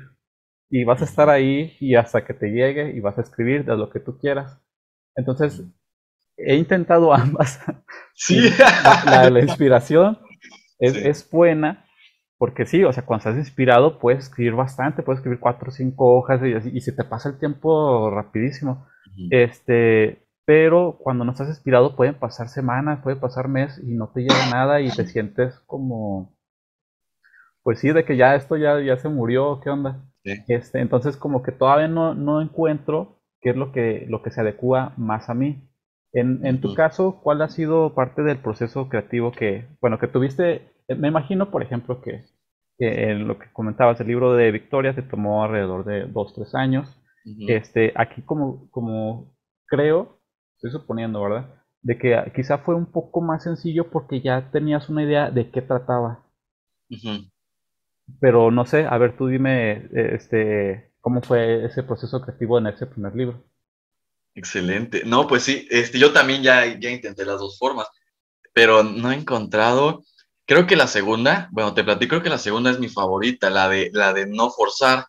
Y 0.69 0.83
vas 0.83 1.01
a 1.01 1.05
estar 1.05 1.29
ahí 1.29 1.77
y 1.79 1.95
hasta 1.95 2.25
que 2.25 2.33
te 2.33 2.49
llegue 2.49 2.91
y 2.91 2.99
vas 2.99 3.17
a 3.17 3.21
escribir 3.21 3.63
de 3.63 3.77
lo 3.77 3.89
que 3.89 4.01
tú 4.01 4.17
quieras. 4.19 4.61
Entonces, 5.15 5.63
he 6.37 6.55
intentado 6.55 7.13
ambas. 7.15 7.59
Sí. 8.13 8.49
la, 9.05 9.29
la, 9.29 9.39
inspiración 9.39 10.19
es, 10.79 10.95
es 10.95 11.29
buena, 11.29 11.84
porque 12.37 12.65
sí, 12.65 12.83
o 12.83 12.91
sea, 12.91 13.05
cuando 13.05 13.19
estás 13.29 13.37
inspirado 13.37 13.99
puedes 13.99 14.25
escribir 14.25 14.53
bastante, 14.53 15.03
puedes 15.03 15.19
escribir 15.19 15.39
cuatro 15.39 15.69
o 15.69 15.71
cinco 15.71 16.17
hojas 16.17 16.41
y, 16.43 16.77
y 16.77 16.81
se 16.81 16.91
te 16.91 17.03
pasa 17.03 17.29
el 17.29 17.39
tiempo 17.39 18.09
rapidísimo. 18.11 18.87
Este, 19.29 20.27
pero 20.45 20.97
cuando 20.99 21.23
no 21.23 21.31
estás 21.31 21.47
inspirado 21.47 21.95
pueden 21.95 22.15
pasar 22.15 22.49
semanas, 22.49 22.99
puede 23.01 23.15
pasar 23.15 23.47
meses 23.47 23.83
y 23.83 23.93
no 23.95 24.11
te 24.13 24.21
llega 24.21 24.49
nada 24.51 24.81
y 24.81 24.89
te 24.89 25.05
sientes 25.07 25.59
como, 25.61 26.35
pues 27.63 27.79
sí, 27.79 27.91
de 27.91 28.05
que 28.05 28.17
ya 28.17 28.35
esto 28.35 28.57
ya, 28.57 28.79
ya 28.81 28.97
se 28.97 29.09
murió, 29.09 29.59
¿qué 29.63 29.69
onda? 29.69 30.03
Este, 30.47 30.81
entonces 30.81 31.17
como 31.17 31.41
que 31.43 31.51
todavía 31.51 31.87
no, 31.87 32.13
no 32.15 32.41
encuentro 32.41 33.19
qué 33.41 33.51
es 33.51 33.55
lo 33.55 33.71
que, 33.71 34.05
lo 34.09 34.21
que 34.21 34.31
se 34.31 34.41
adecua 34.41 34.93
más 34.97 35.29
a 35.29 35.33
mí. 35.33 35.69
En, 36.13 36.45
en 36.45 36.61
tu 36.61 36.73
caso, 36.75 37.19
¿cuál 37.21 37.41
ha 37.41 37.49
sido 37.49 37.93
parte 37.93 38.23
del 38.23 38.37
proceso 38.37 38.87
creativo 38.89 39.31
que, 39.31 39.67
bueno, 39.81 39.99
que 39.99 40.07
tuviste 40.07 40.74
me 40.87 41.07
imagino, 41.07 41.49
por 41.51 41.63
ejemplo, 41.63 42.01
que, 42.01 42.25
en 42.77 43.27
lo 43.27 43.39
que 43.39 43.51
comentabas, 43.53 43.99
el 43.99 44.07
libro 44.07 44.33
de 44.33 44.51
Victoria 44.51 44.93
te 44.93 45.01
tomó 45.01 45.43
alrededor 45.43 45.85
de 45.85 46.05
dos, 46.05 46.33
tres 46.33 46.53
años. 46.55 46.89
este, 47.47 47.91
aquí 47.95 48.21
como, 48.21 48.69
como 48.69 49.35
creo, 49.65 50.21
estoy 50.55 50.71
suponiendo, 50.71 51.21
¿verdad? 51.23 51.63
De 51.81 51.97
que 51.97 52.31
quizá 52.35 52.59
fue 52.59 52.75
un 52.75 52.91
poco 52.91 53.21
más 53.21 53.43
sencillo 53.43 53.89
porque 53.89 54.21
ya 54.21 54.51
tenías 54.51 54.89
una 54.89 55.03
idea 55.03 55.31
de 55.31 55.49
qué 55.49 55.61
trataba. 55.61 56.23
Pero 58.19 58.51
no 58.51 58.65
sé, 58.65 58.85
a 58.85 58.97
ver, 58.97 59.17
tú 59.17 59.27
dime, 59.27 59.71
eh, 59.71 60.11
este, 60.13 60.91
cómo 61.01 61.21
fue 61.21 61.65
ese 61.65 61.83
proceso 61.83 62.21
creativo 62.21 62.59
en 62.59 62.67
ese 62.67 62.85
primer 62.85 63.15
libro. 63.15 63.43
Excelente. 64.35 65.03
No, 65.05 65.27
pues 65.27 65.43
sí, 65.43 65.67
este, 65.71 65.97
yo 65.97 66.11
también 66.11 66.43
ya, 66.43 66.79
ya 66.79 66.91
intenté 66.91 67.25
las 67.25 67.39
dos 67.39 67.57
formas, 67.57 67.87
pero 68.53 68.83
no 68.83 69.11
he 69.11 69.15
encontrado 69.15 70.03
Creo 70.45 70.67
que 70.67 70.75
la 70.75 70.87
segunda, 70.87 71.49
bueno, 71.51 71.73
te 71.73 71.83
platico, 71.83 72.21
que 72.21 72.29
la 72.29 72.37
segunda 72.37 72.69
es 72.69 72.79
mi 72.79 72.87
favorita, 72.87 73.49
la 73.49 73.67
de, 73.67 73.89
la 73.93 74.13
de 74.13 74.27
no 74.27 74.51
forzar. 74.51 75.07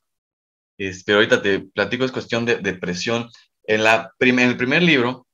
Es, 0.79 1.05
pero 1.05 1.19
ahorita 1.19 1.43
te 1.43 1.61
platico, 1.61 2.05
es 2.05 2.13
cuestión 2.13 2.45
de, 2.47 2.57
de 2.57 2.75
presión. 2.75 3.29
En, 3.65 3.85
la 3.85 4.13
en 4.21 4.39
el 4.39 4.57
primer 4.57 4.83
libro, 4.83 5.27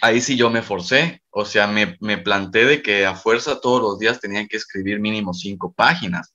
ahí 0.00 0.20
sí 0.20 0.36
yo 0.36 0.50
me 0.50 0.62
forcé, 0.62 1.22
o 1.30 1.44
sea, 1.44 1.66
me, 1.66 1.96
me 2.00 2.18
planté 2.18 2.64
de 2.64 2.82
que 2.82 3.06
a 3.06 3.14
fuerza 3.14 3.60
todos 3.60 3.80
los 3.80 3.98
días 3.98 4.20
tenían 4.20 4.46
que 4.48 4.56
escribir 4.56 5.00
mínimo 5.00 5.32
cinco 5.34 5.72
páginas. 5.72 6.34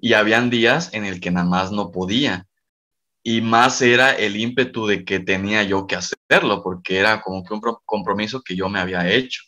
y 0.00 0.12
habían 0.14 0.50
días 0.50 0.90
en 0.92 1.04
el 1.04 1.20
que 1.20 1.30
nada 1.30 1.46
más 1.46 1.72
no 1.72 1.90
podía. 1.90 2.46
Y 3.22 3.40
más 3.42 3.82
era 3.82 4.12
el 4.12 4.36
ímpetu 4.36 4.86
de 4.86 5.04
que 5.04 5.20
tenía 5.20 5.62
yo 5.64 5.86
que 5.86 5.96
hacerlo, 5.96 6.62
porque 6.62 6.98
era 6.98 7.20
como 7.22 7.44
que 7.44 7.54
un 7.54 7.60
compromiso 7.84 8.40
que 8.42 8.56
yo 8.56 8.68
me 8.68 8.78
había 8.80 9.08
hecho. 9.08 9.42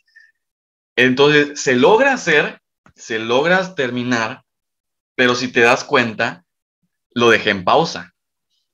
Entonces, 0.99 1.61
se 1.61 1.77
logra 1.77 2.13
hacer, 2.13 2.61
se 2.97 3.21
logra 3.21 3.77
terminar, 3.77 4.43
pero 5.15 5.37
si 5.37 5.47
te 5.47 5.61
das 5.61 5.85
cuenta, 5.85 6.45
lo 7.13 7.31
dejé 7.31 7.51
en 7.51 7.63
pausa, 7.63 8.17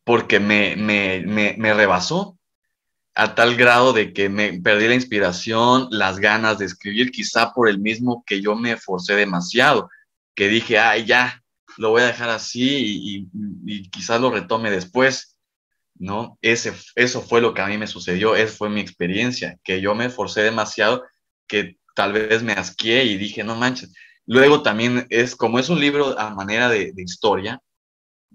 porque 0.04 0.40
me, 0.40 0.74
me, 0.74 1.22
me, 1.58 1.74
rebasó 1.74 2.38
a 3.14 3.34
tal 3.34 3.56
grado 3.56 3.92
de 3.92 4.14
que 4.14 4.30
me 4.30 4.58
perdí 4.58 4.88
la 4.88 4.94
inspiración, 4.94 5.88
las 5.90 6.18
ganas 6.18 6.56
de 6.56 6.64
escribir, 6.64 7.10
quizá 7.10 7.52
por 7.52 7.68
el 7.68 7.78
mismo 7.78 8.24
que 8.26 8.40
yo 8.40 8.56
me 8.56 8.78
forcé 8.78 9.16
demasiado, 9.16 9.90
que 10.34 10.48
dije, 10.48 10.78
ay, 10.78 11.04
ya, 11.04 11.44
lo 11.76 11.90
voy 11.90 12.00
a 12.00 12.06
dejar 12.06 12.30
así 12.30 13.28
y, 13.66 13.90
quizás 13.90 14.18
lo 14.18 14.30
retome 14.30 14.70
después, 14.70 15.36
¿no? 15.96 16.38
Ese, 16.40 16.72
eso 16.94 17.20
fue 17.20 17.42
lo 17.42 17.52
que 17.52 17.60
a 17.60 17.66
mí 17.66 17.76
me 17.76 17.86
sucedió, 17.86 18.34
esa 18.34 18.56
fue 18.56 18.70
mi 18.70 18.80
experiencia, 18.80 19.58
que 19.62 19.82
yo 19.82 19.94
me 19.94 20.08
forcé 20.08 20.40
demasiado, 20.40 21.04
que 21.46 21.76
tal 21.94 22.12
vez 22.12 22.42
me 22.42 22.52
asqué 22.52 23.04
y 23.04 23.16
dije, 23.16 23.44
no 23.44 23.56
manches. 23.56 23.94
Luego 24.26 24.62
también 24.62 25.06
es, 25.10 25.36
como 25.36 25.58
es 25.58 25.68
un 25.68 25.80
libro 25.80 26.18
a 26.18 26.30
manera 26.34 26.68
de, 26.68 26.92
historia, 26.96 27.60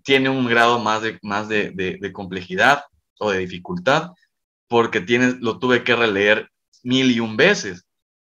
tiene 0.03 0.29
un 0.29 0.47
grado 0.47 0.79
más, 0.79 1.01
de, 1.01 1.19
más 1.21 1.49
de, 1.49 2.11
complejidad 2.13 2.83
o 3.19 3.31
de 3.31 3.39
dificultad, 3.39 4.11
porque 4.67 5.01
tiene, 5.01 5.35
lo 5.39 5.59
tuve 5.59 5.83
que 5.83 5.95
releer 5.95 6.49
mil 6.83 7.11
y 7.11 7.19
un 7.19 7.37
veces, 7.37 7.85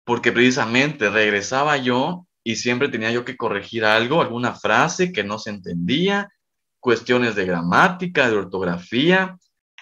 porque 0.04 0.32
precisamente 0.32 1.10
regresaba 1.10 1.76
yo 1.76 2.26
y 2.44 2.56
siempre 2.56 2.88
tenía 2.88 3.10
yo 3.10 3.24
que 3.24 3.36
corregir 3.36 3.84
algo, 3.84 4.20
alguna 4.20 4.54
frase 4.54 5.12
que 5.12 5.24
no 5.24 5.38
se 5.38 5.50
entendía, 5.50 6.30
cuestiones 6.78 7.34
de 7.34 7.46
gramática, 7.46 8.30
de 8.30 8.36
ortografía, 8.36 9.36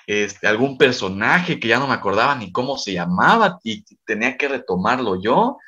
este, 0.06 0.46
algún 0.46 0.76
personaje 0.76 1.58
que 1.58 1.68
ya 1.68 1.78
no 1.78 1.86
me 1.86 1.94
acordaba 1.94 2.34
ni 2.34 2.52
cómo 2.52 2.76
se 2.76 2.92
llamaba 2.92 3.58
y 3.62 3.84
tenía 4.04 4.36
que 4.36 4.48
retomarlo 4.48 5.20
yo 5.20 5.58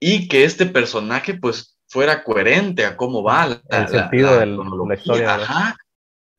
y 0.00 0.28
que 0.28 0.44
este 0.44 0.66
personaje 0.66 1.34
pues 1.34 1.78
fuera 1.86 2.22
coherente 2.22 2.84
a 2.84 2.96
cómo 2.96 3.22
va 3.22 3.60
el 3.68 3.88
sentido 3.88 4.38
de 4.38 4.46
la 4.46 4.94
historia. 4.94 5.34
Ajá, 5.34 5.76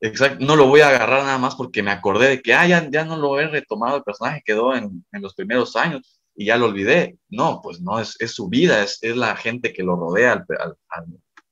exacto, 0.00 0.44
no 0.44 0.56
lo 0.56 0.66
voy 0.66 0.80
a 0.80 0.88
agarrar 0.88 1.24
nada 1.24 1.38
más 1.38 1.54
porque 1.54 1.82
me 1.82 1.90
acordé 1.90 2.28
de 2.28 2.42
que 2.42 2.54
ah, 2.54 2.66
ya, 2.66 3.04
no 3.04 3.16
lo 3.16 3.38
he 3.38 3.46
retomado, 3.46 3.96
el 3.96 4.02
personaje 4.02 4.42
quedó 4.44 4.74
en, 4.74 5.04
los 5.12 5.34
primeros 5.34 5.76
años 5.76 6.20
y 6.34 6.46
ya 6.46 6.56
lo 6.56 6.66
olvidé. 6.66 7.18
No, 7.28 7.60
pues 7.62 7.80
no, 7.80 8.00
es, 8.00 8.16
su 8.26 8.48
vida, 8.48 8.82
es, 8.82 9.00
la 9.02 9.36
gente 9.36 9.72
que 9.72 9.82
lo 9.82 9.96
rodea 9.96 10.44
al, 10.58 10.76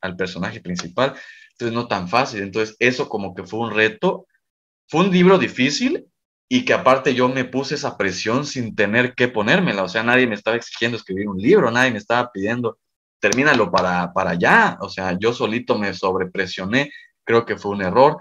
al 0.00 0.16
personaje 0.16 0.60
principal. 0.60 1.14
Entonces 1.52 1.74
no 1.74 1.88
tan 1.88 2.08
fácil. 2.08 2.42
Entonces 2.42 2.76
eso 2.78 3.08
como 3.08 3.34
que 3.34 3.44
fue 3.44 3.60
un 3.60 3.74
reto 3.74 4.26
fue 4.88 5.04
un 5.04 5.10
libro 5.10 5.38
difícil 5.38 6.06
y 6.48 6.64
que 6.64 6.72
aparte 6.72 7.14
yo 7.14 7.28
me 7.28 7.44
puse 7.44 7.74
esa 7.74 7.96
presión 7.96 8.46
sin 8.46 8.74
tener 8.74 9.14
que 9.14 9.28
ponérmela. 9.28 9.82
O 9.82 9.88
sea, 9.88 10.02
nadie 10.02 10.26
me 10.26 10.34
estaba 10.34 10.56
exigiendo 10.56 10.96
escribir 10.96 11.28
un 11.28 11.38
libro, 11.38 11.70
nadie 11.70 11.90
me 11.90 11.98
estaba 11.98 12.30
pidiendo 12.32 12.78
termínalo 13.20 13.70
para, 13.70 14.12
para 14.12 14.30
allá. 14.30 14.78
O 14.80 14.88
sea, 14.88 15.16
yo 15.18 15.32
solito 15.32 15.78
me 15.78 15.92
sobrepresioné, 15.94 16.90
creo 17.24 17.44
que 17.44 17.56
fue 17.56 17.72
un 17.72 17.82
error, 17.82 18.18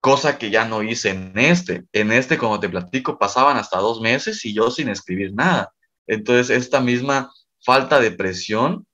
cosa 0.00 0.38
que 0.38 0.50
ya 0.50 0.64
no 0.64 0.82
hice 0.82 1.10
en 1.10 1.32
este. 1.38 1.84
En 1.92 2.12
este, 2.12 2.38
como 2.38 2.60
te 2.60 2.68
platico, 2.68 3.18
pasaban 3.18 3.56
hasta 3.56 3.78
dos 3.78 4.00
meses 4.00 4.44
y 4.44 4.54
yo 4.54 4.70
sin 4.70 4.88
escribir 4.88 5.32
nada. 5.34 5.72
Entonces, 6.06 6.50
esta 6.50 6.80
misma 6.80 7.32
falta 7.64 8.00
de 8.00 8.10
presión 8.10 8.86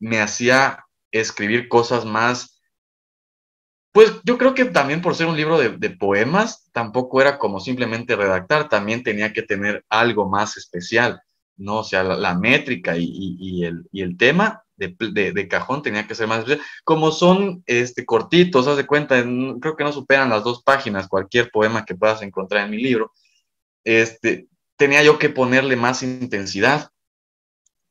me 0.00 0.20
hacía 0.20 0.84
escribir 1.12 1.68
cosas 1.68 2.04
más, 2.04 2.53
pues 3.94 4.12
yo 4.24 4.38
creo 4.38 4.54
que 4.54 4.64
también 4.64 5.00
por 5.00 5.14
ser 5.14 5.28
un 5.28 5.36
libro 5.36 5.56
de, 5.56 5.90
poemas, 5.90 6.68
tampoco 6.72 7.20
era 7.20 7.38
como 7.38 7.60
simplemente 7.60 8.16
redactar, 8.16 8.68
también 8.68 9.04
tenía 9.04 9.32
que 9.32 9.42
tener 9.42 9.84
algo 9.88 10.28
más 10.28 10.56
especial, 10.56 11.22
¿no? 11.56 11.78
O 11.78 11.84
sea, 11.84 12.02
la, 12.02 12.34
métrica 12.34 12.96
y, 12.96 13.62
el, 13.62 13.86
y, 13.92 14.02
el, 14.02 14.16
tema 14.16 14.64
de, 14.76 15.48
cajón 15.48 15.82
tenía 15.82 16.08
que 16.08 16.16
ser 16.16 16.26
más 16.26 16.40
especial. 16.40 16.66
Como 16.82 17.12
son 17.12 17.62
este, 17.66 18.04
cortitos, 18.04 18.66
haz 18.66 18.78
de 18.78 18.84
cuenta, 18.84 19.22
creo 19.60 19.76
que 19.76 19.84
no 19.84 19.92
superan 19.92 20.28
las 20.28 20.42
dos 20.42 20.64
páginas 20.64 21.06
cualquier 21.06 21.52
poema 21.52 21.84
que 21.84 21.94
puedas 21.94 22.20
encontrar 22.22 22.64
en 22.64 22.72
mi 22.72 22.82
libro, 22.82 23.12
este, 23.84 24.48
tenía 24.76 25.04
yo 25.04 25.20
que 25.20 25.30
ponerle 25.30 25.76
más 25.76 26.02
intensidad. 26.02 26.90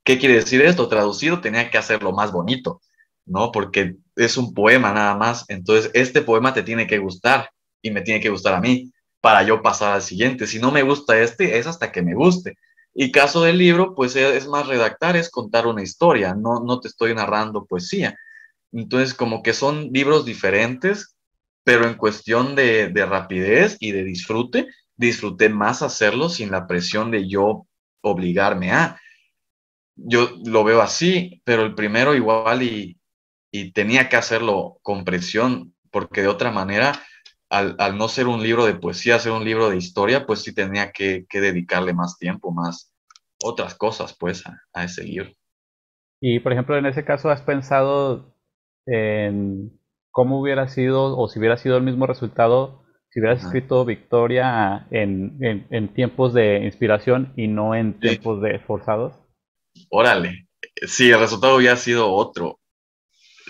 ¿Qué 0.04 0.20
quiere 0.20 0.36
decir 0.36 0.62
esto? 0.64 0.90
Traducido 0.90 1.40
tenía 1.40 1.72
que 1.72 1.78
hacerlo 1.78 2.12
más 2.12 2.34
bonito, 2.34 2.82
¿no? 3.26 3.52
Porque 3.52 3.96
es 4.16 4.38
un 4.38 4.54
poema 4.54 4.92
nada 4.94 5.16
más. 5.16 5.46
Entonces, 5.48 5.92
este 5.94 6.22
poema 6.22 6.54
te 6.54 6.64
tiene 6.64 6.88
que 6.88 6.98
gustar 6.98 7.50
y 7.82 7.92
me 7.92 8.02
tiene 8.02 8.20
que 8.20 8.30
gustar 8.30 8.54
a 8.54 8.62
mí 8.62 8.92
para 9.22 9.44
yo 9.44 9.62
pasar 9.62 9.94
al 9.94 10.02
siguiente. 10.02 10.48
Si 10.48 10.60
no 10.60 10.72
me 10.72 10.84
gusta 10.84 11.20
este, 11.20 11.58
es 11.58 11.68
hasta 11.68 11.92
que 11.92 12.02
me 12.02 12.14
guste. 12.14 12.58
Y 12.94 13.12
caso 13.12 13.44
del 13.44 13.58
libro, 13.58 13.96
pues 13.96 14.16
es 14.16 14.48
más 14.48 14.68
redactar, 14.68 15.16
es 15.16 15.30
contar 15.30 15.66
una 15.66 15.82
historia, 15.82 16.36
no, 16.36 16.60
no 16.60 16.80
te 16.80 16.88
estoy 16.88 17.16
narrando 17.16 17.66
poesía. 17.66 18.16
Entonces, 18.72 19.14
como 19.14 19.42
que 19.42 19.54
son 19.54 19.90
libros 19.92 20.26
diferentes, 20.26 21.16
pero 21.64 21.88
en 21.88 21.96
cuestión 21.96 22.56
de, 22.56 22.90
de 22.90 23.06
rapidez 23.06 23.78
y 23.80 23.92
de 23.92 24.04
disfrute, 24.04 24.68
disfruté 24.96 25.50
más 25.50 25.82
hacerlo 25.82 26.30
sin 26.30 26.52
la 26.52 26.68
presión 26.68 27.10
de 27.10 27.28
yo 27.28 27.66
obligarme 28.02 28.72
a. 28.72 29.00
Yo 29.96 30.38
lo 30.46 30.64
veo 30.64 30.82
así, 30.82 31.42
pero 31.44 31.64
el 31.64 31.76
primero 31.76 32.16
igual 32.16 32.64
y, 32.64 32.98
y 33.54 33.72
tenía 33.72 34.10
que 34.10 34.16
hacerlo 34.16 34.80
con 34.82 35.06
presión, 35.06 35.76
porque 35.92 36.24
de 36.24 36.28
otra 36.28 36.50
manera, 36.50 36.94
al, 37.50 37.76
al, 37.78 38.00
no 38.00 38.08
ser 38.08 38.26
un 38.26 38.42
libro 38.42 38.66
de 38.66 38.74
poesía, 38.74 39.20
ser 39.20 39.32
un 39.32 39.46
libro 39.46 39.70
de 39.70 39.78
historia, 39.78 40.26
pues 40.26 40.42
sí 40.42 40.56
tenía 40.56 40.92
que, 40.92 41.28
que 41.30 41.40
dedicarle 41.40 41.94
más 41.94 42.18
tiempo, 42.18 42.52
más 42.52 42.92
otras 43.44 43.76
cosas, 43.76 44.18
pues, 44.20 44.44
a, 44.48 44.60
a 44.74 44.86
ese 44.86 45.04
libro. 45.04 45.30
Y, 46.20 46.40
por 46.40 46.52
ejemplo, 46.52 46.76
en 46.80 46.88
ese 46.88 47.06
caso, 47.06 47.30
¿has 47.30 47.44
pensado 47.44 48.36
en 48.88 49.80
cómo 50.10 50.42
hubiera 50.42 50.68
sido 50.68 51.16
o 51.16 51.28
si 51.28 51.38
hubiera 51.38 51.58
sido 51.58 51.78
el 51.78 51.84
mismo 51.84 52.08
resultado 52.08 52.84
si 53.12 53.20
hubieras 53.20 53.44
escrito 53.44 53.86
Victoria 53.86 54.88
en, 54.90 55.38
en, 55.70 55.94
tiempos 55.94 56.34
de 56.34 56.64
inspiración 56.64 57.32
y 57.36 57.48
no 57.48 57.76
en 57.76 58.00
tiempos 58.00 58.42
de 58.42 58.58
forzados? 58.58 59.14
Órale, 59.92 60.48
sí, 60.88 61.12
el 61.12 61.20
resultado 61.20 61.58
hubiera 61.58 61.76
sido 61.76 62.12
otro. 62.12 62.58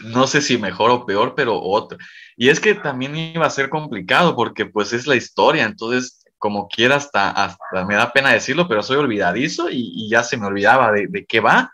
No 0.05 0.27
sé 0.27 0.41
si 0.41 0.57
mejor 0.57 0.91
o 0.91 1.05
peor, 1.05 1.33
pero 1.35 1.61
otro. 1.61 1.97
Y 2.35 2.49
es 2.49 2.59
que 2.59 2.75
también 2.75 3.15
iba 3.15 3.45
a 3.45 3.49
ser 3.49 3.69
complicado 3.69 4.35
porque 4.35 4.65
pues 4.65 4.93
es 4.93 5.07
la 5.07 5.15
historia, 5.15 5.63
entonces 5.65 6.23
como 6.37 6.67
quiera 6.67 6.97
hasta, 6.97 7.29
hasta 7.31 7.85
me 7.85 7.95
da 7.95 8.11
pena 8.11 8.33
decirlo, 8.33 8.67
pero 8.67 8.83
soy 8.83 8.97
olvidadizo 8.97 9.69
y, 9.69 10.09
ya 10.09 10.23
se 10.23 10.35
me 10.37 10.47
olvidaba 10.47 10.91
de, 10.91 11.07
de 11.07 11.25
qué 11.25 11.39
va. 11.39 11.71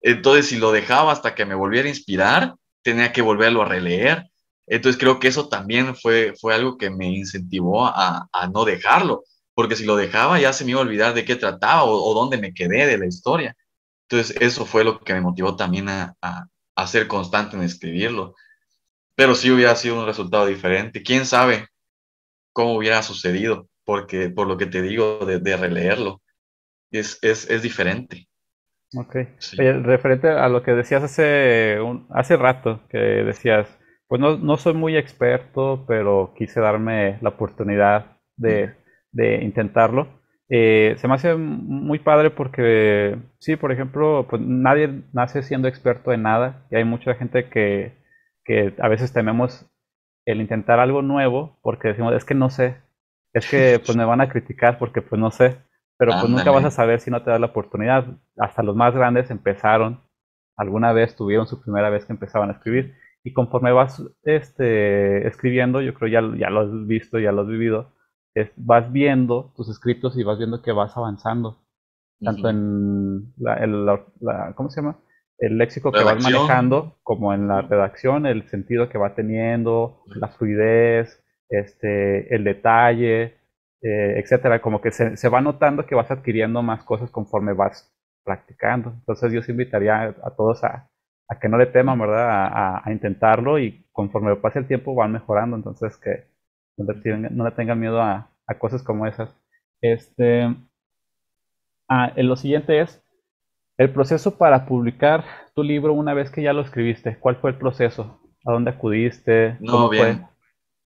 Entonces 0.00 0.48
si 0.48 0.58
lo 0.58 0.72
dejaba 0.72 1.12
hasta 1.12 1.34
que 1.34 1.44
me 1.46 1.54
volviera 1.54 1.86
a 1.86 1.90
inspirar, 1.90 2.54
tenía 2.82 3.12
que 3.12 3.22
volverlo 3.22 3.62
a 3.62 3.66
releer 3.66 4.30
entonces 4.66 4.98
creo 5.00 5.20
que 5.20 5.28
eso 5.28 5.48
también 5.48 5.94
fue, 5.94 6.34
fue 6.40 6.54
algo 6.54 6.76
que 6.76 6.90
me 6.90 7.06
incentivó 7.06 7.86
a, 7.86 8.28
a 8.32 8.48
no 8.48 8.64
dejarlo, 8.64 9.24
porque 9.54 9.76
si 9.76 9.84
lo 9.84 9.96
dejaba 9.96 10.40
ya 10.40 10.52
se 10.52 10.64
me 10.64 10.72
iba 10.72 10.80
a 10.80 10.82
olvidar 10.82 11.14
de 11.14 11.24
qué 11.24 11.36
trataba 11.36 11.84
o, 11.84 12.14
dónde 12.14 12.36
me 12.36 12.52
quedé 12.52 12.86
de 12.86 12.98
la 12.98 13.06
historia. 13.06 13.56
Entonces 14.08 14.36
eso 14.40 14.66
fue 14.66 14.84
lo 14.84 15.00
que 15.00 15.14
me 15.14 15.20
motivó 15.20 15.56
también 15.56 15.88
a, 15.88 16.14
a, 16.20 16.46
ser 16.86 17.08
constante 17.08 17.56
en 17.56 17.62
escribirlo. 17.62 18.34
Pero 19.14 19.34
sí 19.34 19.50
hubiera 19.50 19.74
sido 19.76 19.98
un 19.98 20.06
resultado 20.06 20.46
diferente. 20.46 21.02
¿Quién 21.02 21.24
sabe 21.26 21.68
cómo 22.52 22.76
hubiera 22.76 23.02
sucedido? 23.02 23.68
Porque 23.84 24.30
por 24.30 24.46
lo 24.46 24.56
que 24.56 24.66
te 24.66 24.82
digo 24.82 25.24
de, 25.24 25.38
de 25.38 25.56
releerlo, 25.56 26.22
es, 26.90 27.18
es, 27.22 27.48
es 27.50 27.62
diferente. 27.62 28.28
Ok. 28.96 29.16
referente 29.58 30.28
a 30.28 30.48
lo 30.48 30.62
que 30.62 30.72
decías 30.72 31.02
hace, 31.02 31.80
un, 31.80 32.06
hace 32.10 32.36
rato, 32.36 32.80
que 32.88 32.98
decías, 32.98 33.68
pues 34.08 34.20
no, 34.20 34.36
no 34.36 34.56
soy 34.56 34.74
muy 34.74 34.96
experto, 34.96 35.84
pero 35.86 36.32
quise 36.36 36.60
darme 36.60 37.18
la 37.20 37.30
oportunidad 37.30 38.18
de, 38.36 38.74
de 39.12 39.42
intentarlo. 39.42 40.15
Eh, 40.48 40.94
se 40.98 41.08
me 41.08 41.14
hace 41.14 41.34
muy 41.34 41.98
padre 41.98 42.30
porque, 42.30 43.18
sí, 43.38 43.56
por 43.56 43.72
ejemplo, 43.72 44.26
pues 44.30 44.40
nadie 44.42 45.02
nace 45.12 45.42
siendo 45.42 45.66
experto 45.68 46.12
en 46.12 46.22
nada 46.22 46.66
y 46.70 46.76
hay 46.76 46.84
mucha 46.84 47.14
gente 47.14 47.48
que, 47.48 47.96
que 48.44 48.74
a 48.78 48.88
veces 48.88 49.12
tememos 49.12 49.66
el 50.24 50.40
intentar 50.40 50.78
algo 50.78 51.02
nuevo 51.02 51.58
porque 51.62 51.88
decimos, 51.88 52.14
es 52.14 52.24
que 52.24 52.34
no 52.34 52.50
sé, 52.50 52.76
es 53.32 53.50
que 53.50 53.80
pues 53.84 53.96
me 53.96 54.04
van 54.04 54.20
a 54.20 54.28
criticar 54.28 54.78
porque 54.78 55.02
pues 55.02 55.20
no 55.20 55.30
sé, 55.30 55.58
pero 55.98 56.12
pues 56.12 56.28
nunca 56.28 56.50
vas 56.50 56.64
a 56.64 56.70
saber 56.70 57.00
si 57.00 57.10
no 57.10 57.22
te 57.22 57.30
das 57.30 57.40
la 57.40 57.46
oportunidad. 57.46 58.06
Hasta 58.36 58.62
los 58.62 58.76
más 58.76 58.94
grandes 58.94 59.30
empezaron, 59.30 60.00
alguna 60.56 60.92
vez 60.92 61.16
tuvieron 61.16 61.46
su 61.46 61.60
primera 61.60 61.90
vez 61.90 62.04
que 62.04 62.12
empezaban 62.12 62.50
a 62.50 62.52
escribir 62.52 62.94
y 63.24 63.32
conforme 63.32 63.72
vas 63.72 64.02
este, 64.22 65.26
escribiendo, 65.26 65.80
yo 65.80 65.94
creo 65.94 66.08
ya, 66.08 66.38
ya 66.38 66.48
lo 66.48 66.60
has 66.60 66.86
visto, 66.86 67.18
ya 67.18 67.32
lo 67.32 67.42
has 67.42 67.48
vivido, 67.48 67.92
es, 68.36 68.50
vas 68.56 68.92
viendo 68.92 69.52
tus 69.56 69.68
escritos 69.70 70.16
y 70.18 70.22
vas 70.22 70.36
viendo 70.36 70.60
que 70.62 70.70
vas 70.70 70.96
avanzando. 70.96 71.62
Tanto 72.20 72.48
en 72.48 73.32
la, 73.38 73.54
el, 73.56 73.86
la, 73.86 74.52
¿cómo 74.54 74.70
se 74.70 74.80
llama? 74.80 74.98
El 75.38 75.58
léxico 75.58 75.90
que 75.90 76.04
vas 76.04 76.22
manejando, 76.22 76.98
como 77.02 77.34
en 77.34 77.48
la 77.48 77.62
redacción, 77.62 78.26
el 78.26 78.48
sentido 78.48 78.88
que 78.88 78.98
va 78.98 79.14
teniendo, 79.14 80.02
la 80.06 80.28
fluidez, 80.28 81.22
este, 81.48 82.34
el 82.34 82.44
detalle, 82.44 83.34
eh, 83.82 84.14
etcétera. 84.18 84.60
Como 84.60 84.80
que 84.80 84.92
se, 84.92 85.16
se, 85.16 85.28
va 85.28 85.40
notando 85.40 85.86
que 85.86 85.94
vas 85.94 86.10
adquiriendo 86.10 86.62
más 86.62 86.84
cosas 86.84 87.10
conforme 87.10 87.52
vas 87.52 87.94
practicando. 88.24 88.90
Entonces 88.90 89.32
yo 89.32 89.40
os 89.40 89.48
invitaría 89.48 90.14
a 90.22 90.30
todos 90.36 90.62
a, 90.64 90.88
a 91.28 91.38
que 91.38 91.48
no 91.48 91.58
le 91.58 91.66
teman, 91.66 91.98
¿verdad? 91.98 92.30
A, 92.30 92.82
a, 92.84 92.92
intentarlo 92.92 93.58
y 93.58 93.86
conforme 93.92 94.36
pase 94.36 94.58
el 94.58 94.66
tiempo 94.66 94.94
van 94.94 95.12
mejorando, 95.12 95.56
entonces 95.56 95.96
que 95.98 96.35
no 96.76 96.92
le, 96.92 97.30
no 97.30 97.44
le 97.44 97.50
tengan 97.52 97.80
miedo 97.80 98.00
a, 98.00 98.30
a, 98.46 98.58
cosas 98.58 98.82
como 98.82 99.06
esas. 99.06 99.34
Este, 99.80 100.54
ah, 101.88 102.12
lo 102.16 102.36
siguiente 102.36 102.80
es 102.80 103.02
el 103.78 103.90
proceso 103.92 104.38
para 104.38 104.66
publicar 104.66 105.24
tu 105.54 105.62
libro 105.62 105.92
una 105.92 106.14
vez 106.14 106.30
que 106.30 106.42
ya 106.42 106.52
lo 106.52 106.62
escribiste. 106.62 107.18
¿Cuál 107.18 107.36
fue 107.36 107.50
el 107.50 107.58
proceso? 107.58 108.20
¿A 108.44 108.52
dónde 108.52 108.70
acudiste? 108.70 109.56
No, 109.60 109.88
bien, 109.88 110.26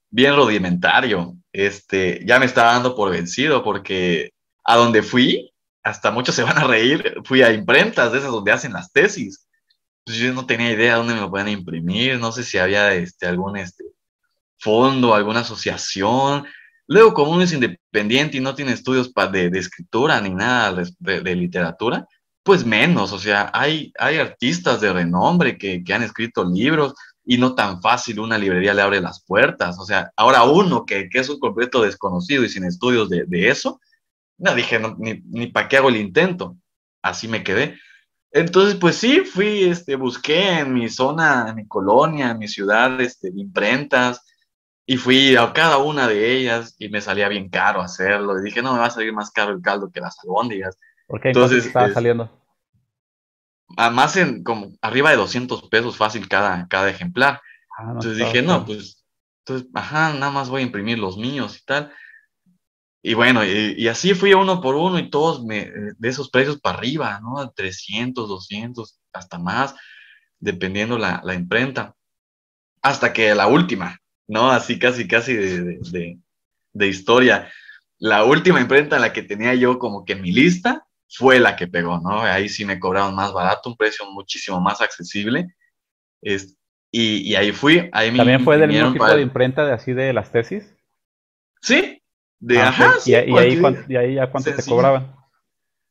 bien 0.10 0.36
rudimentario. 0.36 1.36
Este, 1.52 2.24
ya 2.26 2.40
me 2.40 2.46
estaba 2.46 2.74
dando 2.74 2.96
por 2.96 3.12
vencido 3.12 3.64
porque 3.64 4.32
a 4.64 4.76
donde 4.76 5.02
fui, 5.02 5.52
hasta 5.84 6.12
muchos 6.12 6.36
se 6.36 6.44
van 6.44 6.58
a 6.58 6.68
reír, 6.68 7.22
fui 7.24 7.42
a 7.42 7.52
imprentas 7.52 8.12
de 8.12 8.20
esas 8.20 8.32
donde 8.32 8.52
hacen 8.52 8.74
las 8.74 8.92
tesis 8.92 9.50
pues 10.10 10.18
yo 10.18 10.34
no 10.34 10.48
tenía 10.48 10.72
idea 10.72 10.96
dónde 10.96 11.14
me 11.14 11.22
lo 11.22 11.30
pueden 11.30 11.50
imprimir, 11.50 12.20
no 12.20 12.32
sé 12.32 12.44
si 12.44 12.58
había 12.58 12.96
este, 12.96 13.28
algún 13.28 13.58
este, 13.58 13.84
fondo, 14.60 15.14
alguna 15.14 15.42
asociación. 15.42 16.46
Luego, 16.88 17.14
como 17.14 17.32
uno 17.32 17.44
es 17.44 17.54
independiente 17.54 18.38
y 18.38 18.40
no 18.40 18.56
tiene 18.56 18.74
estudios 18.74 19.12
de, 19.32 19.50
de, 19.50 19.60
escritura 19.60 20.20
ni 20.22 20.32
nada 20.32 20.84
de, 21.00 21.22
de, 21.22 21.36
literatura, 21.36 22.08
pues 22.44 22.66
menos, 22.66 23.14
o 23.14 23.20
sea, 23.20 23.52
hay, 23.54 23.94
hay 24.00 24.18
artistas 24.18 24.82
de 24.82 24.92
renombre 24.92 25.58
que, 25.58 25.84
que, 25.84 25.94
han 25.94 26.04
escrito 26.04 26.44
libros 26.44 26.96
y 27.24 27.38
no 27.38 27.54
tan 27.54 27.82
fácil 27.82 28.20
una 28.20 28.38
librería 28.38 28.74
le 28.74 28.82
abre 28.82 29.02
las 29.02 29.24
puertas, 29.24 29.78
o 29.78 29.86
sea, 29.86 30.12
ahora 30.16 30.44
uno 30.44 30.86
que, 30.86 31.10
que 31.10 31.20
es 31.20 31.30
un 31.30 31.40
completo 31.40 31.84
desconocido 31.84 32.44
y 32.44 32.50
sin 32.50 32.64
estudios 32.66 33.10
de, 33.10 33.50
eso, 33.50 33.80
no 34.40 34.56
dije, 34.56 34.80
ni, 34.98 35.22
ni 35.26 35.48
para 35.48 35.68
qué 35.68 35.78
hago 35.78 35.90
el 35.90 35.98
intento, 35.98 36.58
así 37.04 37.28
me 37.28 37.44
quedé. 37.44 37.78
Entonces, 38.32 38.76
pues 38.76 38.96
sí, 38.96 39.22
fui, 39.22 39.64
este, 39.64 39.96
busqué 39.96 40.60
en 40.60 40.74
mi 40.74 40.90
zona, 40.90 41.48
en 41.50 41.56
mi 41.56 41.68
colonia, 41.68 42.32
en 42.32 42.38
mi 42.38 42.48
ciudad, 42.48 43.00
este, 43.02 43.32
imprentas, 43.36 44.22
y 44.90 44.98
fui 44.98 45.36
a 45.36 45.54
cada 45.54 45.78
una 45.78 46.08
de 46.08 46.36
ellas 46.36 46.76
y 46.80 46.90
me 46.90 47.00
salía 47.00 47.30
bien 47.30 47.48
caro 47.48 47.80
hacerlo. 47.80 48.40
Y 48.40 48.44
dije, 48.44 48.64
no, 48.64 48.74
me 48.74 48.80
va 48.80 48.88
a 48.88 48.90
salir 48.90 49.14
más 49.14 49.30
caro 49.30 49.52
el 49.52 49.62
caldo 49.62 49.92
que 49.92 50.02
las 50.02 50.18
albóndigas. 50.24 50.80
¿Por 51.06 51.22
qué 51.22 51.28
entonces 51.28 51.68
estaba 51.68 51.94
saliendo? 51.94 52.28
Más 53.68 54.18
en 54.18 54.44
como 54.44 54.72
arriba 54.82 55.12
de 55.12 55.18
200 55.18 55.70
pesos 55.70 55.96
fácil 55.96 56.28
cada, 56.28 56.68
cada 56.68 56.90
ejemplar. 56.90 57.40
Ah, 57.78 57.84
entonces 57.92 58.18
dije, 58.18 58.42
no, 58.42 58.66
pues, 58.66 59.06
entonces, 59.46 59.70
ajá, 59.76 60.14
nada 60.14 60.32
más 60.32 60.50
voy 60.50 60.62
a 60.62 60.66
imprimir 60.66 60.98
los 60.98 61.20
míos 61.20 61.60
y 61.62 61.66
tal. 61.66 61.94
Y 63.04 63.14
bueno, 63.14 63.46
y, 63.46 63.88
así 63.90 64.16
fui 64.16 64.34
uno 64.34 64.60
por 64.60 64.74
uno 64.74 64.98
y 64.98 65.12
todos 65.12 65.46
me, 65.46 65.72
de 66.00 66.10
esos 66.10 66.32
precios 66.32 66.60
para 66.60 66.80
arriba, 66.80 67.20
¿no? 67.22 67.48
300, 67.52 68.28
200, 68.28 69.00
hasta 69.14 69.38
más. 69.38 69.76
dependiendo 70.40 70.98
la, 70.98 71.22
la 71.24 71.36
imprenta. 71.36 71.94
Hasta 72.82 73.14
que 73.14 73.36
la 73.36 73.46
última, 73.46 74.00
¿no? 74.30 74.52
Así 74.52 74.80
casi, 74.80 75.08
casi 75.08 75.34
de, 75.34 75.60
de, 75.60 76.20
de, 76.72 76.88
historia. 76.88 77.52
La 77.98 78.24
última 78.24 78.62
imprenta 78.62 78.96
en 78.96 79.02
la 79.02 79.12
que 79.12 79.24
tenía 79.24 79.56
yo 79.56 79.80
como 79.80 80.06
que 80.06 80.16
mi 80.16 80.32
lista 80.32 80.86
fue 81.10 81.40
la 81.40 81.56
que 81.56 81.68
pegó, 81.68 82.00
¿no? 82.00 82.22
Ahí 82.22 82.48
sí 82.48 82.64
me 82.64 82.80
cobraron 82.80 83.16
más 83.16 83.34
barato, 83.34 83.70
un 83.70 83.76
precio 83.76 84.06
muchísimo 84.06 84.62
más 84.62 84.80
accesible. 84.82 85.48
Es, 86.22 86.56
y, 86.92 87.32
y, 87.32 87.36
ahí 87.36 87.52
fui. 87.52 87.90
Ahí 87.92 88.16
¿También 88.16 88.44
fue 88.44 88.58
del 88.58 88.70
mismo 88.70 88.94
tipo 88.94 89.08
de 89.08 89.22
imprenta 89.22 89.66
de 89.66 89.74
así 89.74 89.94
de 89.94 90.14
las 90.14 90.32
tesis? 90.32 90.76
Sí, 91.62 92.02
de 92.40 92.60
ah, 92.60 92.70
ajá. 92.70 92.94
Sí, 93.00 93.12
y, 93.12 93.14
y, 93.14 93.38
ahí, 93.38 93.62
¿y, 93.88 93.96
ahí, 93.96 94.16
ya 94.16 94.30
cuánto 94.32 94.54
te 94.54 94.64
cobraban? 94.64 95.16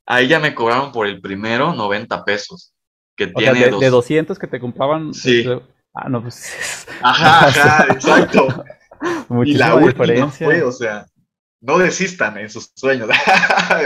Ahí 0.07 0.29
ya 0.29 0.39
me 0.39 0.55
cobraron 0.55 0.93
por 0.93 1.07
el 1.07 1.21
primero 1.21 1.75
90 1.75 2.25
pesos. 2.25 2.73
Que 3.17 3.25
o 3.25 3.33
tiene 3.33 3.55
sea, 3.55 3.65
de, 3.65 3.71
dos... 3.71 3.81
de, 3.81 3.91
200 3.91 4.39
que 4.39 4.47
te 4.47 4.61
compraban. 4.61 5.13
Sí. 5.13 5.45
Ah, 6.01 6.09
no, 6.09 6.23
pues. 6.23 6.87
Ajá, 7.03 7.47
ajá, 7.49 7.87
exacto. 7.93 8.65
Y 9.45 9.55
la 9.55 9.75
última 9.77 9.91
diferencia. 10.07 10.45
fue, 10.47 10.63
o 10.63 10.73
sea, 10.73 11.07
no 11.61 11.79
desistan 11.79 12.37
en 12.39 12.51
sus 12.51 12.73
sueños. 12.75 13.09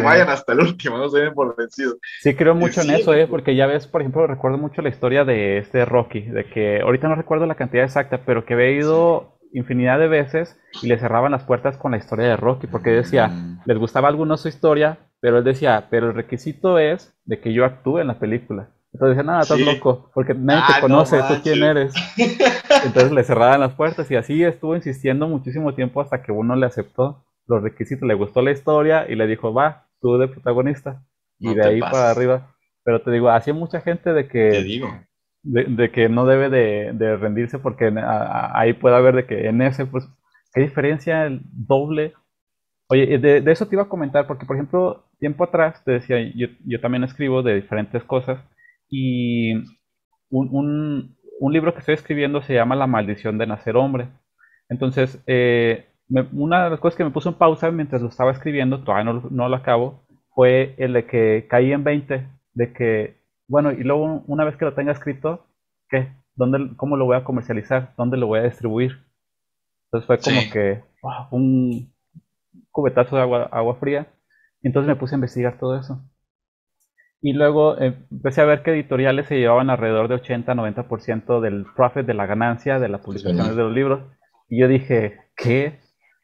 Vayan 0.02 0.30
hasta 0.30 0.52
el 0.54 0.60
último, 0.60 0.96
no 0.96 1.08
se 1.10 1.18
den 1.20 1.34
por 1.34 1.54
vencidos. 1.56 1.96
Sí, 2.20 2.34
creo 2.34 2.54
mucho 2.54 2.80
Sí, 2.80 2.88
en 2.88 2.94
eso, 2.94 3.12
¿eh? 3.12 3.18
pues. 3.26 3.28
porque 3.30 3.54
ya 3.54 3.66
ves, 3.66 3.86
por 3.86 4.00
ejemplo, 4.00 4.26
recuerdo 4.26 4.56
mucho 4.58 4.80
la 4.80 4.88
historia 4.88 5.24
de 5.26 5.58
este 5.58 5.84
Rocky, 5.84 6.20
de 6.22 6.44
que 6.46 6.80
ahorita 6.80 7.08
no 7.08 7.14
recuerdo 7.14 7.44
la 7.46 7.56
cantidad 7.56 7.84
exacta, 7.84 8.20
pero 8.24 8.44
que 8.46 8.54
había 8.54 8.70
ido 8.70 9.38
infinidad 9.52 9.98
de 9.98 10.08
veces 10.08 10.58
y 10.82 10.86
le 10.86 10.98
cerraban 10.98 11.32
las 11.32 11.44
puertas 11.44 11.76
con 11.76 11.90
la 11.92 11.98
historia 11.98 12.26
de 12.28 12.36
Rocky, 12.38 12.66
porque 12.66 12.88
decía, 12.90 13.28
Mm. 13.28 13.60
les 13.66 13.76
gustaba 13.78 14.08
a 14.08 14.10
algunos 14.10 14.40
su 14.40 14.48
historia, 14.48 14.96
pero 15.20 15.38
él 15.38 15.44
decía, 15.44 15.88
pero 15.90 16.08
el 16.08 16.14
requisito 16.14 16.78
es 16.78 17.12
de 17.26 17.38
que 17.40 17.52
yo 17.52 17.66
actúe 17.66 17.98
en 17.98 18.06
la 18.06 18.18
película. 18.18 18.70
Entonces 18.92 19.16
decía, 19.16 19.30
nada, 19.30 19.42
estás 19.42 19.58
Sí. 19.58 19.64
loco, 19.64 20.10
porque 20.14 20.34
nadie 20.34 20.60
Ah, 20.62 20.66
te 20.68 20.74
no 20.74 20.80
conoce, 20.80 21.18
tú 21.28 21.34
quién 21.42 21.62
eres. 21.62 21.94
Entonces 22.84 23.12
le 23.12 23.24
cerraban 23.24 23.60
las 23.60 23.72
puertas 23.74 24.10
y 24.10 24.16
así 24.16 24.42
estuvo 24.42 24.76
insistiendo 24.76 25.26
muchísimo 25.28 25.74
tiempo 25.74 26.00
hasta 26.00 26.22
que 26.22 26.32
uno 26.32 26.56
le 26.56 26.66
aceptó 26.66 27.24
los 27.46 27.62
requisitos, 27.62 28.06
le 28.06 28.14
gustó 28.14 28.42
la 28.42 28.50
historia 28.52 29.06
y 29.08 29.14
le 29.16 29.26
dijo, 29.26 29.52
va, 29.54 29.86
tú 30.00 30.18
de 30.18 30.28
protagonista. 30.28 31.02
Y 31.38 31.54
de 31.54 31.64
ahí 31.66 31.80
pases. 31.80 31.92
para 31.92 32.10
arriba. 32.10 32.48
Pero 32.84 33.00
te 33.02 33.10
digo, 33.10 33.30
así 33.30 33.50
hay 33.50 33.56
mucha 33.56 33.80
gente 33.80 34.12
de 34.12 34.24
Te 34.24 34.28
que, 34.30 34.62
digo. 34.62 34.88
de, 35.42 35.64
de 35.64 35.90
que 35.90 36.08
no 36.08 36.26
debe 36.26 36.50
de, 36.50 36.92
de 36.92 37.16
rendirse 37.16 37.58
porque 37.58 37.86
en- 37.86 37.98
a- 37.98 38.22
a- 38.22 38.60
ahí 38.60 38.74
puede 38.74 38.96
haber 38.96 39.14
de 39.16 39.26
que 39.26 39.48
en 39.48 39.62
ese, 39.62 39.86
pues, 39.86 40.06
qué 40.54 40.60
diferencia 40.60 41.24
el 41.24 41.40
doble. 41.44 42.12
Oye, 42.90 43.18
de, 43.18 43.40
de 43.40 43.52
eso 43.52 43.66
te 43.66 43.74
iba 43.74 43.84
a 43.84 43.88
comentar 43.88 44.26
porque, 44.26 44.44
por 44.46 44.56
ejemplo, 44.56 45.04
tiempo 45.18 45.44
atrás 45.44 45.82
te 45.84 45.92
decía, 45.92 46.18
yo, 46.34 46.48
yo 46.66 46.80
también 46.80 47.04
escribo 47.04 47.42
de 47.42 47.54
diferentes 47.54 48.04
cosas 48.04 48.38
y 48.92 49.54
un, 50.30 50.48
un, 50.52 51.16
un 51.40 51.52
libro 51.54 51.72
que 51.74 51.80
estoy 51.80 51.94
escribiendo 51.94 52.42
se 52.42 52.54
llama 52.54 52.76
La 52.76 52.86
maldición 52.88 53.38
de 53.38 53.46
nacer 53.48 53.76
hombre. 53.76 54.08
Entonces, 54.68 55.22
eh, 55.26 55.86
me- 56.08 56.28
una 56.32 56.64
de 56.64 56.70
las 56.70 56.80
cosas 56.80 56.96
que 56.98 57.04
me 57.04 57.10
puso 57.10 57.30
en 57.30 57.36
pausa 57.36 57.70
mientras 57.70 58.02
lo 58.02 58.08
estaba 58.08 58.32
escribiendo, 58.32 58.82
todavía 58.84 59.12
no, 59.12 59.22
no 59.30 59.48
lo 59.48 59.56
acabo, 59.56 60.02
fue 60.34 60.74
el 60.78 60.94
de 60.94 61.06
que 61.06 61.46
caí 61.50 61.72
en 61.72 61.84
20, 61.84 62.28
de 62.54 62.72
que, 62.74 63.16
bueno, 63.48 63.72
y 63.72 63.84
luego 63.84 64.24
una 64.28 64.44
vez 64.44 64.56
que 64.56 64.66
lo 64.66 64.74
tenga 64.74 64.92
escrito, 64.92 65.46
¿qué? 65.90 66.08
¿Dónde, 66.36 66.76
cómo 66.76 66.96
lo 66.96 67.06
voy 67.06 67.16
a 67.16 67.24
comercializar? 67.24 67.94
¿Dónde 67.98 68.18
lo 68.18 68.26
voy 68.28 68.40
a 68.40 68.44
distribuir? 68.44 68.98
Entonces 69.86 70.06
fue 70.06 70.20
como 70.22 70.48
Sí. 70.48 70.50
que 70.50 70.82
wow, 71.02 71.28
un 71.30 71.92
cubetazo 72.72 73.16
de 73.16 73.22
agua, 73.22 73.44
agua 73.52 73.76
fría. 73.76 74.08
Entonces 74.62 74.88
me 74.88 74.96
puse 74.96 75.14
a 75.14 75.18
investigar 75.18 75.58
todo 75.58 75.78
eso. 75.78 76.02
Y 77.22 77.32
luego 77.34 77.78
eh, 77.80 77.94
empecé 78.10 78.40
a 78.40 78.44
ver 78.46 78.62
que 78.62 78.72
editoriales 78.72 79.26
se 79.26 79.38
llevaban 79.38 79.70
alrededor 79.70 80.08
de 80.08 80.16
80-90% 80.16 81.40
del 81.40 81.64
profit, 81.76 82.04
de 82.04 82.14
la 82.14 82.26
ganancia 82.26 82.78
de 82.80 82.88
las 82.88 83.00
publicaciones 83.00 83.46
Sí. 83.52 83.56
de 83.56 83.62
los 83.62 83.72
libros. 83.72 84.00
Y 84.48 84.60
yo 84.60 84.68
dije, 84.68 85.18
¿qué? 85.36 85.78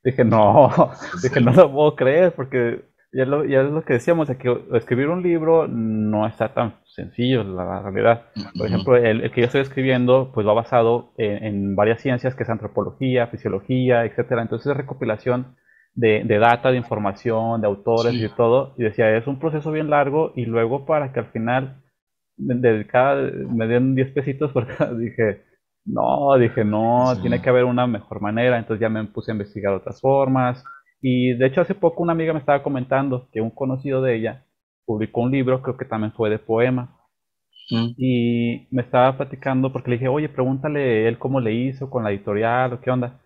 Dije, 0.04 0.24
no, 0.24 0.70
dije, 1.22 1.40
no 1.40 1.52
lo 1.52 1.72
puedo 1.72 1.94
creer, 1.96 2.32
porque 2.32 2.82
ya, 3.12 3.24
lo, 3.26 3.44
ya 3.44 3.60
es 3.62 3.70
lo 3.70 3.84
que 3.84 3.94
decíamos, 3.94 4.26
de 4.28 4.38
que 4.38 4.60
escribir 4.74 5.08
un 5.08 5.22
libro 5.22 5.68
no 5.68 6.26
está 6.26 6.52
tan 6.52 6.74
sencillo, 6.84 7.44
la 7.44 7.80
realidad. 7.82 8.24
Por 8.56 8.66
ejemplo, 8.66 8.96
el, 8.96 9.22
el 9.22 9.30
que 9.30 9.42
yo 9.42 9.46
estoy 9.46 9.60
escribiendo, 9.60 10.32
pues 10.34 10.46
va 10.46 10.52
basado 10.52 11.12
en, 11.16 11.44
en 11.44 11.76
varias 11.76 12.00
ciencias, 12.02 12.34
que 12.34 12.42
es 12.42 12.50
antropología, 12.50 13.28
fisiología, 13.28 14.04
etcétera. 14.04 14.42
Entonces 14.42 14.72
es 14.72 14.76
recopilación 14.76 15.56
de, 15.98 16.22
de 16.24 16.38
data, 16.38 16.70
de 16.70 16.76
información, 16.78 17.60
de 17.60 17.66
autores 17.66 18.12
Sí. 18.12 18.18
y 18.18 18.22
de 18.22 18.28
todo. 18.30 18.74
Y 18.78 18.84
decía, 18.84 19.16
es 19.16 19.26
un 19.26 19.38
proceso 19.40 19.72
bien 19.72 19.90
largo 19.90 20.32
y 20.36 20.46
luego 20.46 20.86
para 20.86 21.12
que 21.12 21.20
al 21.20 21.26
final 21.32 21.82
de, 22.36 22.86
cada, 22.86 23.16
me 23.50 23.66
den 23.66 23.94
10 23.96 24.12
pesitos, 24.12 24.52
porque 24.54 24.72
dije, 24.98 25.42
no, 25.84 26.36
dije, 26.38 26.64
no, 26.64 27.14
Sí. 27.16 27.22
tiene 27.22 27.42
que 27.42 27.50
haber 27.50 27.64
una 27.64 27.86
mejor 27.86 28.20
manera. 28.20 28.58
Entonces 28.58 28.80
ya 28.80 28.88
me 28.88 29.04
puse 29.06 29.32
a 29.32 29.34
investigar 29.34 29.74
otras 29.74 30.00
formas. 30.00 30.64
Y 31.02 31.34
de 31.34 31.46
hecho 31.46 31.60
hace 31.62 31.74
poco 31.74 32.02
una 32.02 32.12
amiga 32.12 32.32
me 32.32 32.40
estaba 32.40 32.62
comentando 32.62 33.28
que 33.32 33.40
un 33.40 33.50
conocido 33.50 34.02
de 34.02 34.16
ella 34.16 34.44
publicó 34.86 35.22
un 35.22 35.30
libro, 35.32 35.62
creo 35.62 35.76
que 35.76 35.84
también 35.84 36.12
fue 36.12 36.30
de 36.30 36.38
poema. 36.38 36.96
Mm. 37.70 37.88
Y 37.98 38.68
me 38.70 38.82
estaba 38.82 39.16
platicando 39.16 39.72
porque 39.72 39.90
le 39.90 39.96
dije, 39.96 40.08
oye, 40.08 40.28
pregúntale 40.28 41.08
él 41.08 41.18
cómo 41.18 41.40
le 41.40 41.52
hizo 41.54 41.90
con 41.90 42.04
la 42.04 42.10
editorial 42.10 42.72
o 42.74 42.80
qué 42.80 42.90
onda. 42.90 43.20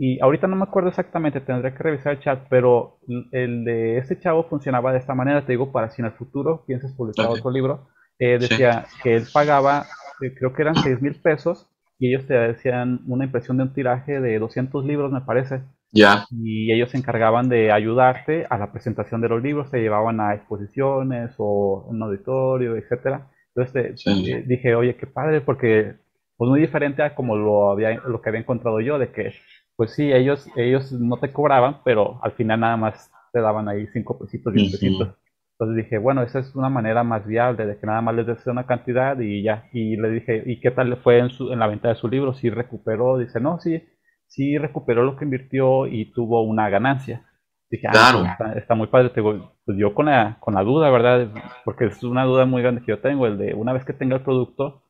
Y 0.00 0.20
ahorita 0.20 0.46
no 0.46 0.54
me 0.54 0.62
acuerdo 0.62 0.90
exactamente, 0.90 1.40
tendré 1.40 1.74
que 1.74 1.82
revisar 1.82 2.12
el 2.12 2.20
chat, 2.20 2.46
pero 2.48 2.98
el 3.32 3.64
de 3.64 3.98
este 3.98 4.18
chavo 4.18 4.44
funcionaba 4.44 4.92
de 4.92 4.98
esta 4.98 5.14
manera, 5.14 5.44
te 5.44 5.52
digo, 5.52 5.72
para 5.72 5.90
si 5.90 6.00
en 6.00 6.06
el 6.06 6.12
futuro 6.12 6.64
piensas 6.66 6.92
publicar 6.92 7.26
Ok. 7.26 7.38
otro 7.38 7.50
libro, 7.50 7.88
eh, 8.20 8.38
decía 8.38 8.86
que 9.02 9.16
él 9.16 9.26
pagaba, 9.32 9.86
eh, 10.20 10.32
creo 10.36 10.52
que 10.52 10.62
eran 10.62 10.76
6 10.84 11.02
mil 11.02 11.16
pesos, 11.20 11.68
y 11.98 12.10
ellos 12.14 12.28
te 12.28 12.34
decían 12.34 13.00
una 13.08 13.24
impresión 13.24 13.56
de 13.56 13.64
un 13.64 13.72
tiraje 13.74 14.20
de 14.20 14.38
200 14.38 14.84
libros, 14.84 15.10
me 15.10 15.20
parece, 15.22 15.62
Ya. 15.90 16.26
y 16.30 16.70
ellos 16.72 16.90
se 16.90 16.96
encargaban 16.98 17.48
de 17.48 17.72
ayudarte 17.72 18.46
a 18.50 18.56
la 18.56 18.70
presentación 18.70 19.20
de 19.20 19.28
los 19.30 19.42
libros, 19.42 19.68
te 19.72 19.80
llevaban 19.80 20.20
a 20.20 20.34
exposiciones 20.34 21.34
o 21.38 21.86
un 21.88 22.00
auditorio, 22.02 22.76
etcétera. 22.76 23.28
Entonces 23.54 24.00
Sí. 24.00 24.30
eh, 24.30 24.44
dije, 24.46 24.76
oye, 24.76 24.94
qué 24.96 25.08
padre, 25.08 25.40
porque 25.40 25.94
pues 26.36 26.48
muy 26.48 26.60
diferente 26.60 27.02
a 27.02 27.16
como 27.16 27.36
lo 27.36 27.70
había, 27.72 27.94
lo 28.06 28.20
que 28.22 28.28
había 28.28 28.40
encontrado 28.42 28.80
yo, 28.80 28.98
de 29.00 29.10
que 29.10 29.32
pues 29.78 29.92
sí, 29.94 30.12
ellos, 30.12 30.48
ellos 30.56 30.90
no 30.92 31.18
te 31.18 31.32
cobraban, 31.32 31.82
pero 31.84 32.18
al 32.24 32.32
final 32.32 32.58
nada 32.60 32.76
más 32.76 33.12
te 33.32 33.40
daban 33.40 33.68
ahí 33.68 33.86
cinco 33.92 34.18
pesitos, 34.18 34.52
diez 34.52 34.72
pesitos. 34.72 35.16
Entonces 35.52 35.84
dije, 35.84 35.98
bueno, 35.98 36.22
esa 36.22 36.40
es 36.40 36.56
una 36.56 36.68
manera 36.68 37.04
más 37.04 37.24
viable, 37.24 37.64
de 37.64 37.78
que 37.78 37.86
nada 37.86 38.00
más 38.00 38.16
les 38.16 38.26
des 38.26 38.44
una 38.48 38.66
cantidad 38.66 39.16
y 39.20 39.44
ya. 39.44 39.68
Y 39.72 39.96
le 39.96 40.10
dije, 40.10 40.42
¿y 40.46 40.60
qué 40.60 40.72
tal 40.72 40.90
le 40.90 40.96
fue 40.96 41.18
en, 41.20 41.30
su, 41.30 41.52
en 41.52 41.60
la 41.60 41.68
venta 41.68 41.88
de 41.90 41.94
su 41.94 42.08
libro? 42.08 42.34
¿Sí 42.34 42.50
recuperó? 42.50 43.18
Dice, 43.18 43.40
no, 43.40 43.60
sí, 43.60 43.84
sí 44.26 44.58
recuperó 44.58 45.04
lo 45.04 45.16
que 45.16 45.24
invirtió 45.26 45.86
y 45.86 46.12
tuvo 46.12 46.42
una 46.42 46.68
ganancia. 46.70 47.24
Dije, 47.70 47.86
ah, 47.86 47.92
Claro. 47.92 48.18
pues 48.20 48.30
está, 48.32 48.52
está 48.58 48.74
muy 48.74 48.88
padre. 48.88 49.10
Te 49.10 49.20
digo, 49.20 49.52
pues 49.64 49.78
yo 49.78 49.94
con 49.94 50.06
la, 50.06 50.38
con 50.40 50.54
la 50.54 50.64
duda, 50.64 50.90
¿verdad? 50.90 51.28
Porque 51.64 51.86
es 51.86 52.02
una 52.02 52.24
duda 52.24 52.46
muy 52.46 52.62
grande 52.62 52.80
que 52.82 52.88
yo 52.92 53.00
tengo, 53.00 53.26
el 53.28 53.38
de 53.38 53.54
una 53.54 53.72
vez 53.72 53.84
que 53.84 53.92
tenga 53.92 54.16
el 54.16 54.22
producto, 54.24 54.82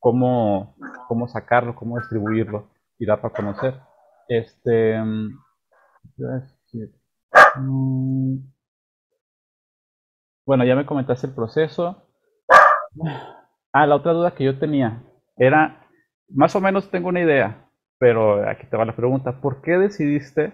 cómo, 0.00 0.76
cómo 1.08 1.28
sacarlo, 1.28 1.74
cómo 1.74 1.98
distribuirlo 1.98 2.68
y 2.98 3.06
dar 3.06 3.22
para 3.22 3.32
conocer. 3.34 3.74
Este, 4.28 4.98
mm. 4.98 5.38
Mm, 7.56 8.36
bueno, 10.46 10.64
ya 10.64 10.76
me 10.76 10.86
comentaste 10.86 11.26
el 11.26 11.34
proceso. 11.34 12.08
Ah, 13.72 13.86
la 13.86 13.96
otra 13.96 14.12
duda 14.12 14.34
que 14.34 14.44
yo 14.44 14.58
tenía 14.58 15.02
era, 15.36 15.88
más 16.28 16.54
o 16.54 16.60
menos 16.60 16.90
tengo 16.90 17.08
una 17.08 17.22
idea, 17.22 17.68
pero 17.98 18.48
aquí 18.48 18.66
te 18.66 18.76
va 18.76 18.84
la 18.84 18.96
pregunta. 18.96 19.40
¿Por 19.40 19.62
qué 19.62 19.72
decidiste 19.72 20.52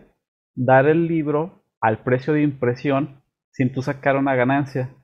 dar 0.55 0.87
el 0.87 1.07
libro 1.07 1.63
al 1.81 2.03
precio 2.03 2.33
de 2.33 2.43
impresión 2.43 3.23
sin 3.51 3.73
tú 3.73 3.83
sacar 3.83 4.17
una 4.17 4.35
ganancia? 4.35 4.95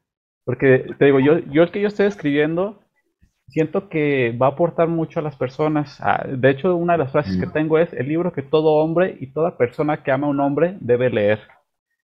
Porque 0.45 0.87
te 0.99 1.07
digo, 1.07 1.21
yo, 1.21 1.39
yo 1.39 1.63
el 1.63 1.71
que 1.73 1.81
yo 1.81 1.89
estoy 1.89 2.07
escribiendo, 2.07 2.86
siento 3.49 3.89
que 3.89 4.37
va 4.41 4.47
a 4.47 4.51
aportar 4.51 4.89
mucho 4.89 5.21
a 5.21 5.23
las 5.23 5.37
personas. 5.37 5.99
Ah, 6.01 6.25
de 6.29 6.51
hecho, 6.51 6.75
una 6.77 6.95
de 6.95 6.99
las 7.01 7.13
frases 7.13 7.37
que 7.37 7.47
Mm. 7.47 7.53
tengo 7.53 7.79
es 7.79 7.93
el 7.93 8.09
libro 8.09 8.33
que 8.33 8.43
todo 8.43 8.75
hombre 8.83 9.17
y 9.21 9.29
toda 9.29 9.57
persona 9.57 10.03
que 10.03 10.11
ama 10.13 10.27
a 10.27 10.31
un 10.31 10.41
hombre 10.41 10.77
debe 10.81 11.11
leer. 11.11 11.41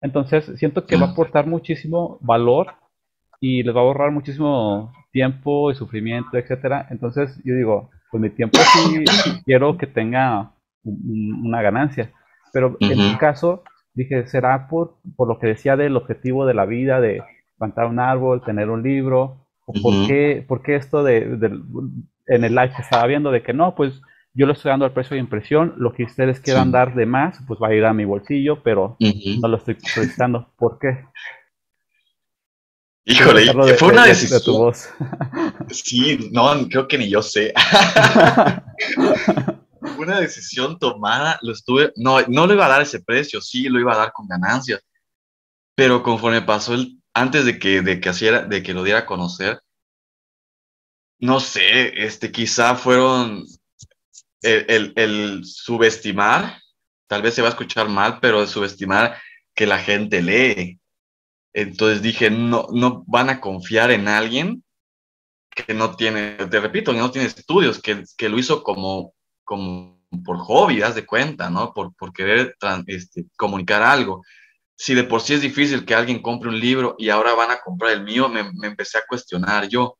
Entonces, 0.01 0.45
siento 0.57 0.85
que 0.85 0.95
va 0.97 1.05
a 1.05 1.07
Mm. 1.07 1.11
aportar 1.11 1.47
muchísimo 1.47 2.17
valor 2.21 2.67
y 3.41 3.63
les 3.63 3.75
va 3.75 3.79
a 3.79 3.83
ahorrar 3.83 4.11
muchísimo 4.11 4.91
tiempo 5.11 5.71
y 5.71 5.75
sufrimiento, 5.75 6.37
etcétera. 6.37 6.87
Entonces, 6.89 7.41
yo 7.43 7.55
digo, 7.55 7.89
pues 8.11 8.21
mi 8.21 8.29
tiempo 8.29 8.57
sí 8.59 9.05
quiero 9.45 9.77
que 9.77 9.87
tenga 9.87 10.51
un- 10.83 11.01
un- 11.05 11.47
una 11.47 11.61
ganancia. 11.61 12.11
Pero 12.53 12.77
en 12.79 12.97
mi 12.97 13.17
caso, 13.17 13.63
dije, 13.93 14.27
será 14.27 14.67
por, 14.67 14.95
por 15.15 15.27
lo 15.27 15.39
que 15.39 15.47
decía 15.47 15.75
del 15.77 15.95
objetivo 15.95 16.45
de 16.45 16.53
la 16.53 16.65
vida, 16.65 16.99
de 17.01 17.21
plantar 17.57 17.85
un 17.87 17.99
árbol, 17.99 18.41
tener 18.43 18.69
un 18.69 18.81
libro, 18.83 19.45
o 19.71 19.81
por 19.81 20.07
qué, 20.07 20.43
por 20.47 20.61
qué 20.63 20.75
esto 20.75 21.03
de, 21.03 21.21
en 22.27 22.43
el 22.43 22.55
live 22.55 22.73
que 22.75 22.81
estaba 22.81 23.05
viendo 23.07 23.31
de 23.31 23.43
que 23.43 23.53
no, 23.53 23.75
pues 23.75 24.01
yo 24.33 24.45
lo 24.45 24.53
estoy 24.53 24.69
dando 24.69 24.85
al 24.85 24.93
precio 24.93 25.15
de 25.15 25.19
impresión, 25.21 25.73
lo 25.77 25.93
que 25.93 26.03
ustedes 26.03 26.39
quieran 26.39 26.67
Sí. 26.67 26.71
dar 26.71 26.95
de 26.95 27.05
más, 27.05 27.39
pues 27.47 27.59
va 27.61 27.67
a 27.69 27.73
ir 27.75 27.85
a 27.85 27.93
mi 27.93 28.05
bolsillo, 28.05 28.61
pero 28.63 28.97
no 28.99 29.47
lo 29.47 29.57
estoy 29.57 29.77
solicitando. 29.81 30.51
¿Por 30.57 30.79
qué? 30.79 31.05
Híjole, 33.05 33.45
de- 33.45 33.73
fue 33.75 33.89
una 33.89 34.05
de- 34.05 34.13
de- 34.13 34.15
de 34.15 34.27
tu 34.27 34.33
decisión. 34.33 34.57
voz. 34.57 34.89
Sí, 35.71 36.29
no, 36.31 36.51
creo 36.69 36.87
que 36.87 36.97
ni 36.97 37.09
yo 37.09 37.21
sé. 37.21 37.53
Una 39.97 40.19
decisión 40.19 40.77
tomada, 40.77 41.39
lo 41.41 41.53
estuve, 41.53 41.91
no, 41.95 42.17
no 42.27 42.45
le 42.47 42.53
iba 42.53 42.65
a 42.65 42.69
dar 42.69 42.81
ese 42.81 43.01
precio, 43.01 43.41
sí, 43.41 43.69
lo 43.69 43.79
iba 43.79 43.93
a 43.93 43.97
dar 43.97 44.11
con 44.11 44.27
ganancias, 44.27 44.81
pero 45.75 46.03
conforme 46.03 46.41
pasó 46.41 46.73
el, 46.73 46.98
antes 47.13 47.45
de 47.45 47.59
que, 47.59 47.81
de 47.81 47.99
que, 47.99 48.09
haciera, 48.09 48.43
de 48.43 48.63
que 48.63 48.73
lo 48.73 48.83
diera 48.83 48.99
a 48.99 49.05
conocer, 49.05 49.59
no 51.19 51.39
sé, 51.39 52.05
este, 52.05 52.31
quizá 52.31 52.75
fueron 52.75 53.45
el, 54.41 54.93
el, 54.95 55.45
subestimar, 55.45 56.57
tal 57.07 57.21
vez 57.21 57.33
se 57.33 57.41
va 57.41 57.49
a 57.49 57.51
escuchar 57.51 57.89
mal, 57.89 58.19
pero 58.21 58.47
subestimar 58.47 59.17
que 59.53 59.65
la 59.65 59.79
gente 59.79 60.21
lee. 60.21 60.79
Entonces 61.53 62.01
dije, 62.01 62.29
no, 62.29 62.67
no 62.71 63.03
van 63.07 63.29
a 63.29 63.41
confiar 63.41 63.91
en 63.91 64.07
alguien 64.07 64.63
que 65.49 65.73
no 65.73 65.95
tiene, 65.95 66.35
te 66.35 66.59
repito, 66.59 66.93
que 66.93 66.99
no 66.99 67.11
tiene 67.11 67.27
estudios, 67.27 67.81
que, 67.81 68.03
que 68.17 68.29
lo 68.29 68.39
hizo 68.39 68.63
como, 68.63 69.13
como 69.43 69.99
por 70.23 70.37
hobby, 70.37 70.81
haz 70.81 70.95
de 70.95 71.05
cuenta, 71.05 71.49
¿no? 71.49 71.73
Por, 71.73 71.93
por 71.95 72.13
querer 72.13 72.55
este, 72.87 73.25
comunicar 73.35 73.81
algo. 73.81 74.23
Si 74.79 74.95
de 74.95 75.03
por 75.03 75.19
sí 75.21 75.33
es 75.33 75.41
difícil 75.41 75.85
que 75.85 75.93
alguien 75.93 76.21
compre 76.21 76.47
un 76.47 76.57
libro 76.57 76.95
y 76.97 77.09
ahora 77.09 77.33
van 77.33 77.51
a 77.51 77.59
comprar 77.59 77.91
el 77.91 78.03
mío, 78.03 78.29
me, 78.29 78.49
empecé 78.65 78.97
a 78.97 79.03
cuestionar 79.05 79.67
yo. 79.67 79.97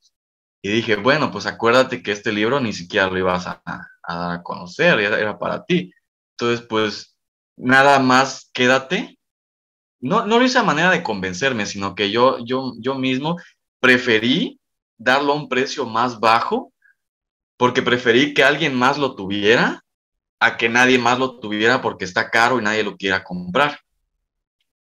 Y 0.62 0.70
dije, 0.70 0.96
bueno, 0.96 1.32
pues 1.32 1.46
acuérdate 1.46 2.02
que 2.02 2.14
este 2.14 2.32
libro 2.32 2.62
ni 2.62 2.72
siquiera 2.72 3.08
lo 3.08 3.18
ibas 3.18 3.46
a, 3.46 3.62
a 3.66 4.16
dar 4.16 4.32
a 4.40 4.42
conocer, 4.42 5.00
era 5.02 5.38
para 5.38 5.66
ti. 5.66 5.92
Entonces, 6.32 6.66
pues 6.66 7.18
nada 7.58 8.00
más 8.00 8.50
quédate. 8.54 9.20
No, 10.00 10.26
no 10.26 10.40
lo 10.40 10.46
hice 10.46 10.60
a 10.60 10.64
manera 10.64 10.92
de 10.92 11.04
convencerme, 11.04 11.66
sino 11.66 11.94
que 11.94 12.10
yo, 12.10 12.38
yo, 12.46 12.72
yo 12.80 12.96
mismo 12.96 13.36
preferí 13.82 14.62
darlo 14.98 15.34
a 15.34 15.36
un 15.36 15.50
precio 15.50 15.86
más 15.86 16.22
bajo 16.22 16.72
porque 17.58 17.82
preferí 17.82 18.34
que 18.34 18.46
alguien 18.46 18.76
más 18.76 18.98
lo 18.98 19.14
tuviera 19.14 19.84
a 20.40 20.56
que 20.56 20.70
nadie 20.70 20.98
más 21.00 21.20
lo 21.20 21.38
tuviera 21.42 21.82
porque 21.82 22.06
está 22.06 22.30
caro 22.30 22.60
y 22.60 22.64
nadie 22.64 22.84
lo 22.84 22.96
quiera 22.96 23.26
comprar. 23.26 23.78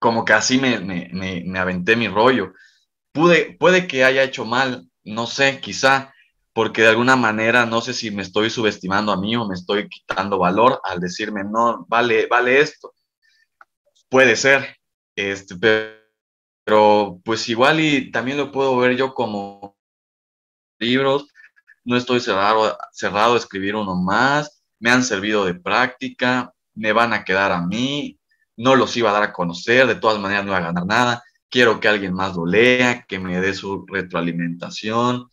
Como 0.03 0.25
que 0.25 0.33
así 0.33 0.57
me, 0.57 0.81
me, 0.81 1.09
me, 1.13 1.43
me 1.45 1.59
aventé 1.59 1.95
mi 1.95 2.09
rollo. 2.09 2.51
Pude, 3.13 3.55
puede 3.57 3.87
que 3.87 4.03
haya 4.03 4.21
hecho 4.21 4.43
mal, 4.43 4.89
no 5.05 5.27
sé, 5.27 5.61
quizá, 5.61 6.13
porque 6.51 6.81
de 6.81 6.89
alguna 6.89 7.15
manera 7.15 7.65
no 7.65 7.79
sé 7.79 7.93
si 7.93 8.11
me 8.11 8.21
estoy 8.21 8.49
subestimando 8.49 9.13
a 9.13 9.17
mí 9.17 9.33
o 9.37 9.47
me 9.47 9.53
estoy 9.53 9.87
quitando 9.87 10.37
valor 10.37 10.81
al 10.83 10.99
decirme, 10.99 11.45
no, 11.45 11.85
vale, 11.87 12.27
vale 12.27 12.59
esto. 12.59 12.93
Puede 14.09 14.35
ser, 14.35 14.75
este, 15.15 15.55
pero 16.65 17.21
pues 17.23 17.47
igual 17.47 17.79
y 17.79 18.11
también 18.11 18.35
lo 18.35 18.51
puedo 18.51 18.75
ver 18.75 18.97
yo 18.97 19.13
como 19.13 19.77
libros, 20.79 21.29
no 21.85 21.95
estoy 21.95 22.19
cerrado, 22.19 22.77
cerrado 22.91 23.35
a 23.35 23.37
escribir 23.37 23.77
uno 23.77 23.95
más, 23.95 24.65
me 24.79 24.91
han 24.91 25.05
servido 25.05 25.45
de 25.45 25.53
práctica, 25.53 26.53
me 26.73 26.91
van 26.91 27.13
a 27.13 27.23
quedar 27.23 27.53
a 27.53 27.61
mí, 27.61 28.19
no 28.57 28.75
los 28.75 28.95
iba 28.97 29.09
a 29.09 29.13
dar 29.13 29.23
a 29.23 29.33
conocer, 29.33 29.87
de 29.87 29.95
todas 29.95 30.19
maneras 30.19 30.45
no 30.45 30.51
iba 30.51 30.57
a 30.57 30.71
ganar 30.71 30.85
nada, 30.85 31.23
quiero 31.49 31.79
que 31.79 31.87
alguien 31.87 32.13
más 32.13 32.35
lo 32.35 32.45
lea, 32.45 33.05
que 33.07 33.19
me 33.19 33.39
dé 33.39 33.53
su 33.53 33.85
retroalimentación, 33.87 35.29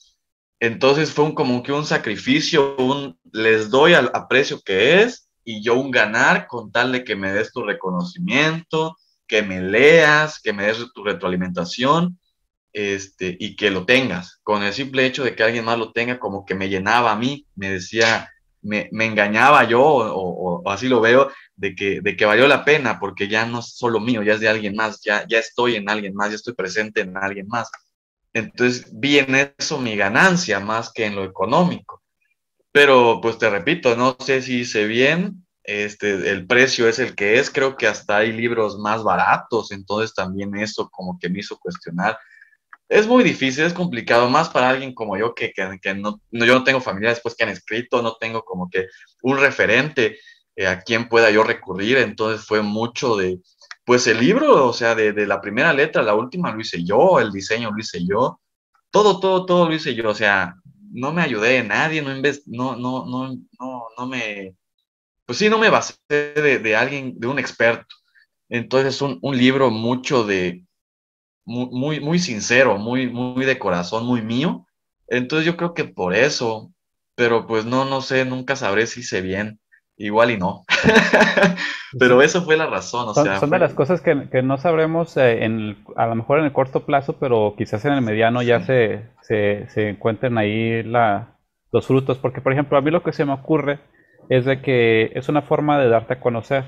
entonces 0.60 1.10
fue 1.12 1.24
un, 1.24 1.34
como 1.34 1.62
que 1.62 1.72
un 1.72 1.86
sacrificio, 1.86 2.76
un 2.76 3.18
les 3.32 3.70
doy 3.70 3.94
al 3.94 4.10
precio 4.28 4.60
que 4.64 5.02
es 5.02 5.30
y 5.44 5.62
yo 5.62 5.74
un 5.74 5.90
ganar 5.90 6.46
con 6.46 6.70
tal 6.70 6.92
de 6.92 7.04
que 7.04 7.16
me 7.16 7.32
des 7.32 7.52
tu 7.52 7.62
reconocimiento, 7.62 8.96
que 9.26 9.42
me 9.42 9.60
leas, 9.60 10.40
que 10.40 10.52
me 10.52 10.66
des 10.66 10.92
tu 10.92 11.04
retroalimentación 11.04 12.18
este, 12.72 13.36
y 13.38 13.56
que 13.56 13.70
lo 13.70 13.86
tengas. 13.86 14.40
Con 14.42 14.62
el 14.62 14.72
simple 14.72 15.06
hecho 15.06 15.24
de 15.24 15.34
que 15.34 15.42
alguien 15.42 15.64
más 15.64 15.78
lo 15.78 15.92
tenga, 15.92 16.18
como 16.18 16.44
que 16.44 16.54
me 16.54 16.68
llenaba 16.68 17.12
a 17.12 17.16
mí, 17.16 17.46
me 17.54 17.70
decía, 17.70 18.28
me, 18.62 18.88
me 18.92 19.06
engañaba 19.06 19.64
yo, 19.64 19.82
o, 19.82 20.68
así 20.70 20.88
lo 20.88 21.00
veo, 21.00 21.30
de 21.60 21.74
que, 21.74 22.00
de 22.00 22.16
que 22.16 22.24
valió 22.24 22.48
la 22.48 22.64
pena, 22.64 22.98
porque 22.98 23.28
ya 23.28 23.44
no 23.44 23.60
es 23.60 23.76
solo 23.76 24.00
mío, 24.00 24.22
ya 24.22 24.34
es 24.34 24.40
de 24.40 24.48
alguien 24.48 24.74
más, 24.74 25.00
ya, 25.02 25.26
ya 25.28 25.38
estoy 25.38 25.76
en 25.76 25.90
alguien 25.90 26.14
más, 26.14 26.30
ya 26.30 26.36
estoy 26.36 26.54
presente 26.54 27.02
en 27.02 27.16
alguien 27.16 27.46
más. 27.48 27.70
Entonces 28.32 28.86
vi 28.92 29.18
en 29.18 29.34
eso 29.58 29.78
mi 29.78 29.94
ganancia 29.94 30.58
más 30.58 30.90
que 30.90 31.04
en 31.04 31.16
lo 31.16 31.24
económico. 31.24 32.02
Pero 32.72 33.20
pues 33.20 33.36
te 33.36 33.50
repito, 33.50 33.94
no 33.94 34.16
sé 34.20 34.40
si 34.40 34.60
hice 34.60 34.86
bien, 34.86 35.46
este, 35.64 36.30
el 36.30 36.46
precio 36.46 36.88
es 36.88 36.98
el 36.98 37.14
que 37.14 37.38
es, 37.38 37.50
creo 37.50 37.76
que 37.76 37.86
hasta 37.86 38.18
hay 38.18 38.32
libros 38.32 38.78
más 38.78 39.02
baratos, 39.02 39.70
entonces 39.70 40.14
también 40.14 40.56
eso 40.56 40.88
como 40.88 41.18
que 41.18 41.28
me 41.28 41.40
hizo 41.40 41.58
cuestionar. 41.58 42.18
Es 42.88 43.06
muy 43.06 43.22
difícil, 43.22 43.64
es 43.64 43.74
complicado, 43.74 44.30
más 44.30 44.48
para 44.48 44.70
alguien 44.70 44.94
como 44.94 45.16
yo 45.18 45.34
que, 45.34 45.52
que, 45.52 45.94
no, 45.94 46.20
yo 46.30 46.54
no 46.54 46.64
tengo 46.64 46.80
familia 46.80 47.10
después 47.10 47.34
que 47.34 47.44
han 47.44 47.50
escrito, 47.50 48.00
no 48.00 48.16
tengo 48.16 48.44
como 48.44 48.70
que 48.70 48.86
un 49.22 49.38
referente 49.38 50.18
eh, 50.60 50.66
a 50.66 50.80
quien 50.82 51.08
pueda 51.08 51.30
yo 51.30 51.42
recurrir, 51.42 51.96
entonces 51.98 52.46
fue 52.46 52.60
mucho 52.62 53.16
de, 53.16 53.40
pues 53.84 54.06
el 54.06 54.18
libro, 54.20 54.66
o 54.66 54.72
sea, 54.74 54.94
de, 54.94 55.26
la 55.26 55.40
primera 55.40 55.72
letra 55.72 56.02
la 56.02 56.14
última 56.14 56.52
lo 56.52 56.60
hice 56.60 56.84
yo, 56.84 57.18
el 57.20 57.32
diseño 57.32 57.70
lo 57.70 57.78
hice 57.78 58.04
yo, 58.06 58.40
todo, 58.90 59.20
todo, 59.20 59.46
todo 59.46 59.68
lo 59.68 59.74
hice 59.74 59.94
yo, 59.94 60.10
o 60.10 60.14
sea, 60.14 60.56
no 60.92 61.12
me 61.12 61.22
ayudé 61.22 61.54
de 61.54 61.64
nadie, 61.64 62.02
no, 62.02 62.12
no, 62.12 62.76
no, 62.76 63.06
no, 63.06 63.36
no, 63.58 63.86
no 63.96 64.06
me, 64.06 64.54
pues 65.24 65.38
sí, 65.38 65.48
no 65.48 65.58
me 65.58 65.70
basé 65.70 65.94
de, 66.08 66.76
alguien, 66.76 67.18
de 67.18 67.26
un 67.28 67.38
experto. 67.38 67.94
Entonces, 68.48 69.00
un, 69.00 69.18
un 69.22 69.36
libro 69.38 69.70
mucho 69.70 70.24
de, 70.24 70.64
muy, 71.44 72.00
muy, 72.00 72.18
sincero, 72.18 72.78
muy, 72.78 73.08
muy 73.08 73.44
de 73.44 73.58
corazón, 73.58 74.06
muy 74.06 74.22
mío. 74.22 74.66
Entonces, 75.06 75.46
yo 75.46 75.56
creo 75.56 75.72
que 75.72 75.84
por 75.84 76.14
eso, 76.14 76.72
pero 77.14 77.46
pues 77.46 77.64
no, 77.64 77.84
no 77.84 78.02
sé, 78.02 78.24
nunca 78.24 78.56
sabré 78.56 78.86
si 78.86 79.00
hice 79.00 79.20
bien. 79.22 79.59
Igual 80.00 80.30
y 80.30 80.38
no. 80.38 80.64
pero 81.98 82.22
eso 82.22 82.40
fue 82.40 82.56
la 82.56 82.66
razón. 82.66 83.08
O 83.08 83.14
son, 83.14 83.24
sea, 83.24 83.38
son 83.38 83.50
de 83.50 83.58
las 83.58 83.74
cosas 83.74 84.00
que, 84.00 84.30
que 84.30 84.40
no 84.40 84.56
sabremos 84.56 85.14
eh, 85.18 85.44
en 85.44 85.76
a 85.94 86.06
lo 86.06 86.14
mejor 86.14 86.38
en 86.38 86.46
el 86.46 86.54
corto 86.54 86.86
plazo, 86.86 87.18
pero 87.20 87.54
quizás 87.56 87.84
en 87.84 87.92
el 87.92 88.00
mediano 88.00 88.40
ya 88.40 88.62
se, 88.62 89.10
se, 89.20 89.68
se, 89.68 89.90
encuentren 89.90 90.38
ahí 90.38 90.82
la, 90.82 91.36
los 91.70 91.86
frutos. 91.86 92.16
Porque, 92.16 92.40
por 92.40 92.54
ejemplo, 92.54 92.78
a 92.78 92.80
mí 92.80 92.90
lo 92.90 93.02
que 93.02 93.12
se 93.12 93.26
me 93.26 93.34
ocurre 93.34 93.78
es 94.30 94.46
de 94.46 94.62
que 94.62 95.12
es 95.14 95.28
una 95.28 95.42
forma 95.42 95.78
de 95.78 95.90
darte 95.90 96.14
a 96.14 96.20
conocer. 96.20 96.64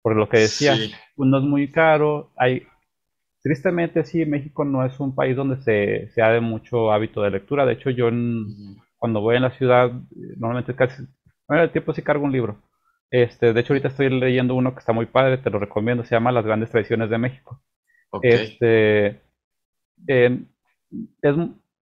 Por 0.00 0.16
lo 0.16 0.30
que 0.30 0.38
decía, 0.38 0.74
sí. 0.74 0.94
no 1.18 1.38
es 1.38 1.44
muy 1.44 1.70
caro. 1.70 2.32
Hay, 2.38 2.62
tristemente, 3.42 4.02
sí, 4.04 4.24
México 4.24 4.64
no 4.64 4.86
es 4.86 4.98
un 4.98 5.14
país 5.14 5.36
donde 5.36 5.60
se, 5.60 6.08
se 6.14 6.22
ha 6.22 6.30
de 6.30 6.40
mucho 6.40 6.90
hábito 6.90 7.20
de 7.20 7.32
lectura. 7.32 7.66
De 7.66 7.74
hecho, 7.74 7.90
yo 7.90 8.08
en, 8.08 8.46
cuando 8.96 9.20
voy 9.20 9.36
en 9.36 9.42
la 9.42 9.50
ciudad, 9.50 9.92
normalmente 10.38 10.74
casi 10.74 11.02
bueno, 11.52 11.64
el 11.64 11.70
tiempo 11.70 11.92
sí 11.92 12.00
cargo 12.00 12.24
un 12.24 12.32
libro. 12.32 12.56
Este, 13.10 13.52
de 13.52 13.60
hecho, 13.60 13.74
ahorita 13.74 13.88
estoy 13.88 14.08
leyendo 14.08 14.54
uno 14.54 14.72
que 14.72 14.78
está 14.78 14.94
muy 14.94 15.04
padre, 15.04 15.36
te 15.36 15.50
lo 15.50 15.58
recomiendo, 15.58 16.02
se 16.02 16.14
llama 16.14 16.32
Las 16.32 16.46
grandes 16.46 16.70
tradiciones 16.70 17.10
de 17.10 17.18
México. 17.18 17.62
Okay. 18.08 18.30
Este, 18.30 19.06
eh, 20.08 20.42
es, 21.20 21.36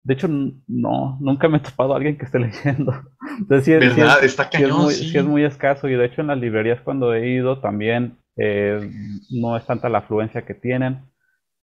de 0.03 0.13
hecho, 0.15 0.27
no, 0.27 1.19
nunca 1.21 1.47
me 1.47 1.57
he 1.57 1.61
topado 1.61 1.93
a 1.93 1.97
alguien 1.97 2.17
que 2.17 2.25
esté 2.25 2.39
leyendo. 2.39 2.93
Entonces, 3.37 3.63
sí, 3.63 3.73
¿Verdad? 3.73 4.17
Sí 4.17 4.25
es, 4.25 4.31
está 4.31 4.49
cañón, 4.49 4.69
sí 4.69 4.73
es, 4.73 4.75
muy, 4.75 4.93
sí. 4.93 5.09
sí 5.09 5.17
es 5.19 5.25
muy 5.25 5.43
escaso 5.43 5.87
y 5.87 5.93
de 5.93 6.05
hecho 6.05 6.21
en 6.21 6.27
las 6.27 6.39
librerías 6.39 6.81
cuando 6.81 7.13
he 7.13 7.29
ido 7.29 7.59
también 7.59 8.17
eh, 8.35 8.89
no 9.29 9.55
es 9.55 9.67
tanta 9.67 9.87
la 9.87 9.99
afluencia 9.99 10.47
que 10.47 10.55
tienen. 10.55 11.01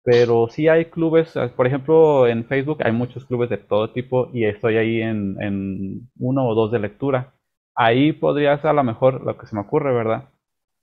Pero 0.03 0.49
sí 0.49 0.69
hay 0.69 0.87
clubes, 0.87 1.35
por 1.55 1.67
ejemplo, 1.67 2.27
en 2.27 2.47
Facebook 2.47 2.79
hay 2.83 2.93
muchos 2.93 3.27
clubes 3.27 3.51
de 3.51 3.59
todo 3.59 3.91
tipo 3.91 4.31
y 4.33 4.47
estoy 4.47 4.79
ahí 4.79 5.03
en, 5.03 5.37
en 5.43 6.09
uno 6.19 6.49
o 6.49 6.55
dos 6.55 6.73
de 6.73 6.79
lectura 6.79 7.35
ahí 7.81 8.13
podrías 8.13 8.63
a 8.67 8.75
lo 8.75 8.85
mejor, 8.85 9.25
lo 9.25 9.39
que 9.39 9.47
se 9.47 9.55
me 9.55 9.63
ocurre, 9.63 9.95
¿verdad? 9.95 10.29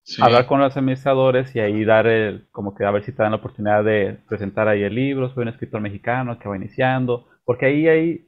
Sí. 0.02 0.20
Hablar 0.22 0.48
con 0.48 0.60
los 0.60 0.76
administradores 0.76 1.56
y 1.56 1.60
ahí 1.60 1.86
dar 1.86 2.08
el, 2.08 2.48
como 2.52 2.74
que 2.74 2.86
a 2.86 2.92
ver 2.92 3.04
si 3.04 3.12
te 3.12 3.22
dan 3.22 3.34
la 3.34 3.38
oportunidad 3.38 3.84
de 3.84 4.18
presentar 4.28 4.68
ahí 4.68 4.82
el 4.82 4.96
libro, 4.96 5.30
soy 5.30 5.44
un 5.44 5.50
escritor 5.50 5.80
mexicano 5.80 6.40
que 6.40 6.50
va 6.50 6.56
iniciando, 6.56 7.28
porque 7.46 7.68
ahí 7.68 7.88
hay, 7.88 8.28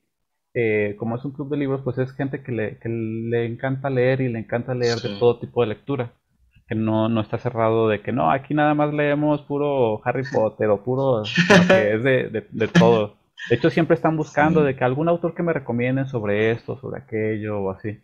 eh, 0.54 0.96
como 1.00 1.16
es 1.16 1.26
un 1.26 1.32
club 1.32 1.50
de 1.50 1.58
libros, 1.58 1.82
pues 1.84 1.98
es 1.98 2.12
gente 2.12 2.44
que 2.44 2.52
le, 2.52 2.78
que 2.78 2.90
le 2.90 3.46
encanta 3.48 3.90
leer 3.90 4.22
y 4.22 4.30
le 4.30 4.40
encanta 4.40 4.76
leer 4.76 5.00
sí. 5.00 5.08
de 5.08 5.20
todo 5.20 5.40
tipo 5.40 5.62
de 5.62 5.68
lectura, 5.70 6.12
que 6.68 6.76
no, 6.76 7.10
no 7.10 7.22
está 7.22 7.40
cerrado 7.40 7.90
de 7.90 8.02
que 8.02 8.12
no, 8.12 8.30
aquí 8.30 8.54
nada 8.54 8.76
más 8.76 8.94
leemos 8.94 9.42
puro 9.44 10.00
Harry 10.06 10.24
Potter 10.32 10.70
o 10.70 10.84
puro, 10.84 11.24
que 11.68 11.96
es 11.96 12.04
de, 12.04 12.30
de, 12.30 12.46
de, 12.52 12.68
todo. 12.68 13.16
De 13.50 13.56
hecho, 13.56 13.72
siempre 13.72 13.96
están 13.96 14.16
buscando 14.16 14.60
sí. 14.60 14.68
de 14.68 14.76
que 14.76 14.84
algún 14.84 15.10
autor 15.10 15.34
que 15.34 15.42
me 15.42 15.54
recomienden 15.54 16.06
sobre 16.06 16.52
esto, 16.52 16.78
sobre 16.78 17.02
aquello 17.02 17.62
o 17.62 17.72
así. 17.72 18.00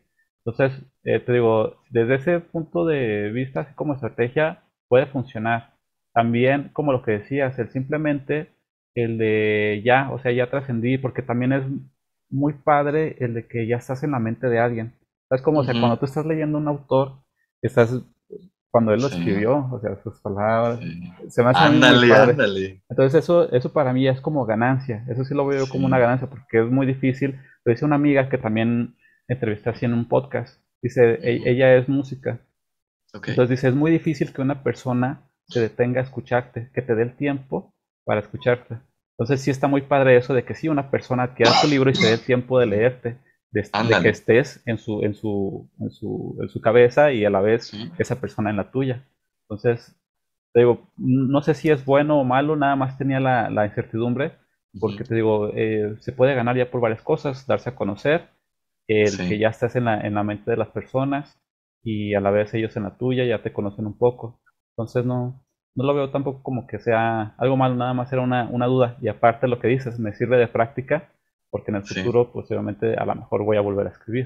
Entonces, 0.45 0.79
eh, 1.03 1.19
te 1.19 1.33
digo, 1.33 1.77
desde 1.89 2.15
ese 2.15 2.39
punto 2.39 2.85
de 2.85 3.31
vista, 3.31 3.61
así 3.61 3.73
como 3.73 3.93
estrategia, 3.93 4.63
puede 4.87 5.07
funcionar. 5.07 5.73
También, 6.13 6.69
como 6.71 6.91
lo 6.91 7.01
que 7.01 7.11
decías, 7.11 7.57
el 7.57 7.69
simplemente 7.71 8.51
el 8.95 9.17
de 9.17 9.81
ya, 9.83 10.11
o 10.11 10.19
sea, 10.19 10.31
ya 10.31 10.49
trascendí, 10.49 10.97
porque 10.97 11.21
también 11.21 11.51
es 11.51 11.63
muy 12.29 12.53
padre 12.53 13.17
el 13.19 13.33
de 13.33 13.47
que 13.47 13.67
ya 13.67 13.77
estás 13.77 14.03
en 14.03 14.11
la 14.11 14.19
mente 14.19 14.47
de 14.47 14.59
alguien. 14.59 14.93
Es 15.29 15.41
como, 15.41 15.59
uh 15.59 15.61
-huh. 15.61 15.69
o 15.69 15.71
sea, 15.71 15.79
cuando 15.79 15.97
tú 15.97 16.05
estás 16.05 16.25
leyendo 16.25 16.57
un 16.57 16.67
autor, 16.67 17.13
estás, 17.61 17.99
cuando 18.71 18.93
él 18.93 19.01
lo 19.01 19.07
escribió, 19.07 19.67
o 19.71 19.79
sea, 19.79 19.95
sus 20.03 20.21
palabras. 20.21 20.79
Se 21.27 21.43
me 21.43 21.49
hace 21.49 21.59
ándale, 21.59 22.13
ándale. 22.13 22.83
Entonces 22.87 23.23
eso, 23.23 23.51
eso 23.51 23.73
para 23.73 23.93
mí 23.93 24.07
es 24.07 24.21
como 24.21 24.45
ganancia, 24.45 25.03
eso 25.09 25.25
sí 25.25 25.33
lo 25.33 25.47
veo 25.47 25.67
como 25.67 25.87
una 25.87 25.99
ganancia 25.99 26.29
porque 26.29 26.59
es 26.61 26.69
muy 26.69 26.85
difícil. 26.85 27.39
Lo 27.65 27.71
dice 27.71 27.83
una 27.83 27.95
amiga 27.95 28.29
que 28.29 28.37
también 28.37 28.95
entrevisté 29.27 29.69
así 29.69 29.85
en 29.85 29.93
un 29.93 30.07
podcast, 30.07 30.61
dice, 30.81 31.19
e, 31.21 31.41
ella 31.45 31.75
es 31.75 31.89
música. 31.89 32.39
Entonces 33.13 33.49
dice, 33.49 33.69
es 33.69 33.75
muy 33.75 33.91
difícil 33.91 34.33
que 34.33 34.41
una 34.41 34.61
persona 34.61 35.29
se 35.47 35.61
detenga 35.61 36.01
a 36.01 36.03
escucharte, 36.03 36.69
que 36.73 36.81
te 36.81 36.95
dé 36.95 37.03
el 37.03 37.15
tiempo 37.15 37.73
para 38.03 38.19
escucharte. 38.19 38.77
Entonces 39.11 39.41
sí 39.41 39.51
está 39.51 39.67
muy 39.67 39.81
padre 39.81 40.17
eso 40.17 40.33
de 40.33 40.43
que 40.43 40.55
sí, 40.55 40.67
una 40.67 40.91
persona 40.91 41.23
adquiera 41.23 41.51
tu 41.61 41.67
libro 41.67 41.89
y 41.89 41.95
se 41.95 42.07
dé 42.07 42.13
el 42.13 42.19
tiempo 42.19 42.59
de 42.59 42.65
leerte 42.65 43.17
de, 43.51 44.01
que 44.01 44.09
estés 44.09 44.61
en 44.65 44.77
su, 44.77 45.01
en, 45.03 45.13
su, 45.13 45.69
en, 45.79 45.89
su, 45.89 46.37
en 46.41 46.49
su 46.49 46.59
cabeza 46.59 47.13
y 47.13 47.23
a 47.23 47.29
la 47.29 47.39
vez 47.39 47.71
esa 47.97 48.19
persona 48.19 48.49
en 48.49 48.57
la 48.57 48.69
tuya. 48.69 49.07
Entonces, 49.43 49.95
te 50.51 50.59
digo, 50.59 50.89
no 50.97 51.41
sé 51.41 51.53
si 51.53 51.69
es 51.69 51.85
bueno 51.85 52.19
o 52.19 52.25
malo, 52.25 52.55
nada 52.57 52.75
más 52.75 52.97
tenía 52.97 53.19
la, 53.19 53.49
la 53.49 53.65
incertidumbre, 53.65 54.33
porque 54.79 55.05
te 55.05 55.15
digo, 55.15 55.51
eh, 55.55 55.95
se 55.99 56.11
puede 56.11 56.35
ganar 56.35 56.57
ya 56.57 56.69
por 56.69 56.81
varias 56.81 57.01
cosas, 57.01 57.47
darse 57.47 57.69
a 57.69 57.75
conocer, 57.75 58.29
el 58.87 59.17
que 59.17 59.37
ya 59.37 59.49
estás 59.49 59.75
en 59.75 59.85
la, 59.85 60.01
en 60.01 60.13
la 60.13 60.23
mente 60.23 60.51
de 60.51 60.57
las 60.57 60.69
personas 60.69 61.39
y 61.83 62.13
a 62.15 62.21
la 62.21 62.31
vez 62.31 62.53
ellos 62.53 62.75
en 62.75 62.83
la 62.83 62.97
tuya 62.97 63.25
ya 63.25 63.41
te 63.41 63.53
conocen 63.53 63.85
un 63.85 63.97
poco. 63.97 64.41
Entonces 64.71 65.05
no, 65.05 65.45
no 65.75 65.83
lo 65.83 65.93
veo 65.93 66.11
tampoco 66.11 66.41
como 66.43 66.67
que 66.67 66.79
sea 66.79 67.35
algo 67.37 67.57
malo, 67.57 67.75
nada 67.75 67.93
más 67.93 68.11
era 68.11 68.21
una, 68.21 68.49
una 68.49 68.65
duda. 68.67 68.97
Y 69.01 69.07
aparte 69.07 69.47
lo 69.47 69.59
que 69.59 69.67
dices, 69.67 69.99
me 69.99 70.13
sirve 70.13 70.37
de 70.37 70.47
práctica 70.47 71.11
porque 71.49 71.71
en 71.71 71.77
el 71.77 71.85
futuro 71.85 72.33
posiblemente 72.33 72.95
a 72.95 73.05
lo 73.05 73.15
mejor 73.15 73.45
voy 73.45 73.55
a 73.55 73.61
volver 73.61 73.87
a 73.87 73.91
escribir. 73.91 74.25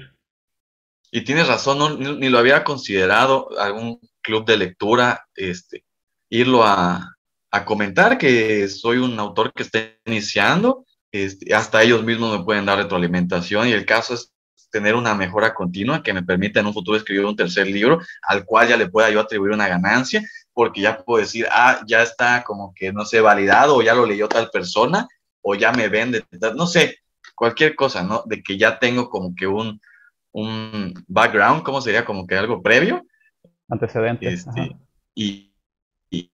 Y 1.12 1.22
tienes 1.22 1.46
razón, 1.46 2.00
ni, 2.18 2.28
lo 2.28 2.38
había 2.38 2.64
considerado 2.64 3.48
algún 3.58 4.00
club 4.20 4.44
de 4.44 4.56
lectura, 4.56 5.26
este, 5.36 5.84
irlo 6.28 6.64
a, 6.64 7.16
a 7.50 7.64
comentar 7.64 8.18
que 8.18 8.66
soy 8.68 8.98
un 8.98 9.18
autor 9.18 9.52
que 9.52 9.62
está 9.62 9.78
iniciando, 10.06 10.86
este, 11.12 11.54
hasta 11.54 11.82
ellos 11.82 12.04
mismos 12.04 12.36
me 12.36 12.44
pueden 12.44 12.66
dar 12.66 12.78
retroalimentación 12.78 13.68
y 13.68 13.72
el 13.72 13.86
caso 13.86 14.14
es 14.14 14.32
tener 14.70 14.94
una 14.94 15.14
mejora 15.14 15.54
continua 15.54 16.02
que 16.02 16.12
me 16.12 16.22
permita 16.22 16.60
en 16.60 16.66
un 16.66 16.74
futuro 16.74 16.96
escribir 16.96 17.24
un 17.24 17.36
tercer 17.36 17.66
libro 17.66 18.00
al 18.22 18.44
cual 18.44 18.68
ya 18.68 18.76
le 18.76 18.88
pueda 18.88 19.10
yo 19.10 19.20
atribuir 19.20 19.52
una 19.52 19.68
ganancia, 19.68 20.22
porque 20.52 20.80
ya 20.80 21.02
puedo 21.02 21.20
decir, 21.20 21.46
ah, 21.50 21.80
ya 21.86 22.02
está 22.02 22.42
como 22.44 22.72
que, 22.74 22.92
no 22.92 23.04
sé, 23.04 23.20
validado, 23.20 23.76
o 23.76 23.82
ya 23.82 23.94
lo 23.94 24.06
leyó 24.06 24.28
tal 24.28 24.50
persona, 24.50 25.08
o 25.42 25.54
ya 25.54 25.72
me 25.72 25.88
vende, 25.88 26.24
no 26.54 26.66
sé, 26.66 26.98
cualquier 27.34 27.74
cosa, 27.74 28.02
¿no? 28.02 28.22
De 28.26 28.42
que 28.42 28.58
ya 28.58 28.78
tengo 28.78 29.08
como 29.08 29.34
que 29.34 29.46
un, 29.46 29.80
un 30.32 30.92
background, 31.08 31.62
¿cómo 31.62 31.80
sería? 31.80 32.04
Como 32.04 32.26
que 32.26 32.36
algo 32.36 32.62
previo. 32.62 33.04
Antecedente. 33.68 34.32
Este, 34.32 34.76
y, 35.14 35.52
y, 36.10 36.30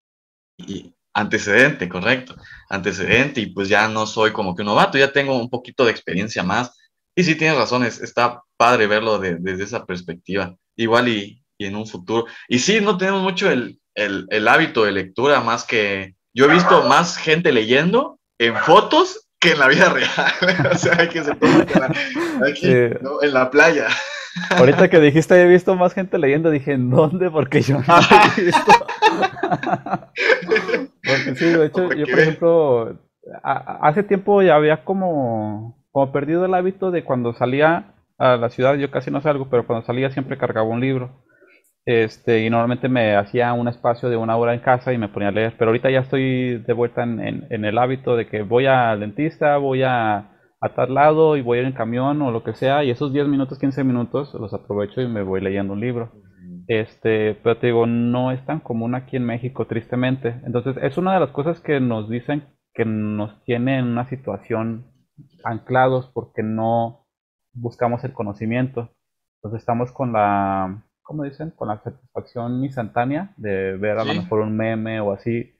antecedente, 1.14 1.88
correcto. 1.88 2.34
Antecedente, 2.68 3.40
y 3.40 3.46
pues 3.46 3.68
ya 3.68 3.88
no 3.88 4.06
soy 4.06 4.32
como 4.32 4.54
que 4.54 4.62
un 4.62 4.66
novato, 4.66 4.98
ya 4.98 5.12
tengo 5.12 5.38
un 5.38 5.48
poquito 5.48 5.84
de 5.84 5.92
experiencia 5.92 6.42
más. 6.42 6.75
Y 7.16 7.24
sí 7.24 7.34
tienes 7.34 7.56
razón, 7.56 7.82
está 7.82 8.42
padre 8.58 8.86
verlo 8.86 9.18
desde 9.18 9.64
esa 9.64 9.86
perspectiva. 9.86 10.54
Igual 10.76 11.08
y, 11.08 11.42
y, 11.58 11.64
en 11.66 11.74
un 11.74 11.86
futuro. 11.86 12.26
Y 12.46 12.58
sí, 12.58 12.80
no 12.80 12.98
tenemos 12.98 13.22
mucho 13.22 13.50
el, 13.50 13.80
el, 13.94 14.26
el 14.28 14.46
hábito 14.46 14.84
de 14.84 14.92
lectura, 14.92 15.40
más 15.40 15.64
que 15.64 16.14
yo 16.34 16.44
he 16.44 16.52
visto 16.52 16.84
más 16.84 17.16
gente 17.16 17.50
leyendo 17.50 18.20
en 18.38 18.54
fotos 18.56 19.28
que 19.40 19.52
en 19.52 19.58
la 19.58 19.68
vida 19.68 19.88
real. 19.88 20.10
o 20.72 20.76
sea, 20.76 21.08
que 21.08 21.24
se 21.24 21.34
toma 21.34 21.64
aquí, 22.46 22.68
en 22.70 23.32
la 23.32 23.50
playa. 23.50 23.88
Ahorita 24.50 24.90
que 24.90 25.00
dijiste, 25.00 25.40
he 25.40 25.46
visto 25.46 25.74
más 25.76 25.94
gente 25.94 26.18
leyendo, 26.18 26.50
dije, 26.50 26.72
¿en 26.72 26.90
dónde? 26.90 27.30
Porque 27.30 27.62
yo 27.62 27.78
no 27.80 27.94
he 28.36 28.42
visto. 28.42 28.72
Porque 31.06 31.36
sí, 31.36 31.46
de 31.46 31.66
hecho, 31.66 31.92
yo 31.92 32.06
por 32.06 32.18
ejemplo, 32.18 32.98
hace 33.42 34.02
tiempo 34.02 34.42
ya 34.42 34.56
había 34.56 34.84
como, 34.84 35.78
como 35.96 36.12
perdido 36.12 36.44
el 36.44 36.52
hábito 36.52 36.90
de 36.90 37.04
cuando 37.04 37.32
salía 37.32 37.94
a 38.18 38.36
la 38.36 38.50
ciudad, 38.50 38.74
yo 38.74 38.90
casi 38.90 39.10
no 39.10 39.22
salgo, 39.22 39.48
pero 39.48 39.66
cuando 39.66 39.86
salía 39.86 40.10
siempre 40.10 40.36
cargaba 40.36 40.68
un 40.68 40.82
libro. 40.82 41.24
Este, 41.86 42.44
y 42.44 42.50
normalmente 42.50 42.90
me 42.90 43.16
hacía 43.16 43.54
un 43.54 43.66
espacio 43.66 44.10
de 44.10 44.18
una 44.18 44.36
hora 44.36 44.52
en 44.52 44.60
casa 44.60 44.92
y 44.92 44.98
me 44.98 45.08
ponía 45.08 45.30
a 45.30 45.32
leer. 45.32 45.54
Pero 45.56 45.70
ahorita 45.70 45.88
ya 45.90 46.00
estoy 46.00 46.58
de 46.58 46.72
vuelta 46.74 47.02
en, 47.02 47.46
el 47.48 47.78
hábito 47.78 48.14
de 48.14 48.26
que 48.26 48.42
voy 48.42 48.66
al 48.66 49.00
dentista, 49.00 49.56
voy 49.56 49.84
a, 49.84 50.32
a, 50.60 50.68
tal 50.74 50.92
lado 50.92 51.38
y 51.38 51.40
voy 51.40 51.60
en 51.60 51.72
camión 51.72 52.20
o 52.20 52.30
lo 52.30 52.44
que 52.44 52.52
sea. 52.52 52.84
Y 52.84 52.90
esos 52.90 53.14
10 53.14 53.28
minutos, 53.28 53.58
15 53.58 53.82
minutos 53.82 54.34
los 54.34 54.52
aprovecho 54.52 55.00
y 55.00 55.08
me 55.08 55.22
voy 55.22 55.40
leyendo 55.40 55.72
un 55.72 55.80
libro. 55.80 56.12
Este, 56.66 57.38
pero 57.42 57.56
te 57.56 57.68
digo, 57.68 57.86
no 57.86 58.32
es 58.32 58.44
tan 58.44 58.60
común 58.60 58.94
aquí 58.94 59.16
en 59.16 59.24
México, 59.24 59.66
tristemente. 59.66 60.42
Entonces, 60.44 60.76
es 60.82 60.98
una 60.98 61.14
de 61.14 61.20
las 61.20 61.30
cosas 61.30 61.58
que 61.62 61.80
nos 61.80 62.10
dicen 62.10 62.44
que 62.74 62.84
nos 62.84 63.42
tiene 63.44 63.78
en 63.78 63.86
una 63.86 64.06
situación 64.10 64.94
anclados 65.46 66.10
porque 66.12 66.42
no 66.42 67.06
buscamos 67.52 68.04
el 68.04 68.12
conocimiento. 68.12 68.90
Entonces, 69.38 69.60
estamos 69.60 69.92
con 69.92 70.12
la 70.12 70.86
como 71.06 71.22
dicen? 71.22 71.52
Con 71.52 71.68
la 71.68 71.80
satisfacción 71.82 72.64
instantánea 72.64 73.32
de 73.36 73.76
ver 73.76 73.98
a 73.98 74.04
lo 74.04 74.12
mejor 74.12 74.40
un 74.40 74.56
meme 74.56 75.00
o 75.00 75.12
así, 75.12 75.54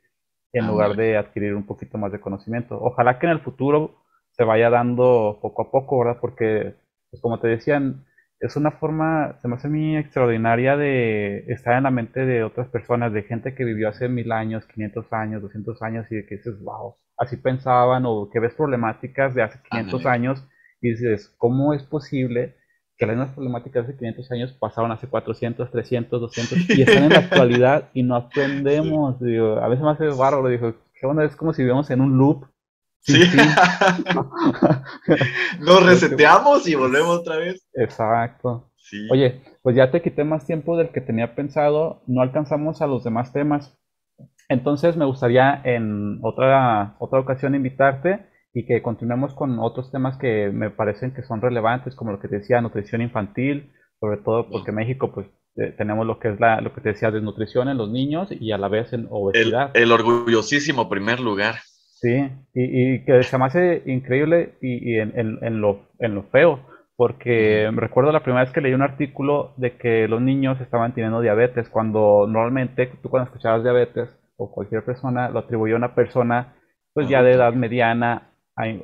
en 0.53 0.65
ah, 0.65 0.69
lugar 0.69 0.97
de 0.97 1.17
adquirir 1.17 1.55
un 1.55 1.65
poquito 1.65 1.99
más 1.99 2.11
de 2.11 2.21
conocimiento. 2.21 2.77
Ojalá 2.81 3.19
que 3.19 3.27
en 3.27 3.33
el 3.33 3.41
futuro 3.41 4.03
se 4.33 4.43
vaya 4.43 4.71
dando 4.71 5.39
poco 5.41 5.63
a 5.63 5.71
poco, 5.71 6.01
¿verdad? 6.01 6.19
Porque, 6.21 6.75
pues 7.11 7.23
como 7.23 7.39
te 7.39 7.47
decían, 7.47 8.05
es 8.41 8.57
una 8.57 8.71
forma, 8.73 9.39
se 9.41 9.49
me 9.49 9.55
hace 9.55 9.69
muy 9.69 9.97
extraordinaria 9.97 10.77
de 10.77 11.45
estar 11.49 11.77
en 11.77 11.85
la 11.85 11.91
mente 11.91 12.27
de 12.27 12.45
otras 12.45 12.69
personas, 12.69 13.13
de 13.13 13.23
gente 13.23 13.55
que 13.55 13.65
vivió 13.65 13.89
hace 13.89 14.09
mil 14.09 14.33
años, 14.33 14.67
500 14.67 15.13
años, 15.13 15.43
200 15.43 15.83
años 15.83 16.07
y 16.11 16.17
de 16.17 16.27
que 16.27 16.37
dices, 16.37 16.61
wow, 16.61 16.97
así 17.17 17.37
pensaban 17.37 18.05
o 18.07 18.29
que 18.31 18.41
ves 18.41 18.55
problemáticas 18.55 19.35
de 19.35 19.43
hace 19.43 19.59
500 19.71 20.07
años 20.07 20.45
y 20.81 20.91
dices, 20.91 21.35
¿cómo 21.39 21.73
es 21.73 21.83
posible 21.83 22.57
que 22.97 23.07
las 23.07 23.17
mismas 23.17 23.35
problemáticas 23.35 23.87
de 23.87 23.93
hace 23.93 23.99
500 23.99 24.31
años 24.33 24.53
pasaron 24.55 24.91
hace 24.91 25.07
400, 25.07 25.71
300, 25.71 26.21
200 26.21 26.71
y 26.71 26.83
están 26.83 27.05
en 27.05 27.11
la 27.11 27.19
actualidad 27.19 27.91
y 27.93 28.03
no 28.03 28.17
aprendemos. 28.17 29.21
Digo, 29.21 29.59
a 29.59 29.69
veces 29.69 29.85
me 29.85 29.91
hace 29.91 30.09
bárbaro, 30.09 30.49
digo, 30.49 30.75
qué 30.99 31.07
onda, 31.07 31.25
es 31.25 31.37
como 31.37 31.53
si 31.53 31.63
viviéramos 31.63 31.91
en 31.91 32.01
un 32.01 32.17
loop. 32.17 32.47
Sí. 33.07 33.20
Nos 35.61 35.87
reseteamos 35.87 36.69
y 36.69 36.74
volvemos 36.74 37.20
otra 37.20 37.37
vez. 37.37 37.66
Exacto. 37.74 38.70
Sí. 38.77 39.09
Oye, 39.11 39.43
pues 39.62 39.77
ya 39.77 39.91
te 39.91 40.03
quité 40.03 40.24
más 40.24 40.45
tiempo 40.45 40.77
del 40.77 40.91
que 40.91 41.01
tenía 41.01 41.35
pensado, 41.35 42.03
no 42.07 42.20
alcanzamos 42.23 42.83
a 42.83 42.87
los 42.87 43.05
demás 43.05 43.33
temas. 43.33 43.78
Entonces 44.49 44.97
me 44.97 45.05
gustaría 45.05 45.61
en 45.65 46.19
otra, 46.23 46.97
otra 46.99 47.20
ocasión 47.20 47.55
invitarte 47.55 48.27
y 48.53 48.65
que 48.65 48.83
continuemos 48.83 49.35
con 49.35 49.59
otros 49.59 49.93
temas 49.93 50.16
que 50.19 50.51
me 50.53 50.70
parecen 50.70 51.15
que 51.15 51.23
son 51.23 51.41
relevantes, 51.41 51.95
como 51.95 52.12
lo 52.12 52.20
que 52.20 52.28
te 52.28 52.39
decía, 52.39 52.61
nutrición 52.61 53.03
infantil, 53.03 53.73
sobre 54.01 54.19
todo 54.19 54.49
porque 54.49 54.70
en 54.70 54.77
México 54.77 55.12
pues 55.12 55.27
eh, 55.57 55.74
tenemos 55.77 56.07
lo 56.07 56.19
que 56.19 56.28
es 56.28 56.41
la, 56.41 56.61
lo 56.61 56.74
que 56.74 56.81
te 56.81 56.91
decía, 56.91 57.11
desnutrición 57.11 57.69
en 57.69 57.78
los 57.78 57.91
niños 57.91 58.28
y 58.31 58.53
a 58.53 58.59
la 58.59 58.69
vez 58.69 58.93
en 58.93 59.07
obesidad. 59.11 59.70
El, 59.74 59.93
orgullosísimo 59.93 60.89
primer 60.89 61.20
lugar. 61.20 61.57
Sí, 61.98 62.31
y, 62.52 63.05
que 63.06 63.23
se 63.23 63.39
me 63.39 63.47
hace 63.47 63.82
increíble 63.86 64.59
y, 64.60 64.98
en, 64.98 65.62
lo, 65.62 65.89
en 65.98 66.14
lo 66.14 66.24
feo, 66.24 66.60
porque 66.94 67.70
recuerdo 67.73 68.12
la 68.12 68.23
primera 68.23 68.44
vez 68.44 68.52
que 68.52 68.60
leí 68.60 68.74
un 68.74 68.82
artículo 68.82 69.55
de 69.56 69.78
que 69.78 70.06
los 70.06 70.20
niños 70.20 70.60
estaban 70.60 70.93
teniendo 70.93 71.23
diabetes, 71.23 71.70
cuando 71.70 72.27
normalmente 72.28 72.86
tú 73.02 73.09
cuando 73.09 73.28
escuchabas 73.28 73.62
diabetes 73.62 74.10
o 74.36 74.52
cualquier 74.52 74.85
persona 74.85 75.31
lo 75.31 75.39
atribuyó 75.39 75.77
a 75.77 75.78
una 75.78 75.94
persona 75.94 76.55
pues 76.93 77.09
ya 77.09 77.23
de 77.23 77.32
edad 77.32 77.55
mediana 77.55 78.31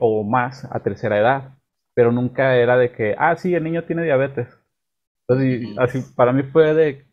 o 0.01 0.25
más 0.25 0.67
a 0.71 0.81
tercera 0.81 1.19
edad, 1.19 1.59
pero 1.95 2.13
nunca 2.13 2.57
era 2.57 2.79
de 2.79 2.93
que, 2.93 3.15
ah, 3.19 3.37
sí, 3.37 3.55
el 3.55 3.65
niño 3.65 3.85
tiene 3.85 4.05
diabetes. 4.05 4.49
Entonces, 5.29 5.77
así 5.79 6.03
para 6.17 6.33
mí 6.33 6.45
fue 6.45 6.73
de, 6.73 7.07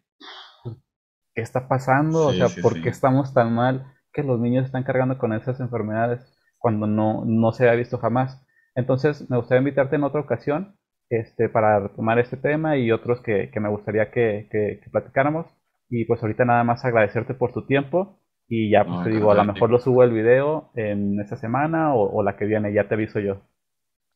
¿qué 1.36 1.42
está 1.42 1.68
pasando? 1.68 2.28
o 2.28 2.34
sea, 2.34 2.48
¿por 2.62 2.82
qué 2.82 2.88
estamos 2.88 3.34
tan 3.34 3.54
mal 3.54 3.99
que 4.22 4.28
los 4.28 4.40
niños 4.40 4.66
están 4.66 4.84
cargando 4.84 5.18
con 5.18 5.34
esas 5.34 5.60
enfermedades 5.60 6.22
cuando 6.58 6.88
no, 6.88 7.24
no 7.26 7.52
se 7.52 7.70
ha 7.70 7.74
visto 7.74 7.98
jamás? 7.98 8.46
Entonces, 8.76 9.30
me 9.30 9.38
gustaría 9.38 9.60
invitarte 9.60 9.96
en 9.96 10.04
otra 10.04 10.22
ocasión 10.22 10.76
este, 11.10 11.50
para 11.50 11.80
retomar 11.80 12.20
este 12.20 12.38
tema 12.38 12.78
y 12.78 12.92
otros 12.92 13.22
que, 13.22 13.50
que 13.52 13.60
me 13.60 13.70
gustaría 13.70 14.12
que, 14.12 14.48
que, 14.52 14.80
que 14.84 14.90
platicáramos. 14.90 15.48
Y 15.90 16.06
pues 16.06 16.22
ahorita 16.22 16.46
nada 16.46 16.64
más 16.64 16.86
agradecerte 16.86 17.34
por 17.34 17.52
tu 17.52 17.66
tiempo 17.66 18.20
y 18.48 18.72
ya, 18.72 18.84
pues 18.84 19.04
te 19.04 19.12
digo, 19.12 19.32
a 19.32 19.36
lo 19.36 19.44
mejor 19.46 19.70
lo 19.70 19.80
subo 19.80 20.04
el 20.04 20.12
video 20.12 20.72
en 20.76 21.20
esta 21.22 21.38
semana 21.38 21.94
o, 21.94 22.24
la 22.24 22.36
que 22.36 22.46
viene, 22.46 22.74
ya 22.74 22.88
te 22.88 22.96
aviso 22.96 23.20
yo. 23.20 23.42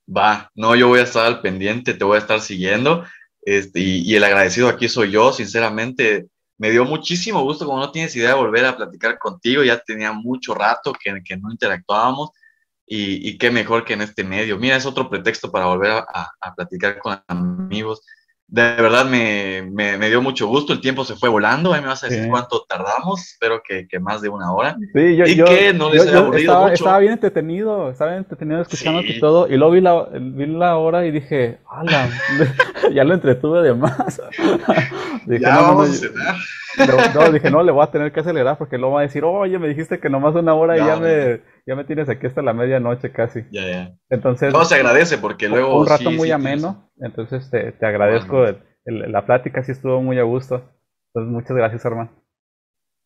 Va, 0.10 0.50
no, 0.56 0.76
yo 0.76 0.88
voy 0.88 1.00
a 1.00 1.04
estar 1.04 1.26
al 1.26 1.42
pendiente, 1.42 1.94
te 1.94 2.04
voy 2.04 2.16
a 2.16 2.20
estar 2.20 2.40
siguiendo. 2.40 3.06
Este, 3.44 3.80
y, 3.80 4.16
el 4.16 4.24
agradecido 4.24 4.70
aquí 4.70 4.90
soy 4.90 5.12
yo, 5.12 5.32
sinceramente. 5.32 6.30
Me 6.58 6.72
dio 6.72 6.86
muchísimo 6.86 7.42
gusto, 7.44 7.66
como 7.66 7.80
no 7.80 7.92
tienes 7.92 8.16
idea, 8.16 8.30
de 8.30 8.36
volver 8.36 8.66
a 8.66 8.78
platicar 8.78 9.18
contigo. 9.18 9.64
Ya 9.64 9.80
tenía 9.80 10.12
mucho 10.12 10.54
rato 10.54 10.94
que, 10.94 11.22
que 11.24 11.38
no 11.38 11.52
interactuábamos. 11.52 12.30
Y, 12.86 13.30
y, 13.30 13.38
qué 13.38 13.50
mejor 13.50 13.86
que 13.86 13.94
en 13.94 14.02
este 14.02 14.24
medio. 14.24 14.58
Mira, 14.58 14.76
es 14.76 14.86
otro 14.86 15.10
pretexto 15.10 15.52
para 15.52 15.66
volver 15.66 15.92
a, 15.92 16.56
platicar 16.56 17.00
con 17.00 17.22
amigos 17.28 18.02
de 18.54 18.62
verdad 18.76 19.06
me, 19.06 19.64
me, 19.72 20.10
dio 20.10 20.22
mucho 20.22 20.48
gusto, 20.48 20.74
el 20.74 20.80
tiempo 20.80 21.04
se 21.04 21.16
fue 21.16 21.28
volando, 21.28 21.74
ahí 21.74 21.82
me 21.82 21.88
vas 21.88 22.04
a 22.04 22.08
decir 22.08 22.30
cuánto 22.30 22.64
tardamos, 22.70 23.20
espero 23.32 23.64
que, 23.68 23.88
que, 23.88 24.00
más 24.00 24.22
de 24.22 24.30
una 24.30 24.54
hora. 24.54 24.78
Sí, 24.94 25.16
yo, 25.16 25.26
y 25.26 25.36
que 25.36 25.74
no 25.74 25.90
les 25.90 26.04
haya 26.04 26.20
aburrido 26.20 26.52
estaba, 26.52 26.62
mucho. 26.66 26.74
Estaba 26.76 27.00
bien 27.00 27.14
entretenido, 27.14 27.90
estaba 27.90 28.12
bien 28.12 28.20
entretenido 28.20 28.62
escuchando 28.62 29.02
y 29.02 29.20
todo, 29.20 29.48
y 29.48 29.58
luego 29.58 29.72
vi 29.74 29.82
la, 29.82 30.08
vi 30.14 30.46
la 30.46 30.78
hora 30.78 31.04
y 31.04 31.10
dije, 31.10 31.58
¡hala! 31.68 32.08
ya 32.94 33.04
lo 33.04 33.16
entretuve 33.16 33.64
de 33.64 33.74
más. 33.74 34.22
dije, 35.26 35.42
ya 35.42 35.56
no, 35.56 35.62
vamos 35.64 35.90
a 35.90 35.94
cenar. 35.94 36.36
No, 37.16 37.32
dije, 37.32 37.50
no, 37.50 37.64
le 37.64 37.72
voy 37.72 37.84
a 37.84 37.90
tener 37.90 38.12
que 38.12 38.20
acelerar 38.20 38.60
porque 38.60 38.78
luego 38.78 38.96
va 38.96 39.00
a 39.00 39.04
decir, 39.04 39.24
oye, 39.24 39.58
me 39.58 39.68
dijiste 39.68 40.00
que 40.00 40.12
nomás 40.12 40.36
una 40.36 40.54
hora 40.54 40.78
y 40.78 40.86
ya 40.86 40.98
me, 40.98 41.42
ya 41.66 41.76
me 41.76 41.86
tienes 41.86 42.10
aquí 42.10 42.28
hasta 42.28 42.42
la 42.42 42.54
medianoche 42.54 43.12
casi. 43.12 43.42
Ya, 43.52 43.68
ya. 43.68 43.96
Entonces. 44.10 44.54
No, 44.54 44.66
se 44.66 44.76
agradece 44.76 45.18
porque 45.18 45.48
luego. 45.48 45.80
Un 45.80 45.88
rato 45.88 46.12
muy 46.12 46.32
ameno, 46.32 46.92
entonces 47.00 47.50
te, 47.50 47.72
te 47.72 47.86
agradezco. 47.86 48.46
la 48.86 49.26
plática 49.26 49.64
sí 49.64 49.72
estuvo 49.72 50.02
muy 50.02 50.20
a 50.20 50.24
gusto. 50.24 50.70
Entonces, 51.08 51.32
muchas 51.32 51.56
gracias, 51.56 51.86
hermano. 51.86 52.12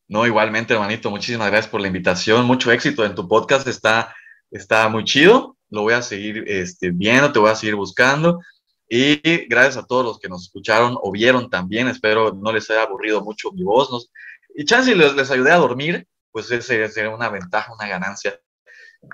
No, 0.09 0.25
igualmente, 0.25 0.73
hermanito, 0.73 1.11
muchísimas 1.11 1.49
gracias 1.49 1.69
por 1.69 1.81
la 1.81 1.87
invitación. 1.87 2.45
Mucho 2.45 2.71
éxito 2.71 3.03
en 3.03 3.13
tu 3.13 3.27
podcast, 3.27 3.67
está, 3.67 4.15
está 4.49 4.87
muy 4.87 5.03
chido. 5.03 5.57
Lo 5.69 5.81
voy 5.81 5.93
a 5.93 6.01
seguir 6.01 6.45
este, 6.47 6.91
viendo, 6.91 7.31
te 7.33 7.39
voy 7.39 7.49
a 7.49 7.55
seguir 7.55 7.75
buscando. 7.75 8.39
Y 8.89 9.47
gracias 9.47 9.75
a 9.75 9.85
todos 9.85 10.05
los 10.05 10.19
que 10.19 10.29
nos 10.29 10.43
escucharon 10.43 10.97
o 11.01 11.11
vieron 11.11 11.49
también. 11.49 11.89
Espero 11.89 12.31
no 12.31 12.53
les 12.53 12.69
haya 12.69 12.83
aburrido 12.83 13.21
mucho 13.21 13.51
mi 13.51 13.63
voz. 13.63 14.09
Y 14.55 14.63
chance 14.63 14.95
les, 14.95 15.13
les 15.13 15.29
ayudé 15.29 15.51
a 15.51 15.57
dormir, 15.57 16.07
pues 16.31 16.49
ese 16.51 16.87
sería 16.87 17.13
una 17.13 17.27
ventaja, 17.27 17.73
una 17.73 17.89
ganancia. 17.89 18.39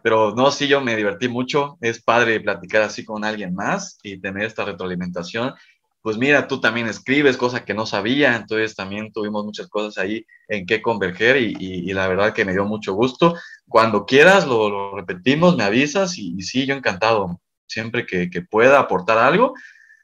Pero 0.03 0.33
no, 0.35 0.51
sí, 0.51 0.67
yo 0.67 0.81
me 0.81 0.95
divertí 0.95 1.27
mucho. 1.27 1.77
Es 1.81 2.01
padre 2.01 2.39
platicar 2.39 2.81
así 2.81 3.03
con 3.03 3.23
alguien 3.23 3.53
más 3.53 3.97
y 4.03 4.19
tener 4.19 4.45
esta 4.45 4.65
retroalimentación. 4.65 5.53
Pues 6.01 6.17
mira, 6.17 6.47
tú 6.47 6.59
también 6.59 6.87
escribes, 6.87 7.37
cosas 7.37 7.61
que 7.63 7.73
no 7.73 7.85
sabía, 7.85 8.35
entonces 8.35 8.75
también 8.75 9.13
tuvimos 9.13 9.45
muchas 9.45 9.67
cosas 9.69 9.97
ahí 9.97 10.25
en 10.49 10.65
qué 10.65 10.81
converger 10.81 11.37
y, 11.37 11.93
la 11.93 12.07
verdad 12.09 12.33
que 12.33 12.43
me 12.43 12.51
dio 12.51 12.65
mucho 12.65 12.93
gusto. 12.93 13.35
Cuando 13.69 14.05
quieras 14.05 14.45
lo, 14.45 14.95
repetimos, 14.95 15.55
me 15.55 15.63
avisas 15.63 16.17
y, 16.17 16.41
sí, 16.41 16.65
yo 16.65 16.75
encantado. 16.75 17.39
Siempre 17.67 18.05
que, 18.05 18.29
que, 18.29 18.41
pueda 18.41 18.79
aportar 18.79 19.17
algo, 19.17 19.53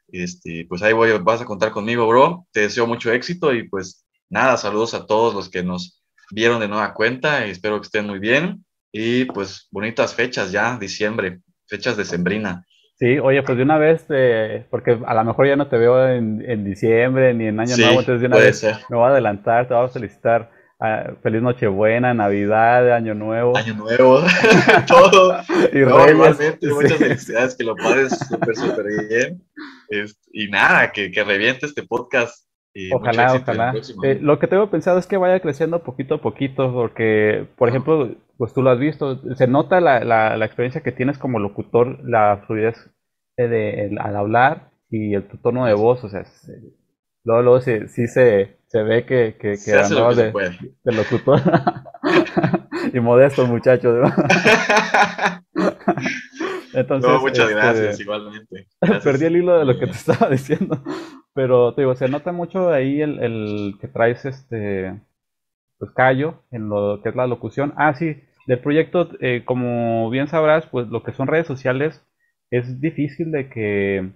este, 0.08 0.66
pues 0.68 0.82
ahí 0.82 0.92
voy, 0.92 1.12
vas 1.18 1.42
a 1.42 1.44
contar 1.44 1.70
conmigo, 1.70 2.06
bro. 2.08 2.46
Te 2.52 2.60
deseo 2.60 2.86
mucho 2.86 3.12
éxito 3.12 3.52
y 3.52 3.68
pues 3.68 4.04
nada, 4.30 4.56
saludos 4.56 4.94
a 4.94 5.06
todos 5.06 5.34
los 5.34 5.50
que 5.50 5.62
nos 5.62 6.02
vieron 6.30 6.60
de 6.60 6.68
nueva 6.68 6.94
cuenta 6.94 7.46
y 7.46 7.50
espero 7.50 7.80
que 7.80 7.86
estén 7.86 8.06
muy 8.06 8.18
bien. 8.18 8.64
Y 8.92 9.24
pues 9.26 9.68
bonitas 9.70 10.14
fechas 10.14 10.50
ya, 10.52 10.76
diciembre, 10.78 11.40
fechas 11.66 11.96
de 11.96 12.04
sembrina. 12.04 12.64
Sí, 12.98 13.18
oye, 13.18 13.42
pues 13.42 13.56
de 13.56 13.64
una 13.64 13.78
vez, 13.78 14.04
eh, 14.10 14.66
porque 14.70 14.98
a 15.06 15.14
lo 15.14 15.24
mejor 15.24 15.46
ya 15.46 15.56
no 15.56 15.68
te 15.68 15.78
veo 15.78 16.06
en, 16.06 16.44
en 16.46 16.64
diciembre 16.64 17.32
ni 17.32 17.46
en 17.46 17.58
Año 17.58 17.76
Nuevo, 17.76 18.00
entonces 18.00 18.20
de 18.20 18.26
una 18.26 18.36
vez 18.36 18.62
me 18.90 18.96
voy 18.96 19.06
a 19.06 19.12
adelantar, 19.12 19.66
te 19.66 19.74
voy 19.74 19.86
a 19.86 19.88
felicitar. 19.88 20.50
Ah, 20.82 21.12
feliz 21.22 21.42
Nochebuena, 21.42 22.14
Navidad, 22.14 22.90
Año 22.94 23.14
Nuevo. 23.14 23.54
Año 23.54 23.74
Nuevo, 23.74 24.22
todo. 24.86 25.38
y 25.74 25.78
no, 25.78 25.98
muchas 26.74 26.96
felicidades, 26.96 27.54
que 27.54 27.64
lo 27.64 27.76
pases 27.76 28.18
súper, 28.18 28.56
súper 28.56 28.86
bien. 29.08 29.42
y 30.32 30.48
nada, 30.48 30.90
que, 30.90 31.10
que 31.10 31.22
reviente 31.22 31.66
este 31.66 31.82
podcast 31.82 32.49
ojalá, 32.92 33.34
ojalá. 33.34 33.74
Eh, 34.02 34.18
lo 34.20 34.38
que 34.38 34.46
tengo 34.46 34.70
pensado 34.70 34.98
es 34.98 35.06
que 35.06 35.16
vaya 35.16 35.40
creciendo 35.40 35.82
poquito 35.82 36.16
a 36.16 36.20
poquito, 36.20 36.72
porque, 36.72 37.46
por 37.56 37.68
ejemplo, 37.68 38.14
pues 38.36 38.54
tú 38.54 38.62
lo 38.62 38.70
has 38.70 38.78
visto, 38.78 39.20
se 39.34 39.46
nota 39.46 39.80
la, 39.80 40.04
la, 40.04 40.44
experiencia 40.44 40.82
que 40.82 40.92
tienes 40.92 41.18
como 41.18 41.38
locutor, 41.38 41.98
la 42.04 42.44
fluidez 42.46 42.90
de, 43.36 43.96
al 43.98 44.16
hablar 44.16 44.70
y 44.88 45.14
el 45.14 45.28
tu 45.28 45.38
tono 45.38 45.66
de 45.66 45.74
voz, 45.74 46.02
o 46.04 46.08
sea, 46.08 46.24
luego, 47.24 47.42
luego 47.42 47.60
sí, 47.60 47.88
sí 47.88 48.06
se, 48.06 48.58
se 48.66 48.82
ve 48.82 49.04
que, 49.04 49.36
que, 49.38 49.56
que 49.62 49.72
de, 49.72 50.32
de, 50.84 50.92
locutor. 50.92 51.40
y 52.92 53.00
modesto 53.00 53.46
muchacho. 53.46 53.94
Entonces, 56.72 57.10
muchas 57.20 57.48
este, 57.48 57.54
gracias, 57.54 58.00
igualmente. 58.00 58.66
Perdí 59.04 59.26
el 59.26 59.36
hilo 59.36 59.58
de 59.58 59.64
lo 59.64 59.78
que 59.78 59.86
te 59.86 59.92
estaba 59.92 60.30
diciendo. 60.30 60.82
Pero 61.34 61.74
te 61.74 61.82
digo, 61.82 61.94
se 61.94 62.08
nota 62.08 62.32
mucho 62.32 62.70
ahí 62.70 63.00
el, 63.00 63.22
el 63.22 63.74
que 63.80 63.88
traes 63.88 64.24
este 64.24 65.00
pues 65.78 65.92
callo 65.92 66.42
en 66.50 66.68
lo 66.68 67.00
que 67.02 67.08
es 67.08 67.16
la 67.16 67.26
locución. 67.26 67.72
Ah, 67.76 67.94
sí, 67.94 68.22
del 68.46 68.60
proyecto, 68.60 69.08
eh, 69.20 69.44
como 69.44 70.10
bien 70.10 70.28
sabrás, 70.28 70.66
pues 70.66 70.88
lo 70.88 71.02
que 71.02 71.12
son 71.12 71.26
redes 71.26 71.46
sociales 71.46 72.06
es 72.50 72.80
difícil 72.80 73.32
de 73.32 73.48
que 73.48 74.12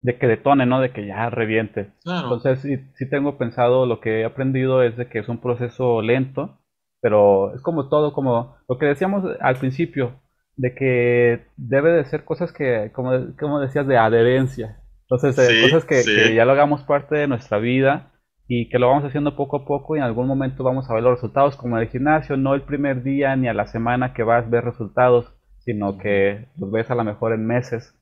de 0.00 0.18
que 0.18 0.26
detone, 0.26 0.66
¿no? 0.66 0.80
De 0.80 0.92
que 0.92 1.06
ya 1.06 1.28
reviente. 1.30 1.92
Entonces, 2.04 2.60
sí, 2.60 2.78
sí, 2.94 3.08
tengo 3.10 3.36
pensado, 3.36 3.86
lo 3.86 4.00
que 4.00 4.20
he 4.20 4.24
aprendido 4.24 4.82
es 4.82 4.96
de 4.96 5.08
que 5.08 5.18
es 5.18 5.28
un 5.28 5.38
proceso 5.38 6.02
lento, 6.02 6.58
pero 7.00 7.54
es 7.54 7.62
como 7.62 7.88
todo, 7.88 8.12
como 8.12 8.56
lo 8.68 8.78
que 8.78 8.86
decíamos 8.86 9.24
al 9.40 9.56
principio, 9.56 10.20
de 10.58 10.74
que 10.74 11.46
debe 11.56 11.92
de 11.92 12.04
ser 12.04 12.24
cosas 12.24 12.52
que, 12.52 12.90
como, 12.92 13.12
como 13.38 13.60
decías, 13.60 13.86
de 13.86 13.96
adherencia. 13.96 14.76
Entonces, 15.02 15.38
eh, 15.38 15.62
cosas 15.62 15.84
que, 15.84 16.34
ya 16.34 16.44
lo 16.44 16.52
hagamos 16.52 16.82
parte 16.82 17.14
de 17.14 17.28
nuestra 17.28 17.58
vida 17.58 18.12
y 18.48 18.68
que 18.68 18.78
lo 18.78 18.88
vamos 18.88 19.04
haciendo 19.04 19.36
poco 19.36 19.58
a 19.58 19.64
poco 19.64 19.94
y 19.94 20.00
en 20.00 20.04
algún 20.04 20.26
momento 20.26 20.64
vamos 20.64 20.90
a 20.90 20.94
ver 20.94 21.04
los 21.04 21.14
resultados, 21.14 21.56
como 21.56 21.76
en 21.76 21.84
el 21.84 21.88
gimnasio, 21.88 22.36
no 22.36 22.54
el 22.54 22.62
primer 22.62 23.04
día 23.04 23.36
ni 23.36 23.48
a 23.48 23.54
la 23.54 23.66
semana 23.68 24.12
que 24.12 24.24
vas 24.24 24.46
a 24.46 24.48
ver 24.48 24.64
resultados, 24.64 25.32
sino 25.60 25.96
que 25.96 26.48
los 26.56 26.72
ves 26.72 26.90
a 26.90 26.96
lo 26.96 27.04
mejor 27.04 27.32
en 27.32 27.46
meses, 27.46 27.94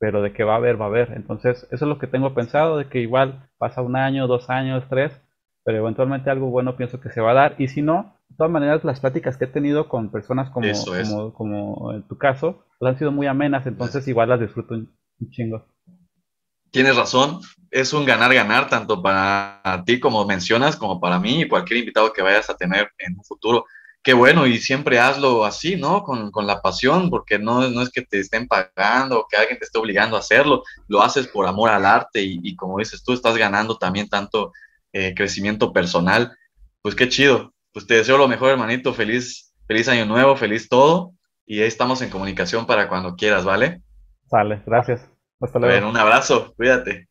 pero 0.00 0.20
de 0.20 0.32
que 0.32 0.42
va 0.42 0.54
a 0.54 0.56
haber, 0.56 0.80
va 0.80 0.86
a 0.86 0.88
haber. 0.88 1.12
Entonces, 1.12 1.68
eso 1.70 1.84
es 1.84 1.88
lo 1.88 1.98
que 1.98 2.08
tengo 2.08 2.34
pensado, 2.34 2.76
de 2.76 2.88
que 2.88 2.98
igual 2.98 3.48
pasa 3.56 3.82
un 3.82 3.94
año, 3.94 4.26
dos 4.26 4.50
años, 4.50 4.84
tres, 4.90 5.12
pero 5.64 5.78
eventualmente 5.78 6.28
algo 6.28 6.50
bueno 6.50 6.76
pienso 6.76 7.00
que 7.00 7.10
se 7.10 7.20
va 7.20 7.30
a 7.30 7.34
dar. 7.34 7.54
Y 7.58 7.68
si 7.68 7.82
no, 7.82 8.16
todas 8.40 8.52
maneras, 8.52 8.82
las 8.84 9.00
pláticas 9.00 9.36
que 9.36 9.44
he 9.44 9.48
tenido 9.48 9.88
con 9.88 10.10
personas 10.10 10.50
como, 10.50 10.66
como, 10.72 11.34
como, 11.34 11.92
en 11.92 12.02
tu 12.08 12.16
caso, 12.16 12.64
pues 12.78 12.90
han 12.90 12.98
sido 12.98 13.12
muy 13.12 13.26
amenas, 13.26 13.66
entonces 13.66 14.08
igual 14.08 14.30
las 14.30 14.40
disfruto 14.40 14.74
un 14.74 14.90
chingo 15.30 15.66
tienes 16.70 16.96
razón, 16.96 17.40
es 17.70 17.92
un 17.92 18.04
ganar-ganar 18.04 18.68
tanto 18.68 19.02
para 19.02 19.82
ti 19.86 20.00
como 20.00 20.24
mencionas, 20.24 20.76
como 20.76 21.00
para 21.00 21.18
mí 21.18 21.42
y 21.42 21.48
cualquier 21.48 21.80
invitado 21.80 22.12
que 22.12 22.22
vayas 22.22 22.50
a 22.50 22.56
tener 22.56 22.90
en 22.98 23.16
un 23.16 23.24
futuro. 23.24 23.66
Qué 24.02 24.14
bueno, 24.14 24.46
y 24.46 24.58
siempre 24.58 24.98
hazlo 24.98 25.44
así, 25.44 25.76
¿no? 25.76 26.02
Con, 26.02 26.30
con 26.30 26.46
la 26.46 26.62
pasión, 26.62 27.10
porque 27.10 27.38
no, 27.38 27.68
no, 27.68 27.82
es 27.82 27.90
que 27.90 28.02
te 28.02 28.20
estén 28.20 28.48
pagando 28.48 29.20
o 29.20 29.26
que 29.28 29.36
alguien 29.36 29.58
te 29.58 29.66
esté 29.66 29.78
obligando 29.78 30.16
a 30.16 30.20
hacerlo, 30.20 30.62
lo 30.88 31.02
haces 31.02 31.28
por 31.28 31.46
amor 31.46 31.70
al 31.70 31.84
arte 31.84 32.22
y, 32.22 32.40
y 32.42 32.56
como 32.56 32.78
dices 32.78 33.02
tú, 33.04 33.12
estás 33.12 33.36
ganando 33.36 33.76
también 33.76 34.08
tanto 34.08 34.52
eh, 34.92 35.14
crecimiento 35.14 35.72
personal. 35.72 36.34
Pues 36.82 36.94
qué 36.94 37.08
chido, 37.10 37.52
pues 37.72 37.86
te 37.86 37.94
deseo 37.94 38.18
lo 38.18 38.28
mejor, 38.28 38.50
hermanito, 38.50 38.94
feliz, 38.94 39.54
feliz 39.66 39.88
año 39.88 40.06
nuevo, 40.06 40.36
feliz 40.36 40.68
todo, 40.68 41.12
y 41.46 41.60
ahí 41.60 41.68
estamos 41.68 42.02
en 42.02 42.10
comunicación 42.10 42.66
para 42.66 42.88
cuando 42.88 43.16
quieras, 43.16 43.44
¿vale? 43.44 43.82
Vale, 44.30 44.62
gracias. 44.66 45.08
Hasta 45.40 45.58
luego. 45.58 45.88
un 45.88 45.96
abrazo, 45.96 46.54
cuídate. 46.56 47.09